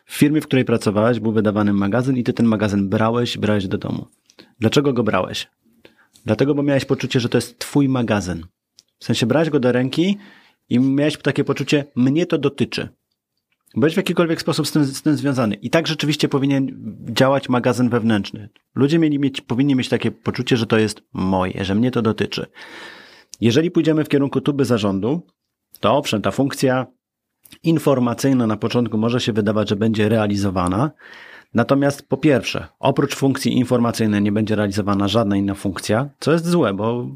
w 0.04 0.16
firmie, 0.16 0.40
w 0.40 0.46
której 0.46 0.64
pracowałeś, 0.64 1.20
był 1.20 1.32
wydawany 1.32 1.72
magazyn 1.72 2.16
i 2.16 2.22
ty 2.24 2.32
ten 2.32 2.46
magazyn 2.46 2.88
brałeś, 2.88 3.38
brałeś 3.38 3.68
do 3.68 3.78
domu. 3.78 4.06
Dlaczego 4.58 4.92
go 4.92 5.02
brałeś? 5.02 5.50
Dlatego, 6.24 6.54
bo 6.54 6.62
miałeś 6.62 6.84
poczucie, 6.84 7.20
że 7.20 7.28
to 7.28 7.38
jest 7.38 7.58
twój 7.58 7.88
magazyn. 7.88 8.46
W 8.98 9.04
sensie 9.04 9.26
brałeś 9.26 9.50
go 9.50 9.60
do 9.60 9.72
ręki 9.72 10.18
i 10.68 10.78
miałeś 10.80 11.16
takie 11.16 11.44
poczucie, 11.44 11.84
mnie 11.96 12.26
to 12.26 12.38
dotyczy. 12.38 12.88
Byłeś 13.76 13.94
w 13.94 13.96
jakikolwiek 13.96 14.40
sposób 14.40 14.66
z 14.66 14.72
tym, 14.72 14.84
z 14.84 15.02
tym 15.02 15.16
związany. 15.16 15.54
I 15.54 15.70
tak 15.70 15.86
rzeczywiście 15.86 16.28
powinien 16.28 16.94
działać 17.08 17.48
magazyn 17.48 17.88
wewnętrzny. 17.88 18.48
Ludzie 18.74 18.98
mieli 18.98 19.18
mieć, 19.18 19.40
powinni 19.40 19.74
mieć 19.74 19.88
takie 19.88 20.10
poczucie, 20.10 20.56
że 20.56 20.66
to 20.66 20.78
jest 20.78 21.02
moje, 21.12 21.64
że 21.64 21.74
mnie 21.74 21.90
to 21.90 22.02
dotyczy. 22.02 22.46
Jeżeli 23.40 23.70
pójdziemy 23.70 24.04
w 24.04 24.08
kierunku 24.08 24.40
tuby 24.40 24.64
zarządu, 24.64 25.26
to 25.80 25.96
owszem, 25.96 26.22
ta 26.22 26.30
funkcja 26.30 26.86
informacyjna 27.62 28.46
na 28.46 28.56
początku 28.56 28.98
może 28.98 29.20
się 29.20 29.32
wydawać, 29.32 29.68
że 29.68 29.76
będzie 29.76 30.08
realizowana. 30.08 30.90
Natomiast 31.54 32.08
po 32.08 32.16
pierwsze, 32.16 32.66
oprócz 32.78 33.14
funkcji 33.14 33.58
informacyjnej 33.58 34.22
nie 34.22 34.32
będzie 34.32 34.56
realizowana 34.56 35.08
żadna 35.08 35.36
inna 35.36 35.54
funkcja, 35.54 36.08
co 36.20 36.32
jest 36.32 36.46
złe, 36.46 36.74
bo 36.74 37.06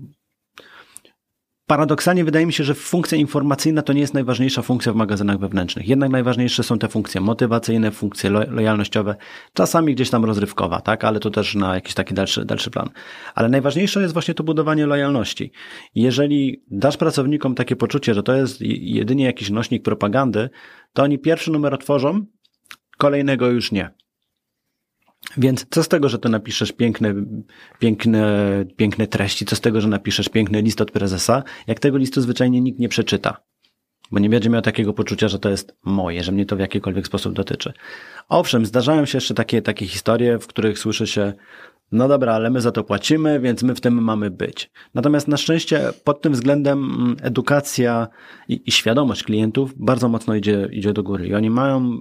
paradoksalnie 1.68 2.24
wydaje 2.24 2.46
mi 2.46 2.52
się, 2.52 2.64
że 2.64 2.74
funkcja 2.74 3.18
informacyjna 3.18 3.82
to 3.82 3.92
nie 3.92 4.00
jest 4.00 4.14
najważniejsza 4.14 4.62
funkcja 4.62 4.92
w 4.92 4.96
magazynach 4.96 5.38
wewnętrznych. 5.38 5.88
Jednak 5.88 6.10
najważniejsze 6.10 6.62
są 6.62 6.78
te 6.78 6.88
funkcje 6.88 7.20
motywacyjne, 7.20 7.90
funkcje 7.90 8.30
lo 8.30 8.40
lojalnościowe, 8.50 9.16
czasami 9.52 9.94
gdzieś 9.94 10.10
tam 10.10 10.24
rozrywkowa, 10.24 10.80
tak, 10.80 11.04
ale 11.04 11.20
to 11.20 11.30
też 11.30 11.54
na 11.54 11.74
jakiś 11.74 11.94
taki 11.94 12.14
dalszy, 12.14 12.44
dalszy 12.44 12.70
plan. 12.70 12.90
Ale 13.34 13.48
najważniejsze 13.48 14.02
jest 14.02 14.12
właśnie 14.12 14.34
to 14.34 14.44
budowanie 14.44 14.86
lojalności. 14.86 15.52
Jeżeli 15.94 16.64
dasz 16.70 16.96
pracownikom 16.96 17.54
takie 17.54 17.76
poczucie, 17.76 18.14
że 18.14 18.22
to 18.22 18.34
jest 18.34 18.60
jedynie 18.60 19.24
jakiś 19.24 19.50
nośnik 19.50 19.82
propagandy, 19.82 20.50
to 20.92 21.02
oni 21.02 21.18
pierwszy 21.18 21.50
numer 21.50 21.74
otworzą, 21.74 22.26
kolejnego 22.98 23.46
już 23.46 23.72
nie. 23.72 23.90
Więc 25.36 25.66
co 25.70 25.82
z 25.82 25.88
tego, 25.88 26.08
że 26.08 26.18
ty 26.18 26.28
napiszesz 26.28 26.72
piękne, 26.72 27.14
piękne, 27.78 28.64
piękne 28.76 29.06
treści, 29.06 29.44
co 29.44 29.56
z 29.56 29.60
tego, 29.60 29.80
że 29.80 29.88
napiszesz 29.88 30.28
piękny 30.28 30.62
list 30.62 30.80
od 30.80 30.90
prezesa, 30.90 31.42
jak 31.66 31.80
tego 31.80 31.98
listu 31.98 32.20
zwyczajnie 32.20 32.60
nikt 32.60 32.78
nie 32.78 32.88
przeczyta. 32.88 33.42
Bo 34.10 34.18
nie 34.18 34.30
będzie 34.30 34.50
miał 34.50 34.62
takiego 34.62 34.92
poczucia, 34.92 35.28
że 35.28 35.38
to 35.38 35.50
jest 35.50 35.76
moje, 35.84 36.24
że 36.24 36.32
mnie 36.32 36.46
to 36.46 36.56
w 36.56 36.60
jakikolwiek 36.60 37.06
sposób 37.06 37.32
dotyczy. 37.32 37.72
Owszem, 38.28 38.66
zdarzają 38.66 39.04
się 39.04 39.16
jeszcze 39.16 39.34
takie, 39.34 39.62
takie 39.62 39.86
historie, 39.86 40.38
w 40.38 40.46
których 40.46 40.78
słyszy 40.78 41.06
się, 41.06 41.32
no 41.92 42.08
dobra, 42.08 42.34
ale 42.34 42.50
my 42.50 42.60
za 42.60 42.72
to 42.72 42.84
płacimy, 42.84 43.40
więc 43.40 43.62
my 43.62 43.74
w 43.74 43.80
tym 43.80 44.02
mamy 44.02 44.30
być. 44.30 44.70
Natomiast 44.94 45.28
na 45.28 45.36
szczęście 45.36 45.80
pod 46.04 46.20
tym 46.20 46.32
względem 46.32 46.78
mm, 46.78 47.16
edukacja 47.22 48.08
i, 48.48 48.62
i 48.66 48.72
świadomość 48.72 49.24
klientów 49.24 49.72
bardzo 49.76 50.08
mocno 50.08 50.34
idzie, 50.34 50.68
idzie 50.72 50.92
do 50.92 51.02
góry. 51.02 51.26
I 51.26 51.34
oni 51.34 51.50
mają 51.50 52.00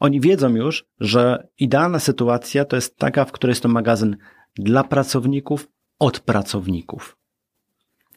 oni 0.00 0.20
wiedzą 0.20 0.54
już, 0.54 0.84
że 1.00 1.48
idealna 1.58 1.98
sytuacja 1.98 2.64
to 2.64 2.76
jest 2.76 2.96
taka, 2.96 3.24
w 3.24 3.32
której 3.32 3.52
jest 3.52 3.62
to 3.62 3.68
magazyn 3.68 4.16
dla 4.54 4.84
pracowników, 4.84 5.68
od 5.98 6.20
pracowników. 6.20 7.16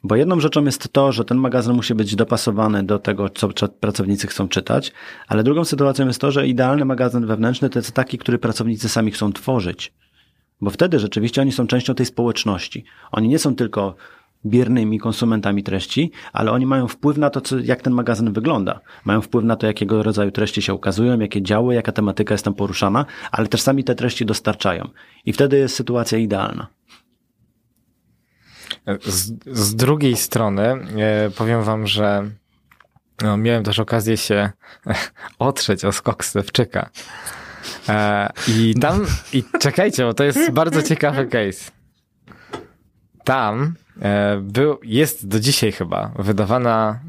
Bo 0.03 0.15
jedną 0.15 0.39
rzeczą 0.39 0.65
jest 0.65 0.93
to, 0.93 1.11
że 1.11 1.25
ten 1.25 1.37
magazyn 1.37 1.73
musi 1.73 1.95
być 1.95 2.15
dopasowany 2.15 2.83
do 2.83 2.99
tego, 2.99 3.29
co 3.29 3.67
pracownicy 3.67 4.27
chcą 4.27 4.47
czytać, 4.47 4.91
ale 5.27 5.43
drugą 5.43 5.65
sytuacją 5.65 6.07
jest 6.07 6.21
to, 6.21 6.31
że 6.31 6.47
idealny 6.47 6.85
magazyn 6.85 7.25
wewnętrzny 7.25 7.69
to 7.69 7.79
jest 7.79 7.91
taki, 7.91 8.17
który 8.17 8.39
pracownicy 8.39 8.89
sami 8.89 9.11
chcą 9.11 9.33
tworzyć. 9.33 9.93
Bo 10.61 10.69
wtedy 10.69 10.99
rzeczywiście 10.99 11.41
oni 11.41 11.51
są 11.51 11.67
częścią 11.67 11.95
tej 11.95 12.05
społeczności. 12.05 12.85
Oni 13.11 13.27
nie 13.27 13.39
są 13.39 13.55
tylko 13.55 13.95
biernymi 14.45 14.99
konsumentami 14.99 15.63
treści, 15.63 16.11
ale 16.33 16.51
oni 16.51 16.65
mają 16.65 16.87
wpływ 16.87 17.17
na 17.17 17.29
to, 17.29 17.41
co, 17.41 17.59
jak 17.59 17.81
ten 17.81 17.93
magazyn 17.93 18.33
wygląda. 18.33 18.79
Mają 19.05 19.21
wpływ 19.21 19.45
na 19.45 19.55
to, 19.55 19.67
jakiego 19.67 20.03
rodzaju 20.03 20.31
treści 20.31 20.61
się 20.61 20.73
ukazują, 20.73 21.19
jakie 21.19 21.41
działy, 21.41 21.75
jaka 21.75 21.91
tematyka 21.91 22.33
jest 22.33 22.45
tam 22.45 22.53
poruszana, 22.53 23.05
ale 23.31 23.47
też 23.47 23.61
sami 23.61 23.83
te 23.83 23.95
treści 23.95 24.25
dostarczają. 24.25 24.89
I 25.25 25.33
wtedy 25.33 25.57
jest 25.57 25.75
sytuacja 25.75 26.17
idealna. 26.17 26.67
Z, 29.05 29.33
z 29.45 29.75
drugiej 29.75 30.17
strony 30.17 30.63
e, 30.63 31.29
powiem 31.37 31.63
wam, 31.63 31.87
że 31.87 32.31
no, 33.21 33.37
miałem 33.37 33.63
też 33.63 33.79
okazję 33.79 34.17
się 34.17 34.49
otrzeć 35.39 35.85
o 35.85 35.91
skok 35.91 36.25
Stewczyka. 36.25 36.89
E, 37.89 38.29
I 38.47 38.75
tam, 38.81 39.05
i 39.33 39.43
czekajcie, 39.59 40.03
bo 40.03 40.13
to 40.13 40.23
jest 40.23 40.51
bardzo 40.51 40.83
ciekawy 40.83 41.25
case. 41.25 41.71
Tam 43.23 43.73
był, 44.41 44.79
jest 44.83 45.27
do 45.27 45.39
dzisiaj 45.39 45.71
chyba 45.71 46.11
wydawana 46.19 46.99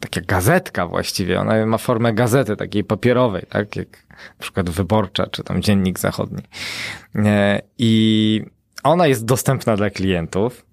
taka 0.00 0.20
gazetka 0.20 0.86
właściwie. 0.86 1.40
Ona 1.40 1.66
ma 1.66 1.78
formę 1.78 2.12
gazety 2.12 2.56
takiej 2.56 2.84
papierowej, 2.84 3.46
tak 3.48 3.76
jak 3.76 3.88
na 4.10 4.38
przykład 4.38 4.70
Wyborcza 4.70 5.26
czy 5.26 5.42
tam 5.42 5.62
Dziennik 5.62 5.98
Zachodni. 5.98 6.42
E, 7.14 7.62
I 7.78 8.42
ona 8.82 9.06
jest 9.06 9.24
dostępna 9.24 9.76
dla 9.76 9.90
klientów. 9.90 10.66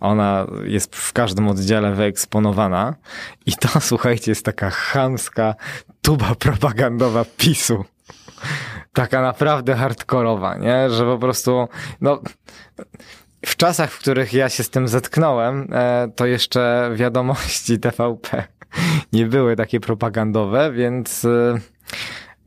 Ona 0.00 0.46
jest 0.64 0.96
w 0.96 1.12
każdym 1.12 1.48
oddziale 1.48 1.94
wyeksponowana 1.94 2.94
i 3.46 3.52
to, 3.52 3.80
słuchajcie, 3.90 4.30
jest 4.30 4.44
taka 4.44 4.70
chamska 4.70 5.54
tuba 6.02 6.34
propagandowa 6.34 7.24
PiSu. 7.36 7.84
Taka 8.92 9.22
naprawdę 9.22 9.74
hardkorowa, 9.74 10.56
nie? 10.56 10.90
Że 10.90 11.04
po 11.04 11.18
prostu, 11.18 11.68
no, 12.00 12.20
w 13.46 13.56
czasach, 13.56 13.92
w 13.92 13.98
których 13.98 14.32
ja 14.32 14.48
się 14.48 14.62
z 14.62 14.70
tym 14.70 14.88
zetknąłem, 14.88 15.68
e, 15.72 16.08
to 16.16 16.26
jeszcze 16.26 16.90
wiadomości 16.94 17.78
TVP 17.80 18.44
nie 19.12 19.26
były 19.26 19.56
takie 19.56 19.80
propagandowe, 19.80 20.72
więc 20.72 21.24
e, 21.24 21.58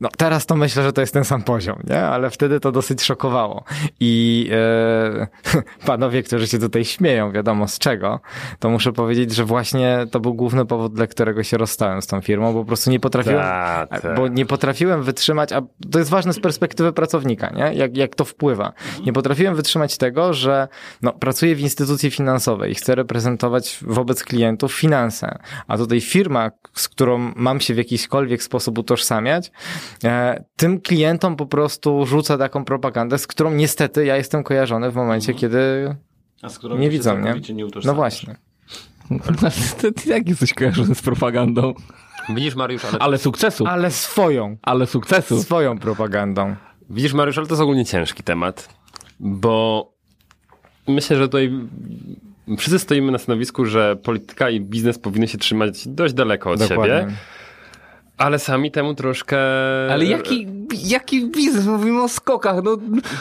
no 0.00 0.08
teraz 0.16 0.46
to 0.46 0.56
myślę, 0.56 0.82
że 0.82 0.92
to 0.92 1.00
jest 1.00 1.12
ten 1.12 1.24
sam 1.24 1.42
poziom, 1.42 1.82
nie? 1.90 2.02
Ale 2.02 2.30
wtedy 2.30 2.60
to 2.60 2.72
dosyć 2.72 3.02
szokowało. 3.02 3.64
I 4.00 4.48
e, 4.52 5.26
panowie, 5.86 6.22
którzy 6.22 6.46
się 6.46 6.58
tutaj 6.58 6.84
śmieją, 6.84 7.32
wiadomo 7.32 7.68
z 7.68 7.78
czego, 7.78 8.20
to 8.58 8.70
muszę 8.70 8.92
powiedzieć, 8.92 9.34
że 9.34 9.44
właśnie 9.44 10.06
to 10.10 10.20
był 10.20 10.34
główny 10.34 10.66
powód, 10.66 10.94
dla 10.94 11.06
którego 11.06 11.42
się 11.42 11.56
rozstałem 11.56 12.02
z 12.02 12.06
tą 12.06 12.20
firmą, 12.20 12.52
bo 12.52 12.60
po 12.60 12.64
prostu 12.64 12.90
nie 12.90 13.00
potrafiłem, 13.00 13.40
Ta, 13.40 13.86
ta. 13.86 14.14
bo 14.14 14.28
nie 14.28 14.46
potrafiłem 14.46 15.02
wytrzymać, 15.02 15.52
a 15.52 15.62
to 15.90 15.98
jest 15.98 16.10
ważne 16.10 16.32
z 16.32 16.40
perspektywy 16.40 16.92
pracownika, 16.92 17.50
nie? 17.50 17.74
Jak, 17.74 17.96
jak 17.96 18.14
to 18.14 18.24
wpływa. 18.24 18.72
Nie 19.06 19.12
potrafiłem 19.12 19.54
wytrzymać 19.54 19.98
tego, 19.98 20.32
że 20.32 20.68
no, 21.02 21.12
pracuję 21.12 21.54
w 21.54 21.60
instytucji 21.60 22.10
finansowej 22.10 22.72
i 22.72 22.74
chcę 22.74 22.94
reprezentować 22.94 23.78
wobec 23.82 24.24
klientów 24.24 24.74
finanse, 24.74 25.38
a 25.66 25.78
tutaj 25.78 26.00
firma, 26.00 26.50
z 26.72 26.88
którą 26.88 27.32
mam 27.36 27.60
się 27.60 27.74
w 27.74 27.76
jakiśkolwiek 27.76 28.42
sposób 28.42 28.78
utożsamiać, 28.78 29.50
E, 29.50 29.83
tym 30.56 30.80
klientom 30.80 31.36
po 31.36 31.46
prostu 31.46 32.06
rzuca 32.06 32.38
taką 32.38 32.64
propagandę, 32.64 33.18
z 33.18 33.26
którą 33.26 33.50
niestety 33.50 34.04
ja 34.04 34.16
jestem 34.16 34.42
kojarzony 34.42 34.90
w 34.90 34.94
momencie, 34.94 35.32
mhm. 35.32 35.40
kiedy 35.40 35.94
nie 36.78 36.90
widzą 36.90 37.16
mnie. 37.16 37.34
Nie 37.54 37.64
no 37.84 37.94
właśnie. 37.94 38.36
Ty, 39.80 39.92
ty 39.92 40.08
jak 40.08 40.28
jesteś 40.28 40.54
kojarzony 40.54 40.94
z 40.94 41.02
propagandą? 41.02 41.74
Widzisz, 42.28 42.54
Mariusz, 42.54 42.84
ale... 42.84 42.98
ale 42.98 43.18
sukcesu. 43.18 43.66
Ale 43.66 43.90
swoją. 43.90 44.56
Ale 44.62 44.86
sukcesu. 44.86 45.42
Swoją 45.42 45.78
propagandą. 45.78 46.56
Widzisz, 46.90 47.12
Mariusz, 47.12 47.38
ale 47.38 47.46
to 47.46 47.52
jest 47.52 47.62
ogólnie 47.62 47.84
ciężki 47.84 48.22
temat, 48.22 48.68
bo 49.20 49.92
myślę, 50.88 51.16
że 51.16 51.28
tutaj 51.28 51.52
wszyscy 52.58 52.78
stoimy 52.78 53.12
na 53.12 53.18
stanowisku, 53.18 53.64
że 53.64 53.96
polityka 53.96 54.50
i 54.50 54.60
biznes 54.60 54.98
powinny 54.98 55.28
się 55.28 55.38
trzymać 55.38 55.88
dość 55.88 56.14
daleko 56.14 56.50
od 56.50 56.58
Dokładnie. 56.58 57.00
siebie. 57.00 57.12
Ale 58.16 58.38
sami 58.38 58.70
temu 58.70 58.94
troszkę. 58.94 59.36
Ale 59.92 60.04
jaki, 60.04 60.46
jaki 60.84 61.26
biznes? 61.26 61.66
Mówimy 61.66 62.02
o 62.02 62.08
skokach. 62.08 62.56
No, 62.64 62.76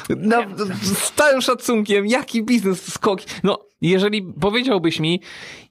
na, 0.09 0.41
z 0.81 1.11
całym 1.11 1.41
szacunkiem, 1.41 2.07
jaki 2.07 2.43
biznes 2.43 2.93
skoki? 2.93 3.25
No, 3.43 3.59
jeżeli 3.89 4.21
powiedziałbyś 4.21 4.99
mi, 4.99 5.19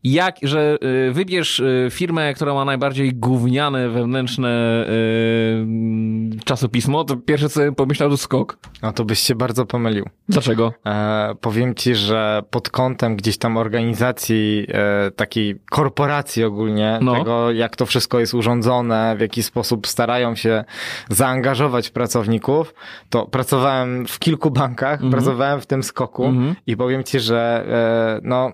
jak, 0.05 0.37
że 0.43 0.79
y, 1.09 1.13
wybierz 1.13 1.61
y, 1.61 1.89
firmę, 1.91 2.35
która 2.35 2.55
ma 2.55 2.65
najbardziej 2.65 3.15
gówniane 3.15 3.89
wewnętrzne 3.89 4.85
y, 4.89 6.43
czasopismo, 6.45 7.05
to 7.05 7.17
pierwsze 7.17 7.49
co 7.49 7.73
pomyślał 7.73 8.11
to 8.11 8.17
skok. 8.17 8.59
No 8.83 8.93
to 8.93 9.05
byś 9.05 9.19
się 9.19 9.35
bardzo 9.35 9.67
pomylił. 9.67 10.07
Dlaczego? 10.29 10.73
E, 10.87 11.35
powiem 11.41 11.75
ci, 11.75 11.95
że 11.95 12.43
pod 12.51 12.71
kątem 12.71 13.17
gdzieś 13.17 13.39
tam 13.39 13.57
organizacji, 13.57 14.67
e, 14.69 15.11
takiej 15.11 15.57
korporacji 15.71 16.45
ogólnie, 16.45 16.99
no. 17.03 17.19
tego 17.19 17.51
jak 17.51 17.77
to 17.77 17.87
wszystko 17.87 18.21
jest 18.21 18.35
urządzone, 18.35 19.17
w 19.17 19.21
jaki 19.21 19.43
sposób 19.43 19.87
starają 19.87 20.35
się 20.35 20.65
zaangażować 21.09 21.91
pracowników, 21.91 22.75
to 23.11 23.27
pracowałem 23.27 24.07
w 24.07 24.19
kilku 24.19 24.51
bankach, 24.51 24.93
mhm. 24.93 25.13
pracowałem 25.13 25.61
w 25.61 25.67
tym 25.67 25.83
skoku 25.83 26.25
mhm. 26.25 26.55
i 26.67 26.77
powiem 26.77 27.05
ci, 27.05 27.21
że 27.21 27.65
e, 27.69 28.02
no 28.23 28.53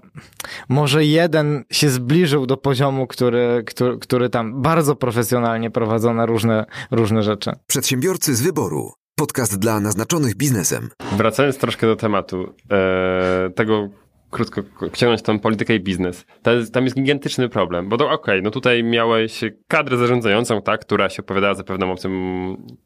może 0.69 1.05
jeden 1.05 1.65
się 1.73 1.91
zbliżył 1.91 2.47
do 2.47 2.57
poziomu, 2.57 3.07
który, 3.07 3.65
który, 3.67 3.99
który 3.99 4.31
tam 4.31 4.63
bardzo 4.63 4.97
profesjonalnie 4.97 5.71
prowadzono 5.71 6.27
różne, 6.27 6.65
różne 6.91 7.23
rzeczy. 7.23 7.51
Przedsiębiorcy 7.67 8.35
z 8.35 8.43
wyboru. 8.43 8.93
Podcast 9.17 9.59
dla 9.59 9.81
naznaczonych 9.81 10.37
biznesem. 10.37 10.89
Wracając 11.17 11.59
troszkę 11.59 11.87
do 11.87 11.97
tematu 11.97 12.55
e, 12.71 13.51
tego, 13.55 13.89
krótko 14.31 14.63
ciągnąć 14.93 15.23
tą 15.23 15.39
politykę 15.39 15.75
i 15.75 15.81
biznes. 15.81 16.27
Jest, 16.47 16.75
tam 16.75 16.85
jest 16.85 16.97
gigantyczny 16.97 17.49
problem, 17.49 17.89
bo 17.89 17.97
to 17.97 18.05
okej, 18.05 18.15
okay, 18.17 18.43
no 18.43 18.51
tutaj 18.51 18.85
miałeś 18.85 19.41
kadrę 19.69 19.97
zarządzającą, 19.97 20.63
tak, 20.63 20.81
która 20.81 21.09
się 21.09 21.23
opowiadała 21.23 21.55
za 21.55 21.65
pewną 21.65 21.93
opcją 21.93 22.11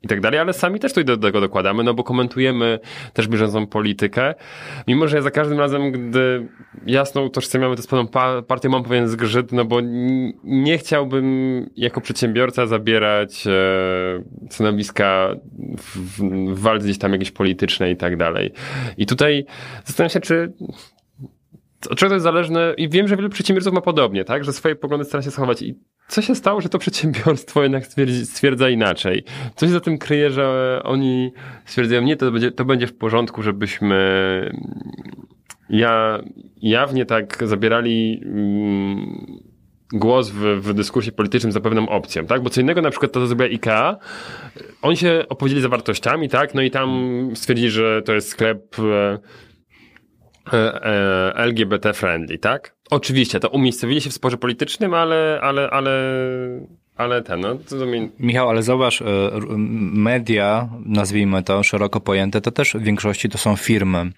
i 0.03 0.09
tak 0.09 0.21
dalej, 0.21 0.41
ale 0.41 0.53
sami 0.53 0.81
też 0.81 0.93
tutaj 0.93 1.05
do 1.05 1.17
tego 1.17 1.41
dokładamy, 1.41 1.85
no 1.85 1.95
bo 1.95 2.05
komentujemy 2.05 2.79
też 3.13 3.29
bieżącą 3.29 3.67
politykę, 3.67 4.35
mimo 4.89 5.09
że 5.09 5.17
ja 5.17 5.23
za 5.23 5.31
każdym 5.31 5.59
razem, 5.59 5.93
gdy 5.93 6.49
jasno 6.87 7.23
utożsamiamy 7.23 7.77
to 7.77 7.83
z 7.83 7.87
pewną 7.87 8.09
partią, 8.47 8.69
mam 8.69 8.83
pewien 8.83 9.09
zgrzyt, 9.09 9.53
no 9.53 9.65
bo 9.65 9.81
nie 10.45 10.79
chciałbym 10.79 11.27
jako 11.77 12.01
przedsiębiorca 12.01 12.67
zabierać 12.67 13.47
e, 13.47 13.51
stanowiska 14.51 15.29
w, 15.79 15.97
w, 15.97 16.61
walce 16.61 16.85
gdzieś 16.85 16.99
tam 16.99 17.13
jakieś 17.13 17.31
polityczne 17.31 17.91
i 17.91 17.97
tak 17.97 18.17
dalej. 18.17 18.53
I 18.97 19.07
tutaj 19.07 19.45
zastanawiam 19.85 20.11
się, 20.11 20.21
czy 20.21 20.53
od 21.91 21.99
czego 21.99 22.09
to 22.09 22.15
jest 22.15 22.25
zależne 22.25 22.75
i 22.77 22.89
wiem, 22.89 23.09
że 23.09 23.17
wielu 23.17 23.29
przedsiębiorców 23.29 23.73
ma 23.73 23.81
podobnie, 23.81 24.25
tak, 24.25 24.45
że 24.45 24.53
swoje 24.53 24.77
poglądy 24.77 25.05
stara 25.05 25.23
się 25.23 25.31
schować 25.31 25.63
i 25.63 25.75
co 26.09 26.23
się 26.23 26.35
stało, 26.35 26.61
że 26.61 26.69
to 26.69 26.79
przedsiębiorstwo 26.79 27.63
jednak 27.63 27.87
stwierdzi, 27.87 28.27
stwierdza 28.27 28.71
inaczej? 28.71 29.25
Co 29.57 29.67
się 29.67 29.73
za 29.73 29.81
tym 29.81 29.99
kryje, 29.99 30.31
że 30.31 30.81
oni 30.85 31.33
stwierdzają, 31.65 32.03
nie, 32.03 32.17
to 32.17 32.31
będzie, 32.31 32.53
to 32.53 32.65
będzie 32.65 32.87
w 32.87 32.97
porządku, 32.97 33.43
żebyśmy 33.43 33.97
ja, 35.71 36.23
jawnie 36.63 37.07
tak 37.07 37.39
zabierali 37.47 38.23
mm, 38.25 39.43
głos 39.93 40.31
w, 40.31 40.39
w 40.39 40.75
dyskursie 40.75 41.13
politycznym 41.13 41.53
za 41.53 41.61
pewną 41.61 41.89
opcją, 41.89 42.27
tak? 42.27 42.43
Bo 42.43 42.51
co 42.51 42.61
innego 42.61 42.83
na 42.83 42.91
przykład 42.91 43.13
to, 43.13 43.21
co 43.21 43.27
zrobiła 43.27 43.49
IKEA, 43.49 43.97
oni 44.83 44.97
się 44.97 45.25
opowiedzieli 45.29 45.63
za 45.63 45.69
wartościami, 45.69 46.29
tak? 46.29 46.55
No 46.55 46.63
i 46.63 46.71
tam 46.71 47.11
stwierdzili, 47.35 47.71
że 47.71 48.03
to 48.03 48.15
jest 48.15 48.29
sklep 48.29 48.77
e, 48.79 49.19
LGBT 51.35 51.93
friendly, 51.93 52.39
tak? 52.39 52.75
Oczywiście, 52.91 53.41
to 53.41 53.49
umiejscowili 53.49 54.01
się 54.01 54.11
w 54.11 54.13
sporze 54.13 54.37
politycznym, 54.37 54.95
ale, 54.95 55.39
ale, 55.43 55.71
ale, 55.71 55.93
ale 56.97 57.23
ten, 57.23 57.41
no, 57.41 57.55
to 57.55 57.87
mi... 57.87 58.11
Michał, 58.19 58.49
ale 58.49 58.63
zauważ, 58.63 59.03
e, 59.03 59.07
media, 59.93 60.69
nazwijmy 60.87 61.43
to 61.43 61.63
szeroko 61.63 62.01
pojęte, 62.01 62.41
to 62.41 62.51
też 62.51 62.73
w 62.75 62.83
większości 62.83 63.29
to 63.29 63.39
są 63.39 63.57
firmy. 63.57 64.11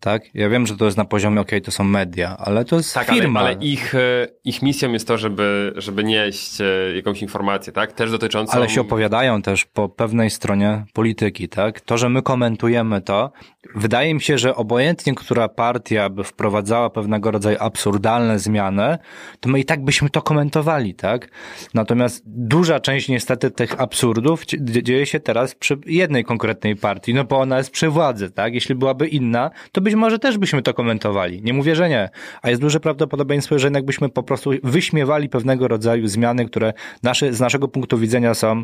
Tak? 0.00 0.22
Ja 0.34 0.48
wiem, 0.48 0.66
że 0.66 0.76
to 0.76 0.84
jest 0.84 0.96
na 0.96 1.04
poziomie, 1.04 1.40
okej, 1.40 1.62
to 1.62 1.70
są 1.70 1.84
media, 1.84 2.36
ale 2.38 2.64
to 2.64 2.76
jest 2.76 2.94
Tak, 2.94 3.08
firma. 3.10 3.40
ale, 3.40 3.48
ale 3.48 3.58
ich, 3.64 3.94
e, 3.94 4.26
ich 4.44 4.62
misją 4.62 4.92
jest 4.92 5.08
to, 5.08 5.18
żeby, 5.18 5.72
żeby 5.76 6.04
nieść 6.04 6.60
e, 6.60 6.64
jakąś 6.96 7.22
informację, 7.22 7.72
tak? 7.72 7.92
Też 7.92 8.10
dotyczącą... 8.10 8.52
Ale 8.52 8.68
się 8.68 8.80
opowiadają 8.80 9.42
też 9.42 9.64
po 9.64 9.88
pewnej 9.88 10.30
stronie 10.30 10.84
polityki, 10.92 11.48
tak? 11.48 11.80
To, 11.80 11.98
że 11.98 12.08
my 12.08 12.22
komentujemy 12.22 13.00
to, 13.00 13.32
wydaje 13.74 14.14
mi 14.14 14.20
się, 14.20 14.38
że 14.38 14.54
obojętnie, 14.56 15.14
która 15.14 15.48
partia 15.48 16.08
by 16.10 16.24
wprowadzała 16.24 16.90
pewnego 16.90 17.30
rodzaju 17.30 17.56
absurdalne 17.60 18.38
zmiany, 18.38 18.98
to 19.40 19.48
my 19.48 19.60
i 19.60 19.64
tak 19.64 19.84
byśmy 19.84 20.10
to 20.10 20.22
komentowali, 20.22 20.94
tak? 20.94 21.28
Natomiast 21.74 22.22
duża 22.26 22.80
część 22.80 23.08
niestety 23.08 23.50
tych 23.50 23.80
absurdów 23.80 24.46
dzie- 24.46 24.82
dzieje 24.82 25.06
się 25.06 25.20
teraz 25.20 25.54
przy 25.54 25.78
jednej 25.86 26.24
konkretnej 26.24 26.76
partii, 26.76 27.14
no 27.14 27.24
bo 27.24 27.38
ona 27.38 27.58
jest 27.58 27.70
przy 27.70 27.88
władzy, 27.88 28.30
tak? 28.30 28.54
Jeśli 28.54 28.74
byłaby 28.74 29.08
inna, 29.08 29.50
to 29.72 29.80
być 29.88 29.94
może 29.94 30.18
też 30.18 30.38
byśmy 30.38 30.62
to 30.62 30.74
komentowali. 30.74 31.42
Nie 31.42 31.52
mówię, 31.52 31.76
że 31.76 31.88
nie. 31.88 32.08
A 32.42 32.50
jest 32.50 32.60
duże 32.60 32.80
prawdopodobieństwo, 32.80 33.58
że 33.58 33.66
jednak 33.66 33.84
byśmy 33.84 34.08
po 34.08 34.22
prostu 34.22 34.50
wyśmiewali 34.62 35.28
pewnego 35.28 35.68
rodzaju 35.68 36.08
zmiany, 36.08 36.46
które 36.46 36.72
nasze, 37.02 37.32
z 37.32 37.40
naszego 37.40 37.68
punktu 37.68 37.98
widzenia 37.98 38.34
są 38.34 38.62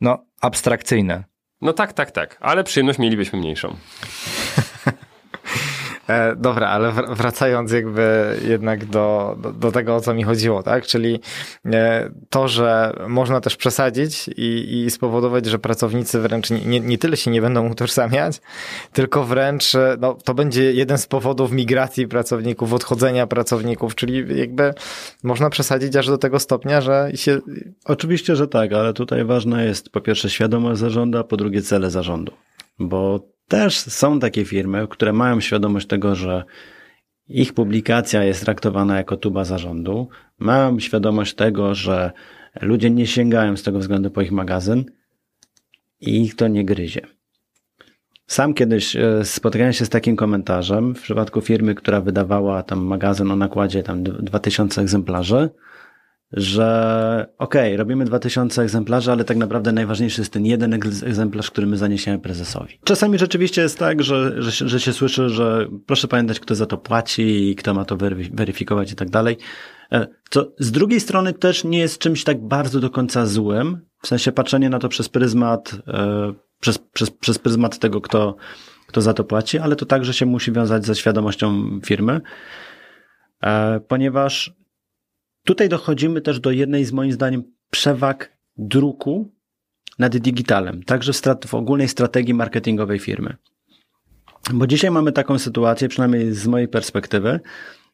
no, 0.00 0.18
abstrakcyjne. 0.40 1.24
No 1.60 1.72
tak, 1.72 1.92
tak, 1.92 2.10
tak, 2.10 2.38
ale 2.40 2.64
przyjemność 2.64 2.98
mielibyśmy 2.98 3.38
mniejszą. 3.38 3.76
E, 6.08 6.36
dobra, 6.36 6.68
ale 6.68 6.92
wr- 6.92 7.16
wracając 7.16 7.72
jakby 7.72 8.36
jednak 8.48 8.84
do, 8.84 9.36
do, 9.42 9.52
do 9.52 9.72
tego, 9.72 9.96
o 9.96 10.00
co 10.00 10.14
mi 10.14 10.22
chodziło, 10.22 10.62
tak? 10.62 10.86
Czyli 10.86 11.20
e, 11.66 12.10
to, 12.30 12.48
że 12.48 12.92
można 13.08 13.40
też 13.40 13.56
przesadzić 13.56 14.28
i, 14.28 14.82
i 14.84 14.90
spowodować, 14.90 15.46
że 15.46 15.58
pracownicy 15.58 16.20
wręcz 16.20 16.50
nie, 16.50 16.60
nie, 16.60 16.80
nie 16.80 16.98
tyle 16.98 17.16
się 17.16 17.30
nie 17.30 17.40
będą 17.40 17.68
utożsamiać, 17.70 18.40
tylko 18.92 19.24
wręcz 19.24 19.74
e, 19.74 19.96
no, 20.00 20.14
to 20.14 20.34
będzie 20.34 20.72
jeden 20.72 20.98
z 20.98 21.06
powodów 21.06 21.52
migracji 21.52 22.08
pracowników, 22.08 22.72
odchodzenia 22.72 23.26
pracowników, 23.26 23.94
czyli 23.94 24.38
jakby 24.38 24.74
można 25.22 25.50
przesadzić 25.50 25.96
aż 25.96 26.06
do 26.06 26.18
tego 26.18 26.40
stopnia, 26.40 26.80
że 26.80 27.10
się 27.14 27.38
Oczywiście, 27.84 28.36
że 28.36 28.48
tak, 28.48 28.72
ale 28.72 28.92
tutaj 28.92 29.24
ważna 29.24 29.62
jest 29.62 29.90
po 29.90 30.00
pierwsze 30.00 30.30
świadomość 30.30 30.80
zarządu, 30.80 31.18
a 31.18 31.24
po 31.24 31.36
drugie 31.36 31.62
cele 31.62 31.90
zarządu. 31.90 32.32
Bo 32.78 33.28
też 33.48 33.78
są 33.78 34.20
takie 34.20 34.44
firmy, 34.44 34.86
które 34.90 35.12
mają 35.12 35.40
świadomość 35.40 35.86
tego, 35.86 36.14
że 36.14 36.44
ich 37.28 37.52
publikacja 37.52 38.24
jest 38.24 38.44
traktowana 38.44 38.96
jako 38.96 39.16
tuba 39.16 39.44
zarządu, 39.44 40.08
mają 40.38 40.80
świadomość 40.80 41.34
tego, 41.34 41.74
że 41.74 42.12
ludzie 42.60 42.90
nie 42.90 43.06
sięgają 43.06 43.56
z 43.56 43.62
tego 43.62 43.78
względu 43.78 44.10
po 44.10 44.22
ich 44.22 44.32
magazyn 44.32 44.84
i 46.00 46.22
ich 46.22 46.36
to 46.36 46.48
nie 46.48 46.64
gryzie. 46.64 47.00
Sam 48.26 48.54
kiedyś 48.54 48.96
e, 48.96 49.24
spotykałem 49.24 49.72
się 49.72 49.84
z 49.84 49.88
takim 49.88 50.16
komentarzem 50.16 50.94
w 50.94 51.02
przypadku 51.02 51.40
firmy, 51.40 51.74
która 51.74 52.00
wydawała 52.00 52.62
tam 52.62 52.80
magazyn 52.80 53.30
o 53.30 53.36
nakładzie 53.36 53.82
tam 53.82 54.02
2000 54.02 54.80
egzemplarzy, 54.82 55.50
że 56.32 57.26
okej, 57.38 57.76
robimy 57.76 58.04
2000 58.04 58.62
egzemplarzy, 58.62 59.12
ale 59.12 59.24
tak 59.24 59.36
naprawdę 59.36 59.72
najważniejszy 59.72 60.20
jest 60.20 60.32
ten 60.32 60.46
jeden 60.46 60.70
egz- 60.80 61.06
egzemplarz, 61.06 61.50
który 61.50 61.66
my 61.66 61.76
zaniesiemy 61.76 62.18
prezesowi. 62.18 62.78
Czasami 62.84 63.18
rzeczywiście 63.18 63.62
jest 63.62 63.78
tak, 63.78 64.02
że, 64.02 64.42
że, 64.42 64.68
że 64.68 64.80
się 64.80 64.92
słyszy, 64.92 65.28
że 65.28 65.68
proszę 65.86 66.08
pamiętać, 66.08 66.40
kto 66.40 66.54
za 66.54 66.66
to 66.66 66.78
płaci 66.78 67.50
i 67.50 67.56
kto 67.56 67.74
ma 67.74 67.84
to 67.84 67.96
wery- 67.96 68.30
weryfikować 68.34 68.92
i 68.92 68.96
tak 68.96 69.10
dalej. 69.10 69.36
E, 69.92 70.06
Co 70.30 70.52
z 70.58 70.72
drugiej 70.72 71.00
strony 71.00 71.32
też 71.32 71.64
nie 71.64 71.78
jest 71.78 71.98
czymś 71.98 72.24
tak 72.24 72.46
bardzo 72.46 72.80
do 72.80 72.90
końca 72.90 73.26
złym, 73.26 73.80
w 74.02 74.06
sensie 74.06 74.32
patrzenie 74.32 74.70
na 74.70 74.78
to 74.78 74.88
przez 74.88 75.08
pryzmat, 75.08 75.76
e, 75.88 76.32
przez, 76.60 76.78
przez, 76.78 77.10
przez 77.10 77.38
pryzmat 77.38 77.78
tego, 77.78 78.00
kto, 78.00 78.36
kto 78.86 79.00
za 79.00 79.14
to 79.14 79.24
płaci, 79.24 79.58
ale 79.58 79.76
to 79.76 79.86
także 79.86 80.14
się 80.14 80.26
musi 80.26 80.52
wiązać 80.52 80.86
ze 80.86 80.94
świadomością 80.94 81.80
firmy, 81.86 82.20
e, 83.42 83.80
ponieważ 83.80 84.57
Tutaj 85.48 85.68
dochodzimy 85.68 86.20
też 86.20 86.40
do 86.40 86.50
jednej 86.50 86.84
z 86.84 86.92
moim 86.92 87.12
zdaniem 87.12 87.42
przewag 87.70 88.36
druku 88.56 89.32
nad 89.98 90.16
digitalem, 90.16 90.82
także 90.82 91.12
w, 91.12 91.20
w 91.46 91.54
ogólnej 91.54 91.88
strategii 91.88 92.34
marketingowej 92.34 92.98
firmy. 92.98 93.36
Bo 94.54 94.66
dzisiaj 94.66 94.90
mamy 94.90 95.12
taką 95.12 95.38
sytuację, 95.38 95.88
przynajmniej 95.88 96.32
z 96.34 96.46
mojej 96.46 96.68
perspektywy, 96.68 97.40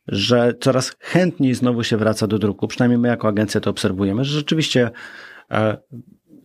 że 0.08 0.54
coraz 0.60 0.96
chętniej 1.00 1.54
znowu 1.54 1.84
się 1.84 1.96
wraca 1.96 2.26
do 2.26 2.38
druku, 2.38 2.68
przynajmniej 2.68 2.98
my 2.98 3.08
jako 3.08 3.28
agencja 3.28 3.60
to 3.60 3.70
obserwujemy, 3.70 4.24
że 4.24 4.34
rzeczywiście 4.36 4.90
e, 5.50 5.76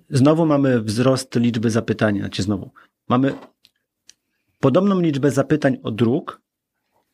znowu 0.10 0.46
mamy 0.46 0.82
wzrost 0.82 1.36
liczby 1.36 1.70
zapytań, 1.70 2.20
znaczy 2.20 2.44
znowu, 2.44 2.72
mamy 3.08 3.34
podobną 4.60 5.00
liczbę 5.00 5.32
zapytań 5.32 5.78
o 5.84 5.92
druk, 5.92 6.42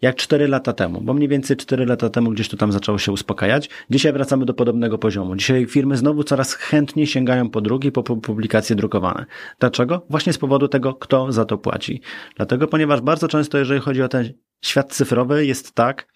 jak 0.06 0.16
4 0.16 0.48
lata 0.48 0.74
temu, 0.74 1.02
bo 1.02 1.14
mniej 1.14 1.30
więcej 1.30 1.58
4 1.58 1.86
lata 1.86 2.10
temu 2.10 2.32
gdzieś 2.32 2.50
to 2.50 2.58
tam 2.58 2.72
zaczęło 2.72 2.98
się 2.98 3.12
uspokajać. 3.12 3.70
Dzisiaj 3.90 4.14
wracamy 4.14 4.46
do 4.46 4.54
podobnego 4.54 4.98
poziomu. 4.98 5.36
Dzisiaj 5.36 5.66
firmy 5.66 5.98
znowu 5.98 6.24
coraz 6.24 6.54
chętniej 6.54 7.08
sięgają 7.08 7.50
po 7.50 7.62
drugi, 7.62 7.92
po 7.92 8.02
pu- 8.02 8.22
publikacje 8.22 8.76
drukowane. 8.76 9.26
Dlaczego? 9.60 10.06
Właśnie 10.10 10.34
z 10.34 10.38
powodu 10.38 10.68
tego, 10.68 10.94
kto 10.94 11.32
za 11.32 11.46
to 11.46 11.58
płaci. 11.58 12.02
Dlatego, 12.36 12.68
ponieważ 12.68 13.02
bardzo 13.02 13.28
często, 13.28 13.58
jeżeli 13.58 13.82
chodzi 13.82 14.02
o 14.02 14.08
ten 14.08 14.34
świat 14.62 14.94
cyfrowy, 14.94 15.46
jest 15.46 15.72
tak, 15.72 16.08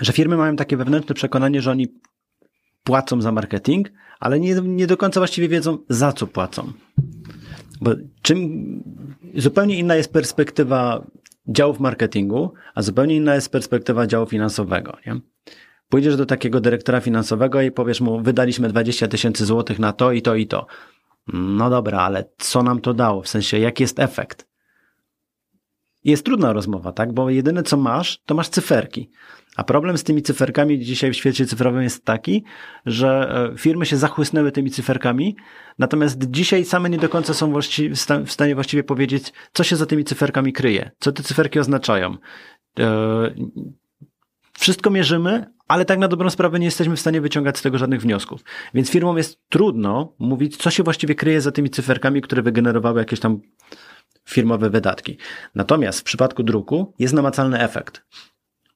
że 0.00 0.12
firmy 0.12 0.36
mają 0.36 0.56
takie 0.56 0.76
wewnętrzne 0.76 1.14
przekonanie, 1.14 1.62
że 1.62 1.70
oni 1.70 1.86
płacą 2.84 3.20
za 3.20 3.32
marketing, 3.32 3.88
ale 4.20 4.40
nie, 4.40 4.54
nie 4.54 4.86
do 4.86 4.96
końca 4.96 5.20
właściwie 5.20 5.48
wiedzą, 5.48 5.78
za 5.88 6.12
co 6.12 6.26
płacą. 6.26 6.72
Bo 7.80 7.90
czym 8.22 8.38
zupełnie 9.34 9.78
inna 9.78 9.94
jest 9.94 10.12
perspektywa 10.12 11.06
działów 11.48 11.80
marketingu, 11.80 12.52
a 12.74 12.82
zupełnie 12.82 13.16
inna 13.16 13.34
jest 13.34 13.52
perspektywa 13.52 14.06
działu 14.06 14.26
finansowego. 14.26 14.96
Nie? 15.06 15.20
Pójdziesz 15.88 16.16
do 16.16 16.26
takiego 16.26 16.60
dyrektora 16.60 17.00
finansowego 17.00 17.62
i 17.62 17.70
powiesz 17.70 18.00
mu, 18.00 18.20
wydaliśmy 18.20 18.68
20 18.68 19.08
tysięcy 19.08 19.44
złotych 19.44 19.78
na 19.78 19.92
to 19.92 20.12
i 20.12 20.22
to 20.22 20.34
i 20.34 20.46
to. 20.46 20.66
No 21.32 21.70
dobra, 21.70 21.98
ale 21.98 22.24
co 22.38 22.62
nam 22.62 22.80
to 22.80 22.94
dało? 22.94 23.22
W 23.22 23.28
sensie, 23.28 23.58
jaki 23.58 23.82
jest 23.82 24.00
efekt? 24.00 24.51
Jest 26.04 26.24
trudna 26.24 26.52
rozmowa, 26.52 26.92
tak? 26.92 27.12
Bo 27.12 27.30
jedyne 27.30 27.62
co 27.62 27.76
masz, 27.76 28.18
to 28.26 28.34
masz 28.34 28.48
cyferki. 28.48 29.10
A 29.56 29.64
problem 29.64 29.98
z 29.98 30.04
tymi 30.04 30.22
cyferkami 30.22 30.78
dzisiaj 30.78 31.12
w 31.12 31.16
świecie 31.16 31.46
cyfrowym 31.46 31.82
jest 31.82 32.04
taki, 32.04 32.44
że 32.86 33.34
e, 33.52 33.58
firmy 33.58 33.86
się 33.86 33.96
zachłysnęły 33.96 34.52
tymi 34.52 34.70
cyferkami, 34.70 35.36
natomiast 35.78 36.30
dzisiaj 36.30 36.64
same 36.64 36.90
nie 36.90 36.98
do 36.98 37.08
końca 37.08 37.34
są 37.34 37.52
w 38.26 38.32
stanie 38.32 38.54
właściwie 38.54 38.84
powiedzieć, 38.84 39.32
co 39.52 39.64
się 39.64 39.76
za 39.76 39.86
tymi 39.86 40.04
cyferkami 40.04 40.52
kryje, 40.52 40.90
co 40.98 41.12
te 41.12 41.22
cyferki 41.22 41.58
oznaczają. 41.58 42.16
E, 42.78 43.34
Wszystko 44.58 44.90
mierzymy, 44.90 45.46
ale 45.68 45.84
tak 45.84 45.98
na 45.98 46.08
dobrą 46.08 46.30
sprawę 46.30 46.58
nie 46.58 46.64
jesteśmy 46.64 46.96
w 46.96 47.00
stanie 47.00 47.20
wyciągać 47.20 47.58
z 47.58 47.62
tego 47.62 47.78
żadnych 47.78 48.00
wniosków. 48.00 48.40
Więc 48.74 48.90
firmom 48.90 49.16
jest 49.16 49.40
trudno 49.48 50.14
mówić, 50.18 50.56
co 50.56 50.70
się 50.70 50.82
właściwie 50.82 51.14
kryje 51.14 51.40
za 51.40 51.52
tymi 51.52 51.70
cyferkami, 51.70 52.20
które 52.20 52.42
wygenerowały 52.42 53.00
jakieś 53.00 53.20
tam 53.20 53.40
firmowe 54.24 54.70
wydatki. 54.70 55.16
Natomiast 55.54 56.00
w 56.00 56.02
przypadku 56.02 56.42
druku 56.42 56.94
jest 56.98 57.14
namacalny 57.14 57.60
efekt. 57.60 58.02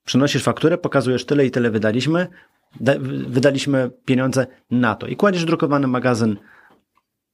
Przynosisz 0.04 0.42
fakturę, 0.42 0.78
pokazujesz 0.78 1.26
tyle 1.26 1.46
i 1.46 1.50
tyle 1.50 1.70
wydaliśmy, 1.70 2.28
da- 2.80 2.98
wydaliśmy 3.28 3.90
pieniądze 4.04 4.46
na 4.70 4.94
to 4.94 5.06
i 5.06 5.16
kładziesz 5.16 5.44
drukowany 5.44 5.86
magazyn 5.86 6.36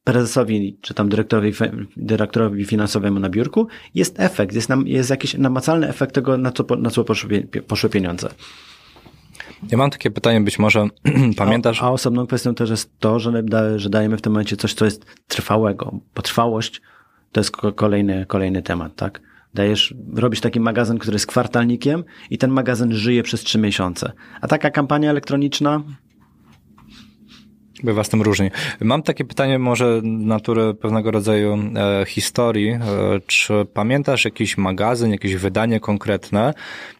prezesowi 0.04 0.78
czy 0.80 0.94
tam 0.94 1.08
dyrektorowi, 1.08 1.52
dyrektorowi 1.96 2.64
finansowemu 2.64 3.20
na 3.20 3.28
biurku, 3.28 3.68
jest 3.94 4.20
efekt, 4.20 4.54
jest, 4.54 4.68
nam, 4.68 4.86
jest 4.86 5.10
jakiś 5.10 5.34
namacalny 5.34 5.88
efekt 5.88 6.14
tego, 6.14 6.38
na 6.38 6.52
co, 6.52 6.64
na 6.76 6.90
co 6.90 7.04
poszły, 7.04 7.48
poszły 7.66 7.90
pieniądze. 7.90 8.28
Ja 9.70 9.78
mam 9.78 9.90
takie 9.90 10.10
pytanie, 10.10 10.40
być 10.40 10.58
może 10.58 10.86
pamiętasz? 11.36 11.82
A, 11.82 11.86
a 11.86 11.90
osobną 11.90 12.26
kwestią 12.26 12.54
też 12.54 12.70
jest 12.70 12.98
to, 12.98 13.18
że, 13.18 13.42
że 13.76 13.90
dajemy 13.90 14.16
w 14.16 14.22
tym 14.22 14.32
momencie 14.32 14.56
coś, 14.56 14.74
co 14.74 14.84
jest 14.84 15.06
trwałego, 15.28 16.00
bo 16.14 16.22
trwałość 16.22 16.82
to 17.32 17.40
jest 17.40 17.50
ko- 17.50 17.72
kolejny, 17.72 18.26
kolejny 18.26 18.62
temat, 18.62 18.96
tak? 18.96 19.20
Dajesz, 19.54 19.94
robisz 20.14 20.40
taki 20.40 20.60
magazyn, 20.60 20.98
który 20.98 21.14
jest 21.14 21.26
kwartalnikiem 21.26 22.04
i 22.30 22.38
ten 22.38 22.50
magazyn 22.50 22.92
żyje 22.92 23.22
przez 23.22 23.40
trzy 23.40 23.58
miesiące. 23.58 24.12
A 24.40 24.48
taka 24.48 24.70
kampania 24.70 25.10
elektroniczna 25.10 25.82
Bywa 27.82 28.04
z 28.04 28.08
tym 28.08 28.22
różnie. 28.22 28.50
Mam 28.80 29.02
takie 29.02 29.24
pytanie 29.24 29.58
może 29.58 30.00
natury 30.02 30.74
pewnego 30.74 31.10
rodzaju 31.10 31.54
e, 31.54 32.04
historii. 32.06 32.68
E, 32.70 32.80
czy 33.26 33.66
pamiętasz 33.74 34.24
jakiś 34.24 34.58
magazyn, 34.58 35.10
jakieś 35.10 35.34
wydanie 35.34 35.80
konkretne, 35.80 36.54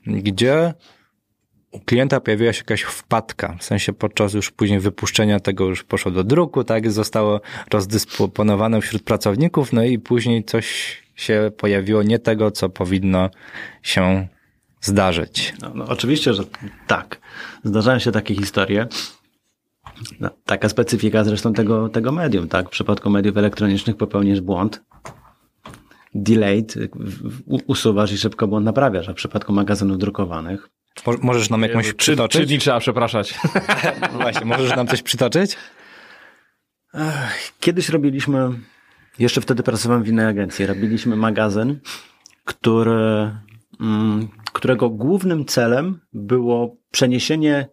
gdzie 0.06 0.74
u 1.72 1.80
klienta 1.80 2.20
pojawiła 2.20 2.52
się 2.52 2.58
jakaś 2.58 2.82
wpadka, 2.82 3.56
w 3.58 3.64
sensie 3.64 3.92
podczas 3.92 4.34
już 4.34 4.50
później 4.50 4.80
wypuszczenia 4.80 5.40
tego 5.40 5.64
już 5.64 5.84
poszło 5.84 6.10
do 6.10 6.24
druku, 6.24 6.64
tak, 6.64 6.90
zostało 6.90 7.40
rozdysponowane 7.72 8.80
wśród 8.80 9.02
pracowników, 9.02 9.72
no 9.72 9.84
i 9.84 9.98
później 9.98 10.44
coś 10.44 10.96
się 11.16 11.50
pojawiło 11.56 12.02
nie 12.02 12.18
tego, 12.18 12.50
co 12.50 12.68
powinno 12.68 13.30
się 13.82 14.28
zdarzyć. 14.80 15.54
No, 15.62 15.72
no, 15.74 15.86
oczywiście, 15.88 16.34
że 16.34 16.44
tak. 16.86 17.20
Zdarzają 17.64 17.98
się 17.98 18.12
takie 18.12 18.34
historie. 18.34 18.86
No, 20.20 20.30
taka 20.44 20.68
specyfika 20.68 21.24
zresztą 21.24 21.52
tego, 21.52 21.88
tego 21.88 22.12
medium, 22.12 22.48
tak? 22.48 22.66
W 22.66 22.70
przypadku 22.70 23.10
mediów 23.10 23.36
elektronicznych 23.36 23.96
popełnisz 23.96 24.40
błąd, 24.40 24.82
delayed, 26.14 26.74
usuwasz 27.66 28.12
i 28.12 28.18
szybko 28.18 28.48
błąd 28.48 28.66
naprawiasz, 28.66 29.08
a 29.08 29.12
w 29.12 29.16
przypadku 29.16 29.52
magazynów 29.52 29.98
drukowanych 29.98 30.68
Mo- 31.06 31.16
Możesz 31.22 31.50
nam 31.50 31.62
jakąś 31.62 31.84
Trzy, 31.86 31.94
przytoczyć? 31.94 32.38
trzy 32.40 32.46
dni 32.46 32.58
trzeba 32.58 32.80
przepraszać. 32.80 33.34
Właśnie, 34.20 34.44
możesz 34.46 34.76
nam 34.76 34.86
coś 34.86 35.02
przytoczyć? 35.02 35.56
Kiedyś 37.60 37.88
robiliśmy, 37.88 38.48
jeszcze 39.18 39.40
wtedy 39.40 39.62
pracowałem 39.62 40.02
w 40.02 40.08
innej 40.08 40.26
agencji, 40.26 40.66
robiliśmy 40.66 41.16
magazyn, 41.16 41.80
który, 42.44 43.30
mm, 43.80 44.28
którego 44.52 44.90
głównym 44.90 45.44
celem 45.44 46.00
było 46.12 46.76
przeniesienie, 46.90 47.68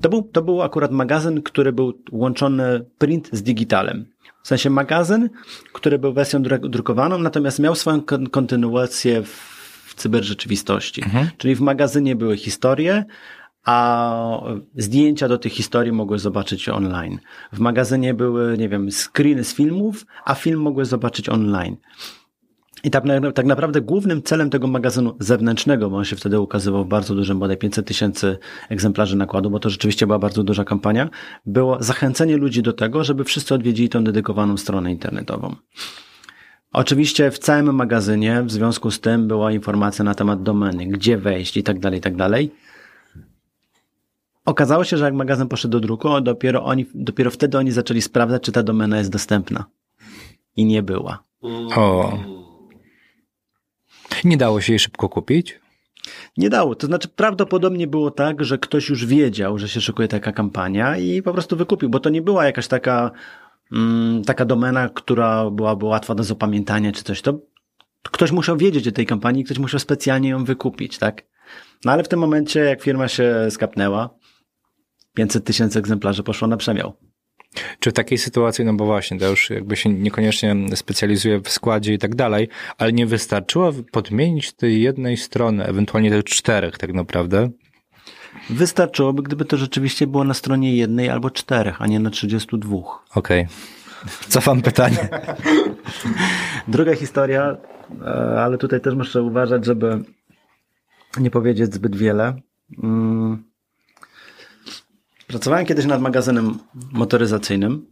to 0.00 0.08
był, 0.08 0.22
to 0.22 0.42
był 0.42 0.62
akurat 0.62 0.90
magazyn, 0.90 1.42
który 1.42 1.72
był 1.72 2.02
łączony 2.12 2.84
print 2.98 3.28
z 3.32 3.42
digitalem. 3.42 4.06
W 4.42 4.48
sensie 4.48 4.70
magazyn, 4.70 5.30
który 5.72 5.98
był 5.98 6.12
wersją 6.12 6.42
dru- 6.42 6.68
drukowaną, 6.70 7.18
natomiast 7.18 7.58
miał 7.58 7.74
swoją 7.74 8.02
kon- 8.02 8.26
kontynuację 8.30 9.22
w, 9.22 9.49
cyberrzeczywistości. 10.00 11.02
Czyli 11.36 11.54
w 11.54 11.60
magazynie 11.60 12.16
były 12.16 12.36
historie, 12.36 13.04
a 13.64 14.40
zdjęcia 14.76 15.28
do 15.28 15.38
tych 15.38 15.52
historii 15.52 15.92
mogłeś 15.92 16.20
zobaczyć 16.20 16.68
online. 16.68 17.18
W 17.52 17.58
magazynie 17.58 18.14
były, 18.14 18.58
nie 18.58 18.68
wiem, 18.68 18.90
screeny 18.90 19.44
z 19.44 19.54
filmów, 19.54 20.06
a 20.24 20.34
film 20.34 20.60
mogłeś 20.60 20.88
zobaczyć 20.88 21.28
online. 21.28 21.76
I 22.84 22.90
tak, 22.90 23.04
tak 23.34 23.46
naprawdę 23.46 23.80
głównym 23.80 24.22
celem 24.22 24.50
tego 24.50 24.66
magazynu 24.66 25.16
zewnętrznego, 25.18 25.90
bo 25.90 25.96
on 25.96 26.04
się 26.04 26.16
wtedy 26.16 26.40
ukazywał 26.40 26.84
w 26.84 26.88
bardzo 26.88 27.14
dużym, 27.14 27.38
bodaj 27.38 27.56
500 27.56 27.86
tysięcy 27.86 28.38
egzemplarzy 28.68 29.16
nakładu, 29.16 29.50
bo 29.50 29.58
to 29.58 29.70
rzeczywiście 29.70 30.06
była 30.06 30.18
bardzo 30.18 30.42
duża 30.42 30.64
kampania, 30.64 31.08
było 31.46 31.82
zachęcenie 31.82 32.36
ludzi 32.36 32.62
do 32.62 32.72
tego, 32.72 33.04
żeby 33.04 33.24
wszyscy 33.24 33.54
odwiedzili 33.54 33.88
tą 33.88 34.04
dedykowaną 34.04 34.56
stronę 34.56 34.90
internetową. 34.90 35.54
Oczywiście 36.72 37.30
w 37.30 37.38
całym 37.38 37.74
magazynie 37.74 38.42
w 38.42 38.50
związku 38.50 38.90
z 38.90 39.00
tym 39.00 39.28
była 39.28 39.52
informacja 39.52 40.04
na 40.04 40.14
temat 40.14 40.42
domeny, 40.42 40.86
gdzie 40.86 41.18
wejść 41.18 41.56
i 41.56 41.62
tak 41.62 41.78
dalej, 41.78 41.98
i 41.98 42.02
tak 42.02 42.16
dalej. 42.16 42.50
Okazało 44.44 44.84
się, 44.84 44.96
że 44.96 45.04
jak 45.04 45.14
magazyn 45.14 45.48
poszedł 45.48 45.72
do 45.72 45.80
druku, 45.80 46.20
dopiero, 46.20 46.64
oni, 46.64 46.86
dopiero 46.94 47.30
wtedy 47.30 47.58
oni 47.58 47.72
zaczęli 47.72 48.02
sprawdzać, 48.02 48.42
czy 48.42 48.52
ta 48.52 48.62
domena 48.62 48.98
jest 48.98 49.10
dostępna. 49.10 49.64
I 50.56 50.64
nie 50.64 50.82
była. 50.82 51.24
O. 51.76 52.18
Nie 54.24 54.36
dało 54.36 54.60
się 54.60 54.72
jej 54.72 54.78
szybko 54.78 55.08
kupić? 55.08 55.60
Nie 56.36 56.50
dało. 56.50 56.74
To 56.74 56.86
znaczy, 56.86 57.08
prawdopodobnie 57.08 57.86
było 57.86 58.10
tak, 58.10 58.44
że 58.44 58.58
ktoś 58.58 58.88
już 58.88 59.06
wiedział, 59.06 59.58
że 59.58 59.68
się 59.68 59.80
szykuje 59.80 60.08
taka 60.08 60.32
kampania 60.32 60.96
i 60.96 61.22
po 61.22 61.32
prostu 61.32 61.56
wykupił, 61.56 61.88
bo 61.90 62.00
to 62.00 62.10
nie 62.10 62.22
była 62.22 62.44
jakaś 62.44 62.68
taka, 62.68 63.10
taka 64.26 64.44
domena, 64.44 64.88
która 64.88 65.50
byłaby 65.50 65.86
łatwa 65.86 66.14
do 66.14 66.24
zapamiętania 66.24 66.92
czy 66.92 67.04
coś. 67.04 67.22
To 67.22 67.40
ktoś 68.02 68.32
musiał 68.32 68.56
wiedzieć 68.56 68.88
o 68.88 68.92
tej 68.92 69.06
kampanii, 69.06 69.44
ktoś 69.44 69.58
musiał 69.58 69.80
specjalnie 69.80 70.28
ją 70.28 70.44
wykupić, 70.44 70.98
tak? 70.98 71.22
No 71.84 71.92
ale 71.92 72.04
w 72.04 72.08
tym 72.08 72.18
momencie, 72.18 72.60
jak 72.60 72.82
firma 72.82 73.08
się 73.08 73.34
skapnęła, 73.50 74.10
500 75.14 75.44
tysięcy 75.44 75.78
egzemplarzy 75.78 76.22
poszło 76.22 76.48
na 76.48 76.56
przemiał. 76.56 76.92
Czy 77.80 77.90
w 77.90 77.92
takiej 77.92 78.18
sytuacji, 78.18 78.64
no 78.64 78.74
bo 78.74 78.84
właśnie, 78.84 79.18
to 79.18 79.30
już 79.30 79.50
jakby 79.50 79.76
się 79.76 79.88
niekoniecznie 79.88 80.56
specjalizuje 80.74 81.40
w 81.40 81.48
składzie 81.48 81.94
i 81.94 81.98
tak 81.98 82.14
dalej, 82.14 82.48
ale 82.78 82.92
nie 82.92 83.06
wystarczyło 83.06 83.72
podmienić 83.92 84.52
tej 84.52 84.82
jednej 84.82 85.16
strony, 85.16 85.64
ewentualnie 85.64 86.10
tych 86.10 86.24
czterech 86.24 86.78
tak 86.78 86.92
naprawdę? 86.92 87.50
Wystarczyłoby, 88.50 89.22
gdyby 89.22 89.44
to 89.44 89.56
rzeczywiście 89.56 90.06
było 90.06 90.24
na 90.24 90.34
stronie 90.34 90.76
jednej 90.76 91.10
albo 91.10 91.30
czterech, 91.30 91.82
a 91.82 91.86
nie 91.86 92.00
na 92.00 92.10
32. 92.10 92.76
Okej. 93.14 93.46
Cofam 94.28 94.62
pytanie. 94.62 95.08
Druga 96.68 96.96
historia, 96.96 97.56
e, 98.02 98.06
ale 98.42 98.58
tutaj 98.58 98.80
też 98.80 98.94
muszę 98.94 99.22
uważać, 99.22 99.64
żeby 99.64 100.04
nie 101.20 101.30
powiedzieć 101.30 101.74
zbyt 101.74 101.96
wiele. 101.96 102.40
Mm. 102.82 103.44
Pracowałem 105.26 105.66
kiedyś 105.66 105.86
nad 105.86 106.00
magazynem 106.00 106.58
motoryzacyjnym. 106.92 107.86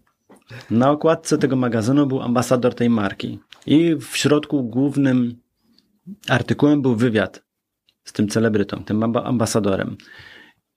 Na 0.70 0.90
okładce 0.90 1.38
tego 1.38 1.56
magazynu 1.56 2.06
był 2.06 2.22
ambasador 2.22 2.74
tej 2.74 2.90
marki. 2.90 3.38
I 3.66 3.96
w 3.96 4.16
środku 4.16 4.64
głównym 4.64 5.34
artykułem 6.28 6.82
był 6.82 6.96
wywiad 6.96 7.42
z 8.04 8.12
tym 8.12 8.28
celebrytą, 8.28 8.84
tym 8.84 9.00
amba- 9.00 9.24
ambasadorem. 9.24 9.96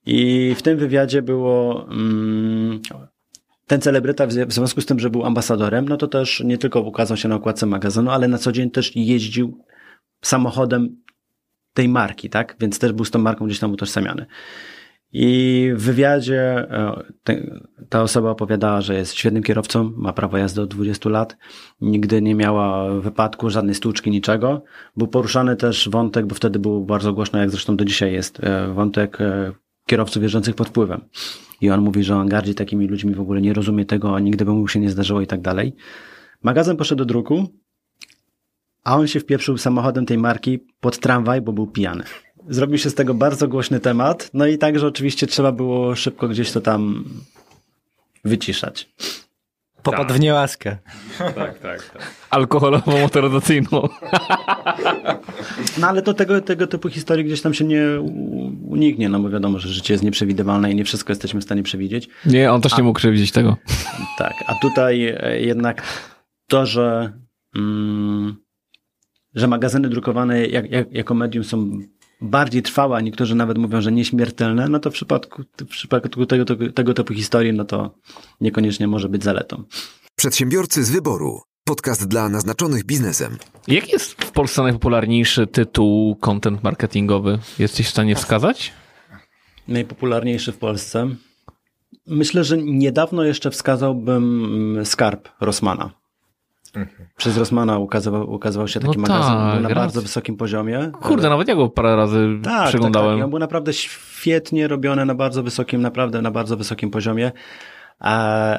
I 0.06 0.54
w 0.58 0.62
tym 0.62 0.78
wywiadzie 0.78 1.22
było 1.22 1.86
mm, 1.90 2.80
ten 3.66 3.80
celebryta, 3.80 4.26
w 4.26 4.30
zw- 4.30 4.46
w 4.46 4.52
związku 4.52 4.80
z 4.80 4.86
tym, 4.86 5.00
że 5.00 5.10
był 5.10 5.24
ambasadorem, 5.24 5.88
no 5.88 5.96
to 5.96 6.06
też 6.06 6.40
nie 6.40 6.58
tylko 6.58 6.80
ukazał 6.80 7.16
się 7.16 7.28
na 7.28 7.34
okładce 7.34 7.66
magazynu, 7.66 8.10
ale 8.10 8.28
na 8.28 8.38
co 8.38 8.52
dzień 8.52 8.70
też 8.70 8.96
jeździł 8.96 9.64
samochodem 10.22 10.96
tej 11.74 11.88
marki, 11.88 12.30
tak? 12.30 12.56
Więc 12.60 12.78
też 12.78 12.92
był 12.92 13.04
z 13.04 13.10
tą 13.10 13.18
marką 13.18 13.46
gdzieś 13.46 13.58
tam 13.58 13.72
utożsamiany. 13.72 14.26
I 15.12 15.70
w 15.74 15.82
wywiadzie 15.82 16.40
e, 16.70 17.02
ta 17.88 18.02
osoba 18.02 18.30
opowiadała, 18.30 18.80
że 18.80 18.94
jest 18.94 19.14
świetnym 19.14 19.42
kierowcą, 19.42 19.92
ma 19.96 20.12
prawo 20.12 20.38
jazdy 20.38 20.62
od 20.62 20.68
20 20.74 21.08
lat, 21.08 21.36
nigdy 21.80 22.22
nie 22.22 22.34
miała 22.34 22.94
wypadku, 23.00 23.50
żadnej 23.50 23.74
stłuczki, 23.74 24.10
niczego. 24.10 24.62
Był 24.96 25.08
poruszany 25.08 25.56
też 25.56 25.88
wątek, 25.88 26.26
bo 26.26 26.34
wtedy 26.34 26.58
był 26.58 26.84
bardzo 26.84 27.12
głośno, 27.12 27.38
jak 27.38 27.50
zresztą 27.50 27.76
do 27.76 27.84
dzisiaj 27.84 28.12
jest, 28.12 28.44
e, 28.44 28.68
wątek 28.68 29.20
e, 29.20 29.52
kierowców 29.86 30.22
jeżdżących 30.22 30.54
pod 30.54 30.68
wpływem. 30.68 31.00
I 31.60 31.70
on 31.70 31.80
mówi, 31.80 32.04
że 32.04 32.16
on 32.16 32.28
gardzi 32.28 32.54
takimi 32.54 32.88
ludźmi, 32.88 33.14
w 33.14 33.20
ogóle 33.20 33.40
nie 33.40 33.52
rozumie 33.52 33.84
tego, 33.84 34.16
a 34.16 34.20
nigdy 34.20 34.44
by 34.44 34.52
mu 34.52 34.68
się 34.68 34.80
nie 34.80 34.90
zdarzyło 34.90 35.20
i 35.20 35.26
tak 35.26 35.40
dalej. 35.40 35.76
Magazyn 36.42 36.76
poszedł 36.76 36.98
do 36.98 37.04
druku, 37.04 37.48
a 38.84 38.96
on 38.96 39.06
się 39.06 39.20
wpieprzył 39.20 39.58
samochodem 39.58 40.06
tej 40.06 40.18
marki 40.18 40.58
pod 40.80 40.98
tramwaj, 40.98 41.40
bo 41.40 41.52
był 41.52 41.66
pijany. 41.66 42.04
Zrobił 42.48 42.78
się 42.78 42.90
z 42.90 42.94
tego 42.94 43.14
bardzo 43.14 43.48
głośny 43.48 43.80
temat, 43.80 44.30
no 44.34 44.46
i 44.46 44.58
także 44.58 44.86
oczywiście 44.86 45.26
trzeba 45.26 45.52
było 45.52 45.94
szybko 45.94 46.28
gdzieś 46.28 46.52
to 46.52 46.60
tam 46.60 47.04
wyciszać. 48.24 48.88
Popadł 49.82 50.14
w 50.14 50.20
niełaskę. 50.20 50.76
Tak, 51.18 51.34
tak, 51.34 51.58
tak. 51.58 52.12
Alkoholową 52.30 53.00
motoryzacyjną. 53.00 53.88
No 55.78 55.88
ale 55.88 56.02
to 56.02 56.14
tego, 56.14 56.40
tego 56.40 56.66
typu 56.66 56.88
historii 56.88 57.24
gdzieś 57.24 57.42
tam 57.42 57.54
się 57.54 57.64
nie 57.64 57.82
uniknie, 58.68 59.08
no 59.08 59.20
bo 59.20 59.30
wiadomo, 59.30 59.58
że 59.58 59.68
życie 59.68 59.94
jest 59.94 60.04
nieprzewidywalne 60.04 60.72
i 60.72 60.74
nie 60.74 60.84
wszystko 60.84 61.12
jesteśmy 61.12 61.40
w 61.40 61.44
stanie 61.44 61.62
przewidzieć. 61.62 62.08
Nie, 62.26 62.52
on 62.52 62.60
też 62.60 62.76
nie 62.76 62.82
mógł 62.82 62.98
przewidzieć 62.98 63.32
tego. 63.32 63.56
Tak, 64.18 64.32
a 64.46 64.54
tutaj 64.54 65.16
e, 65.20 65.40
jednak 65.40 65.82
to, 66.46 66.66
że, 66.66 67.12
mm, 67.56 68.36
że 69.34 69.48
magazyny 69.48 69.88
drukowane 69.88 70.46
jak, 70.46 70.70
jak, 70.70 70.92
jako 70.92 71.14
medium 71.14 71.44
są 71.44 71.70
bardziej 72.22 72.62
trwałe, 72.62 72.96
a 72.96 73.00
niektórzy 73.00 73.34
nawet 73.34 73.58
mówią, 73.58 73.80
że 73.80 73.92
nieśmiertelne, 73.92 74.68
no 74.68 74.78
to 74.78 74.90
w 74.90 74.94
przypadku, 74.94 75.42
w 75.60 75.66
przypadku 75.66 76.26
tego, 76.26 76.44
tego, 76.44 76.72
tego 76.72 76.94
typu 76.94 77.14
historii, 77.14 77.52
no 77.52 77.64
to 77.64 77.94
niekoniecznie 78.40 78.88
może 78.88 79.08
być 79.08 79.24
zaletą. 79.24 79.64
Przedsiębiorcy 80.16 80.84
z 80.84 80.90
wyboru. 80.90 81.40
Podcast 81.64 82.08
dla 82.08 82.28
naznaczonych 82.28 82.84
biznesem. 82.84 83.36
Jaki 83.68 83.92
jest 83.92 84.24
w 84.24 84.30
Polsce 84.30 84.62
najpopularniejszy 84.62 85.46
tytuł 85.46 86.16
content 86.16 86.62
marketingowy? 86.62 87.38
Jesteś 87.58 87.86
w 87.86 87.90
stanie 87.90 88.14
wskazać? 88.14 88.72
Najpopularniejszy 89.68 90.52
w 90.52 90.58
Polsce. 90.58 91.08
Myślę, 92.06 92.44
że 92.44 92.58
niedawno 92.58 93.24
jeszcze 93.24 93.50
wskazałbym 93.50 94.44
mm, 94.44 94.86
Skarb 94.86 95.28
Rossmana. 96.76 97.10
Przez 97.16 97.38
Rossmana 97.38 97.78
ukazywał, 97.78 98.30
ukazywał 98.30 98.68
się 98.68 98.80
taki 98.80 98.98
No 98.98 99.02
magazyn, 99.02 99.34
tak, 99.34 99.52
był 99.52 99.62
na 99.62 99.68
racja. 99.68 99.74
bardzo 99.74 100.02
wysokim 100.02 100.36
poziomie. 100.36 100.90
Kurde, 101.02 101.28
nawet 101.28 101.48
ja 101.48 101.54
go 101.54 101.68
parę 101.68 101.96
razy 101.96 102.28
Tak, 102.42 102.68
przeglądałem. 102.68 103.08
Tak, 103.08 103.14
tak. 103.14 103.20
I 103.20 103.24
on 103.24 103.30
był 103.30 103.38
naprawdę 103.38 103.72
świetnie 103.72 104.68
robiony 104.68 105.06
na 105.06 105.14
bardzo 105.14 105.42
wysokim, 105.42 105.82
naprawdę 105.82 106.22
na 106.22 106.30
bardzo 106.30 106.56
wysokim 106.56 106.90
poziomie. 106.90 107.32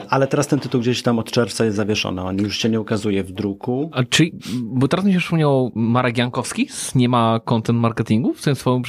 Ale 0.09 0.27
teraz 0.29 0.47
ten 0.47 0.59
tytuł 0.59 0.81
gdzieś 0.81 1.01
tam 1.01 1.19
od 1.19 1.31
czerwca 1.31 1.65
jest 1.65 1.77
zawieszony. 1.77 2.21
On 2.21 2.37
już 2.37 2.57
się 2.57 2.69
nie 2.69 2.81
ukazuje 2.81 3.23
w 3.23 3.31
druku. 3.31 3.89
A 3.93 4.03
czy, 4.03 4.31
bo 4.63 4.87
teraz 4.87 5.05
mi 5.05 5.13
się 5.13 5.19
przypomniał 5.19 5.71
Marek 5.75 6.17
Jankowski 6.17 6.67
Nie 6.95 7.09
ma 7.09 7.39
content 7.45 7.79
marketingu, 7.79 8.33
w 8.33 8.41
sensie 8.41 8.59
swoją, 8.59 8.81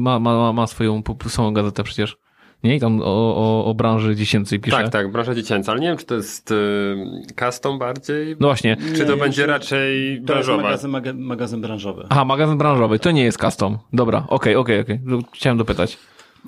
ma, 0.00 0.18
ma, 0.18 0.52
ma 0.52 0.66
swoją 0.66 1.02
swoją 1.26 1.52
gazetę 1.52 1.82
przecież. 1.84 2.16
Nie? 2.64 2.76
I 2.76 2.80
tam 2.80 3.00
o, 3.00 3.04
o, 3.36 3.64
o 3.64 3.74
branży 3.74 4.16
dziecięcej 4.16 4.60
pisze. 4.60 4.76
Tak, 4.76 4.88
tak, 4.90 5.12
branża 5.12 5.34
dziecięca, 5.34 5.72
ale 5.72 5.80
nie 5.80 5.86
wiem, 5.88 5.96
czy 5.96 6.06
to 6.06 6.14
jest 6.14 6.50
y, 6.50 6.96
custom 7.44 7.78
bardziej, 7.78 8.36
No 8.40 8.46
właśnie. 8.48 8.76
czy 8.96 9.04
to 9.06 9.12
Nie, 9.14 9.20
będzie 9.20 9.42
czy- 9.42 9.46
raczej 9.46 10.18
To 10.20 10.26
branżowa. 10.26 10.62
magazyn, 10.62 10.90
maga, 10.90 11.12
magazyn 11.14 11.60
branżowy. 11.60 12.06
Aha, 12.08 12.24
magazyn 12.24 12.58
branżowy, 12.58 12.98
to 12.98 13.10
nie 13.10 13.24
jest 13.24 13.40
custom. 13.40 13.78
Dobra, 13.92 14.24
okej, 14.28 14.56
okej, 14.56 14.80
okej. 14.80 15.00
Chciałem 15.34 15.58
dopytać. 15.58 15.98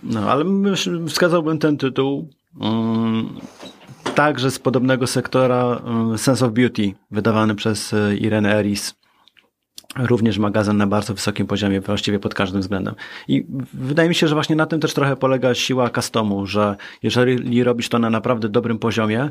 No, 0.02 0.20
ale 0.30 0.44
wskazałbym 1.08 1.58
ten 1.58 1.76
tytuł 1.76 2.28
um, 2.60 3.28
także 4.14 4.50
z 4.50 4.58
podobnego 4.58 5.06
sektora 5.06 5.64
um, 5.66 6.18
Sense 6.18 6.46
of 6.46 6.52
Beauty, 6.52 6.92
wydawany 7.10 7.54
przez 7.54 7.94
e, 7.94 8.16
Irenę 8.16 8.54
Eris. 8.58 8.94
Również 9.98 10.38
magazyn 10.38 10.76
na 10.76 10.86
bardzo 10.86 11.14
wysokim 11.14 11.46
poziomie, 11.46 11.80
właściwie 11.80 12.18
pod 12.18 12.34
każdym 12.34 12.60
względem. 12.60 12.94
I 13.28 13.46
wydaje 13.74 14.08
mi 14.08 14.14
się, 14.14 14.28
że 14.28 14.34
właśnie 14.34 14.56
na 14.56 14.66
tym 14.66 14.80
też 14.80 14.94
trochę 14.94 15.16
polega 15.16 15.54
siła 15.54 15.90
customu, 15.90 16.46
że 16.46 16.76
jeżeli 17.02 17.64
robisz 17.64 17.88
to 17.88 17.98
na 17.98 18.10
naprawdę 18.10 18.48
dobrym 18.48 18.78
poziomie, 18.78 19.30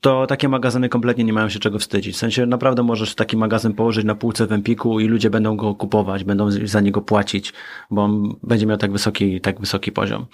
to 0.00 0.26
takie 0.26 0.48
magazyny 0.48 0.88
kompletnie 0.88 1.24
nie 1.24 1.32
mają 1.32 1.48
się 1.48 1.58
czego 1.58 1.78
wstydzić. 1.78 2.14
W 2.14 2.18
sensie 2.18 2.46
naprawdę 2.46 2.82
możesz 2.82 3.14
taki 3.14 3.36
magazyn 3.36 3.74
położyć 3.74 4.04
na 4.04 4.14
półce 4.14 4.46
w 4.46 4.52
Empiku 4.52 5.00
i 5.00 5.08
ludzie 5.08 5.30
będą 5.30 5.56
go 5.56 5.74
kupować, 5.74 6.24
będą 6.24 6.50
za 6.50 6.80
niego 6.80 7.00
płacić, 7.00 7.52
bo 7.90 8.02
on 8.02 8.36
będzie 8.42 8.66
miał 8.66 8.78
tak 8.78 8.92
wysoki, 8.92 9.40
tak 9.40 9.60
wysoki 9.60 9.92
poziom. 9.92 10.26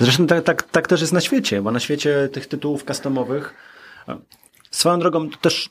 Zresztą 0.00 0.26
tak, 0.26 0.44
tak, 0.44 0.62
tak 0.62 0.88
też 0.88 1.00
jest 1.00 1.12
na 1.12 1.20
świecie, 1.20 1.62
bo 1.62 1.70
na 1.70 1.80
świecie 1.80 2.28
tych 2.32 2.46
tytułów 2.46 2.84
customowych 2.84 3.54
swoją 4.70 4.98
drogą 4.98 5.30
też 5.30 5.68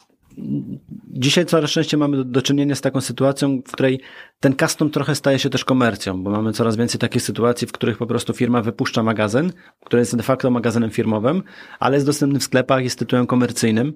dzisiaj 1.07 1.45
coraz 1.45 1.71
częściej 1.71 1.99
mamy 1.99 2.17
do, 2.17 2.23
do 2.23 2.41
czynienia 2.41 2.75
z 2.75 2.81
taką 2.81 3.01
sytuacją, 3.01 3.61
w 3.67 3.71
której 3.71 4.01
ten 4.39 4.55
custom 4.55 4.89
trochę 4.89 5.15
staje 5.15 5.39
się 5.39 5.49
też 5.49 5.65
komercją, 5.65 6.23
bo 6.23 6.31
mamy 6.31 6.53
coraz 6.53 6.75
więcej 6.75 6.99
takich 6.99 7.21
sytuacji, 7.21 7.67
w 7.67 7.71
których 7.71 7.97
po 7.97 8.07
prostu 8.07 8.33
firma 8.33 8.61
wypuszcza 8.61 9.03
magazyn, 9.03 9.51
który 9.85 9.99
jest 9.99 10.15
de 10.15 10.23
facto 10.23 10.51
magazynem 10.51 10.89
firmowym, 10.89 11.43
ale 11.79 11.95
jest 11.95 12.05
dostępny 12.05 12.39
w 12.39 12.43
sklepach, 12.43 12.83
jest 12.83 12.99
tytułem 12.99 13.27
komercyjnym 13.27 13.93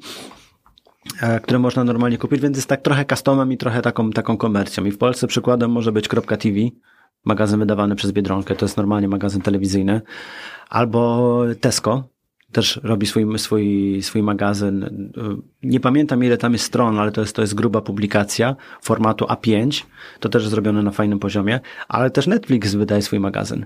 e, 1.22 1.40
które 1.40 1.60
można 1.60 1.84
normalnie 1.84 2.18
kupić, 2.18 2.42
więc 2.42 2.58
jest 2.58 2.70
tak 2.70 2.82
trochę 2.82 3.06
customem 3.06 3.52
i 3.52 3.58
trochę 3.58 3.82
taką, 3.82 4.12
taką 4.12 4.38
komercją. 4.38 4.86
I 4.86 4.92
w 4.92 4.98
Polsce 4.98 5.28
przykładem 5.28 5.72
może 5.72 5.92
być 5.92 6.08
.tv, 6.40 6.60
magazyn 7.26 7.60
wydawany 7.60 7.96
przez 7.96 8.12
Biedronkę, 8.12 8.56
to 8.56 8.66
jest 8.66 8.78
normalnie 8.78 9.08
magazyn 9.08 9.42
telewizyjny, 9.42 10.02
albo 10.70 11.42
Tesco, 11.62 12.13
też 12.54 12.80
robi 12.84 13.08
swój, 13.08 13.40
swój, 13.40 14.00
swój 14.02 14.24
magazyn. 14.24 14.90
Nie 15.64 15.80
pamiętam 15.80 16.24
ile 16.24 16.38
tam 16.38 16.54
jest 16.54 16.66
stron, 16.66 17.00
ale 17.00 17.12
to 17.12 17.22
jest, 17.22 17.36
to 17.36 17.42
jest 17.42 17.54
gruba 17.54 17.82
publikacja 17.82 18.56
formatu 18.82 19.26
A5. 19.26 19.84
To 20.20 20.30
też 20.30 20.48
zrobione 20.48 20.84
na 20.84 20.92
fajnym 20.92 21.20
poziomie, 21.20 21.60
ale 21.88 22.10
też 22.10 22.28
Netflix 22.28 22.76
wydaje 22.76 23.02
swój 23.02 23.20
magazyn. 23.20 23.66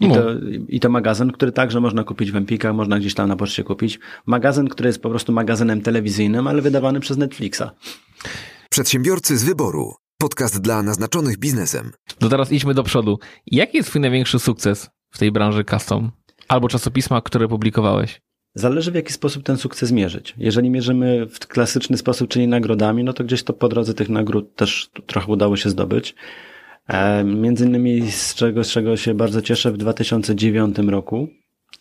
I 0.00 0.08
No. 0.08 0.14
to, 0.14 0.22
I 0.68 0.80
to 0.80 0.88
magazyn, 0.90 1.32
który 1.32 1.52
także 1.52 1.80
można 1.80 2.04
kupić 2.04 2.32
w 2.32 2.36
Empikach, 2.36 2.74
można 2.74 2.98
gdzieś 2.98 3.14
tam 3.14 3.28
na 3.28 3.36
poczcie 3.36 3.64
kupić. 3.64 4.00
Magazyn, 4.26 4.68
który 4.68 4.86
jest 4.88 5.02
po 5.02 5.10
prostu 5.10 5.32
magazynem 5.32 5.80
telewizyjnym, 5.80 6.46
ale 6.46 6.62
wydawany 6.62 7.00
przez 7.00 7.16
Netflixa. 7.16 7.62
Przedsiębiorcy 8.70 9.38
z 9.38 9.44
wyboru. 9.44 9.94
Podcast 10.18 10.60
dla 10.60 10.82
naznaczonych 10.82 11.38
biznesem. 11.38 11.90
To 12.18 12.28
teraz 12.28 12.52
idźmy 12.52 12.74
do 12.74 12.82
przodu. 12.82 13.18
Jaki 13.46 13.76
jest 13.76 13.88
twój 13.88 14.00
największy 14.00 14.38
sukces 14.38 14.90
w 15.10 15.18
tej 15.18 15.32
branży 15.32 15.64
custom? 15.64 16.10
Albo 16.48 16.68
czasopisma, 16.68 17.20
które 17.20 17.48
publikowałeś? 17.48 18.20
Zależy 18.54 18.92
w 18.92 18.94
jaki 18.94 19.12
sposób 19.12 19.42
ten 19.42 19.56
sukces 19.56 19.92
mierzyć. 19.92 20.34
Jeżeli 20.38 20.70
mierzymy 20.70 21.26
w 21.26 21.38
klasyczny 21.38 21.96
sposób, 21.96 22.28
czyli 22.28 22.48
nagrodami, 22.48 23.04
no 23.04 23.12
to 23.12 23.24
gdzieś 23.24 23.42
to 23.42 23.52
po 23.52 23.68
drodze 23.68 23.94
tych 23.94 24.08
nagród 24.08 24.54
też 24.54 24.90
trochę 25.06 25.32
udało 25.32 25.56
się 25.56 25.70
zdobyć. 25.70 26.14
E, 26.88 27.24
między 27.24 27.66
innymi 27.66 28.10
z 28.10 28.34
czego, 28.34 28.64
z 28.64 28.70
czego 28.70 28.96
się 28.96 29.14
bardzo 29.14 29.42
cieszę 29.42 29.72
w 29.72 29.76
2009 29.76 30.78
roku, 30.78 31.28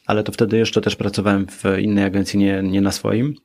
ale 0.05 0.23
to 0.23 0.31
wtedy 0.31 0.57
jeszcze 0.57 0.81
też 0.81 0.95
pracowałem 0.95 1.47
w 1.47 1.63
innej 1.79 2.03
agencji, 2.03 2.39
nie, 2.39 2.63
nie 2.63 2.81
na 2.81 2.91
swoim. 2.91 3.35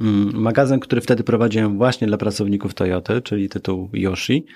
Mm, 0.00 0.40
Magazyn, 0.40 0.80
który 0.80 1.00
wtedy 1.00 1.24
prowadziłem 1.24 1.78
właśnie 1.78 2.06
dla 2.06 2.16
pracowników 2.16 2.74
Toyoty, 2.74 3.22
czyli 3.22 3.48
tytuł 3.48 3.90
Yoshi. 3.92 4.46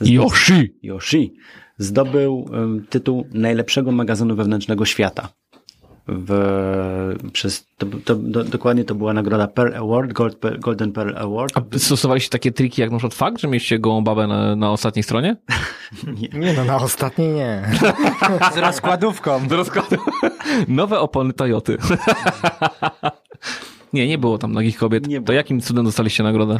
Yoshi! 0.00 0.74
Yoshi 0.82 1.34
zdobył 1.78 2.50
tytuł 2.90 3.26
najlepszego 3.32 3.92
magazynu 3.92 4.36
wewnętrznego 4.36 4.84
świata. 4.84 5.28
W, 6.08 7.14
przez, 7.32 7.66
to, 7.78 7.86
to, 8.04 8.14
do, 8.14 8.44
dokładnie 8.44 8.84
to 8.84 8.94
była 8.94 9.12
nagroda 9.12 9.46
Pearl 9.46 9.74
Award, 9.74 10.12
Gold, 10.12 10.38
Golden 10.58 10.92
Pearl 10.92 11.16
Award. 11.16 11.52
A 11.56 11.78
stosowaliście 11.78 12.30
takie 12.30 12.52
triki 12.52 12.80
jak 12.80 12.90
na 12.90 12.96
przykład 12.96 13.14
fakt, 13.14 13.40
że 13.40 13.48
mieliście 13.48 13.78
gołą 13.78 14.04
babę 14.04 14.26
na, 14.26 14.56
na 14.56 14.70
ostatniej 14.70 15.02
stronie? 15.02 15.36
Nie 16.32 16.52
no, 16.52 16.64
na 16.64 16.76
ostatniej 16.76 17.28
nie. 17.28 17.62
Z 18.54 18.56
rozkładówką. 18.56 19.46
Do 19.48 19.56
rozkładu. 19.56 19.96
Nowe 20.68 21.00
opony 21.00 21.32
Toyoty. 21.32 21.78
Nie, 23.92 24.08
nie 24.08 24.18
było 24.18 24.38
tam 24.38 24.52
nagich 24.52 24.78
kobiet. 24.78 25.06
Nie 25.06 25.16
to 25.16 25.22
było. 25.22 25.36
jakim 25.36 25.60
cudem 25.60 25.84
dostaliście 25.84 26.22
nagrodę? 26.22 26.58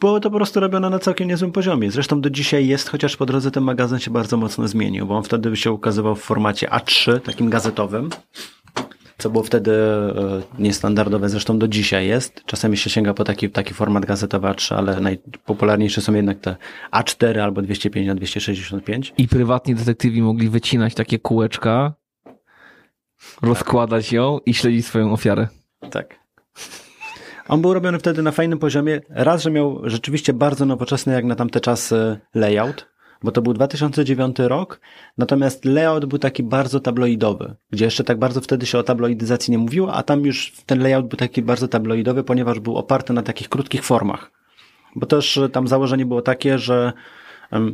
Było 0.00 0.20
to 0.20 0.30
po 0.30 0.36
prostu 0.36 0.60
robione 0.60 0.90
na 0.90 0.98
całkiem 0.98 1.28
niezłym 1.28 1.52
poziomie. 1.52 1.90
Zresztą 1.90 2.20
do 2.20 2.30
dzisiaj 2.30 2.66
jest, 2.66 2.88
chociaż 2.88 3.16
po 3.16 3.26
drodze 3.26 3.50
ten 3.50 3.64
magazyn 3.64 3.98
się 3.98 4.10
bardzo 4.10 4.36
mocno 4.36 4.68
zmienił, 4.68 5.06
bo 5.06 5.16
on 5.16 5.22
wtedy 5.22 5.56
się 5.56 5.72
ukazywał 5.72 6.14
w 6.14 6.22
formacie 6.22 6.68
A3, 6.68 7.20
takim 7.20 7.50
gazetowym, 7.50 8.10
co 9.18 9.30
było 9.30 9.44
wtedy 9.44 9.72
e, 9.72 10.42
niestandardowe, 10.58 11.28
zresztą 11.28 11.58
do 11.58 11.68
dzisiaj 11.68 12.06
jest. 12.06 12.42
Czasami 12.46 12.76
się 12.76 12.90
sięga 12.90 13.14
po 13.14 13.24
taki, 13.24 13.50
taki 13.50 13.74
format 13.74 14.06
gazetowy 14.06 14.48
A3, 14.48 14.74
ale 14.74 15.00
najpopularniejsze 15.00 16.00
są 16.00 16.14
jednak 16.14 16.38
te 16.38 16.56
A4 16.92 17.38
albo 17.38 17.62
205 17.62 18.06
na 18.06 18.14
265. 18.14 19.14
I 19.18 19.28
prywatni 19.28 19.74
detektywi 19.74 20.22
mogli 20.22 20.48
wycinać 20.48 20.94
takie 20.94 21.18
kółeczka, 21.18 21.94
rozkładać 23.42 24.12
ją 24.12 24.38
i 24.46 24.54
śledzić 24.54 24.86
swoją 24.86 25.12
ofiarę. 25.12 25.48
Tak. 25.90 26.18
On 27.48 27.62
był 27.62 27.74
robiony 27.74 27.98
wtedy 27.98 28.22
na 28.22 28.30
fajnym 28.30 28.58
poziomie. 28.58 29.00
Raz, 29.08 29.42
że 29.42 29.50
miał 29.50 29.80
rzeczywiście 29.84 30.32
bardzo 30.32 30.66
nowoczesny 30.66 31.12
jak 31.12 31.24
na 31.24 31.34
tamte 31.34 31.60
czasy 31.60 32.18
layout, 32.34 32.88
bo 33.22 33.32
to 33.32 33.42
był 33.42 33.54
2009 33.54 34.36
rok, 34.38 34.80
natomiast 35.18 35.64
layout 35.64 36.06
był 36.06 36.18
taki 36.18 36.42
bardzo 36.42 36.80
tabloidowy, 36.80 37.54
gdzie 37.70 37.84
jeszcze 37.84 38.04
tak 38.04 38.18
bardzo 38.18 38.40
wtedy 38.40 38.66
się 38.66 38.78
o 38.78 38.82
tabloidyzacji 38.82 39.50
nie 39.50 39.58
mówiło, 39.58 39.94
a 39.94 40.02
tam 40.02 40.24
już 40.24 40.52
ten 40.66 40.82
layout 40.82 41.08
był 41.08 41.16
taki 41.16 41.42
bardzo 41.42 41.68
tabloidowy, 41.68 42.24
ponieważ 42.24 42.60
był 42.60 42.76
oparty 42.76 43.12
na 43.12 43.22
takich 43.22 43.48
krótkich 43.48 43.84
formach. 43.84 44.30
Bo 44.96 45.06
też 45.06 45.38
e, 45.38 45.48
tam 45.48 45.68
założenie 45.68 46.06
było 46.06 46.22
takie, 46.22 46.58
że 46.58 46.92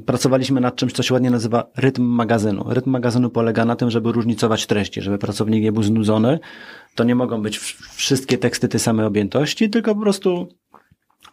pracowaliśmy 0.07 0.61
nad 0.61 0.77
czymś, 0.77 0.93
co 0.93 1.03
się 1.03 1.15
ładnie 1.15 1.31
nazywa 1.31 1.65
rytm 1.77 2.03
magazynu. 2.03 2.65
Rytm 2.69 2.91
magazynu 2.91 3.31
polega 3.31 3.65
na 3.65 3.77
tym, 3.77 3.91
żeby 3.91 4.13
różnicować 4.13 4.67
treści, 4.67 5.03
żeby 5.03 5.19
pracownik 5.19 5.63
nie 5.63 5.73
był 5.73 5.83
znudzony. 5.83 6.39
To 6.95 7.05
nie 7.05 7.15
mogą 7.15 7.43
być 7.43 7.59
wszystkie 7.95 8.39
teksty 8.39 8.69
tej 8.69 8.81
samej 8.81 9.07
objętości, 9.07 9.71
tylko 9.71 9.95
po 9.95 10.01
prostu 10.01 10.49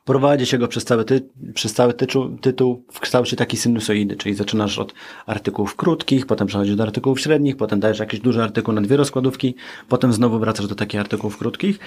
prowadzi 0.06 0.46
się 0.46 0.58
go 0.58 0.68
przez 0.68 0.86
cały, 0.86 1.06
ty, 1.06 1.30
przez 1.54 1.74
cały 1.74 1.94
tytuł, 1.94 2.38
tytuł 2.38 2.86
w 2.92 3.00
kształcie 3.00 3.36
takiej 3.36 3.60
sinusoidy, 3.60 4.16
czyli 4.16 4.36
zaczynasz 4.36 4.80
od 4.80 4.94
artykułów 5.26 5.76
krótkich, 5.76 6.26
potem 6.26 6.48
przechodzisz 6.48 6.76
do 6.76 6.84
artykułów 6.84 7.20
średnich, 7.20 7.58
potem 7.58 7.80
dajesz 7.80 8.00
jakiś 8.00 8.20
duży 8.20 8.44
artykuł 8.44 8.74
na 8.74 8.82
dwie 8.82 8.98
rozkładówki, 8.98 9.56
potem 9.90 10.14
znowu 10.14 10.40
wracasz 10.40 10.68
do 10.68 10.76
takich 10.76 11.00
artykułów 11.00 11.38
krótkich. 11.38 11.80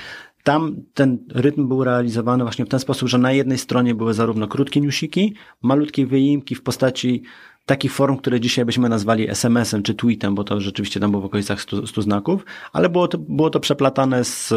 Tam 0.43 0.77
ten 0.95 1.19
rytm 1.29 1.69
był 1.69 1.85
realizowany 1.85 2.45
właśnie 2.45 2.65
w 2.65 2.69
ten 2.69 2.81
sposób, 2.81 3.09
że 3.09 3.19
na 3.19 3.33
jednej 3.33 3.59
stronie 3.59 3.95
były 3.95 4.15
zarówno 4.15 4.49
krótkie 4.49 4.81
newsiki, 4.81 5.35
malutkie 5.63 6.07
wyimki 6.07 6.55
w 6.55 6.63
postaci 6.63 7.23
takich 7.67 7.93
form, 7.93 8.17
które 8.17 8.41
dzisiaj 8.41 8.65
byśmy 8.65 8.89
nazwali 8.89 9.31
SMS-em 9.31 9.83
czy 9.83 9.95
tweetem, 9.95 10.35
bo 10.35 10.45
to 10.45 10.61
rzeczywiście 10.61 11.01
tam 11.01 11.11
było 11.11 11.23
w 11.23 11.27
okolicach 11.27 11.61
100, 11.61 11.87
100 11.87 12.03
znaków, 12.03 12.45
ale 12.73 12.89
było 12.89 13.09
to, 13.09 13.19
było 13.19 13.51
to 13.51 13.61
przeplatane 13.61 14.25
z 14.25 14.55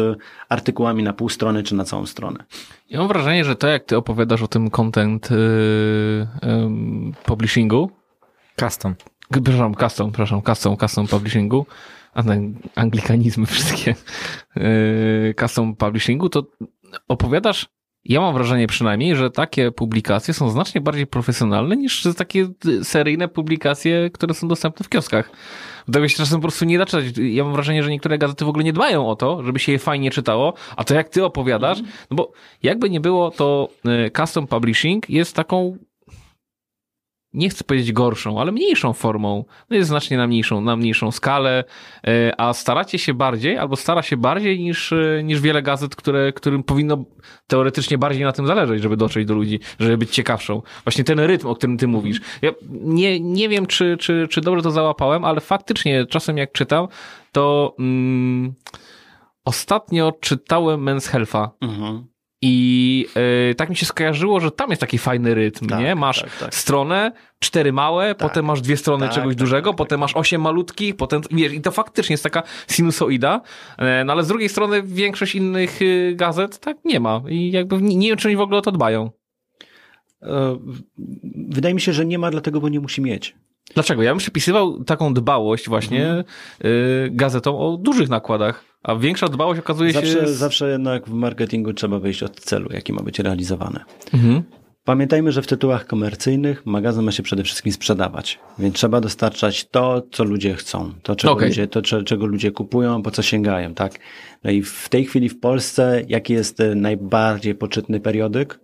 artykułami 0.48 1.02
na 1.02 1.12
pół 1.12 1.28
strony 1.28 1.62
czy 1.62 1.74
na 1.74 1.84
całą 1.84 2.06
stronę. 2.06 2.44
Ja 2.90 2.98
mam 2.98 3.08
wrażenie, 3.08 3.44
że 3.44 3.56
to 3.56 3.66
jak 3.66 3.84
ty 3.84 3.96
opowiadasz 3.96 4.42
o 4.42 4.48
tym 4.48 4.70
content 4.70 5.30
yy, 5.30 5.36
ym, 6.50 7.12
publishingu, 7.24 7.90
Custom. 8.60 8.94
Przepraszam, 9.30 9.74
custom, 9.74 10.10
przepraszam, 10.10 10.42
custom, 10.42 10.76
custom 10.76 11.06
publishingu, 11.06 11.66
a 12.14 12.22
ten 12.22 12.54
anglikanizmy 12.74 13.46
wszystkie, 13.46 13.94
yy, 14.56 15.34
custom 15.40 15.76
publishingu, 15.76 16.28
to 16.28 16.42
opowiadasz, 17.08 17.66
ja 18.08 18.20
mam 18.20 18.34
wrażenie 18.34 18.66
przynajmniej, 18.66 19.16
że 19.16 19.30
takie 19.30 19.70
publikacje 19.70 20.34
są 20.34 20.50
znacznie 20.50 20.80
bardziej 20.80 21.06
profesjonalne 21.06 21.76
niż 21.76 22.08
takie 22.16 22.48
seryjne 22.82 23.28
publikacje, 23.28 24.10
które 24.10 24.34
są 24.34 24.48
dostępne 24.48 24.84
w 24.84 24.88
kioskach. 24.88 25.30
Tego 25.92 26.08
się 26.08 26.16
czasem 26.16 26.38
po 26.38 26.42
prostu 26.42 26.64
nie 26.64 26.78
da 26.78 26.86
czytać. 26.86 27.04
Ja 27.18 27.44
mam 27.44 27.52
wrażenie, 27.52 27.82
że 27.82 27.90
niektóre 27.90 28.18
gazety 28.18 28.44
w 28.44 28.48
ogóle 28.48 28.64
nie 28.64 28.72
dbają 28.72 29.08
o 29.08 29.16
to, 29.16 29.42
żeby 29.42 29.58
się 29.58 29.72
je 29.72 29.78
fajnie 29.78 30.10
czytało, 30.10 30.54
a 30.76 30.84
to 30.84 30.94
jak 30.94 31.08
ty 31.08 31.24
opowiadasz, 31.24 31.78
no 32.10 32.16
bo 32.16 32.32
jakby 32.62 32.90
nie 32.90 33.00
było, 33.00 33.30
to 33.30 33.68
y, 34.06 34.10
custom 34.10 34.46
publishing 34.46 35.10
jest 35.10 35.36
taką 35.36 35.76
nie 37.32 37.48
chcę 37.48 37.64
powiedzieć 37.64 37.92
gorszą, 37.92 38.40
ale 38.40 38.52
mniejszą 38.52 38.92
formą. 38.92 39.44
No 39.70 39.76
jest 39.76 39.88
znacznie 39.88 40.16
na 40.16 40.26
mniejszą, 40.26 40.60
na 40.60 40.76
mniejszą 40.76 41.10
skalę, 41.10 41.64
e, 42.06 42.40
a 42.40 42.52
staracie 42.52 42.98
się 42.98 43.14
bardziej, 43.14 43.58
albo 43.58 43.76
stara 43.76 44.02
się 44.02 44.16
bardziej 44.16 44.60
niż, 44.60 44.92
e, 44.92 45.22
niż 45.24 45.40
wiele 45.40 45.62
gazet, 45.62 45.96
które, 45.96 46.32
którym 46.32 46.62
powinno 46.62 47.04
teoretycznie 47.46 47.98
bardziej 47.98 48.24
na 48.24 48.32
tym 48.32 48.46
zależeć, 48.46 48.82
żeby 48.82 48.96
dotrzeć 48.96 49.26
do 49.26 49.34
ludzi, 49.34 49.60
żeby 49.78 49.98
być 49.98 50.10
ciekawszą. 50.10 50.62
Właśnie 50.84 51.04
ten 51.04 51.20
rytm, 51.20 51.46
o 51.46 51.54
którym 51.54 51.78
ty 51.78 51.88
mówisz. 51.88 52.20
Ja 52.42 52.50
nie, 52.70 53.20
nie 53.20 53.48
wiem, 53.48 53.66
czy, 53.66 53.96
czy, 53.96 54.26
czy 54.30 54.40
dobrze 54.40 54.62
to 54.62 54.70
załapałem, 54.70 55.24
ale 55.24 55.40
faktycznie 55.40 56.06
czasem 56.06 56.38
jak 56.38 56.52
czytam, 56.52 56.88
to 57.32 57.74
mm, 57.78 58.54
ostatnio 59.44 60.12
czytałem 60.20 60.80
Men's 60.84 61.12
Health'a 61.12 61.48
Mhm. 61.60 62.06
I 62.42 63.06
e, 63.50 63.54
tak 63.54 63.70
mi 63.70 63.76
się 63.76 63.86
skojarzyło, 63.86 64.40
że 64.40 64.50
tam 64.50 64.70
jest 64.70 64.80
taki 64.80 64.98
fajny 64.98 65.34
rytm, 65.34 65.66
Tak, 65.66 65.80
nie? 65.80 65.94
Masz 65.94 66.20
tak, 66.22 66.36
tak. 66.36 66.54
stronę, 66.54 67.12
cztery 67.38 67.72
małe, 67.72 68.14
potem 68.14 68.44
masz 68.44 68.60
dwie 68.60 68.76
strony 68.76 69.06
Tak, 69.06 69.14
czegoś 69.14 69.34
tak, 69.34 69.38
dużego, 69.38 69.70
tak, 69.70 69.76
potem 69.76 70.00
masz 70.00 70.16
osiem 70.16 70.40
malutkich, 70.40 70.96
potem, 70.96 71.20
wiesz, 71.30 71.52
i 71.52 71.60
to 71.60 71.70
faktycznie 71.70 72.12
jest 72.14 72.22
taka 72.22 72.42
sinusoida, 72.68 73.40
e, 73.78 74.04
no 74.04 74.12
ale 74.12 74.22
z 74.22 74.28
drugiej 74.28 74.48
strony 74.48 74.82
większość 74.82 75.34
innych 75.34 75.82
y, 75.82 76.12
gazet 76.16 76.58
tak 76.58 76.76
nie 76.84 77.00
ma 77.00 77.22
i 77.28 77.50
jakby 77.50 77.82
nie, 77.82 77.96
nie 77.96 78.08
wiem, 78.08 78.16
czy 78.16 78.28
oni 78.28 78.36
w 78.36 78.40
ogóle 78.40 78.58
o 78.58 78.62
to 78.62 78.72
dbają. 78.72 79.10
E, 80.22 80.58
Wydaje 81.48 81.74
mi 81.74 81.80
się, 81.80 81.92
że 81.92 82.06
nie 82.06 82.18
ma 82.18 82.30
dlatego, 82.30 82.60
bo 82.60 82.68
nie 82.68 82.80
musi 82.80 83.02
mieć. 83.02 83.36
Dlaczego? 83.74 84.02
Ja 84.02 84.10
bym 84.10 84.18
przypisywał 84.18 84.84
taką 84.84 85.14
dbałość 85.14 85.68
właśnie 85.68 86.24
y, 86.64 87.08
gazetom 87.12 87.56
o 87.56 87.76
dużych 87.76 88.08
nakładach, 88.08 88.64
a 88.82 88.96
większa 88.96 89.28
dbałość 89.28 89.60
okazuje 89.60 89.92
się... 89.92 90.00
Zawsze, 90.00 90.28
z- 90.28 90.36
zawsze 90.36 90.70
jednak 90.70 91.06
w 91.08 91.12
marketingu 91.12 91.72
trzeba 91.72 91.98
wyjść 91.98 92.22
od 92.22 92.40
celu, 92.40 92.68
jaki 92.72 92.92
ma 92.92 93.02
być 93.02 93.18
realizowany. 93.18 93.80
Mhm. 94.14 94.42
Pamiętajmy, 94.84 95.32
że 95.32 95.42
w 95.42 95.46
tytułach 95.46 95.86
komercyjnych 95.86 96.66
magazyn 96.66 97.04
ma 97.04 97.12
się 97.12 97.22
przede 97.22 97.42
wszystkim 97.44 97.72
sprzedawać, 97.72 98.38
więc 98.58 98.74
trzeba 98.74 99.00
dostarczać 99.00 99.68
to, 99.68 100.02
co 100.12 100.24
ludzie 100.24 100.54
chcą, 100.54 100.92
to, 101.02 101.16
czego, 101.16 101.32
Okej. 101.32 101.48
ludzie, 101.48 101.66
to 101.66 101.82
cze- 101.82 102.02
czego 102.04 102.26
ludzie 102.26 102.50
kupują, 102.52 103.02
po 103.02 103.10
co 103.10 103.22
sięgają, 103.22 103.74
tak? 103.74 103.98
No 104.44 104.50
i 104.50 104.62
w 104.62 104.88
tej 104.88 105.04
chwili 105.04 105.28
w 105.28 105.40
Polsce, 105.40 106.02
jaki 106.08 106.32
jest 106.32 106.60
e, 106.60 106.74
najbardziej 106.74 107.54
poczytny 107.54 108.00
periodyk? 108.00 108.60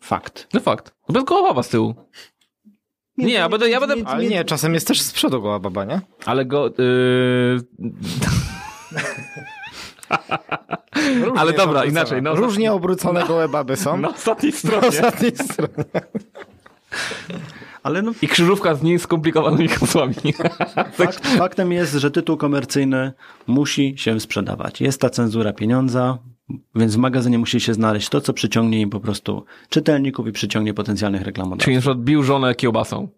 Fakt. 0.00 0.48
No 0.54 0.60
fakt. 0.60 0.94
Bez 1.08 1.24
goła 1.24 1.62
z 1.62 1.68
tyłu. 1.68 1.94
Nie, 3.18 3.32
ja 3.34 3.48
będę, 3.48 3.68
ja 3.70 3.80
będę, 3.80 3.94
Ale 4.08 4.24
nie, 4.26 4.44
czasem 4.44 4.74
jest 4.74 4.86
też 4.86 5.00
z 5.00 5.12
przodu 5.12 5.42
goła 5.42 5.58
baba, 5.58 5.84
nie? 5.84 6.00
ale 6.24 6.44
go... 6.44 6.68
y, 6.68 6.72
Różnie 11.24 11.40
Ale 11.40 11.52
dobra, 11.52 11.64
obrócone. 11.64 11.86
inaczej, 11.90 12.22
no- 12.22 12.34
Różnie 12.34 12.72
obrócone 12.72 13.24
gołe 13.26 13.48
baby 13.48 13.76
są. 13.76 13.96
na 14.00 14.08
ostatniej 14.08 14.52
Na 14.52 14.58
stronie. 14.58 14.88
ostatniej 14.88 15.32
stronie. 15.36 15.84
Ale 17.82 18.02
no, 18.02 18.12
I 18.22 18.28
krzyżówka 18.28 18.74
z 18.74 18.82
mniej 18.82 18.98
skomplikowanymi 18.98 19.68
hasłami. 19.68 20.14
fakt, 20.98 21.26
faktem 21.26 21.72
jest, 21.72 21.92
że 21.94 22.10
tytuł 22.10 22.36
komercyjny 22.36 23.12
musi 23.46 23.94
się 23.98 24.20
sprzedawać. 24.20 24.80
Jest 24.80 25.00
ta 25.00 25.10
cenzura 25.10 25.52
pieniądza, 25.52 26.18
więc 26.74 26.94
w 26.94 26.98
magazynie 26.98 27.38
musi 27.38 27.60
się 27.60 27.74
znaleźć 27.74 28.08
to, 28.08 28.20
co 28.20 28.32
przyciągnie 28.32 28.80
im 28.80 28.90
po 28.90 29.00
prostu 29.00 29.44
czytelników 29.68 30.26
i 30.26 30.32
przyciągnie 30.32 30.74
potencjalnych 30.74 31.22
reklamodawców. 31.22 31.64
Czyli 31.64 31.76
na 31.76 31.80
przykład 31.80 31.98
bił 32.04 32.22
żonę 32.22 32.54
kiełbasą. 32.54 33.08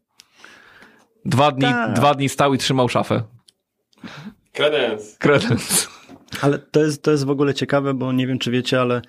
Dwa 1.24 1.50
dni, 1.52 1.62
Tak. 1.62 1.92
dwa 1.92 2.14
dni 2.14 2.28
stał 2.28 2.54
i 2.54 2.58
trzymał 2.58 2.88
szafę. 2.88 3.22
Kredens. 4.58 5.16
Kredens. 5.18 5.88
Ale 6.42 6.58
to 6.58 6.80
jest, 6.80 7.02
to 7.02 7.10
jest 7.10 7.24
w 7.24 7.30
ogóle 7.30 7.54
ciekawe, 7.54 7.94
bo 7.94 8.12
nie 8.12 8.26
wiem, 8.26 8.38
czy 8.38 8.50
wiecie, 8.50 8.80
ale 8.80 9.02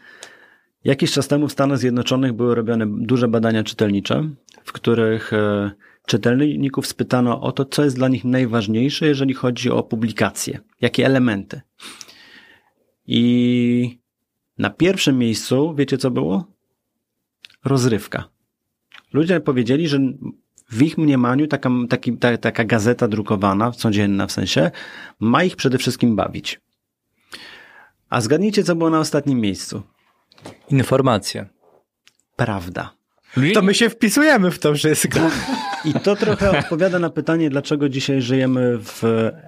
jakiś 0.83 1.11
czas 1.11 1.27
temu 1.27 1.47
w 1.47 1.51
Stanach 1.51 1.77
Zjednoczonych 1.77 2.33
były 2.33 2.55
robione 2.55 2.85
duże 2.87 3.27
badania 3.27 3.63
czytelnicze, 3.63 4.29
w 4.63 4.71
których 4.71 5.33
e, 5.33 5.71
czytelników 6.07 6.87
spytano 6.87 7.41
o 7.41 7.51
to, 7.51 7.65
co 7.65 7.83
jest 7.83 7.95
dla 7.95 8.07
nich 8.07 8.25
najważniejsze, 8.25 9.07
jeżeli 9.07 9.33
chodzi 9.33 9.69
o 9.69 9.83
publikacje, 9.83 10.59
jakie 10.81 11.05
elementy. 11.05 11.61
I 13.05 13.99
na 14.57 14.69
pierwszym 14.69 15.17
miejscu, 15.17 15.75
wiecie 15.75 15.97
co 15.97 16.11
było? 16.11 16.45
Rozrywka. 17.65 18.29
Ludzie 19.13 19.39
powiedzieli, 19.39 19.87
że 19.87 19.99
w 20.69 20.81
ich 20.81 20.97
mniemaniu 20.97 21.47
taka, 21.47 21.69
taki, 21.89 22.17
ta, 22.17 22.37
taka 22.37 22.63
gazeta 22.63 23.07
drukowana, 23.07 23.71
codzienna 23.71 24.27
w 24.27 24.31
sensie, 24.31 24.71
ma 25.19 25.43
ich 25.43 25.55
przede 25.55 25.77
wszystkim 25.77 26.15
bawić. 26.15 26.61
A 28.09 28.21
zgadnijcie, 28.21 28.63
co 28.63 28.75
było 28.75 28.89
na 28.89 28.99
ostatnim 28.99 29.39
miejscu. 29.39 29.81
Informacje. 30.69 31.45
Prawda. 32.35 32.99
To 33.53 33.61
my 33.61 33.73
się 33.73 33.89
wpisujemy 33.89 34.51
w 34.51 34.59
to 34.59 34.73
wszystko. 34.73 35.19
I 35.85 35.93
to 35.93 36.15
trochę 36.15 36.59
odpowiada 36.59 36.99
na 36.99 37.09
pytanie, 37.09 37.49
dlaczego 37.49 37.89
dzisiaj 37.89 38.21
żyjemy 38.21 38.77
w 38.77 39.03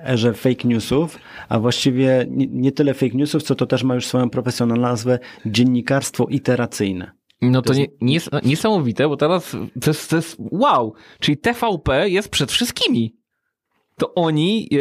erze 0.05 0.33
fake 0.33 0.67
newsów, 0.67 1.19
a 1.49 1.59
właściwie 1.59 2.25
nie, 2.29 2.47
nie 2.47 2.71
tyle 2.71 2.93
fake 2.93 3.17
newsów, 3.17 3.43
co 3.43 3.55
to 3.55 3.65
też 3.65 3.83
ma 3.83 3.95
już 3.95 4.05
swoją 4.05 4.29
profesjonalną 4.29 4.81
nazwę 4.81 5.19
dziennikarstwo 5.45 6.25
iteracyjne. 6.25 7.11
No 7.41 7.61
to 7.61 7.73
nie, 7.73 7.87
nie, 8.01 8.19
niesamowite, 8.43 9.07
bo 9.07 9.17
teraz 9.17 9.51
to 9.81 9.89
jest, 9.89 10.09
to 10.09 10.15
jest 10.15 10.37
wow. 10.39 10.93
Czyli 11.19 11.37
TVP 11.37 12.09
jest 12.09 12.29
przed 12.29 12.51
wszystkimi. 12.51 13.15
To 13.97 14.13
oni 14.13 14.69
e, 14.73 14.77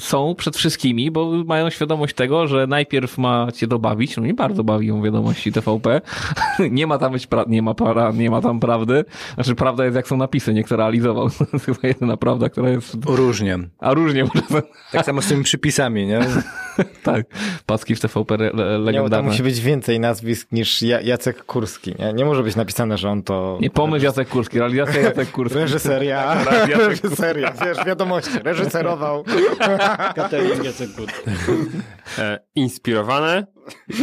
są 0.00 0.34
przed 0.38 0.56
wszystkimi, 0.56 1.10
bo 1.10 1.30
mają 1.46 1.70
świadomość 1.70 2.14
tego, 2.14 2.46
że 2.46 2.66
najpierw 2.66 3.18
ma 3.18 3.52
cię 3.54 3.66
dobawić. 3.66 4.16
No 4.16 4.22
nie 4.26 4.34
bardzo 4.34 4.64
bawią 4.64 5.02
wiadomości 5.02 5.52
TVP. 5.52 6.00
nie 6.70 6.86
ma 6.86 6.98
tam 6.98 7.12
być 7.12 7.28
pra- 7.28 7.48
nie 7.48 7.62
ma, 7.62 7.74
para, 7.74 8.12
nie 8.12 8.30
ma 8.30 8.40
tam 8.40 8.60
prawdy. 8.60 9.04
Znaczy 9.34 9.54
prawda 9.54 9.84
jest 9.84 9.96
jak 9.96 10.08
są 10.08 10.16
napisy, 10.16 10.54
nie 10.54 10.64
kto 10.64 10.76
realizował. 10.76 11.28
To 11.38 11.44
jest 11.52 11.66
chyba 11.66 11.78
jedyna 11.82 12.16
prawda, 12.16 12.48
która 12.48 12.68
jest... 12.70 12.96
Różnie. 13.06 13.58
A 13.78 13.94
różnie 13.94 14.24
może 14.24 14.62
Tak 14.92 15.06
samo 15.06 15.22
z 15.22 15.26
tymi 15.28 15.44
przypisami, 15.44 16.06
nie? 16.06 16.20
Tak. 17.02 17.26
Paski 17.66 17.94
w 17.94 18.00
TVP 18.00 18.36
le- 18.36 18.50
le- 18.52 18.72
Nie, 18.72 18.78
legendarne. 18.78 19.30
musi 19.30 19.42
być 19.42 19.60
więcej 19.60 20.00
nazwisk 20.00 20.52
niż 20.52 20.82
Ja- 20.82 21.00
Jacek 21.00 21.44
Kurski. 21.44 21.94
Nie? 21.98 22.12
nie 22.12 22.24
może 22.24 22.42
być 22.42 22.56
napisane, 22.56 22.98
że 22.98 23.10
on 23.10 23.22
to... 23.22 23.58
Nie 23.60 23.70
pomyśl 23.70 24.04
Jacek 24.04 24.28
Kurski, 24.28 24.58
realizacja 24.58 25.00
Jacek 25.00 25.30
Kurski. 25.30 25.58
Reżyseria. 25.58 26.36
Reżyseria. 26.88 27.52
Wiesz, 27.64 27.84
wiadomości. 27.86 28.30
Reżyserował. 28.44 29.24
Kategoria 30.14 30.64
Jacek. 30.64 30.90
E, 32.18 32.38
inspirowane? 32.54 33.46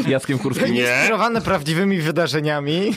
Jackiem 0.07 0.39
Kurskim. 0.39 0.73
Nie. 0.73 0.81
Inspirowane 0.81 1.41
prawdziwymi 1.41 1.97
wydarzeniami. 1.97 2.93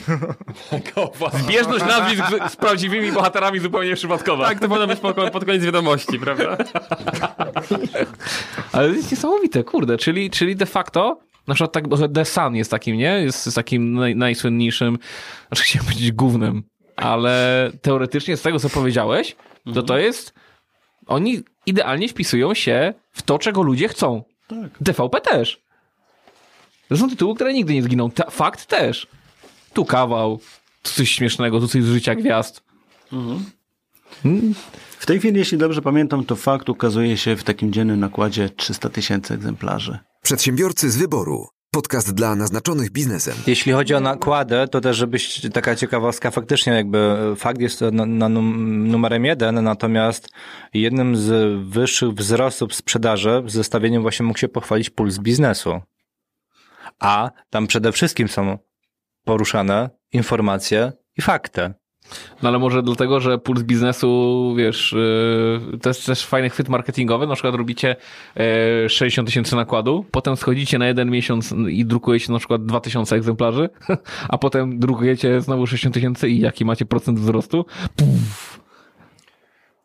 Zbieżność 1.33 1.85
nazwisk 1.85 2.23
z, 2.29 2.51
z 2.51 2.55
prawdziwymi 2.55 3.11
bohaterami 3.11 3.59
zupełnie 3.59 3.95
przypadkowa. 3.95 4.45
Tak, 4.45 4.59
to 4.59 4.67
powinno 4.67 4.87
być 4.87 4.99
pod, 4.99 5.31
pod 5.31 5.45
koniec 5.45 5.63
wiadomości, 5.63 6.19
prawda? 6.19 6.57
Ale 8.71 8.89
to 8.89 8.95
jest 8.95 9.11
niesamowite, 9.11 9.63
kurde, 9.63 9.97
czyli, 9.97 10.29
czyli 10.29 10.55
de 10.55 10.65
facto, 10.65 11.19
na 11.47 11.53
przykład 11.53 11.71
tak, 11.71 11.83
The 12.13 12.25
Sun 12.25 12.55
jest 12.55 12.71
takim, 12.71 12.97
nie? 12.97 13.21
Jest, 13.21 13.45
jest 13.45 13.55
takim 13.55 13.93
naj, 13.93 14.15
najsłynniejszym, 14.15 14.97
znaczy 15.47 15.63
chciałem 15.63 15.85
powiedzieć 15.85 16.11
głównym, 16.11 16.63
ale 16.95 17.71
teoretycznie 17.81 18.37
z 18.37 18.41
tego, 18.41 18.59
co 18.59 18.69
powiedziałeś, 18.69 19.35
to 19.73 19.83
to 19.83 19.97
jest, 19.97 20.33
oni 21.07 21.43
idealnie 21.67 22.09
wpisują 22.09 22.53
się 22.53 22.93
w 23.11 23.21
to, 23.21 23.39
czego 23.39 23.61
ludzie 23.61 23.87
chcą. 23.87 24.23
Tak. 24.47 24.77
TVP 24.85 25.21
też. 25.21 25.61
To 26.89 26.97
są 26.97 27.09
tytuły, 27.09 27.35
które 27.35 27.53
nigdy 27.53 27.73
nie 27.73 27.83
zginą. 27.83 28.11
Ta, 28.11 28.29
fakt 28.29 28.65
też. 28.65 29.07
Tu 29.73 29.85
kawał, 29.85 30.39
tu 30.81 30.91
coś 30.91 31.11
śmiesznego, 31.11 31.59
tu 31.59 31.67
coś 31.67 31.83
z 31.83 31.87
życia 31.87 32.15
gwiazd. 32.15 32.63
W 34.99 35.05
tej 35.05 35.19
chwili, 35.19 35.39
jeśli 35.39 35.57
dobrze 35.57 35.81
pamiętam, 35.81 36.25
to 36.25 36.35
fakt 36.35 36.69
ukazuje 36.69 37.17
się 37.17 37.35
w 37.35 37.43
takim 37.43 37.73
dziennym 37.73 37.99
nakładzie 37.99 38.49
300 38.49 38.89
tysięcy 38.89 39.33
egzemplarzy. 39.33 39.99
Przedsiębiorcy 40.21 40.91
z 40.91 40.97
wyboru. 40.97 41.47
Podcast 41.71 42.13
dla 42.13 42.35
naznaczonych 42.35 42.91
biznesem. 42.91 43.35
Jeśli 43.47 43.71
chodzi 43.71 43.95
o 43.95 43.99
nakłady, 43.99 44.67
to 44.71 44.81
też 44.81 44.97
żebyś 44.97 45.41
taka 45.53 45.75
ciekawostka, 45.75 46.31
faktycznie 46.31 46.73
jakby 46.73 47.17
fakt 47.37 47.61
jest 47.61 47.81
na, 47.81 48.05
na 48.05 48.29
num, 48.29 48.87
numerem 48.87 49.25
jeden, 49.25 49.63
natomiast 49.63 50.29
jednym 50.73 51.15
z 51.15 51.59
wyższych 51.69 52.09
wzrostów 52.09 52.75
sprzedaży 52.75 53.43
z 53.47 53.53
zestawieniem 53.53 54.01
właśnie 54.01 54.25
mógł 54.25 54.39
się 54.39 54.47
pochwalić 54.47 54.89
puls 54.89 55.17
biznesu. 55.17 55.81
A 56.99 57.31
tam 57.49 57.67
przede 57.67 57.91
wszystkim 57.91 58.27
są 58.27 58.57
poruszane 59.23 59.89
informacje 60.11 60.91
i 61.17 61.21
fakty. 61.21 61.73
No 62.43 62.49
ale 62.49 62.59
może 62.59 62.83
dlatego, 62.83 63.19
że 63.19 63.37
puls 63.37 63.63
biznesu, 63.63 64.53
wiesz, 64.57 64.95
yy, 65.71 65.77
to 65.77 65.89
jest 65.89 66.05
też 66.05 66.25
fajny 66.25 66.49
chwyt 66.49 66.69
marketingowy, 66.69 67.27
na 67.27 67.33
przykład 67.33 67.55
robicie 67.55 67.95
yy, 68.83 68.89
60 68.89 69.27
tysięcy 69.27 69.55
nakładu, 69.55 70.05
potem 70.11 70.37
schodzicie 70.37 70.77
na 70.77 70.87
jeden 70.87 71.11
miesiąc 71.11 71.51
i 71.69 71.85
drukujecie 71.85 72.31
na 72.33 72.39
przykład 72.39 72.65
2000 72.65 73.15
egzemplarzy, 73.15 73.69
a 74.29 74.37
potem 74.37 74.79
drukujecie 74.79 75.41
znowu 75.41 75.67
60 75.67 75.93
tysięcy 75.93 76.29
i 76.29 76.39
jaki 76.39 76.65
macie 76.65 76.85
procent 76.85 77.19
wzrostu? 77.19 77.65
Puf. 77.95 78.59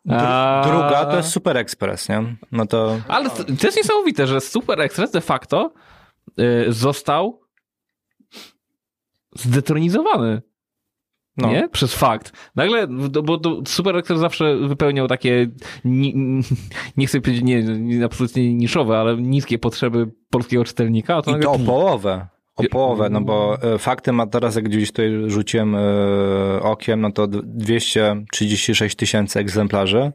A- 0.09 0.61
Druga 0.67 1.05
to 1.05 1.17
jest 1.17 1.29
Super 1.29 1.57
Express, 1.57 2.09
nie? 2.09 2.35
No 2.51 2.65
to 2.65 2.97
Ale 3.07 3.29
to, 3.29 3.43
to 3.43 3.67
jest 3.67 3.77
niesamowite, 3.77 4.27
że 4.27 4.41
Super 4.41 4.81
Express 4.81 5.11
de 5.11 5.21
facto 5.21 5.73
yy, 6.37 6.65
został 6.73 7.41
zdetronizowany. 9.35 10.41
No. 11.37 11.47
Nie? 11.51 11.69
Przez 11.69 11.93
fakt. 11.93 12.31
Nagle, 12.55 12.87
bo- 12.87 13.23
bo 13.23 13.37
to 13.37 13.61
Super 13.67 13.97
Excel 13.97 14.17
zawsze 14.17 14.57
wypełniał 14.57 15.07
takie, 15.07 15.47
ni, 15.85 16.15
nie 16.97 17.07
chcę 17.07 17.21
powiedzieć, 17.21 17.43
nie, 17.43 17.63
nie, 17.63 18.05
absolutnie 18.05 18.53
niszowe, 18.53 18.97
ale 18.97 19.17
niskie 19.17 19.59
potrzeby 19.59 20.11
polskiego 20.29 20.63
czytelnika. 20.65 21.21
To 21.21 21.29
I 21.29 21.33
nagle, 21.33 21.45
to 21.45 21.51
o 21.51 21.59
połowę. 21.59 22.27
O 22.55 22.63
połowę, 22.71 23.09
no 23.09 23.21
bo 23.21 23.57
e, 23.61 23.77
faktem 23.77 24.19
a 24.19 24.27
teraz 24.27 24.55
jak 24.55 24.65
gdzieś 24.69 24.89
tutaj 24.89 25.11
rzuciłem 25.27 25.75
e, 25.75 25.79
okiem, 26.61 27.01
no 27.01 27.11
to 27.11 27.27
d- 27.27 27.41
236 27.43 28.95
tysięcy 28.95 29.39
egzemplarzy. 29.39 30.11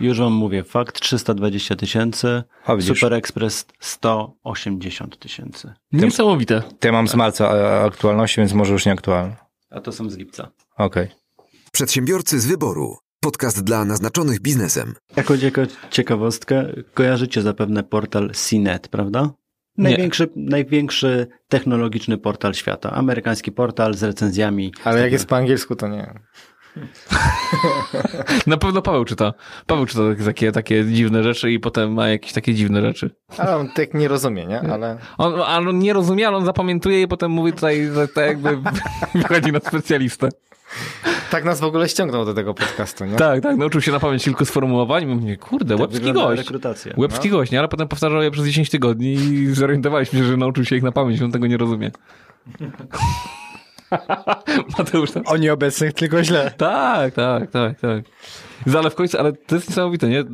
Już 0.00 0.18
wam 0.18 0.32
mówię, 0.32 0.64
fakt 0.64 1.00
320 1.00 1.76
tysięcy. 1.76 2.42
Super 2.94 3.14
Express 3.14 3.66
180 3.80 5.18
tysięcy. 5.18 5.72
Niesamowite. 5.92 6.62
Ja 6.84 6.92
mam 6.92 7.08
z 7.08 7.14
marca 7.14 7.44
e, 7.54 7.80
aktualności, 7.84 8.40
więc 8.40 8.52
może 8.52 8.72
już 8.72 8.86
nieaktualne. 8.86 9.36
A 9.74 9.80
to 9.80 9.92
są 9.92 10.10
z 10.10 10.16
lipca. 10.16 10.50
Okej. 10.76 11.08
Przedsiębiorcy 11.72 12.40
z 12.40 12.46
wyboru. 12.46 12.96
Podcast 13.20 13.64
dla 13.64 13.84
naznaczonych 13.84 14.40
biznesem. 14.40 14.94
Jako 15.16 15.34
cieka- 15.34 15.66
ciekawostkę, 15.90 16.72
kojarzycie 16.94 17.42
zapewne 17.42 17.82
portal 17.82 18.30
CNET, 18.34 18.88
prawda? 18.88 19.30
Największy, 19.78 20.28
największy 20.36 21.26
technologiczny 21.48 22.18
portal 22.18 22.54
świata. 22.54 22.90
Amerykański 22.90 23.52
portal 23.52 23.94
z 23.94 24.02
recenzjami. 24.02 24.72
Ale 24.84 25.00
jak 25.00 25.12
jest 25.12 25.26
po 25.26 25.36
angielsku, 25.36 25.76
to 25.76 25.88
nie. 25.88 26.14
Na 28.46 28.56
pewno 28.56 28.82
Paweł 28.82 29.04
czyta. 29.04 29.32
Paweł 29.66 29.86
czyta 29.86 30.00
takie, 30.26 30.52
takie 30.52 30.84
dziwne 30.84 31.22
rzeczy 31.22 31.52
i 31.52 31.60
potem 31.60 31.92
ma 31.92 32.08
jakieś 32.08 32.32
takie 32.32 32.54
dziwne 32.54 32.80
rzeczy. 32.82 33.10
Ale 33.38 33.56
on 33.56 33.68
tak 33.68 33.94
nie 33.94 34.08
rozumie, 34.08 34.46
nie? 34.46 34.60
Ale 34.60 34.98
On, 35.18 35.34
ale 35.46 35.68
on 35.70 35.78
nie 35.78 35.92
rozumie, 35.92 36.28
ale 36.28 36.36
on 36.36 36.44
zapamiętuje 36.44 37.02
i 37.02 37.08
potem 37.08 37.30
mówi 37.30 37.52
tutaj, 37.52 37.86
że 37.94 38.08
tak 38.08 38.26
jakby 38.26 38.58
wychodzi 39.14 39.52
na 39.52 39.60
specjalistę. 39.60 40.28
tak 41.30 41.44
nas 41.44 41.60
w 41.60 41.64
ogóle 41.64 41.88
ściągnął 41.88 42.24
do 42.24 42.34
tego 42.34 42.54
podcastu, 42.54 43.04
nie? 43.04 43.16
Tak, 43.16 43.40
tak, 43.42 43.56
nauczył 43.56 43.80
się 43.80 43.92
na 43.92 44.00
pamięć 44.00 44.24
kilku 44.24 44.44
sformułowań 44.44 45.02
i 45.02 45.06
mówię, 45.06 45.36
kurde, 45.36 45.74
Tak 45.78 45.80
łebski 45.80 46.12
gość. 46.12 46.38
rekrutacja. 46.42 46.92
Łebski 46.96 47.30
gość, 47.30 47.52
nie? 47.52 47.58
Ale 47.58 47.68
potem 47.68 47.88
powtarzał 47.88 48.22
je 48.22 48.30
przez 48.30 48.44
10 48.46 48.70
tygodni 48.70 49.12
i 49.14 49.46
zorientowaliśmy 49.54 50.18
się, 50.18 50.24
że 50.24 50.36
nauczył 50.36 50.64
się 50.64 50.76
ich 50.76 50.82
na 50.82 50.92
pamięć, 50.92 51.22
on 51.22 51.32
tego 51.32 51.46
nie 51.46 51.56
rozumie. 51.56 51.90
Mateusz 54.78 55.10
tam. 55.10 55.22
O 55.26 55.36
nieobecnych 55.36 55.92
tylko 55.92 56.24
źle. 56.24 56.52
Tak, 56.56 57.14
tak, 57.14 57.50
tak, 57.50 57.80
tak. 57.80 58.04
Ale 58.78 58.90
w 58.90 58.94
końcu, 58.94 59.18
ale 59.18 59.32
to 59.32 59.54
jest 59.54 59.68
niesamowite, 59.68 60.08
nie? 60.08 60.16
Yy, 60.16 60.24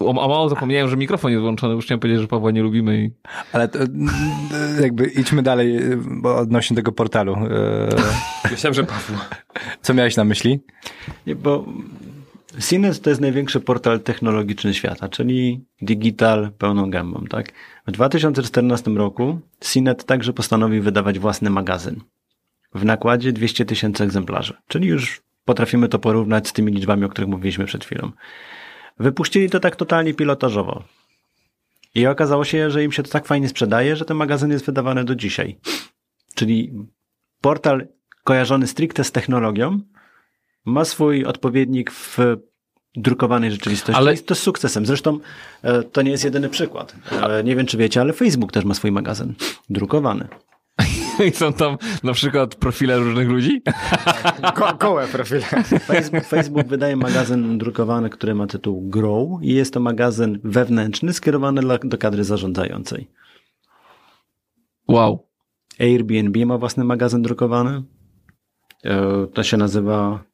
o, 0.00 0.10
a 0.10 0.28
mało 0.28 0.48
zapomniałem, 0.48 0.88
że 0.88 0.96
mikrofon 0.96 1.30
jest 1.30 1.42
włączony, 1.42 1.74
już 1.74 1.84
chciałem 1.84 2.00
powiedzieć, 2.00 2.20
że 2.20 2.28
Pawła 2.28 2.50
nie 2.50 2.62
lubimy 2.62 3.04
i... 3.04 3.10
Ale 3.52 3.68
to, 3.68 3.78
mm, 3.78 4.08
jakby 4.82 5.06
idźmy 5.06 5.42
dalej 5.42 5.76
e, 5.76 5.96
bo 6.06 6.36
odnośnie 6.36 6.76
tego 6.76 6.92
portalu. 6.92 7.36
Myślałem, 8.50 8.74
że 8.74 8.84
Paweł. 8.84 9.16
Co 9.82 9.94
miałeś 9.94 10.16
na 10.16 10.24
myśli? 10.24 10.60
Nie, 11.26 11.36
bo 11.36 11.64
CNET 12.60 13.00
to 13.00 13.10
jest 13.10 13.22
największy 13.22 13.60
portal 13.60 14.00
technologiczny 14.00 14.74
świata, 14.74 15.08
czyli 15.08 15.64
digital 15.82 16.50
pełną 16.58 16.90
gębą, 16.90 17.24
tak? 17.30 17.52
W 17.86 17.90
2014 17.90 18.90
roku 18.90 19.40
CNET 19.60 20.04
także 20.04 20.32
postanowił 20.32 20.82
wydawać 20.82 21.18
własny 21.18 21.50
magazyn 21.50 22.00
w 22.74 22.84
nakładzie 22.84 23.32
200 23.32 23.64
tysięcy 23.64 24.04
egzemplarzy, 24.04 24.54
czyli 24.68 24.88
już 24.88 25.22
potrafimy 25.44 25.88
to 25.88 25.98
porównać 25.98 26.48
z 26.48 26.52
tymi 26.52 26.72
liczbami, 26.72 27.04
o 27.04 27.08
których 27.08 27.30
mówiliśmy 27.30 27.64
przed 27.64 27.84
chwilą. 27.84 28.12
Wypuścili 28.98 29.50
to 29.50 29.60
tak 29.60 29.76
totalnie 29.76 30.14
pilotażowo. 30.14 30.84
I 31.94 32.06
okazało 32.06 32.44
się, 32.44 32.70
że 32.70 32.84
im 32.84 32.92
się 32.92 33.02
to 33.02 33.10
tak 33.10 33.26
fajnie 33.26 33.48
sprzedaje, 33.48 33.96
że 33.96 34.04
ten 34.04 34.16
magazyn 34.16 34.50
jest 34.50 34.66
wydawany 34.66 35.04
do 35.04 35.14
dzisiaj. 35.14 35.58
Czyli 36.34 36.72
portal 37.40 37.86
kojarzony 38.24 38.66
stricte 38.66 39.04
z 39.04 39.12
technologią, 39.12 39.80
ma 40.64 40.84
swój 40.84 41.24
odpowiednik 41.24 41.90
w 41.90 42.18
drukowanej 42.96 43.50
rzeczywistości, 43.50 43.98
Ale- 43.98 44.16
to 44.16 44.34
z 44.34 44.38
sukcesem. 44.38 44.86
Zresztą 44.86 45.18
e, 45.62 45.82
to 45.82 46.02
nie 46.02 46.10
jest 46.10 46.24
jedyny 46.24 46.48
przykład. 46.48 46.96
Nie 47.44 47.56
wiem, 47.56 47.66
czy 47.66 47.76
wiecie, 47.76 48.00
ale 48.00 48.12
Facebook 48.12 48.52
też 48.52 48.64
ma 48.64 48.74
swój 48.74 48.92
magazyn 48.92 49.34
drukowany. 49.70 50.28
I 51.28 51.30
są 51.30 51.52
tam 51.52 51.78
na 52.02 52.12
przykład 52.12 52.54
profile 52.54 52.98
różnych 52.98 53.28
ludzi. 53.28 53.62
Ko 54.54 54.76
kołe 54.78 55.06
profile. 55.06 55.40
Facebook, 55.40 56.24
Facebook 56.24 56.66
wydaje 56.66 56.96
magazyn 56.96 57.58
drukowany, 57.58 58.10
który 58.10 58.34
ma 58.34 58.46
tytuł 58.46 58.88
Grow 58.88 59.42
i 59.42 59.54
jest 59.54 59.74
to 59.74 59.80
magazyn 59.80 60.38
wewnętrzny 60.44 61.12
skierowany 61.12 61.60
dla, 61.60 61.78
do 61.78 61.98
kadry 61.98 62.24
zarządzającej. 62.24 63.10
Wow. 64.88 65.26
Airbnb 65.80 66.46
ma 66.46 66.58
własny 66.58 66.84
magazyn 66.84 67.22
drukowany. 67.22 67.82
E, 68.84 69.26
To 69.34 69.42
się 69.42 69.56
nazywa 69.56 70.24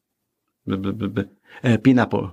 e, 1.63 1.79
Pineapple. 1.79 2.29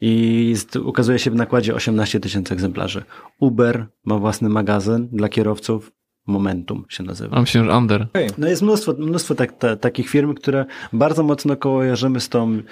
I 0.00 0.46
jest, 0.50 0.76
ukazuje 0.76 1.18
się 1.18 1.30
w 1.30 1.34
nakładzie 1.34 1.74
18 1.74 2.20
tysięcy 2.20 2.54
egzemplarzy. 2.54 3.04
Uber 3.40 3.86
ma 4.04 4.18
własny 4.18 4.48
magazyn 4.48 5.08
dla 5.12 5.28
kierowców. 5.28 5.92
Momentum 6.26 6.84
się 6.88 7.02
nazywa. 7.02 7.40
Myślę, 7.40 7.64
że 7.64 7.76
under. 7.76 8.06
No 8.38 8.48
jest 8.48 8.62
mnóstwo, 8.62 8.94
mnóstwo 8.98 9.34
tak, 9.34 9.58
ta, 9.58 9.76
takich 9.76 10.08
firm, 10.08 10.34
które 10.34 10.64
bardzo 10.92 11.22
mocno 11.22 11.56
kojarzymy 11.56 12.20
z 12.20 12.28
tą 12.28 12.62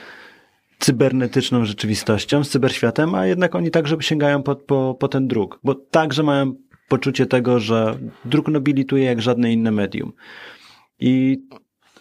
cybernetyczną 0.79 1.65
rzeczywistością, 1.65 2.45
z 2.45 2.51
cyberświatem, 2.51 3.15
a 3.15 3.27
jednak 3.27 3.55
oni 3.55 3.71
także 3.71 3.97
sięgają 4.01 4.43
po, 4.43 4.57
po, 4.57 4.97
po 5.01 5.09
ten 5.09 5.29
druk, 5.29 5.61
bo 5.65 5.75
także 5.75 6.23
mają 6.23 6.55
poczucie 6.89 7.27
tego, 7.27 7.59
że 7.61 7.99
druk 8.25 8.49
nobilituje 8.49 9.05
jak 9.05 9.23
żadne 9.23 9.53
inne 9.53 9.71
medium. 9.71 10.13
I 11.01 11.43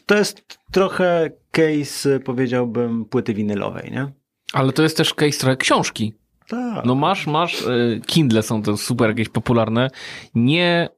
to 0.05 0.15
jest 0.15 0.59
trochę 0.71 1.31
case, 1.51 2.19
powiedziałbym, 2.19 3.05
płyty 3.05 3.33
winylowej, 3.33 3.91
nie? 3.91 4.11
Ale 4.53 4.71
to 4.71 4.83
jest 4.83 4.97
też 4.97 5.13
case 5.13 5.39
trochę 5.39 5.57
książki. 5.57 6.13
Tak. 6.47 6.85
No 6.85 6.95
masz, 6.95 7.27
masz, 7.27 7.61
y, 7.61 8.01
Kindle 8.05 8.43
są 8.43 8.63
to 8.63 8.77
super 8.77 9.09
jakieś 9.09 9.29
popularne. 9.29 9.89
Nie 10.35 10.89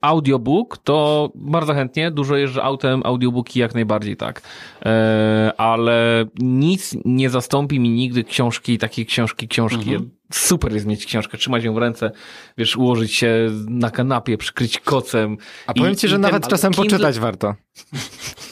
audiobook, 0.00 0.78
to 0.78 1.30
bardzo 1.34 1.74
chętnie, 1.74 2.10
dużo 2.10 2.36
jeżdżę 2.36 2.62
autem, 2.62 3.02
audiobooki 3.04 3.60
jak 3.60 3.74
najbardziej 3.74 4.16
tak. 4.16 4.42
E, 4.86 5.52
ale 5.56 6.24
nic 6.38 6.96
nie 7.04 7.30
zastąpi 7.30 7.80
mi 7.80 7.90
nigdy 7.90 8.24
książki, 8.24 8.78
takiej 8.78 9.06
książki, 9.06 9.48
książki. 9.48 9.96
Super 10.32 10.72
jest 10.72 10.86
mieć 10.86 11.06
książkę, 11.06 11.38
trzymać 11.38 11.64
ją 11.64 11.74
w 11.74 11.78
ręce, 11.78 12.10
wiesz, 12.58 12.76
ułożyć 12.76 13.14
się 13.14 13.50
na 13.68 13.90
kanapie, 13.90 14.38
przykryć 14.38 14.78
kocem. 14.78 15.36
A 15.66 15.74
powiem 15.74 15.96
ci, 15.96 16.08
że 16.08 16.14
ten 16.14 16.20
nawet 16.20 16.48
czasem 16.48 16.72
Kindle- 16.72 16.76
poczytać 16.76 17.18
warto. 17.18 17.54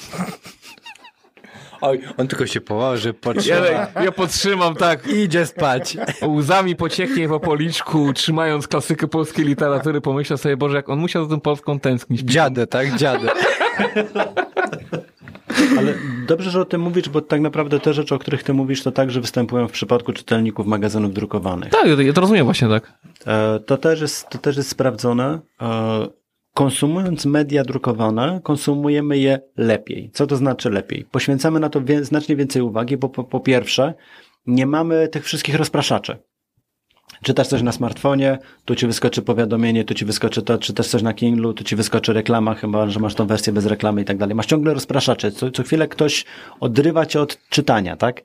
Oj, 1.81 2.01
on 2.17 2.29
tylko 2.29 2.47
się 2.47 2.61
położy, 2.61 3.09
Ja, 3.09 3.15
potrzyma. 3.15 3.87
ja 4.05 4.13
podtrzymam 4.13 4.75
tak, 4.75 5.07
Idzie 5.07 5.47
spać. 5.47 5.97
łzami 6.27 6.77
pocieknie 6.77 7.29
po 7.29 7.41
policzku, 7.41 8.13
trzymając 8.13 8.69
klasykę 8.69 9.09
polskiej 9.09 9.45
literatury, 9.45 10.01
pomyślę 10.01 10.39
sobie, 10.39 10.57
Boże, 10.57 10.77
jak 10.77 10.89
on 10.89 10.99
musiał 10.99 11.25
za 11.25 11.31
tą 11.31 11.41
Polską 11.41 11.81
tęsknić. 11.81 12.21
Dziadę, 12.21 12.67
tak? 12.67 12.97
Dziadę. 12.97 13.29
Ale 15.79 15.95
dobrze, 16.27 16.51
że 16.51 16.61
o 16.61 16.65
tym 16.65 16.81
mówisz, 16.81 17.09
bo 17.09 17.21
tak 17.21 17.41
naprawdę 17.41 17.81
te 17.81 17.95
rzeczy, 17.95 18.15
o 18.15 18.19
których 18.19 18.43
ty 18.43 18.55
mówisz, 18.55 18.83
to 18.83 18.93
także 18.93 19.21
występują 19.21 19.69
w 19.69 19.73
przypadku 19.73 20.13
czytelników 20.13 20.67
magazynów 20.67 21.15
drukowanych. 21.15 21.71
Tak, 21.73 21.87
ja 21.99 22.13
to 22.13 22.21
rozumiem 22.21 22.45
właśnie 22.45 22.69
tak. 22.69 22.93
E, 23.27 23.61
To 23.67 23.77
też 23.77 24.01
jest, 24.01 24.29
to 24.31 24.39
też 24.39 24.57
jest 24.57 24.69
sprawdzone. 24.69 25.39
Konsumując 26.59 27.27
media 27.27 27.65
drukowane, 27.65 28.41
konsumujemy 28.43 29.19
je 29.19 29.41
lepiej. 29.57 30.11
Co 30.13 30.27
to 30.27 30.37
znaczy 30.37 30.71
lepiej? 30.71 31.05
Poświęcamy 31.05 31.61
na 31.61 31.69
to 31.69 31.83
wie, 31.83 32.05
znacznie 32.05 32.37
więcej 32.37 32.63
uwagi, 32.63 32.97
bo 32.97 33.09
po, 33.09 33.25
po 33.25 33.41
pierwsze, 33.41 33.95
nie 34.47 34.67
mamy 34.67 35.09
tych 35.09 35.25
wszystkich 35.25 35.55
rozpraszaczy. 35.55 36.17
Czytasz 37.23 37.47
coś 37.47 37.63
na 37.63 37.73
smartfonie, 37.73 38.39
tu 38.65 38.75
ci 38.75 38.87
wyskoczy 38.87 39.23
powiadomienie, 39.23 39.85
tu 39.85 39.95
ci 39.95 40.05
wyskoczy 40.05 40.43
to, 40.43 40.59
czytasz 40.59 40.89
coś 40.89 41.03
na 41.03 41.15
Kindle, 41.15 41.55
tu 41.55 41.65
ci 41.65 41.77
wyskoczy 41.77 42.13
reklama, 42.13 42.55
chyba, 42.55 42.91
że 42.91 43.01
masz 43.01 43.15
tą 43.15 43.27
wersję 43.27 43.53
bez 43.53 43.67
reklamy 43.67 44.03
i 44.03 44.05
tak 44.05 44.17
dalej. 44.17 44.35
Masz 44.35 44.47
ciągle 44.47 44.75
rozpraszacze, 44.75 45.33
co, 45.33 45.51
co 45.51 45.63
chwilę 45.63 45.89
ktoś 45.89 46.25
odrywa 46.61 47.07
cię 47.07 47.21
od 47.21 47.49
czytania, 47.49 47.97
tak? 47.97 48.23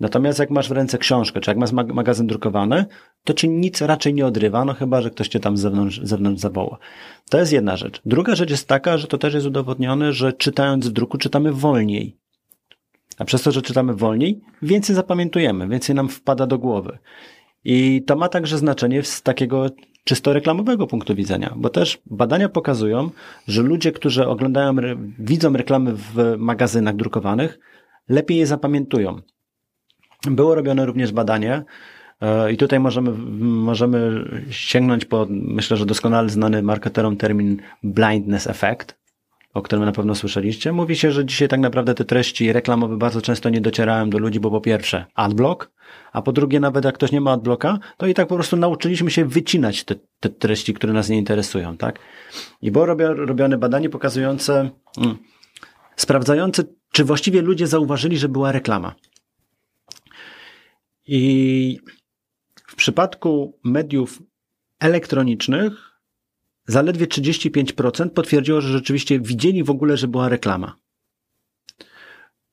Natomiast 0.00 0.38
jak 0.38 0.50
masz 0.50 0.68
w 0.68 0.72
ręce 0.72 0.98
książkę, 0.98 1.40
czy 1.40 1.50
jak 1.50 1.58
masz 1.58 1.72
mag- 1.72 1.92
magazyn 1.92 2.26
drukowany, 2.26 2.84
to 3.24 3.34
ci 3.34 3.48
nic 3.48 3.82
raczej 3.82 4.14
nie 4.14 4.26
odrywa, 4.26 4.64
no 4.64 4.74
chyba, 4.74 5.00
że 5.00 5.10
ktoś 5.10 5.28
cię 5.28 5.40
tam 5.40 5.56
z 5.56 5.60
zewnątrz, 5.60 6.00
zewnątrz 6.02 6.40
zawoła. 6.40 6.78
To 7.30 7.38
jest 7.38 7.52
jedna 7.52 7.76
rzecz. 7.76 8.00
Druga 8.06 8.34
rzecz 8.34 8.50
jest 8.50 8.68
taka, 8.68 8.98
że 8.98 9.06
to 9.06 9.18
też 9.18 9.34
jest 9.34 9.46
udowodnione, 9.46 10.12
że 10.12 10.32
czytając 10.32 10.88
w 10.88 10.92
druku 10.92 11.18
czytamy 11.18 11.52
wolniej. 11.52 12.16
A 13.18 13.24
przez 13.24 13.42
to, 13.42 13.52
że 13.52 13.62
czytamy 13.62 13.94
wolniej, 13.94 14.40
więcej 14.62 14.96
zapamiętujemy, 14.96 15.68
więcej 15.68 15.94
nam 15.94 16.08
wpada 16.08 16.46
do 16.46 16.58
głowy. 16.58 16.98
I 17.64 18.02
to 18.06 18.16
ma 18.16 18.28
także 18.28 18.58
znaczenie 18.58 19.02
z 19.02 19.22
takiego 19.22 19.66
czysto 20.04 20.32
reklamowego 20.32 20.86
punktu 20.86 21.14
widzenia, 21.14 21.54
bo 21.56 21.68
też 21.68 21.98
badania 22.06 22.48
pokazują, 22.48 23.10
że 23.48 23.62
ludzie, 23.62 23.92
którzy 23.92 24.26
oglądają, 24.26 24.76
widzą 25.18 25.52
reklamy 25.52 25.94
w 25.94 26.34
magazynach 26.38 26.96
drukowanych, 26.96 27.58
lepiej 28.08 28.38
je 28.38 28.46
zapamiętują. 28.46 29.20
Było 30.26 30.54
robione 30.54 30.86
również 30.86 31.12
badanie, 31.12 31.62
e, 32.20 32.52
i 32.52 32.56
tutaj 32.56 32.80
możemy, 32.80 33.10
możemy 33.40 34.24
sięgnąć 34.50 35.04
po, 35.04 35.26
myślę, 35.30 35.76
że 35.76 35.86
doskonale 35.86 36.28
znany 36.28 36.62
marketerom 36.62 37.16
termin 37.16 37.60
blindness 37.82 38.46
effect, 38.46 39.00
o 39.54 39.62
którym 39.62 39.84
na 39.84 39.92
pewno 39.92 40.14
słyszeliście. 40.14 40.72
Mówi 40.72 40.96
się, 40.96 41.12
że 41.12 41.24
dzisiaj 41.24 41.48
tak 41.48 41.60
naprawdę 41.60 41.94
te 41.94 42.04
treści 42.04 42.52
reklamowe 42.52 42.96
bardzo 42.96 43.22
często 43.22 43.48
nie 43.48 43.60
docierają 43.60 44.10
do 44.10 44.18
ludzi, 44.18 44.40
bo 44.40 44.50
po 44.50 44.60
pierwsze 44.60 45.06
adblock, 45.14 45.70
a 46.12 46.22
po 46.22 46.32
drugie 46.32 46.60
nawet 46.60 46.84
jak 46.84 46.94
ktoś 46.94 47.12
nie 47.12 47.20
ma 47.20 47.32
adblocka, 47.32 47.78
to 47.96 48.06
i 48.06 48.14
tak 48.14 48.28
po 48.28 48.34
prostu 48.34 48.56
nauczyliśmy 48.56 49.10
się 49.10 49.24
wycinać 49.24 49.84
te, 49.84 49.94
te 50.20 50.28
treści, 50.28 50.74
które 50.74 50.92
nas 50.92 51.08
nie 51.08 51.18
interesują, 51.18 51.76
tak? 51.76 51.98
I 52.62 52.70
było 52.70 52.86
robio, 52.86 53.14
robione 53.14 53.58
badanie 53.58 53.90
pokazujące, 53.90 54.70
mm, 54.98 55.18
sprawdzające, 55.96 56.64
czy 56.92 57.04
właściwie 57.04 57.42
ludzie 57.42 57.66
zauważyli, 57.66 58.18
że 58.18 58.28
była 58.28 58.52
reklama. 58.52 58.94
I 61.12 61.78
w 62.66 62.74
przypadku 62.74 63.58
mediów 63.64 64.22
elektronicznych 64.80 65.72
zaledwie 66.66 67.06
35% 67.06 68.10
potwierdziło, 68.10 68.60
że 68.60 68.68
rzeczywiście 68.68 69.20
widzieli 69.20 69.64
w 69.64 69.70
ogóle, 69.70 69.96
że 69.96 70.08
była 70.08 70.28
reklama. 70.28 70.76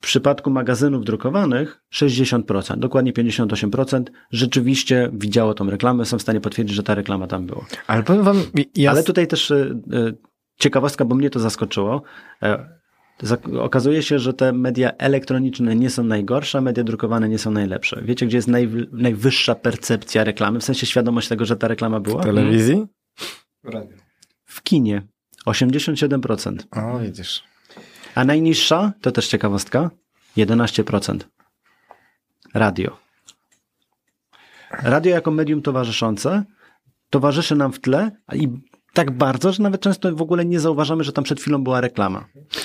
przypadku 0.00 0.50
magazynów 0.50 1.04
drukowanych 1.04 1.82
60%, 1.94 2.78
dokładnie 2.78 3.12
58% 3.12 4.02
rzeczywiście 4.30 5.10
widziało 5.12 5.54
tą 5.54 5.70
reklamę, 5.70 6.04
są 6.04 6.18
w 6.18 6.22
stanie 6.22 6.40
potwierdzić, 6.40 6.76
że 6.76 6.82
ta 6.82 6.94
reklama 6.94 7.26
tam 7.26 7.46
była. 7.46 7.66
Ale 7.86 8.02
powiem 8.02 8.22
wam, 8.22 8.42
ja... 8.74 8.90
Ale 8.90 9.02
tutaj 9.02 9.26
też 9.26 9.50
y, 9.50 9.80
y, 9.94 10.16
ciekawostka, 10.56 11.04
bo 11.04 11.14
mnie 11.14 11.30
to 11.30 11.40
zaskoczyło. 11.40 12.02
Okazuje 13.60 14.02
się, 14.02 14.18
że 14.18 14.34
te 14.34 14.52
media 14.52 14.90
elektroniczne 14.98 15.76
nie 15.76 15.90
są 15.90 16.04
najgorsze, 16.04 16.58
a 16.58 16.60
media 16.60 16.84
drukowane 16.84 17.28
nie 17.28 17.38
są 17.38 17.50
najlepsze. 17.50 18.02
Wiecie, 18.04 18.26
gdzie 18.26 18.38
jest 18.38 18.48
naj, 18.48 18.68
najwyższa 18.92 19.54
percepcja 19.54 20.24
reklamy, 20.24 20.60
w 20.60 20.64
sensie 20.64 20.86
świadomość 20.86 21.28
tego, 21.28 21.44
że 21.44 21.56
ta 21.56 21.68
reklama 21.68 22.00
była? 22.00 22.22
W 22.22 22.24
telewizji? 22.24 22.86
W 24.44 24.62
kinie. 24.62 25.02
87%. 25.46 26.56
O, 26.70 26.98
widzisz. 26.98 27.44
A 28.14 28.24
najniższa, 28.24 28.92
to 29.00 29.12
też 29.12 29.28
ciekawostka, 29.28 29.90
11%. 30.36 31.18
Radio. 32.54 32.96
Radio 34.70 35.14
jako 35.14 35.30
medium 35.30 35.62
towarzyszące 35.62 36.44
towarzyszy 37.10 37.56
nam 37.56 37.72
w 37.72 37.80
tle 37.80 38.10
i 38.34 38.48
tak 38.98 39.10
bardzo, 39.10 39.52
że 39.52 39.62
nawet 39.62 39.80
często 39.80 40.16
w 40.16 40.22
ogóle 40.22 40.44
nie 40.44 40.60
zauważamy, 40.60 41.04
że 41.04 41.12
tam 41.12 41.24
przed 41.24 41.40
chwilą 41.40 41.64
była 41.64 41.80
reklama. 41.80 42.24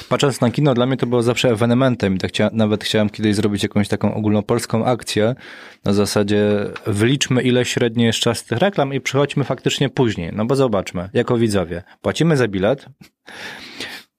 Patrząc 0.10 0.42
na 0.42 0.52
kino, 0.52 0.74
dla 0.74 0.86
mnie 0.86 0.98
to 0.98 1.08
było 1.08 1.24
zawsze 1.24 1.50
ewenementem. 1.50 2.18
Tak 2.18 2.32
chcia, 2.32 2.50
nawet 2.54 2.84
chciałem 2.84 3.10
kiedyś 3.10 3.36
zrobić 3.36 3.64
jakąś 3.64 3.88
taką 3.88 4.14
ogólnopolską 4.14 4.86
akcję 4.86 5.36
na 5.84 5.94
zasadzie 5.94 6.66
wyliczmy 6.88 7.42
ile 7.42 7.66
średnio 7.66 8.06
jest 8.06 8.20
czas 8.20 8.44
tych 8.44 8.58
reklam 8.58 8.94
i 8.94 9.02
przychodźmy 9.02 9.44
faktycznie 9.44 9.90
później. 9.90 10.32
No 10.36 10.46
bo 10.46 10.56
zobaczmy, 10.56 11.10
jako 11.14 11.38
widzowie, 11.38 11.84
płacimy 12.02 12.38
za 12.38 12.48
bilet, 12.48 12.86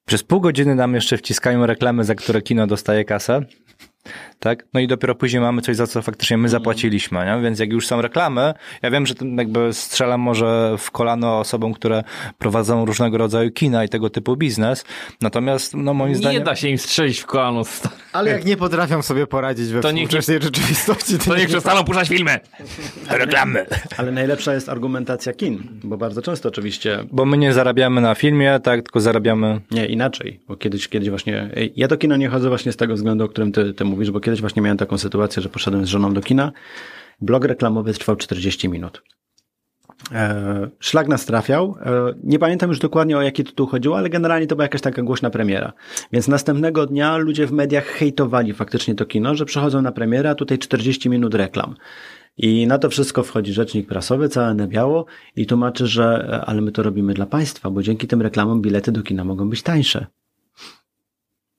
przez 0.07 0.23
pół 0.23 0.41
godziny 0.41 0.75
nam 0.75 0.95
jeszcze 0.95 1.17
wciskają 1.17 1.67
reklamy, 1.67 2.05
za 2.05 2.15
które 2.15 2.43
kino 2.43 2.67
dostaje 2.67 3.05
kasę 3.05 3.41
tak? 4.39 4.65
No 4.75 4.81
i 4.81 4.87
dopiero 4.87 5.15
później 5.15 5.43
mamy 5.43 5.63
coś, 5.63 5.77
za 5.77 5.87
co 5.87 6.03
faktycznie 6.03 6.39
my 6.39 6.49
zapłaciliśmy, 6.49 7.25
nie? 7.25 7.43
Więc 7.43 7.59
jak 7.59 7.73
już 7.73 7.87
są 7.87 8.03
reklamy, 8.03 8.55
ja 8.83 8.91
wiem, 8.91 9.07
że 9.07 9.15
jakby 9.37 9.73
strzelam 9.73 10.21
może 10.21 10.77
w 10.79 10.91
kolano 10.91 11.39
osobom, 11.39 11.75
które 11.75 12.05
prowadzą 12.39 12.85
różnego 12.85 13.19
rodzaju 13.19 13.51
kina 13.51 13.85
i 13.85 13.89
tego 13.89 14.11
typu 14.11 14.37
biznes, 14.37 14.85
natomiast 15.21 15.75
no 15.75 15.95
moim 15.95 16.13
nie 16.13 16.19
zdaniem... 16.19 16.39
Nie 16.39 16.45
da 16.45 16.57
się 16.57 16.69
im 16.69 16.79
strzelić 16.79 17.21
w 17.21 17.27
kolano. 17.27 17.63
Ale 18.13 18.31
jak 18.31 18.45
nie 18.45 18.57
potrafią 18.57 19.03
sobie 19.03 19.27
poradzić 19.27 19.69
we 19.69 19.81
to 19.81 19.89
współczesnej 19.89 20.37
niech, 20.37 20.45
rzeczywistości, 20.45 21.19
to, 21.19 21.25
to 21.25 21.37
niech 21.37 21.49
przestaną 21.49 21.85
puszczać 21.85 22.09
filmy. 22.09 22.41
Reklamy. 23.11 23.67
Ale 23.97 24.13
najlepsza 24.13 24.55
jest 24.55 24.69
argumentacja 24.69 25.33
kin, 25.33 25.63
bo 25.85 25.97
bardzo 25.97 26.23
często 26.23 26.49
oczywiście... 26.49 27.05
Bo 27.13 27.25
my 27.25 27.39
nie 27.39 27.53
zarabiamy 27.53 28.01
na 28.01 28.15
filmie, 28.15 28.61
tak, 28.63 28.83
tylko 28.83 29.01
zarabiamy... 29.01 29.61
Nie, 29.71 29.87
inaczej, 29.87 30.41
bo 30.49 30.57
kiedyś, 30.57 30.89
kiedyś 30.89 31.11
właśnie... 31.11 31.51
Ja 31.77 31.89
do 31.89 31.97
kina 31.97 32.17
nie 32.17 32.29
chodzę 32.29 32.49
właśnie 32.49 32.73
z 32.73 32.77
tego 32.77 32.95
względu, 32.95 33.25
o 33.25 33.29
którym 33.29 33.53
ty, 33.53 33.75
ty 33.75 33.85
mówisz, 33.95 34.11
bo 34.11 34.21
kiedyś 34.21 34.41
właśnie 34.41 34.63
miałem 34.63 34.79
taką 34.79 34.99
sytuację, 34.99 35.43
że 35.43 35.49
poszedłem 35.49 35.87
z 35.87 35.89
żoną 35.89 36.15
do 36.15 36.21
kina. 36.21 36.53
Blog 37.21 37.45
reklamowy 37.45 37.93
trwał 37.93 38.17
40 38.17 38.69
minut. 38.69 39.03
E, 40.13 40.71
szlak 40.81 41.09
nas 41.09 41.27
trafiał. 41.27 41.77
E, 41.81 42.15
nie 42.25 42.39
pamiętam 42.39 42.71
już 42.71 42.79
dokładnie 42.79 43.19
o 43.19 43.23
jaki 43.23 43.45
tytuł 43.45 43.67
chodziło, 43.67 43.99
ale 43.99 44.11
generalnie 44.11 44.47
to 44.47 44.57
była 44.57 44.65
jakaś 44.65 44.81
taka 44.81 45.03
głośna 45.03 45.31
premiera. 45.31 45.73
Więc 46.13 46.29
następnego 46.29 46.87
dnia 46.87 47.17
ludzie 47.17 47.47
w 47.47 47.53
mediach 47.53 47.85
hejtowali 47.85 48.55
faktycznie 48.55 48.95
to 48.95 49.07
kino, 49.07 49.35
że 49.35 49.45
przychodzą 49.45 49.83
na 49.83 49.93
premierę, 49.93 50.31
a 50.31 50.35
tutaj 50.35 50.59
40 50.59 51.11
minut 51.11 51.35
reklam. 51.35 51.75
I 52.37 52.67
na 52.67 52.79
to 52.79 52.91
wszystko 52.91 53.23
wchodzi 53.23 53.53
rzecznik 53.53 53.89
prasowy, 53.89 54.29
całe 54.29 54.55
na 54.55 54.67
biało 54.67 55.07
i 55.37 55.47
tłumaczy, 55.47 55.87
że 55.87 56.29
e, 56.29 56.45
ale 56.45 56.61
my 56.61 56.73
to 56.73 56.83
robimy 56.83 57.15
dla 57.15 57.27
państwa, 57.27 57.71
bo 57.71 57.83
dzięki 57.83 58.07
tym 58.07 58.23
reklamom 58.23 58.63
bilety 58.63 58.93
do 58.93 59.03
kina 59.03 59.25
mogą 59.25 59.51
być 59.51 59.63
tańsze. 59.63 60.07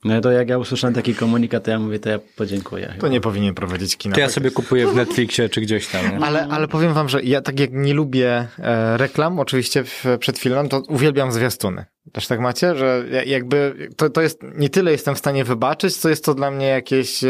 No 0.05 0.21
to 0.21 0.31
jak 0.31 0.49
ja 0.49 0.57
usłyszałem 0.57 0.93
taki 0.93 1.15
komunikat, 1.15 1.63
to 1.63 1.71
ja 1.71 1.79
mówię, 1.79 1.99
to 1.99 2.09
ja 2.09 2.19
podziękuję. 2.35 2.93
To 2.99 3.07
nie 3.07 3.21
powinien 3.21 3.55
prowadzić 3.55 3.97
kina. 3.97 4.15
To 4.15 4.21
ja 4.21 4.29
sobie 4.29 4.51
kupuję 4.51 4.87
w 4.87 4.95
Netflixie 4.95 5.49
czy 5.49 5.61
gdzieś 5.61 5.87
tam. 5.87 6.11
Nie? 6.11 6.25
Ale, 6.25 6.47
ale 6.47 6.67
powiem 6.67 6.93
wam, 6.93 7.09
że 7.09 7.23
ja 7.23 7.41
tak 7.41 7.59
jak 7.59 7.69
nie 7.73 7.93
lubię 7.93 8.47
e, 8.59 8.97
reklam, 8.97 9.39
oczywiście 9.39 9.83
w, 9.83 10.05
przed 10.19 10.39
filmem, 10.39 10.69
to 10.69 10.83
uwielbiam 10.87 11.31
zwiastuny. 11.31 11.85
Też 12.11 12.27
tak 12.27 12.39
macie, 12.39 12.75
że 12.75 13.03
jakby 13.25 13.89
to, 13.97 14.09
to 14.09 14.21
jest, 14.21 14.41
nie 14.55 14.69
tyle 14.69 14.91
jestem 14.91 15.15
w 15.15 15.17
stanie 15.17 15.43
wybaczyć, 15.43 15.97
co 15.97 16.09
jest 16.09 16.25
to 16.25 16.33
dla 16.33 16.51
mnie 16.51 16.67
jakieś, 16.67 17.23
e, 17.23 17.27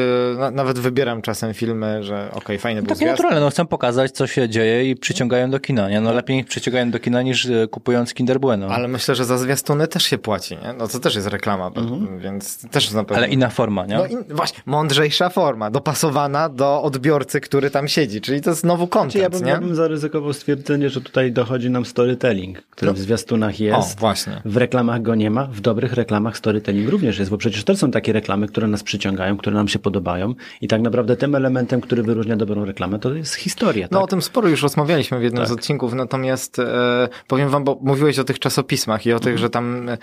nawet 0.52 0.80
wybieram 0.80 1.22
czasem 1.22 1.54
filmy, 1.54 2.04
że 2.04 2.28
okej, 2.28 2.40
okay, 2.40 2.60
fajny 2.60 2.82
no, 2.82 2.88
był 2.88 2.96
Takie 2.96 3.12
naturalne, 3.12 3.40
no 3.40 3.50
chcę 3.50 3.66
pokazać, 3.66 4.12
co 4.12 4.28
się 4.28 4.50
dzieje 4.50 4.90
i 4.90 4.96
przyciągają 4.96 5.50
do 5.50 5.60
kina, 5.60 5.90
nie? 5.90 6.02
No 6.02 6.14
lepiej 6.14 6.44
przyciągają 6.44 6.92
do 6.92 7.00
kina 7.00 7.22
niż 7.22 7.46
e, 7.46 7.68
kupując 7.68 8.14
Kinder 8.14 8.40
Bueno. 8.40 8.68
Ale 8.68 8.88
myślę, 8.88 9.16
że 9.16 9.26
za 9.26 9.38
zwiastuny 9.38 9.88
też 9.88 10.04
się 10.04 10.18
płaci, 10.18 10.58
nie? 10.64 10.74
No 10.74 10.88
to 10.88 11.00
też 11.00 11.16
jest 11.16 11.28
reklama, 11.28 11.68
mhm. 11.68 12.20
więc 12.20 12.70
też 12.70 12.92
na 12.92 13.04
pewno. 13.04 13.18
Ale 13.24 13.28
inna 13.28 13.50
forma, 13.50 13.86
nie? 13.86 13.98
No 13.98 14.06
in, 14.06 14.24
właśnie, 14.30 14.60
mądrzejsza 14.66 15.30
forma, 15.30 15.72
dopasowana 15.72 16.50
do 16.50 16.82
odbiorcy, 16.82 17.42
który 17.42 17.70
tam 17.70 17.88
siedzi, 17.88 18.22
czyli 18.22 18.42
to 18.42 18.50
jest 18.50 18.62
znowu 18.62 18.88
content, 18.88 19.12
znaczy, 19.12 19.24
ja 19.24 19.30
bym, 19.30 19.46
nie? 19.46 19.52
Ja 19.52 19.60
bym 19.60 19.76
zaryzykował 19.76 20.34
stwierdzenie, 20.34 20.90
że 20.90 21.02
tutaj 21.02 21.32
dochodzi 21.32 21.70
nam 21.70 21.86
storytelling, 21.86 22.62
który 22.70 22.92
no. 22.92 22.96
w 22.96 23.00
zwiastunach 23.00 23.60
jest. 23.60 23.98
O, 23.98 24.00
właśnie. 24.00 24.42
W 24.46 24.58
reklamach 24.66 25.02
go 25.02 25.16
nie 25.16 25.32
ma, 25.32 25.48
w 25.48 25.62
dobrych 25.62 25.94
reklamach 25.94 26.38
storytelling 26.38 26.90
również 26.90 27.20
jest, 27.20 27.32
bo 27.32 27.38
przecież 27.38 27.64
to 27.64 27.76
są 27.76 27.92
takie 27.92 28.14
reklamy, 28.14 28.48
które 28.48 28.68
nas 28.68 28.84
przyciągają, 28.84 29.38
które 29.38 29.56
nam 29.56 29.68
się 29.68 29.80
podobają 29.80 30.36
i 30.62 30.68
tak 30.68 30.82
naprawdę 30.82 31.16
tym 31.18 31.36
elementem, 31.36 31.82
który 31.82 32.04
wyróżnia 32.04 32.36
dobrą 32.36 32.66
reklamę, 32.66 33.00
to 33.00 33.14
jest 33.14 33.36
historia. 33.36 33.88
No 33.92 33.98
tak? 33.98 34.04
o 34.04 34.08
tym 34.08 34.22
sporo 34.22 34.50
już 34.50 34.64
rozmawialiśmy 34.64 35.20
w 35.20 35.24
jednym 35.24 35.42
tak. 35.42 35.50
z 35.50 35.52
odcinków, 35.52 35.94
natomiast 35.94 36.60
e, 36.60 37.10
powiem 37.28 37.50
wam, 37.50 37.64
bo 37.64 37.80
mówiłeś 37.82 38.20
o 38.20 38.24
tych 38.24 38.40
czasopismach 38.40 39.06
i 39.06 39.14
o 39.14 39.20
tych, 39.20 39.34
mhm. 39.34 39.38
że 39.38 39.50
tam 39.50 39.90
e, 39.90 39.98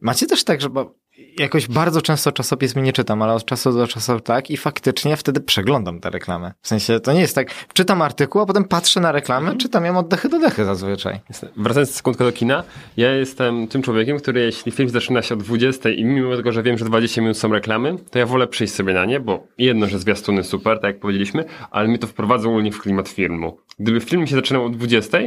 macie 0.00 0.26
też 0.26 0.44
tak, 0.44 0.60
że 0.60 0.70
bo 0.70 0.94
jakoś 1.38 1.68
bardzo 1.68 2.02
często 2.02 2.32
czasopism 2.32 2.82
nie 2.82 2.92
czytam, 2.92 3.22
ale 3.22 3.32
od 3.32 3.44
czasu 3.44 3.72
do 3.72 3.86
czasu 3.86 4.20
tak 4.20 4.50
i 4.50 4.56
faktycznie 4.56 5.16
wtedy 5.16 5.40
przeglądam 5.40 6.00
te 6.00 6.10
reklamy. 6.10 6.52
W 6.62 6.68
sensie 6.68 7.00
to 7.00 7.12
nie 7.12 7.20
jest 7.20 7.34
tak, 7.34 7.48
czytam 7.72 8.02
artykuł, 8.02 8.40
a 8.40 8.46
potem 8.46 8.64
patrzę 8.64 9.00
na 9.00 9.12
reklamę, 9.12 9.40
mhm. 9.40 9.58
czytam 9.58 9.84
ją 9.84 9.98
od 9.98 10.08
dechy 10.08 10.28
do 10.28 10.38
dechy 10.38 10.64
zazwyczaj. 10.64 11.20
Wracając 11.56 11.94
sekundkę 11.94 12.24
do 12.24 12.32
kina, 12.32 12.64
ja 12.96 13.12
jestem 13.12 13.68
tym 13.68 13.82
człowiekiem, 13.82 14.18
który 14.18 14.40
jeśli 14.40 14.72
film 14.72 14.88
zaczyna 14.88 15.22
się 15.22 15.34
o 15.34 15.36
20 15.36 15.88
i 15.88 16.04
mimo 16.04 16.36
tego, 16.36 16.52
że 16.52 16.62
wiem, 16.62 16.78
że 16.78 16.84
20 16.84 17.20
minut 17.20 17.38
są 17.38 17.52
reklamy, 17.52 17.96
to 18.10 18.18
ja 18.18 18.26
wolę 18.26 18.46
przyjść 18.46 18.74
sobie 18.74 18.94
na 18.94 19.04
nie, 19.04 19.20
bo 19.20 19.46
jedno, 19.58 19.86
że 19.86 19.98
zwiastuny 19.98 20.44
super, 20.44 20.80
tak 20.80 20.94
jak 20.94 21.00
powiedzieliśmy, 21.00 21.44
ale 21.70 21.88
mi 21.88 21.98
to 21.98 22.06
wprowadza 22.06 22.48
ogólnie 22.48 22.72
w 22.72 22.80
klimat 22.80 23.08
filmu. 23.08 23.58
Gdyby 23.78 24.00
film 24.00 24.26
się 24.26 24.36
zaczynał 24.36 24.64
o 24.64 24.68
20, 24.68 25.18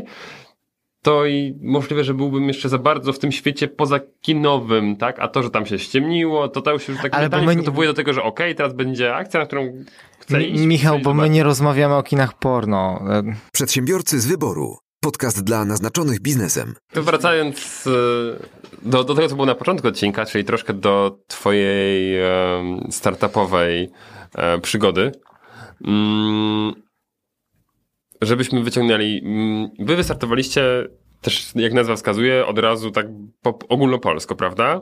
to 1.01 1.25
i 1.25 1.59
możliwe, 1.61 2.03
że 2.03 2.13
byłbym 2.13 2.47
jeszcze 2.47 2.69
za 2.69 2.77
bardzo 2.77 3.13
w 3.13 3.19
tym 3.19 3.31
świecie 3.31 3.67
pozakinowym, 3.67 4.95
tak? 4.95 5.19
A 5.19 5.27
to, 5.27 5.43
że 5.43 5.49
tam 5.49 5.65
się 5.65 5.79
ściemniło, 5.79 6.47
to 6.47 6.61
to 6.61 6.71
już 6.71 6.85
tak 6.85 7.13
Ale 7.13 7.21
mentalnie 7.21 7.47
my... 7.47 7.53
przygotowuje 7.53 7.87
do 7.87 7.93
tego, 7.93 8.13
że 8.13 8.23
okej, 8.23 8.47
okay, 8.47 8.55
teraz 8.55 8.73
będzie 8.73 9.15
akcja, 9.15 9.39
na 9.39 9.45
którą 9.45 9.73
chcę 10.19 10.43
iść. 10.43 10.63
Michał, 10.63 10.99
bo 10.99 11.13
my 11.13 11.29
nie 11.29 11.43
rozmawiamy 11.43 11.95
o 11.95 12.03
kinach 12.03 12.39
porno. 12.39 13.03
Przedsiębiorcy 13.53 14.19
z 14.19 14.25
wyboru. 14.27 14.77
Podcast 15.01 15.43
dla 15.43 15.65
naznaczonych 15.65 16.19
biznesem. 16.19 16.75
Wracając 16.93 17.87
e, 17.87 17.91
do, 18.81 19.03
do 19.03 19.15
tego, 19.15 19.27
co 19.27 19.35
było 19.35 19.45
na 19.45 19.55
początku 19.55 19.87
odcinka, 19.87 20.25
czyli 20.25 20.43
troszkę 20.43 20.73
do 20.73 21.19
twojej 21.27 22.17
startupowej 22.89 23.89
e, 24.35 24.59
przygody. 24.59 25.11
Mm, 25.87 26.73
żebyśmy 28.21 28.63
wyciągnęli. 28.63 29.21
Mm, 29.25 29.69
wy 29.79 29.95
wystartowaliście 29.95 30.87
też, 31.21 31.51
jak 31.55 31.73
nazwa 31.73 31.95
wskazuje, 31.95 32.45
od 32.45 32.59
razu 32.59 32.91
tak 32.91 33.07
ogólnopolsko, 33.69 34.35
prawda? 34.35 34.81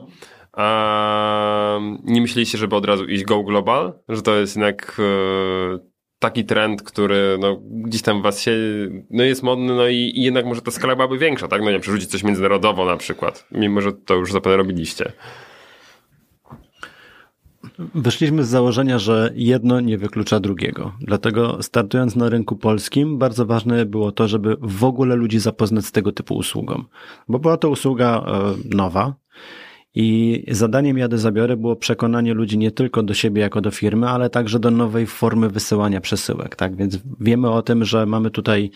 A 0.52 1.78
nie 2.04 2.20
myśleliście, 2.20 2.58
żeby 2.58 2.76
od 2.76 2.84
razu 2.84 3.04
iść 3.04 3.24
go 3.24 3.42
global? 3.42 3.92
Że 4.08 4.22
to 4.22 4.36
jest 4.36 4.56
jednak 4.56 4.96
e, 4.98 5.78
taki 6.18 6.44
trend, 6.44 6.82
który 6.82 7.38
no, 7.40 7.60
gdzieś 7.70 8.02
tam 8.02 8.22
was 8.22 8.42
się, 8.42 8.52
no 9.10 9.24
jest 9.24 9.42
modny, 9.42 9.74
no 9.74 9.88
i, 9.88 9.96
i 9.96 10.22
jednak 10.22 10.46
może 10.46 10.62
ta 10.62 10.70
skala 10.70 10.96
byłaby 10.96 11.18
większa, 11.18 11.48
tak? 11.48 11.60
No 11.60 11.66
nie 11.66 11.72
wiem, 11.72 11.80
przerzucić 11.80 12.10
coś 12.10 12.22
międzynarodowo 12.22 12.84
na 12.84 12.96
przykład, 12.96 13.46
mimo 13.52 13.80
że 13.80 13.92
to 13.92 14.14
już 14.14 14.32
zapewne 14.32 14.56
robiliście. 14.56 15.12
Wyszliśmy 17.78 18.44
z 18.44 18.48
założenia, 18.48 18.98
że 18.98 19.30
jedno 19.34 19.80
nie 19.80 19.98
wyklucza 19.98 20.40
drugiego. 20.40 20.92
Dlatego 21.00 21.62
startując 21.62 22.16
na 22.16 22.28
rynku 22.28 22.56
polskim, 22.56 23.18
bardzo 23.18 23.46
ważne 23.46 23.86
było 23.86 24.12
to, 24.12 24.28
żeby 24.28 24.56
w 24.60 24.84
ogóle 24.84 25.16
ludzi 25.16 25.38
zapoznać 25.38 25.86
z 25.86 25.92
tego 25.92 26.12
typu 26.12 26.34
usługą. 26.36 26.84
Bo 27.28 27.38
była 27.38 27.56
to 27.56 27.70
usługa 27.70 28.24
e, 28.26 28.76
nowa 28.76 29.14
I 29.94 30.44
zadaniem 30.50 30.98
Jadę 30.98 31.18
Zabiory 31.18 31.56
było 31.56 31.76
przekonanie 31.76 32.34
ludzi 32.34 32.58
nie 32.58 32.70
tylko 32.70 33.02
do 33.02 33.14
siebie 33.14 33.42
jako 33.42 33.60
do 33.60 33.70
firmy, 33.70 34.08
ale 34.08 34.30
także 34.30 34.58
do 34.58 34.70
nowej 34.70 35.06
formy 35.06 35.48
wysyłania 35.50 36.00
przesyłek. 36.00 36.56
Tak 36.56 36.76
więc 36.76 36.98
wiemy 37.20 37.50
o 37.50 37.62
tym, 37.62 37.84
że 37.84 38.06
mamy 38.06 38.30
tutaj 38.30 38.70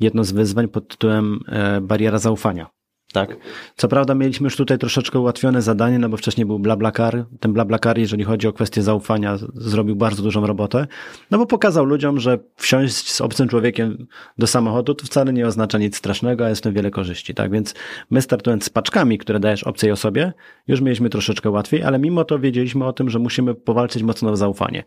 jedno 0.00 0.24
z 0.24 0.32
wyzwań 0.32 0.68
pod 0.68 0.88
tytułem 0.88 1.40
e, 1.48 1.80
bariera 1.80 2.18
zaufania. 2.18 2.77
Tak. 3.12 3.36
Co 3.76 3.88
prawda 3.88 4.14
mieliśmy 4.14 4.44
już 4.44 4.56
tutaj 4.56 4.78
troszeczkę 4.78 5.18
ułatwione 5.18 5.62
zadanie, 5.62 5.98
no 5.98 6.08
bo 6.08 6.16
wcześniej 6.16 6.46
był 6.46 6.58
BlaBlaCar. 6.58 7.24
Ten 7.40 7.52
BlaBlaCar, 7.52 7.98
jeżeli 7.98 8.24
chodzi 8.24 8.48
o 8.48 8.52
kwestię 8.52 8.82
zaufania, 8.82 9.36
zrobił 9.54 9.96
bardzo 9.96 10.22
dużą 10.22 10.46
robotę, 10.46 10.86
no 11.30 11.38
bo 11.38 11.46
pokazał 11.46 11.84
ludziom, 11.84 12.20
że 12.20 12.38
wsiąść 12.56 13.12
z 13.12 13.20
obcym 13.20 13.48
człowiekiem 13.48 14.06
do 14.38 14.46
samochodu 14.46 14.94
to 14.94 15.06
wcale 15.06 15.32
nie 15.32 15.46
oznacza 15.46 15.78
nic 15.78 15.96
strasznego, 15.96 16.46
a 16.46 16.48
jest 16.48 16.62
tym 16.62 16.74
wiele 16.74 16.90
korzyści. 16.90 17.34
Tak 17.34 17.50
więc 17.50 17.74
my 18.10 18.22
startując 18.22 18.64
z 18.64 18.70
paczkami, 18.70 19.18
które 19.18 19.40
dajesz 19.40 19.64
obcej 19.64 19.90
osobie, 19.90 20.32
już 20.66 20.80
mieliśmy 20.80 21.10
troszeczkę 21.10 21.50
łatwiej, 21.50 21.82
ale 21.82 21.98
mimo 21.98 22.24
to 22.24 22.38
wiedzieliśmy 22.38 22.86
o 22.86 22.92
tym, 22.92 23.10
że 23.10 23.18
musimy 23.18 23.54
powalczyć 23.54 24.02
mocno 24.02 24.30
o 24.30 24.36
zaufanie. 24.36 24.84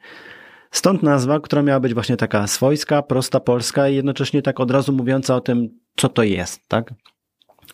Stąd 0.72 1.04
nazwa, 1.04 1.40
która 1.40 1.62
miała 1.62 1.80
być 1.80 1.94
właśnie 1.94 2.18
taka 2.18 2.48
swojska, 2.48 3.02
prosta, 3.02 3.40
polska 3.40 3.90
i 3.90 3.96
jednocześnie 3.96 4.42
tak 4.42 4.60
od 4.60 4.72
razu 4.72 4.94
mówiąca 4.94 5.36
o 5.36 5.42
tym, 5.42 5.70
co 5.96 6.10
to 6.10 6.24
jest, 6.24 6.68
tak? 6.68 6.94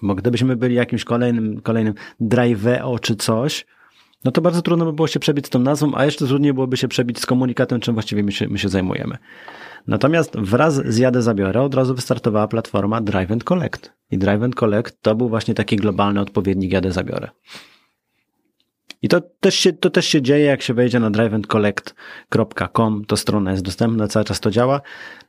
Bo 0.02 0.16
gdybyśmy 0.16 0.56
byli 0.56 0.76
jakimś 0.76 1.04
kolejnym, 1.04 1.62
kolejnym 1.62 1.94
Driveo 2.20 3.00
czy 3.00 3.16
coś, 3.16 3.66
no 4.26 4.32
to 4.32 4.42
bardzo 4.42 4.62
trudno 4.62 4.86
by 4.86 4.94
było 4.94 5.08
się 5.08 5.20
przebić 5.20 5.48
z 5.48 5.50
tą 5.50 5.60
nazwą, 5.60 5.92
a 5.96 6.06
jeszcze 6.06 6.28
trudniej 6.28 6.54
byłoby 6.54 6.78
się 6.78 6.88
przebić 6.88 7.20
z 7.20 7.26
komunikatem, 7.26 7.80
czym 7.80 7.94
właściwie 7.94 8.24
my 8.24 8.32
się, 8.32 8.48
my 8.48 8.60
się 8.60 8.70
zajmujemy. 8.70 9.18
Natomiast 9.88 10.38
wraz 10.38 10.74
z 10.74 10.98
Jadę 10.98 11.22
Zabiorę 11.22 11.62
od 11.62 11.76
razu 11.76 11.96
wystartowała 11.96 12.48
platforma 12.48 13.02
Drive 13.02 13.32
and 13.32 13.44
Collect. 13.44 13.94
I 14.12 14.18
Drive 14.18 14.44
and 14.44 14.56
Collect 14.56 15.02
to 15.02 15.16
był 15.16 15.30
właśnie 15.30 15.54
taki 15.54 15.76
globalny 15.76 16.22
odpowiednik 16.22 16.72
Jadę 16.72 16.92
Zabiorę. 16.92 17.30
I 19.02 19.08
to 19.08 19.22
też, 19.40 19.56
się, 19.56 19.74
to 19.74 19.90
też 19.90 20.06
się 20.06 20.22
dzieje, 20.22 20.46
jak 20.46 20.62
się 20.62 20.74
wejdzie 20.74 21.00
na 21.00 21.10
driveandcollect.com, 21.10 23.06
to 23.06 23.18
strona 23.18 23.52
jest 23.52 23.64
dostępna, 23.64 24.08
cały 24.08 24.26
czas 24.26 24.40
to 24.40 24.52
działa. 24.52 24.82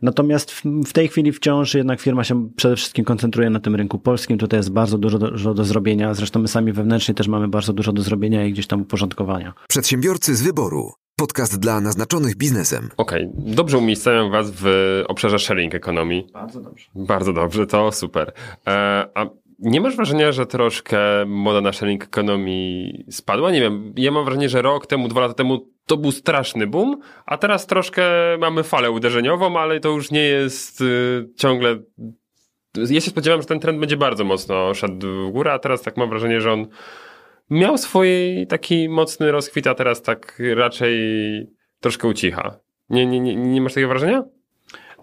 Natomiast 0.02 0.52
w, 0.52 0.62
w, 0.64 0.92
tej 0.92 1.08
chwili 1.08 1.32
wciąż 1.32 1.74
jednak 1.74 2.00
firma 2.00 2.24
się 2.24 2.48
przede 2.56 2.76
wszystkim 2.76 3.04
koncentruje 3.04 3.50
na 3.50 3.60
tym 3.60 3.74
rynku 3.74 3.98
polskim, 3.98 4.38
tutaj 4.38 4.58
jest 4.58 4.70
bardzo 4.70 4.98
dużo 4.98 5.18
do, 5.18 5.30
dużo 5.30 5.54
do 5.54 5.64
zrobienia, 5.64 6.14
zresztą 6.14 6.40
my 6.40 6.48
sami 6.48 6.72
wewnętrznie 6.72 7.14
też 7.14 7.28
mamy 7.28 7.48
bardzo 7.48 7.72
dużo 7.72 7.92
do 7.92 8.02
zrobienia 8.02 8.46
i 8.46 8.52
gdzieś 8.52 8.66
tam 8.66 8.82
uporządkowania. 8.82 9.52
Przedsiębiorcy 9.68 10.34
z 10.34 10.42
wyboru. 10.42 10.92
Podcast 11.16 11.58
dla 11.58 11.80
naznaczonych 11.80 12.36
biznesem. 12.36 12.88
Okej, 12.96 13.26
okay. 13.26 13.54
dobrze 13.54 13.78
umiejscowiam 13.78 14.30
Was 14.30 14.50
w 14.54 14.64
obszarze 15.08 15.38
sharing 15.38 15.74
ekonomii. 15.74 16.26
Bardzo 16.32 16.60
dobrze. 16.60 16.86
Bardzo 16.94 17.32
dobrze, 17.32 17.66
to 17.66 17.92
super. 17.92 18.32
E, 18.66 19.08
a 19.14 19.26
nie 19.58 19.80
masz 19.80 19.96
wrażenia, 19.96 20.32
że 20.32 20.46
troszkę 20.46 20.98
moda 21.26 21.60
na 21.60 21.72
sharing 21.72 22.04
ekonomii 22.04 23.04
spadła? 23.10 23.50
Nie 23.50 23.60
wiem, 23.60 23.92
ja 23.96 24.10
mam 24.10 24.24
wrażenie, 24.24 24.48
że 24.48 24.62
rok 24.62 24.86
temu, 24.86 25.08
dwa 25.08 25.20
lata 25.20 25.34
temu 25.34 25.68
to 25.86 25.96
był 25.96 26.12
straszny 26.12 26.66
boom, 26.66 27.00
a 27.26 27.38
teraz 27.38 27.66
troszkę 27.66 28.02
mamy 28.38 28.62
falę 28.62 28.90
uderzeniową, 28.90 29.58
ale 29.58 29.80
to 29.80 29.88
już 29.88 30.10
nie 30.10 30.22
jest 30.22 30.80
y, 30.80 31.28
ciągle... 31.36 31.76
Ja 32.76 33.00
się 33.00 33.10
spodziewałem, 33.10 33.42
że 33.42 33.48
ten 33.48 33.60
trend 33.60 33.78
będzie 33.78 33.96
bardzo 33.96 34.24
mocno 34.24 34.74
szedł 34.74 35.06
w 35.28 35.30
górę, 35.30 35.52
a 35.52 35.58
teraz 35.58 35.82
tak 35.82 35.96
mam 35.96 36.08
wrażenie, 36.08 36.40
że 36.40 36.52
on 36.52 36.66
miał 37.50 37.78
swój 37.78 38.10
taki 38.48 38.88
mocny 38.88 39.32
rozkwit, 39.32 39.66
a 39.66 39.74
teraz 39.74 40.02
tak 40.02 40.42
raczej 40.54 40.98
troszkę 41.80 42.08
ucicha. 42.08 42.60
Nie, 42.90 43.06
nie, 43.06 43.20
nie, 43.20 43.36
nie 43.36 43.60
masz 43.60 43.74
takiego 43.74 43.88
wrażenia? 43.88 44.24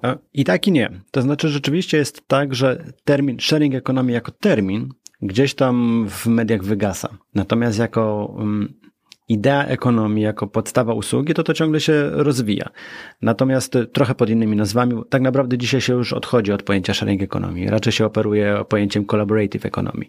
E, 0.04 0.18
I 0.34 0.44
tak 0.44 0.68
i 0.68 0.72
nie. 0.72 0.90
To 1.12 1.22
znaczy 1.22 1.50
rzeczywiście 1.50 1.98
jest 1.98 2.28
tak, 2.28 2.56
że 2.56 2.84
termin 3.04 3.40
sharing 3.40 3.76
economy 3.76 4.12
jako 4.12 4.32
termin 4.32 4.90
gdzieś 5.22 5.54
tam 5.54 6.06
w 6.10 6.26
mediach 6.26 6.64
wygasa. 6.64 7.18
Natomiast 7.36 7.80
jako 7.80 8.26
um, 8.26 8.74
idea 9.28 9.66
ekonomii, 9.66 10.24
jako 10.24 10.48
podstawa 10.48 10.94
usługi, 10.94 11.34
to 11.34 11.44
to 11.44 11.54
ciągle 11.54 11.80
się 11.80 12.10
rozwija. 12.10 12.70
Natomiast 13.22 13.78
trochę 13.94 14.16
pod 14.16 14.30
innymi 14.30 14.56
nazwami, 14.56 15.02
tak 15.10 15.22
naprawdę 15.22 15.58
dzisiaj 15.58 15.82
się 15.82 15.94
już 15.94 16.14
odchodzi 16.14 16.52
od 16.52 16.64
pojęcia 16.64 16.94
sharing 16.94 17.22
ekonomii. 17.22 17.68
Raczej 17.68 17.94
się 17.94 18.06
operuje 18.06 18.66
pojęciem 18.70 19.06
collaborative 19.06 19.66
economy 19.66 20.06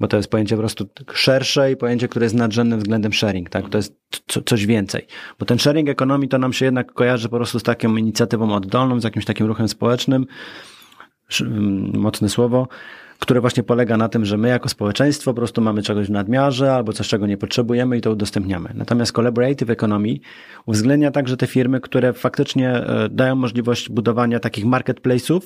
bo 0.00 0.08
to 0.08 0.16
jest 0.16 0.30
pojęcie 0.30 0.56
po 0.56 0.60
prostu 0.60 0.88
szersze 1.12 1.72
i 1.72 1.76
pojęcie, 1.76 2.08
które 2.08 2.26
jest 2.26 2.34
nadrzędne 2.34 2.76
względem 2.76 3.12
sharing, 3.12 3.50
tak? 3.50 3.68
To 3.68 3.78
jest 3.78 3.96
co, 4.26 4.42
coś 4.42 4.66
więcej. 4.66 5.06
Bo 5.38 5.46
ten 5.46 5.58
sharing 5.58 5.88
ekonomii 5.88 6.28
to 6.28 6.38
nam 6.38 6.52
się 6.52 6.64
jednak 6.64 6.92
kojarzy 6.92 7.28
po 7.28 7.36
prostu 7.36 7.58
z 7.58 7.62
taką 7.62 7.96
inicjatywą 7.96 8.54
oddolną, 8.54 9.00
z 9.00 9.04
jakimś 9.04 9.24
takim 9.24 9.46
ruchem 9.46 9.68
społecznym, 9.68 10.26
mm, 11.40 12.00
mocne 12.00 12.28
słowo, 12.28 12.68
które 13.18 13.40
właśnie 13.40 13.62
polega 13.62 13.96
na 13.96 14.08
tym, 14.08 14.24
że 14.24 14.36
my 14.36 14.48
jako 14.48 14.68
społeczeństwo 14.68 15.30
po 15.30 15.34
prostu 15.34 15.60
mamy 15.60 15.82
czegoś 15.82 16.06
w 16.06 16.10
nadmiarze 16.10 16.74
albo 16.74 16.92
coś, 16.92 17.08
czego 17.08 17.26
nie 17.26 17.36
potrzebujemy 17.36 17.98
i 17.98 18.00
to 18.00 18.10
udostępniamy. 18.10 18.70
Natomiast 18.74 19.12
collaborative 19.12 19.70
economy 19.70 20.16
uwzględnia 20.66 21.10
także 21.10 21.36
te 21.36 21.46
firmy, 21.46 21.80
które 21.80 22.12
faktycznie 22.12 22.70
e, 22.70 23.08
dają 23.08 23.34
możliwość 23.34 23.88
budowania 23.88 24.40
takich 24.40 24.64
marketplace'ów, 24.64 25.40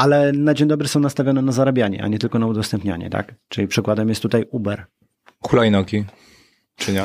ale 0.00 0.32
na 0.32 0.54
dzień 0.54 0.68
dobry 0.68 0.88
są 0.88 1.00
nastawione 1.00 1.42
na 1.42 1.52
zarabianie, 1.52 2.02
a 2.04 2.08
nie 2.08 2.18
tylko 2.18 2.38
na 2.38 2.46
udostępnianie, 2.46 3.10
tak? 3.10 3.34
Czyli 3.48 3.68
przykładem 3.68 4.08
jest 4.08 4.22
tutaj 4.22 4.44
Uber. 4.50 4.86
Hulajnogi, 5.42 6.04
czy 6.76 6.92
nie? 6.92 7.02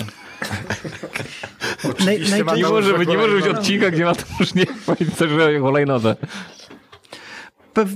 Naj, 2.05 2.19
nie, 2.57 2.63
może 2.63 2.97
być, 2.97 3.09
nie 3.09 3.17
może 3.17 3.35
być 3.35 3.47
odcinka, 3.47 3.91
gdzie 3.91 4.05
ma 4.05 4.15
to 4.15 4.23
już 4.39 4.53
nie 4.53 4.65
powiedzieć 4.85 5.21
o 5.21 5.61
hulajnodze 5.61 6.15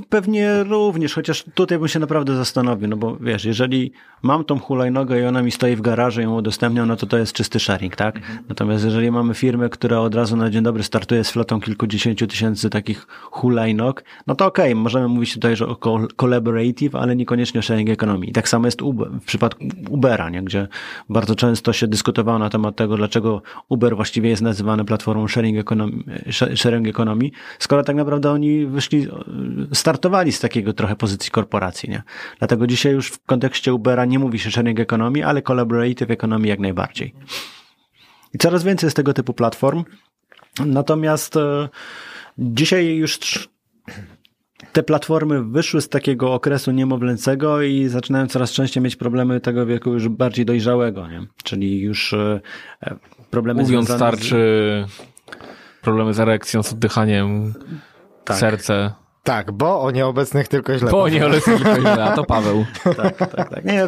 pewnie 0.09 0.63
również, 0.63 1.13
chociaż 1.13 1.43
tutaj 1.53 1.79
bym 1.79 1.87
się 1.87 1.99
naprawdę 1.99 2.35
zastanowił, 2.35 2.87
no 2.87 2.97
bo 2.97 3.17
wiesz, 3.17 3.45
jeżeli 3.45 3.91
mam 4.21 4.43
tą 4.43 4.59
hulajnogę 4.59 5.21
i 5.21 5.25
ona 5.25 5.41
mi 5.41 5.51
stoi 5.51 5.75
w 5.75 5.81
garażu 5.81 6.21
i 6.21 6.23
ją 6.23 6.35
udostępniam, 6.35 6.87
no 6.87 6.95
to 6.95 7.05
to 7.05 7.17
jest 7.17 7.33
czysty 7.33 7.59
sharing, 7.59 7.95
tak? 7.95 8.15
Mhm. 8.15 8.39
Natomiast 8.49 8.85
jeżeli 8.85 9.11
mamy 9.11 9.33
firmę, 9.33 9.69
która 9.69 9.99
od 9.99 10.15
razu 10.15 10.37
na 10.37 10.49
dzień 10.49 10.63
dobry 10.63 10.83
startuje 10.83 11.23
z 11.23 11.31
flotą 11.31 11.61
kilkudziesięciu 11.61 12.27
tysięcy 12.27 12.69
takich 12.69 13.07
hulajnog, 13.31 14.03
no 14.27 14.35
to 14.35 14.45
okej, 14.45 14.71
okay, 14.71 14.83
możemy 14.83 15.07
mówić 15.07 15.33
tutaj 15.33 15.55
że 15.55 15.67
o 15.67 15.77
collaborative, 16.15 16.95
ale 16.95 17.15
niekoniecznie 17.15 17.59
o 17.59 17.63
sharing 17.63 17.89
ekonomii. 17.89 18.29
I 18.29 18.33
tak 18.33 18.49
samo 18.49 18.67
jest 18.67 18.81
Uber, 18.81 19.09
w 19.11 19.25
przypadku 19.25 19.63
Ubera, 19.89 20.29
nie? 20.29 20.43
gdzie 20.43 20.67
bardzo 21.09 21.35
często 21.35 21.73
się 21.73 21.87
dyskutowało 21.87 22.39
na 22.39 22.49
temat 22.49 22.75
tego, 22.75 22.97
dlaczego 22.97 23.41
Uber 23.69 23.95
właściwie 23.95 24.29
jest 24.29 24.41
nazywany 24.41 24.85
platformą 24.85 25.27
sharing 25.27 25.57
economy, 25.57 26.03
sharing 26.55 26.87
economy 26.87 27.29
skoro 27.59 27.83
tak 27.83 27.95
naprawdę 27.95 28.31
oni 28.31 28.65
wyszli 28.65 29.07
startowali 29.73 30.31
z 30.31 30.39
takiego 30.39 30.73
trochę 30.73 30.95
pozycji 30.95 31.31
korporacji, 31.31 31.89
nie? 31.89 32.03
Dlatego 32.39 32.67
dzisiaj 32.67 32.93
już 32.93 33.07
w 33.07 33.25
kontekście 33.25 33.73
Ubera 33.73 34.05
nie 34.05 34.19
mówi 34.19 34.39
się 34.39 34.51
sharing 34.51 34.79
economy, 34.79 35.25
ale 35.25 35.41
collaborative 35.41 36.11
economy 36.11 36.47
jak 36.47 36.59
najbardziej. 36.59 37.15
I 38.33 38.37
coraz 38.37 38.63
więcej 38.63 38.87
jest 38.87 38.97
tego 38.97 39.13
typu 39.13 39.33
platform. 39.33 39.83
Natomiast 40.65 41.37
e, 41.37 41.69
dzisiaj 42.37 42.95
już 42.95 43.19
te 44.73 44.83
platformy 44.83 45.43
wyszły 45.43 45.81
z 45.81 45.89
takiego 45.89 46.33
okresu 46.33 46.71
niemowlęcego 46.71 47.61
i 47.61 47.87
zaczynają 47.87 48.27
coraz 48.27 48.51
częściej 48.51 48.83
mieć 48.83 48.95
problemy 48.95 49.39
tego 49.39 49.65
wieku 49.65 49.93
już 49.93 50.07
bardziej 50.07 50.45
dojrzałego, 50.45 51.07
nie? 51.07 51.21
Czyli 51.43 51.81
już 51.81 52.13
e, 52.13 52.39
problemy 53.29 53.61
Mówiąc 53.61 53.91
starczy 53.91 54.85
z... 54.87 55.81
problemy 55.81 56.13
z 56.13 56.19
erekcją, 56.19 56.63
z 56.63 56.73
oddychaniem, 56.73 57.53
tak. 58.23 58.37
serce. 58.37 58.93
Tak, 59.29 59.51
bo 59.51 59.81
o 59.81 59.91
nieobecnych 59.91 60.47
tylko 60.47 60.77
źle. 60.77 60.91
Bo 60.91 61.01
o 61.01 61.09
nieobecnych 61.09 61.63
tylko 61.63 61.79
źle, 61.79 62.03
a 62.03 62.15
to 62.15 62.23
Paweł. 62.23 62.65
tak, 62.97 63.17
tak, 63.17 63.49
tak. 63.49 63.65
Nie, 63.65 63.87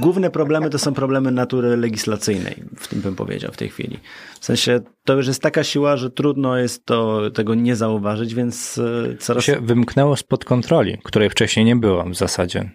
główne 0.00 0.30
problemy 0.30 0.70
to 0.70 0.78
są 0.78 0.94
problemy 0.94 1.30
natury 1.30 1.76
legislacyjnej, 1.76 2.62
w 2.76 2.88
tym 2.88 3.00
bym 3.00 3.16
powiedział 3.16 3.52
w 3.52 3.56
tej 3.56 3.68
chwili. 3.68 3.98
W 4.40 4.44
sensie 4.44 4.80
to 5.04 5.14
już 5.14 5.26
jest 5.26 5.42
taka 5.42 5.64
siła, 5.64 5.96
że 5.96 6.10
trudno 6.10 6.56
jest 6.56 6.86
to, 6.86 7.30
tego 7.30 7.54
nie 7.54 7.76
zauważyć, 7.76 8.34
więc 8.34 8.78
e, 8.78 9.16
coraz... 9.16 9.46
To 9.46 9.52
się 9.52 9.60
wymknęło 9.60 10.16
spod 10.16 10.44
kontroli, 10.44 10.98
której 11.04 11.30
wcześniej 11.30 11.66
nie 11.66 11.76
było 11.76 12.04
w 12.04 12.14
zasadzie. 12.14 12.70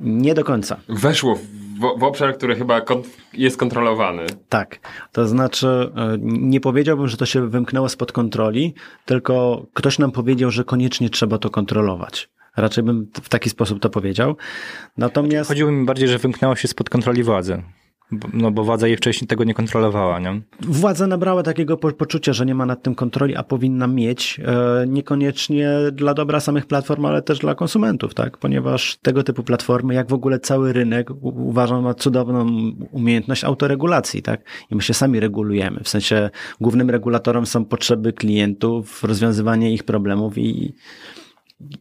Nie 0.00 0.34
do 0.34 0.44
końca. 0.44 0.76
Weszło 0.88 1.38
w, 1.76 2.00
w 2.00 2.02
obszar, 2.02 2.36
który 2.36 2.56
chyba 2.56 2.80
jest 3.32 3.56
kontrolowany. 3.56 4.26
Tak. 4.48 4.78
To 5.12 5.28
znaczy, 5.28 5.66
e, 5.96 6.16
nie 6.20 6.60
powiedziałbym, 6.60 7.08
że 7.08 7.16
to 7.16 7.26
się 7.26 7.48
wymknęło 7.48 7.88
spod 7.88 8.12
kontroli, 8.12 8.74
tylko 9.04 9.66
ktoś 9.74 9.98
nam 9.98 10.12
powiedział, 10.12 10.50
że 10.50 10.64
koniecznie 10.64 11.10
trzeba 11.10 11.38
to 11.38 11.50
kontrolować. 11.50 12.28
Raczej 12.56 12.84
bym 12.84 13.10
w 13.22 13.28
taki 13.28 13.50
sposób 13.50 13.80
to 13.80 13.90
powiedział. 13.90 14.36
Natomiast. 14.96 15.48
Chodziło 15.48 15.72
mi 15.72 15.86
bardziej, 15.86 16.08
że 16.08 16.18
wymknęło 16.18 16.56
się 16.56 16.68
spod 16.68 16.90
kontroli 16.90 17.22
władzy. 17.22 17.62
No 18.32 18.50
bo 18.50 18.64
władza 18.64 18.86
jej 18.86 18.96
wcześniej 18.96 19.28
tego 19.28 19.44
nie 19.44 19.54
kontrolowała, 19.54 20.20
nie? 20.20 20.40
Władza 20.60 21.06
nabrała 21.06 21.42
takiego 21.42 21.76
po 21.76 21.92
poczucia, 21.92 22.32
że 22.32 22.46
nie 22.46 22.54
ma 22.54 22.66
nad 22.66 22.82
tym 22.82 22.94
kontroli, 22.94 23.36
a 23.36 23.42
powinna 23.42 23.86
mieć, 23.86 24.40
e, 24.44 24.86
niekoniecznie 24.86 25.70
dla 25.92 26.14
dobra 26.14 26.40
samych 26.40 26.66
platform, 26.66 27.04
ale 27.04 27.22
też 27.22 27.38
dla 27.38 27.54
konsumentów, 27.54 28.14
tak? 28.14 28.38
Ponieważ 28.38 28.96
tego 29.02 29.22
typu 29.22 29.42
platformy, 29.42 29.94
jak 29.94 30.08
w 30.08 30.12
ogóle 30.12 30.38
cały 30.38 30.72
rynek, 30.72 31.10
uważam, 31.20 31.82
ma 31.82 31.94
cudowną 31.94 32.46
umiejętność 32.90 33.44
autoregulacji, 33.44 34.22
tak? 34.22 34.40
I 34.70 34.76
my 34.76 34.82
się 34.82 34.94
sami 34.94 35.20
regulujemy. 35.20 35.80
W 35.84 35.88
sensie 35.88 36.30
głównym 36.60 36.90
regulatorem 36.90 37.46
są 37.46 37.64
potrzeby 37.64 38.12
klientów, 38.12 39.04
rozwiązywanie 39.04 39.72
ich 39.72 39.84
problemów 39.84 40.38
i 40.38 40.74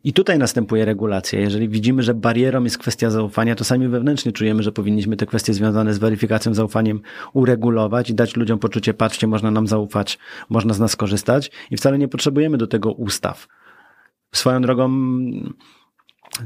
I 0.03 0.14
tutaj 0.14 0.39
następuje 0.39 0.85
regulacja. 0.85 1.39
Jeżeli 1.39 1.69
widzimy, 1.69 2.03
że 2.03 2.14
barierą 2.14 2.64
jest 2.64 2.77
kwestia 2.77 3.10
zaufania, 3.10 3.56
to 3.56 3.64
sami 3.64 3.88
wewnętrznie 3.88 4.31
czujemy, 4.31 4.64
że 4.64 4.72
powinniśmy 4.72 5.18
te 5.18 5.26
kwestie 5.26 5.53
związane 5.53 5.93
z 5.93 5.97
weryfikacją, 5.97 6.53
zaufaniem 6.53 7.02
uregulować 7.34 8.10
i 8.10 8.14
dać 8.14 8.35
ludziom 8.35 8.60
poczucie, 8.60 8.93
patrzcie, 8.93 9.27
można 9.27 9.52
nam 9.52 9.68
zaufać, 9.68 10.19
można 10.49 10.73
z 10.73 10.80
nas 10.80 10.95
korzystać 10.95 11.52
i 11.72 11.77
wcale 11.77 11.97
nie 11.97 12.07
potrzebujemy 12.07 12.57
do 12.57 12.68
tego 12.68 12.91
ustaw. 12.91 13.47
Swoją 14.31 14.61
drogą, 14.61 14.89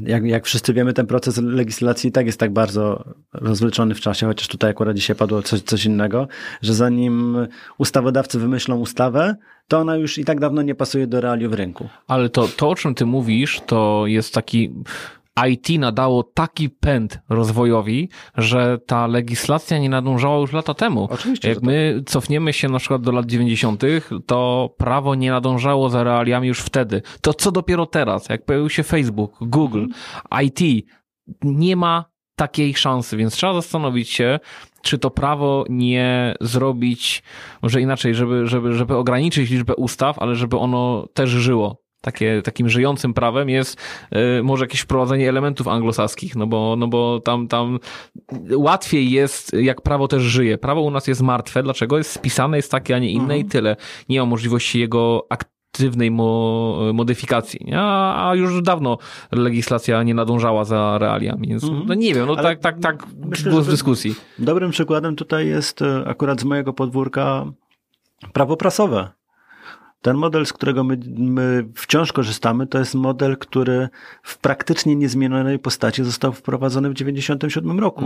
jak, 0.02 0.26
jak 0.26 0.46
wszyscy 0.46 0.74
wiemy, 0.74 0.94
ten 0.94 1.08
proces 1.08 1.38
legislacji 1.38 2.10
i 2.10 2.12
tak 2.12 2.26
jest 2.26 2.40
tak 2.40 2.54
bardzo 2.54 3.04
rozwleczony 3.34 3.96
w 3.96 4.02
czasie, 4.02 4.28
chociaż 4.28 4.48
tutaj 4.48 4.70
akurat 4.72 4.96
dzisiaj 4.96 5.16
padło 5.16 5.42
coś, 5.42 5.62
coś 5.62 5.86
innego, 5.86 6.28
że 6.62 6.74
zanim 6.74 7.38
ustawodawcy 7.78 8.40
wymyślą 8.40 8.80
ustawę, 8.80 9.36
to 9.68 9.80
ona 9.80 9.96
już 9.96 10.18
i 10.18 10.26
tak 10.26 10.40
dawno 10.40 10.62
nie 10.62 10.76
pasuje 10.76 11.08
do 11.08 11.22
realiów 11.22 11.54
rynku. 11.54 11.90
Ale 12.08 12.30
to, 12.30 12.48
to, 12.48 12.70
o 12.70 12.76
czym 12.76 12.96
ty 12.96 13.06
mówisz, 13.06 13.62
to 13.66 14.04
jest 14.08 14.34
taki. 14.34 14.74
IT 15.48 15.80
nadało 15.80 16.24
taki 16.24 16.70
pęd 16.70 17.20
rozwojowi, 17.30 18.10
że 18.38 18.78
ta 18.88 19.08
legislacja 19.08 19.80
nie 19.80 19.90
nadążała 19.90 20.40
już 20.40 20.54
lata 20.54 20.74
temu. 20.74 21.08
Oczywiście, 21.12 21.50
Jak 21.50 21.58
tak. 21.58 21.66
my 21.66 22.04
cofniemy 22.06 22.54
się 22.54 22.70
na 22.70 22.80
przykład 22.80 23.02
do 23.02 23.12
lat 23.12 23.26
90., 23.26 23.84
to 24.26 24.70
prawo 24.78 25.16
nie 25.16 25.32
nadążało 25.32 25.90
za 25.90 26.04
realiami 26.04 26.48
już 26.48 26.60
wtedy. 26.60 27.02
To 27.22 27.34
co 27.34 27.52
dopiero 27.52 27.86
teraz, 27.86 28.30
jak 28.30 28.46
pojawił 28.46 28.70
się 28.70 28.84
Facebook, 28.84 29.38
Google, 29.42 29.86
IT, 30.44 30.86
nie 31.44 31.76
ma 31.76 32.06
takiej 32.36 32.76
szansy, 32.76 33.18
więc 33.18 33.34
trzeba 33.34 33.54
zastanowić 33.54 34.10
się, 34.10 34.40
czy 34.82 34.98
to 34.98 35.10
prawo 35.10 35.66
nie 35.70 36.36
zrobić, 36.42 37.24
może 37.62 37.82
inaczej, 37.82 38.16
żeby, 38.16 38.48
żeby, 38.48 38.74
żeby 38.74 38.96
ograniczyć 38.96 39.50
liczbę 39.50 39.76
ustaw, 39.76 40.20
ale 40.20 40.36
żeby 40.36 40.58
ono 40.58 41.08
też 41.14 41.30
żyło. 41.30 41.82
Takie, 42.02 42.42
takim 42.42 42.70
żyjącym 42.70 43.14
prawem 43.14 43.50
jest 43.50 43.78
y, 44.40 44.44
może 44.44 44.64
jakieś 44.64 44.82
wprowadzenie 44.82 45.30
elementów 45.30 45.68
anglosaskich, 45.68 46.36
no 46.36 46.48
bo, 46.48 46.76
no 46.78 46.88
bo 46.88 47.20
tam, 47.20 47.48
tam 47.48 47.80
łatwiej 48.52 49.12
jest, 49.12 49.54
jak 49.54 49.82
prawo 49.82 50.08
też 50.08 50.24
żyje. 50.24 50.58
Prawo 50.58 50.82
u 50.82 50.92
nas 50.92 51.08
jest 51.08 51.22
martwe, 51.22 51.64
dlaczego? 51.64 51.98
Jest 51.98 52.12
spisane, 52.12 52.58
jest 52.58 52.72
takie, 52.72 52.96
a 52.96 53.00
nie 53.00 53.12
inne 53.12 53.40
i 53.40 53.46
tyle. 53.46 53.76
Nie 54.10 54.20
ma 54.20 54.26
możliwości 54.26 54.80
jego 54.80 55.28
aktywnej 55.30 56.12
mo, 56.12 56.80
modyfikacji. 56.94 57.60
nie? 57.66 57.80
A, 57.80 58.30
a 58.30 58.36
już 58.36 58.62
dawno 58.62 58.98
legislacja 59.32 60.04
nie 60.04 60.14
nadążała 60.14 60.66
za 60.66 60.98
realiami, 60.98 61.48
więc 61.48 61.66
no 61.86 61.94
nie 61.94 62.14
wiem, 62.14 62.28
no 62.28 62.34
Ale 62.34 62.44
tak, 62.44 62.60
tak, 62.60 62.80
tak 62.80 63.08
myślę, 63.26 63.50
było 63.52 63.62
w 63.62 63.70
dyskusji. 63.70 64.16
Dobrym 64.40 64.72
przykładem 64.72 65.16
tutaj 65.16 65.48
jest 65.48 65.82
e, 65.82 66.04
akurat 66.08 66.42
z 66.42 66.44
mojego 66.44 66.74
podwórka 66.74 67.46
prawo 68.34 68.58
prasowe. 68.58 69.19
Ten 70.02 70.18
model, 70.18 70.46
z 70.46 70.54
którego 70.54 70.84
my, 70.84 70.98
my 71.18 71.66
wciąż 71.76 72.14
korzystamy, 72.14 72.68
to 72.68 72.80
jest 72.80 72.96
model, 72.96 73.38
który 73.38 73.90
w 74.24 74.38
praktycznie 74.38 74.96
niezmienionej 74.96 75.60
postaci 75.60 76.04
został 76.04 76.34
wprowadzony 76.34 76.90
w 76.90 76.94
1997 76.94 77.80
roku. 77.80 78.06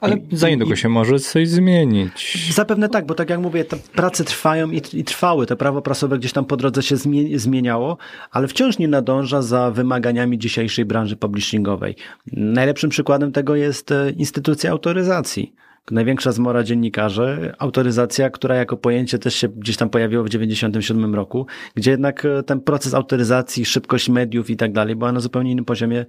Ale 0.00 0.16
za 0.32 0.48
niedługo 0.48 0.76
się 0.76 0.88
może 0.88 1.18
coś 1.18 1.48
zmienić. 1.48 2.52
Zapewne 2.54 2.88
tak, 2.88 3.06
bo 3.06 3.14
tak 3.14 3.30
jak 3.30 3.40
mówię, 3.40 3.64
te 3.64 3.76
prace 3.76 4.24
trwają 4.24 4.70
i, 4.70 4.82
i 4.92 5.04
trwały. 5.04 5.46
To 5.46 5.56
prawo 5.56 5.82
prasowe 5.82 6.18
gdzieś 6.18 6.32
tam 6.32 6.44
po 6.44 6.56
drodze 6.56 6.82
się 6.82 6.96
zmie- 6.96 7.38
zmieniało, 7.38 7.98
ale 8.30 8.48
wciąż 8.48 8.78
nie 8.78 8.88
nadąża 8.88 9.42
za 9.42 9.70
wymaganiami 9.70 10.38
dzisiejszej 10.38 10.84
branży 10.84 11.16
publishingowej. 11.16 11.96
Najlepszym 12.32 12.90
przykładem 12.90 13.32
tego 13.32 13.56
jest 13.56 13.92
e, 13.92 14.10
instytucja 14.10 14.70
autoryzacji. 14.70 15.54
Największa 15.90 16.32
zmora 16.32 16.62
dziennikarzy, 16.62 17.52
autoryzacja, 17.58 18.30
która 18.30 18.54
jako 18.54 18.76
pojęcie 18.76 19.18
też 19.18 19.34
się 19.34 19.48
gdzieś 19.48 19.76
tam 19.76 19.90
pojawiło 19.90 20.24
w 20.24 20.28
97 20.28 21.14
roku, 21.14 21.46
gdzie 21.74 21.90
jednak 21.90 22.24
e, 22.24 22.42
ten 22.42 22.60
proces 22.60 22.94
autoryzacji, 22.94 23.64
szybkość 23.64 24.08
mediów 24.08 24.50
i 24.50 24.56
tak 24.56 24.72
dalej 24.72 24.96
była 24.96 25.12
na 25.12 25.20
zupełnie 25.20 25.52
innym 25.52 25.64
poziomie, 25.64 26.06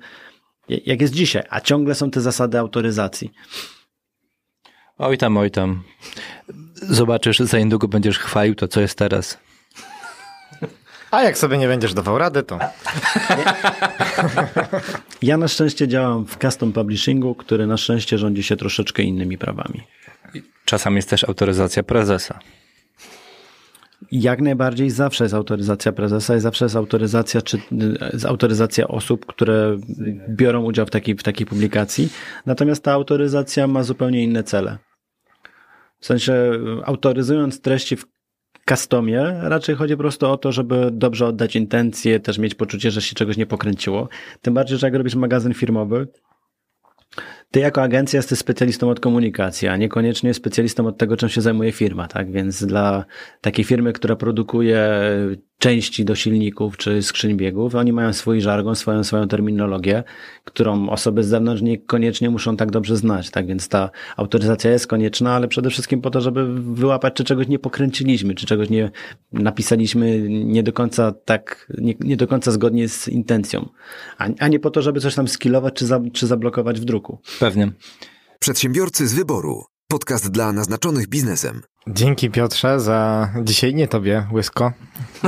jak 0.69 1.01
jest 1.01 1.13
dzisiaj, 1.13 1.43
a 1.49 1.61
ciągle 1.61 1.95
są 1.95 2.11
te 2.11 2.21
zasady 2.21 2.59
autoryzacji. 2.59 3.31
Oj 4.97 5.17
tam, 5.17 5.37
oj 5.37 5.51
tam. 5.51 5.83
Zobaczysz, 6.73 7.39
za 7.39 7.59
niedługo 7.59 7.87
będziesz 7.87 8.19
chwalił 8.19 8.55
to, 8.55 8.67
co 8.67 8.81
jest 8.81 8.97
teraz. 8.97 9.46
A 11.11 11.23
jak 11.23 11.37
sobie 11.37 11.57
nie 11.57 11.67
będziesz 11.67 11.93
dawał 11.93 12.17
rady, 12.17 12.43
to 12.43 12.59
Ja 15.21 15.37
na 15.37 15.47
szczęście 15.47 15.87
działam 15.87 16.25
w 16.25 16.37
custom 16.37 16.73
publishingu, 16.73 17.35
który 17.35 17.67
na 17.67 17.77
szczęście 17.77 18.17
rządzi 18.17 18.43
się 18.43 18.55
troszeczkę 18.55 19.03
innymi 19.03 19.37
prawami. 19.37 19.83
Czasami 20.65 20.95
jest 20.95 21.09
też 21.09 21.23
autoryzacja 21.23 21.83
prezesa. 21.83 22.39
Jak 24.11 24.41
najbardziej 24.41 24.89
zawsze 24.89 25.23
jest 25.23 25.33
autoryzacja 25.33 25.91
prezesa 25.91 26.35
i 26.35 26.39
zawsze 26.39 26.65
jest 26.65 26.75
autoryzacja, 26.75 27.41
czy, 27.41 27.59
jest 28.13 28.25
autoryzacja 28.25 28.87
osób, 28.87 29.25
które 29.25 29.77
biorą 30.29 30.63
udział 30.63 30.85
w 30.85 30.89
takiej, 30.89 31.15
w 31.15 31.23
takiej 31.23 31.45
publikacji. 31.45 32.09
Natomiast 32.45 32.83
ta 32.83 32.91
autoryzacja 32.91 33.67
ma 33.67 33.83
zupełnie 33.83 34.23
inne 34.23 34.43
cele. 34.43 34.77
W 35.99 36.05
sensie 36.05 36.51
autoryzując 36.85 37.61
treści 37.61 37.95
w 37.95 38.05
customie, 38.69 39.35
raczej 39.41 39.75
chodzi 39.75 39.93
po 39.93 40.03
prostu 40.03 40.27
o 40.27 40.37
to, 40.37 40.51
żeby 40.51 40.89
dobrze 40.91 41.27
oddać 41.27 41.55
intencje, 41.55 42.19
też 42.19 42.37
mieć 42.37 42.55
poczucie, 42.55 42.91
że 42.91 43.01
się 43.01 43.15
czegoś 43.15 43.37
nie 43.37 43.45
pokręciło. 43.45 44.09
Tym 44.41 44.53
bardziej, 44.53 44.77
że 44.77 44.87
jak 44.87 44.95
robisz 44.95 45.15
magazyn 45.15 45.53
firmowy, 45.53 46.07
ty 47.51 47.59
jako 47.59 47.81
agencja 47.81 48.17
jesteś 48.17 48.39
specjalistą 48.39 48.89
od 48.89 48.99
komunikacji, 48.99 49.67
a 49.67 49.77
niekoniecznie 49.77 50.33
specjalistą 50.33 50.87
od 50.87 50.97
tego, 50.97 51.17
czym 51.17 51.29
się 51.29 51.41
zajmuje 51.41 51.71
firma, 51.71 52.07
tak? 52.07 52.31
Więc 52.31 52.65
dla 52.65 53.05
takiej 53.41 53.65
firmy, 53.65 53.93
która 53.93 54.15
produkuje 54.15 54.89
części 55.59 56.05
do 56.05 56.15
silników 56.15 56.77
czy 56.77 57.01
skrzyń 57.01 57.37
biegów, 57.37 57.75
oni 57.75 57.93
mają 57.93 58.13
swój 58.13 58.41
żargon, 58.41 58.75
swoją, 58.75 59.03
swoją 59.03 59.27
terminologię, 59.27 60.03
którą 60.43 60.89
osoby 60.89 61.23
z 61.23 61.27
zewnątrz 61.27 61.61
niekoniecznie 61.61 62.29
muszą 62.29 62.57
tak 62.57 62.71
dobrze 62.71 62.97
znać, 62.97 63.29
tak? 63.29 63.47
Więc 63.47 63.69
ta 63.69 63.89
autoryzacja 64.17 64.71
jest 64.71 64.87
konieczna, 64.87 65.35
ale 65.35 65.47
przede 65.47 65.69
wszystkim 65.69 66.01
po 66.01 66.09
to, 66.09 66.21
żeby 66.21 66.53
wyłapać, 66.73 67.13
czy 67.13 67.23
czegoś 67.23 67.47
nie 67.47 67.59
pokręciliśmy, 67.59 68.35
czy 68.35 68.45
czegoś 68.45 68.69
nie 68.69 68.91
napisaliśmy 69.33 70.29
nie 70.29 70.63
do 70.63 70.73
końca 70.73 71.11
tak, 71.25 71.71
nie, 71.77 71.93
nie 71.99 72.17
do 72.17 72.27
końca 72.27 72.51
zgodnie 72.51 72.89
z 72.89 73.07
intencją, 73.07 73.69
a, 74.17 74.27
a 74.39 74.47
nie 74.47 74.59
po 74.59 74.71
to, 74.71 74.81
żeby 74.81 74.99
coś 74.99 75.15
tam 75.15 75.27
skillować, 75.27 75.73
czy, 75.73 75.85
za, 75.85 76.01
czy 76.13 76.27
zablokować 76.27 76.79
w 76.81 76.85
druku. 76.85 77.19
Pewnie. 77.39 77.71
Przedsiębiorcy 78.39 79.07
z 79.07 79.13
wyboru. 79.13 79.63
Podcast 79.87 80.31
dla 80.31 80.51
naznaczonych 80.51 81.07
biznesem. 81.07 81.61
dzięki 81.87 82.29
Piotrze 82.29 82.79
za 82.79 83.29
dzisiaj 83.43 83.75
nie 83.75 83.87
tobie, 83.87 84.27
Łysko. 84.33 84.71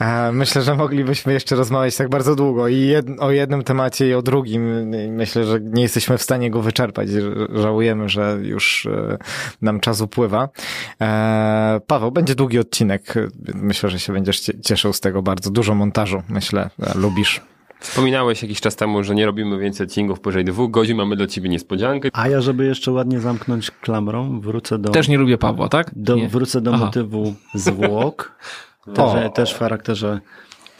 E, 0.00 0.32
Myślę, 0.32 0.62
że 0.62 0.74
moglibyśmy 0.74 1.32
jeszcze 1.32 1.56
rozmawiać 1.56 1.96
tak 1.96 2.08
bardzo 2.08 2.34
długo 2.36 2.68
i 2.68 2.76
jed, 2.80 3.06
o 3.18 3.30
jednym 3.30 3.62
temacie 3.64 4.08
i 4.08 4.14
o 4.14 4.22
drugim. 4.22 4.90
Myślę, 5.16 5.44
że 5.44 5.60
nie 5.60 5.82
jesteśmy 5.82 6.18
w 6.18 6.22
stanie 6.22 6.50
go 6.50 6.62
wyczerpać. 6.62 7.08
Żałujemy, 7.54 8.08
że 8.08 8.38
już 8.42 8.86
e, 8.86 9.18
nam 9.62 9.80
czas 9.80 10.00
upływa. 10.00 10.48
E, 11.00 11.80
Paweł, 11.86 12.12
będzie 12.12 12.34
długi 12.34 12.58
odcinek. 12.58 13.14
Myślę, 13.54 13.90
że 13.90 13.98
się 13.98 14.12
będziesz 14.12 14.40
cie- 14.40 14.60
cieszył 14.60 14.92
z 14.92 15.00
tego 15.00 15.22
bardzo. 15.22 15.50
Dużo 15.50 15.74
montażu, 15.74 16.22
myślę, 16.28 16.70
e, 16.82 16.98
lubisz. 16.98 17.40
Wspominałeś 17.80 18.42
jakiś 18.42 18.60
czas 18.60 18.76
temu, 18.76 19.02
że 19.04 19.14
nie 19.14 19.26
robimy 19.26 19.58
więcej 19.58 19.86
odcinków 19.86 20.20
powyżej 20.20 20.44
dwóch 20.44 20.70
godzin, 20.70 20.96
mamy 20.96 21.16
dla 21.16 21.26
ciebie 21.26 21.48
niespodziankę. 21.48 22.08
A 22.12 22.28
ja, 22.28 22.40
żeby 22.40 22.64
jeszcze 22.66 22.92
ładnie 22.92 23.20
zamknąć 23.20 23.70
klamrą, 23.70 24.40
wrócę 24.40 24.78
do, 24.78 24.90
Też 24.90 25.08
nie 25.08 25.18
lubię 25.18 25.38
Pawła, 25.38 25.68
tak? 25.68 25.90
do, 25.96 26.16
nie. 26.16 26.28
wrócę 26.28 26.60
do 26.60 26.74
Aha. 26.74 26.84
motywu 26.84 27.34
zwłok. 27.54 28.32
też, 28.94 29.32
też 29.34 29.54
w 29.54 29.58
charakterze 29.58 30.20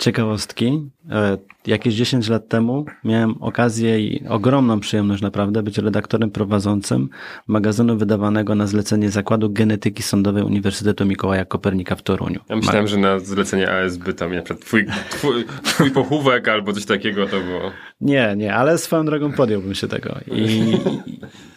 ciekawostki. 0.00 0.90
E, 1.10 1.38
Jakieś 1.66 1.94
10 1.94 2.28
lat 2.28 2.48
temu 2.48 2.84
miałem 3.04 3.42
okazję 3.42 4.00
i 4.00 4.28
ogromną 4.28 4.80
przyjemność 4.80 5.22
naprawdę 5.22 5.62
być 5.62 5.78
redaktorem 5.78 6.30
prowadzącym 6.30 7.08
magazynu 7.46 7.96
wydawanego 7.96 8.54
na 8.54 8.66
zlecenie 8.66 9.10
Zakładu 9.10 9.50
Genetyki 9.50 10.02
Sądowej 10.02 10.42
Uniwersytetu 10.42 11.06
Mikołaja 11.06 11.44
Kopernika 11.44 11.96
w 11.96 12.02
Toruniu. 12.02 12.40
Ja 12.48 12.56
myślałem, 12.56 12.86
że 12.86 12.96
na 12.98 13.18
zlecenie 13.18 13.72
ASB 13.72 14.12
tam 14.16 14.34
na 14.34 14.42
przykład 14.42 14.64
twój, 14.66 14.86
twój, 15.10 15.44
twój 15.64 15.90
pochówek 15.90 16.48
albo 16.48 16.72
coś 16.72 16.84
takiego 16.86 17.26
to 17.26 17.40
było. 17.40 17.70
Nie, 18.00 18.34
nie, 18.36 18.54
ale 18.54 18.78
swoją 18.78 19.04
drogą 19.04 19.32
podjąłbym 19.32 19.74
się 19.74 19.88
tego. 19.88 20.14
I, 20.32 20.74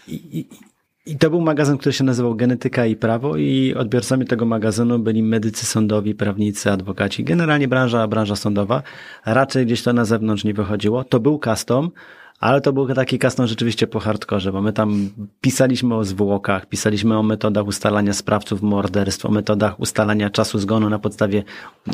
i, 0.07 0.40
i, 0.40 0.45
I 1.05 1.17
to 1.17 1.30
był 1.30 1.41
magazyn, 1.41 1.77
który 1.77 1.93
się 1.93 2.03
nazywał 2.03 2.35
Genetyka 2.35 2.85
i 2.85 2.95
Prawo 2.95 3.38
i 3.38 3.73
odbiorcami 3.73 4.25
tego 4.25 4.45
magazynu 4.45 4.99
byli 4.99 5.23
medycy 5.23 5.65
sądowi, 5.65 6.15
prawnicy, 6.15 6.71
adwokaci, 6.71 7.23
generalnie 7.23 7.67
branża, 7.67 8.07
branża 8.07 8.35
sądowa. 8.35 8.84
Raczej 9.25 9.65
gdzieś 9.65 9.84
to 9.84 9.93
na 9.93 10.05
zewnątrz 10.05 10.43
nie 10.43 10.53
wychodziło. 10.53 11.03
To 11.03 11.19
był 11.19 11.39
custom, 11.39 11.91
ale 12.39 12.61
to 12.61 12.73
był 12.73 12.93
taki 12.93 13.19
custom 13.19 13.47
rzeczywiście 13.47 13.88
po 13.88 13.99
hardkorze, 13.99 14.51
bo 14.51 14.61
my 14.61 14.73
tam 14.73 15.09
pisaliśmy 15.41 15.95
o 15.95 16.03
zwłokach, 16.03 16.65
pisaliśmy 16.65 17.17
o 17.17 17.23
metodach 17.23 17.67
ustalania 17.67 18.13
sprawców 18.13 18.61
morderstw, 18.61 19.25
o 19.25 19.31
metodach 19.31 19.80
ustalania 19.80 20.30
czasu 20.30 20.59
zgonu 20.59 20.89
na 20.89 20.99
podstawie, 20.99 21.43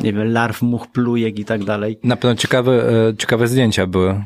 nie 0.02 0.12
wiem, 0.12 0.32
larw, 0.32 0.62
much, 0.62 0.86
plujek 0.86 1.38
i 1.38 1.44
tak 1.44 1.64
dalej. 1.64 1.98
Na 2.04 2.16
pewno 2.16 2.36
ciekawe, 2.36 2.92
e, 3.08 3.16
ciekawe 3.16 3.48
zdjęcia 3.48 3.86
były. 3.86 4.24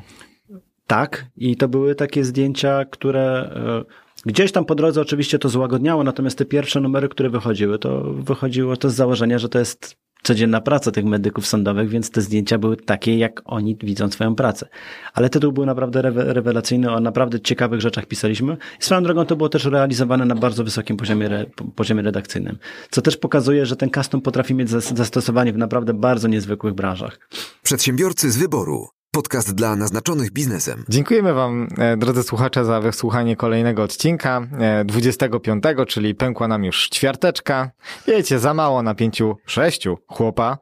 Tak, 0.86 1.26
i 1.36 1.56
to 1.56 1.68
były 1.68 1.94
takie 1.94 2.24
zdjęcia, 2.24 2.84
które 2.84 3.50
e, 3.90 4.03
gdzieś 4.26 4.52
tam 4.52 4.64
po 4.64 4.74
drodze 4.74 5.00
oczywiście 5.00 5.38
to 5.38 5.48
złagodniało, 5.48 6.04
natomiast 6.04 6.38
te 6.38 6.44
pierwsze 6.44 6.80
numery, 6.80 7.08
które 7.08 7.30
wychodziły, 7.30 7.78
to 7.78 8.00
wychodziło 8.14 8.76
to 8.76 8.90
z 8.90 8.94
założenia, 8.94 9.38
że 9.38 9.48
to 9.48 9.58
jest 9.58 9.96
codzienna 10.22 10.60
praca 10.60 10.90
tych 10.90 11.04
medyków 11.04 11.46
sądowych, 11.46 11.88
więc 11.88 12.10
te 12.10 12.20
zdjęcia 12.20 12.58
były 12.58 12.76
takie, 12.76 13.18
jak 13.18 13.42
oni 13.44 13.76
widzą 13.82 14.10
swoją 14.10 14.34
pracę. 14.34 14.68
Ale 15.14 15.30
tytuł 15.30 15.52
był 15.52 15.66
naprawdę 15.66 16.02
rewe- 16.02 16.32
rewelacyjny, 16.32 16.90
o 16.92 17.00
naprawdę 17.00 17.40
ciekawych 17.40 17.80
rzeczach 17.80 18.06
pisaliśmy. 18.06 18.56
I 18.80 18.84
swoją 18.84 19.02
drogą 19.02 19.26
to 19.26 19.36
było 19.36 19.48
też 19.48 19.64
realizowane 19.64 20.24
na 20.24 20.34
bardzo 20.34 20.64
wysokim 20.64 20.96
poziomie, 20.96 21.26
re, 21.26 21.46
poziomie 21.76 22.02
redakcyjnym, 22.02 22.58
co 22.90 23.02
też 23.02 23.16
pokazuje, 23.16 23.66
że 23.66 23.76
ten 23.76 23.90
custom 23.90 24.20
potrafi 24.20 24.54
mieć 24.54 24.68
zas- 24.70 24.96
zastosowanie 24.96 25.52
w 25.52 25.58
naprawdę 25.58 25.94
bardzo 25.94 26.28
niezwykłych 26.28 26.74
branżach. 26.74 27.18
Przedsiębiorcy 27.62 28.30
z 28.30 28.36
wyboru. 28.36 28.88
Podcast 29.14 29.54
dla 29.54 29.76
naznaczonych 29.76 30.30
biznesem. 30.32 30.84
Dziękujemy 30.88 31.34
Wam, 31.34 31.68
e, 31.78 31.96
drodzy 31.96 32.22
słuchacze, 32.22 32.64
za 32.64 32.80
wysłuchanie 32.80 33.36
kolejnego 33.36 33.82
odcinka, 33.82 34.46
e, 34.58 34.84
25, 34.84 35.86
czyli 35.86 36.14
pękła 36.14 36.48
nam 36.48 36.64
już 36.64 36.88
ćwiarteczka. 36.88 37.70
Wiecie, 38.06 38.38
za 38.38 38.54
mało 38.54 38.82
na 38.82 38.94
pięciu, 38.94 39.36
sześciu 39.46 39.98
chłopa, 40.06 40.58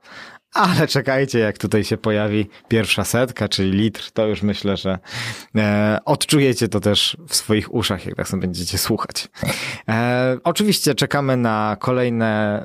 ale 0.52 0.86
czekajcie, 0.86 1.38
jak 1.38 1.58
tutaj 1.58 1.84
się 1.84 1.96
pojawi 1.96 2.48
pierwsza 2.68 3.04
setka, 3.04 3.48
czyli 3.48 3.70
litr, 3.70 4.10
to 4.12 4.26
już 4.26 4.42
myślę, 4.42 4.76
że 4.76 4.98
e, 5.56 5.98
odczujecie 6.04 6.68
to 6.68 6.80
też 6.80 7.16
w 7.28 7.36
swoich 7.36 7.74
uszach, 7.74 8.06
jak 8.06 8.16
tak 8.16 8.28
sobie 8.28 8.40
będziecie 8.40 8.78
słuchać. 8.78 9.28
E, 9.88 10.36
oczywiście 10.44 10.94
czekamy 10.94 11.36
na 11.36 11.76
kolejne 11.80 12.62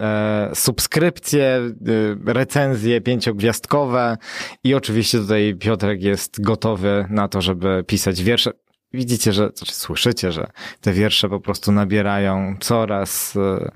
e, 0.52 0.56
subskrypcje, 0.56 1.46
e, 1.46 2.34
recenzje 2.34 3.02
pięciogwiazdkowe 3.02 4.18
i 4.64 4.74
oczywiście 4.74 5.20
tutaj 5.20 5.56
Piotrek 5.60 6.02
jest 6.02 6.42
gotowy 6.42 7.06
na 7.10 7.28
to, 7.28 7.42
żeby 7.42 7.84
pisać 7.88 8.24
wiersze. 8.24 8.52
Widzicie, 8.94 9.34
że, 9.34 9.50
znaczy 9.56 9.74
słyszycie, 9.74 10.32
że 10.32 10.48
te 10.82 10.94
wiersze 10.94 11.30
po 11.30 11.40
prostu 11.40 11.72
nabierają 11.72 12.56
coraz 12.60 13.36
e, 13.36 13.72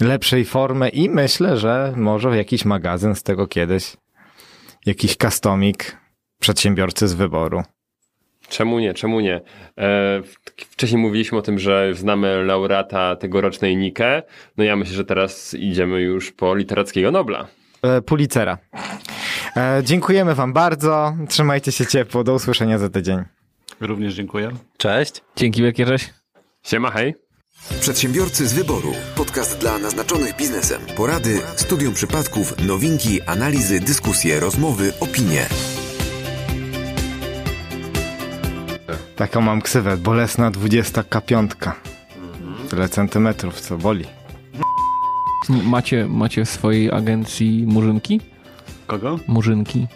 lepszej 0.00 0.44
formy 0.44 0.88
i 0.88 1.10
myślę, 1.10 1.56
że 1.56 1.92
może 1.96 2.36
jakiś 2.36 2.64
magazyn 2.64 3.14
z 3.14 3.22
tego 3.22 3.46
kiedyś, 3.46 3.96
jakiś 4.86 5.16
customik, 5.16 5.96
przedsiębiorcy 6.40 7.08
z 7.08 7.14
wyboru. 7.14 7.62
Czemu 8.48 8.78
nie, 8.78 8.94
czemu 8.94 9.20
nie? 9.20 9.40
E, 9.78 10.22
wcześniej 10.70 11.02
mówiliśmy 11.02 11.38
o 11.38 11.42
tym, 11.42 11.58
że 11.58 11.94
znamy 11.94 12.44
laureata 12.44 13.16
tegorocznej 13.16 13.76
Nike. 13.76 14.22
No 14.56 14.64
ja 14.64 14.76
myślę, 14.76 14.94
że 14.94 15.04
teraz 15.04 15.54
idziemy 15.54 16.00
już 16.00 16.32
po 16.32 16.54
literackiego 16.54 17.10
Nobla. 17.10 17.46
E, 17.82 18.02
Pulicera. 18.02 18.58
E, 19.56 19.82
dziękujemy 19.84 20.34
wam 20.34 20.52
bardzo, 20.52 21.16
trzymajcie 21.28 21.72
się 21.72 21.86
ciepło, 21.86 22.24
do 22.24 22.34
usłyszenia 22.34 22.78
za 22.78 22.88
tydzień. 22.88 23.18
Również 23.80 24.14
dziękuję. 24.14 24.50
Cześć. 24.76 25.22
Dzięki 25.36 25.62
wielkie, 25.62 25.86
cześć. 25.86 26.14
Siema, 26.62 26.90
hej. 26.90 27.14
Przedsiębiorcy 27.80 28.48
z 28.48 28.52
wyboru. 28.52 28.92
Podcast 29.16 29.58
dla 29.58 29.78
naznaczonych 29.78 30.36
biznesem. 30.36 30.82
Porady, 30.96 31.40
studium 31.56 31.94
przypadków, 31.94 32.54
nowinki, 32.66 33.22
analizy, 33.22 33.80
dyskusje, 33.80 34.40
rozmowy, 34.40 34.92
opinie. 35.00 35.46
Taką 39.16 39.40
mam 39.40 39.62
ksywę, 39.62 39.96
bolesna 39.96 40.50
25. 40.50 41.50
Tyle 42.70 42.88
centymetrów, 42.88 43.60
co 43.60 43.78
boli. 43.78 44.04
Macie, 45.48 46.06
macie 46.08 46.44
w 46.44 46.50
swojej 46.50 46.92
agencji 46.92 47.64
murzynki? 47.66 48.20
Kogo? 48.86 49.18
Murzynki. 49.28 49.86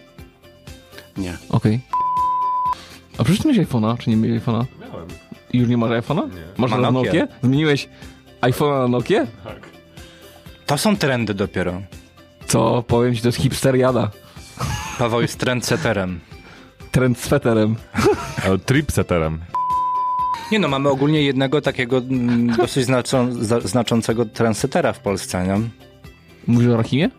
Nie. 1.17 1.37
Okej. 1.49 1.81
A 3.19 3.25
przecież 3.25 3.43
ty 3.43 3.49
miałeś 3.49 3.69
iPhone'a, 3.69 3.99
czy 3.99 4.11
nie 4.11 4.17
miałeś 4.17 4.43
iPhone'a? 4.43 4.65
Miałem. 4.81 5.09
I 5.53 5.59
Już 5.59 5.69
nie 5.69 5.77
masz 5.77 5.91
iPhone'a? 5.91 6.29
Nie. 6.35 6.43
Masz 6.57 6.71
Ma 6.71 6.77
Nokię. 6.77 7.07
Nokię? 7.07 7.29
Zmieniłeś 7.43 7.89
iPhone'a 8.41 8.79
na 8.83 8.89
Nokię? 8.89 9.27
To 10.67 10.79
są 10.79 10.97
trendy 10.97 11.35
dopiero. 11.35 11.83
Co? 12.47 12.83
Powiem 12.83 13.15
ci, 13.15 13.23
to 13.23 13.29
jest 13.29 13.39
hipsteriada. 13.39 14.11
Paweł 14.99 15.21
jest 15.21 15.39
trendseterem. 15.39 16.21
Trend 16.91 17.19
z 17.19 17.29
feterem. 17.29 17.77
Ale 18.47 18.59
Tripseterem. 18.59 19.39
Nie 20.53 20.59
no, 20.59 20.69
mamy 20.69 20.89
ogólnie 20.89 21.23
jednego 21.23 21.61
takiego 21.61 21.99
mm, 21.99 22.57
dosyć 22.57 22.85
znaczą, 22.85 23.29
znaczącego 23.65 24.25
trendsetera 24.25 24.93
w 24.93 25.01
Polsce, 25.01 25.47
nie? 25.47 25.69
Mówisz 26.47 26.69
o 26.69 26.77
Rahimie? 26.77 27.11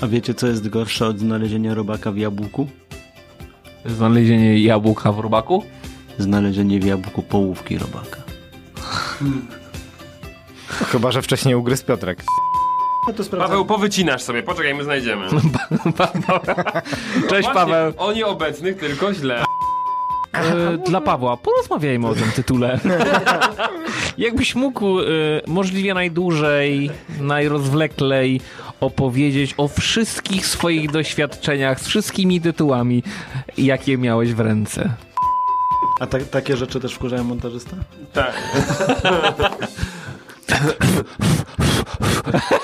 A 0.00 0.06
wiecie, 0.06 0.34
co 0.34 0.46
jest 0.46 0.68
gorsze 0.68 1.06
od 1.06 1.18
znalezienia 1.18 1.74
robaka 1.74 2.12
w 2.12 2.16
jabłku? 2.16 2.66
Znalezienie 3.86 4.58
jabłka 4.58 5.12
w 5.12 5.18
robaku? 5.18 5.64
Znalezienie 6.18 6.80
w 6.80 6.84
jabłku 6.84 7.22
połówki 7.22 7.78
robaka. 7.78 8.16
Chyba, 10.92 11.12
że 11.12 11.22
wcześniej 11.22 11.54
ugryzł 11.54 11.84
Piotrek. 11.84 12.22
No 13.06 13.12
to 13.12 13.24
Paweł, 13.36 13.64
powycinasz 13.64 14.22
sobie, 14.22 14.42
poczekaj, 14.42 14.74
my 14.74 14.84
znajdziemy. 14.84 15.26
Cześć 17.28 17.28
Właśnie, 17.28 17.54
Paweł. 17.54 17.92
O 17.96 18.12
nieobecnych, 18.12 18.76
tylko 18.76 19.14
źle. 19.14 19.44
E, 20.32 20.78
dla 20.78 21.00
Pawła, 21.00 21.36
porozmawiajmy 21.36 22.08
o 22.08 22.14
tym 22.14 22.32
tytule. 22.36 22.80
Jakbyś 24.18 24.54
mógł 24.54 25.00
e, 25.00 25.04
możliwie 25.46 25.94
najdłużej, 25.94 26.90
najrozwleklej 27.20 28.40
opowiedzieć 28.80 29.54
o 29.56 29.68
wszystkich 29.68 30.46
swoich 30.46 30.90
doświadczeniach 30.90 31.80
z 31.80 31.86
wszystkimi 31.86 32.40
tytułami, 32.40 33.02
jakie 33.58 33.98
miałeś 33.98 34.34
w 34.34 34.40
ręce. 34.40 34.90
A 36.00 36.06
ta, 36.06 36.18
takie 36.20 36.56
rzeczy 36.56 36.80
też 36.80 36.94
wkurzają 36.94 37.24
montażysta? 37.24 37.76
Tak. 38.12 38.34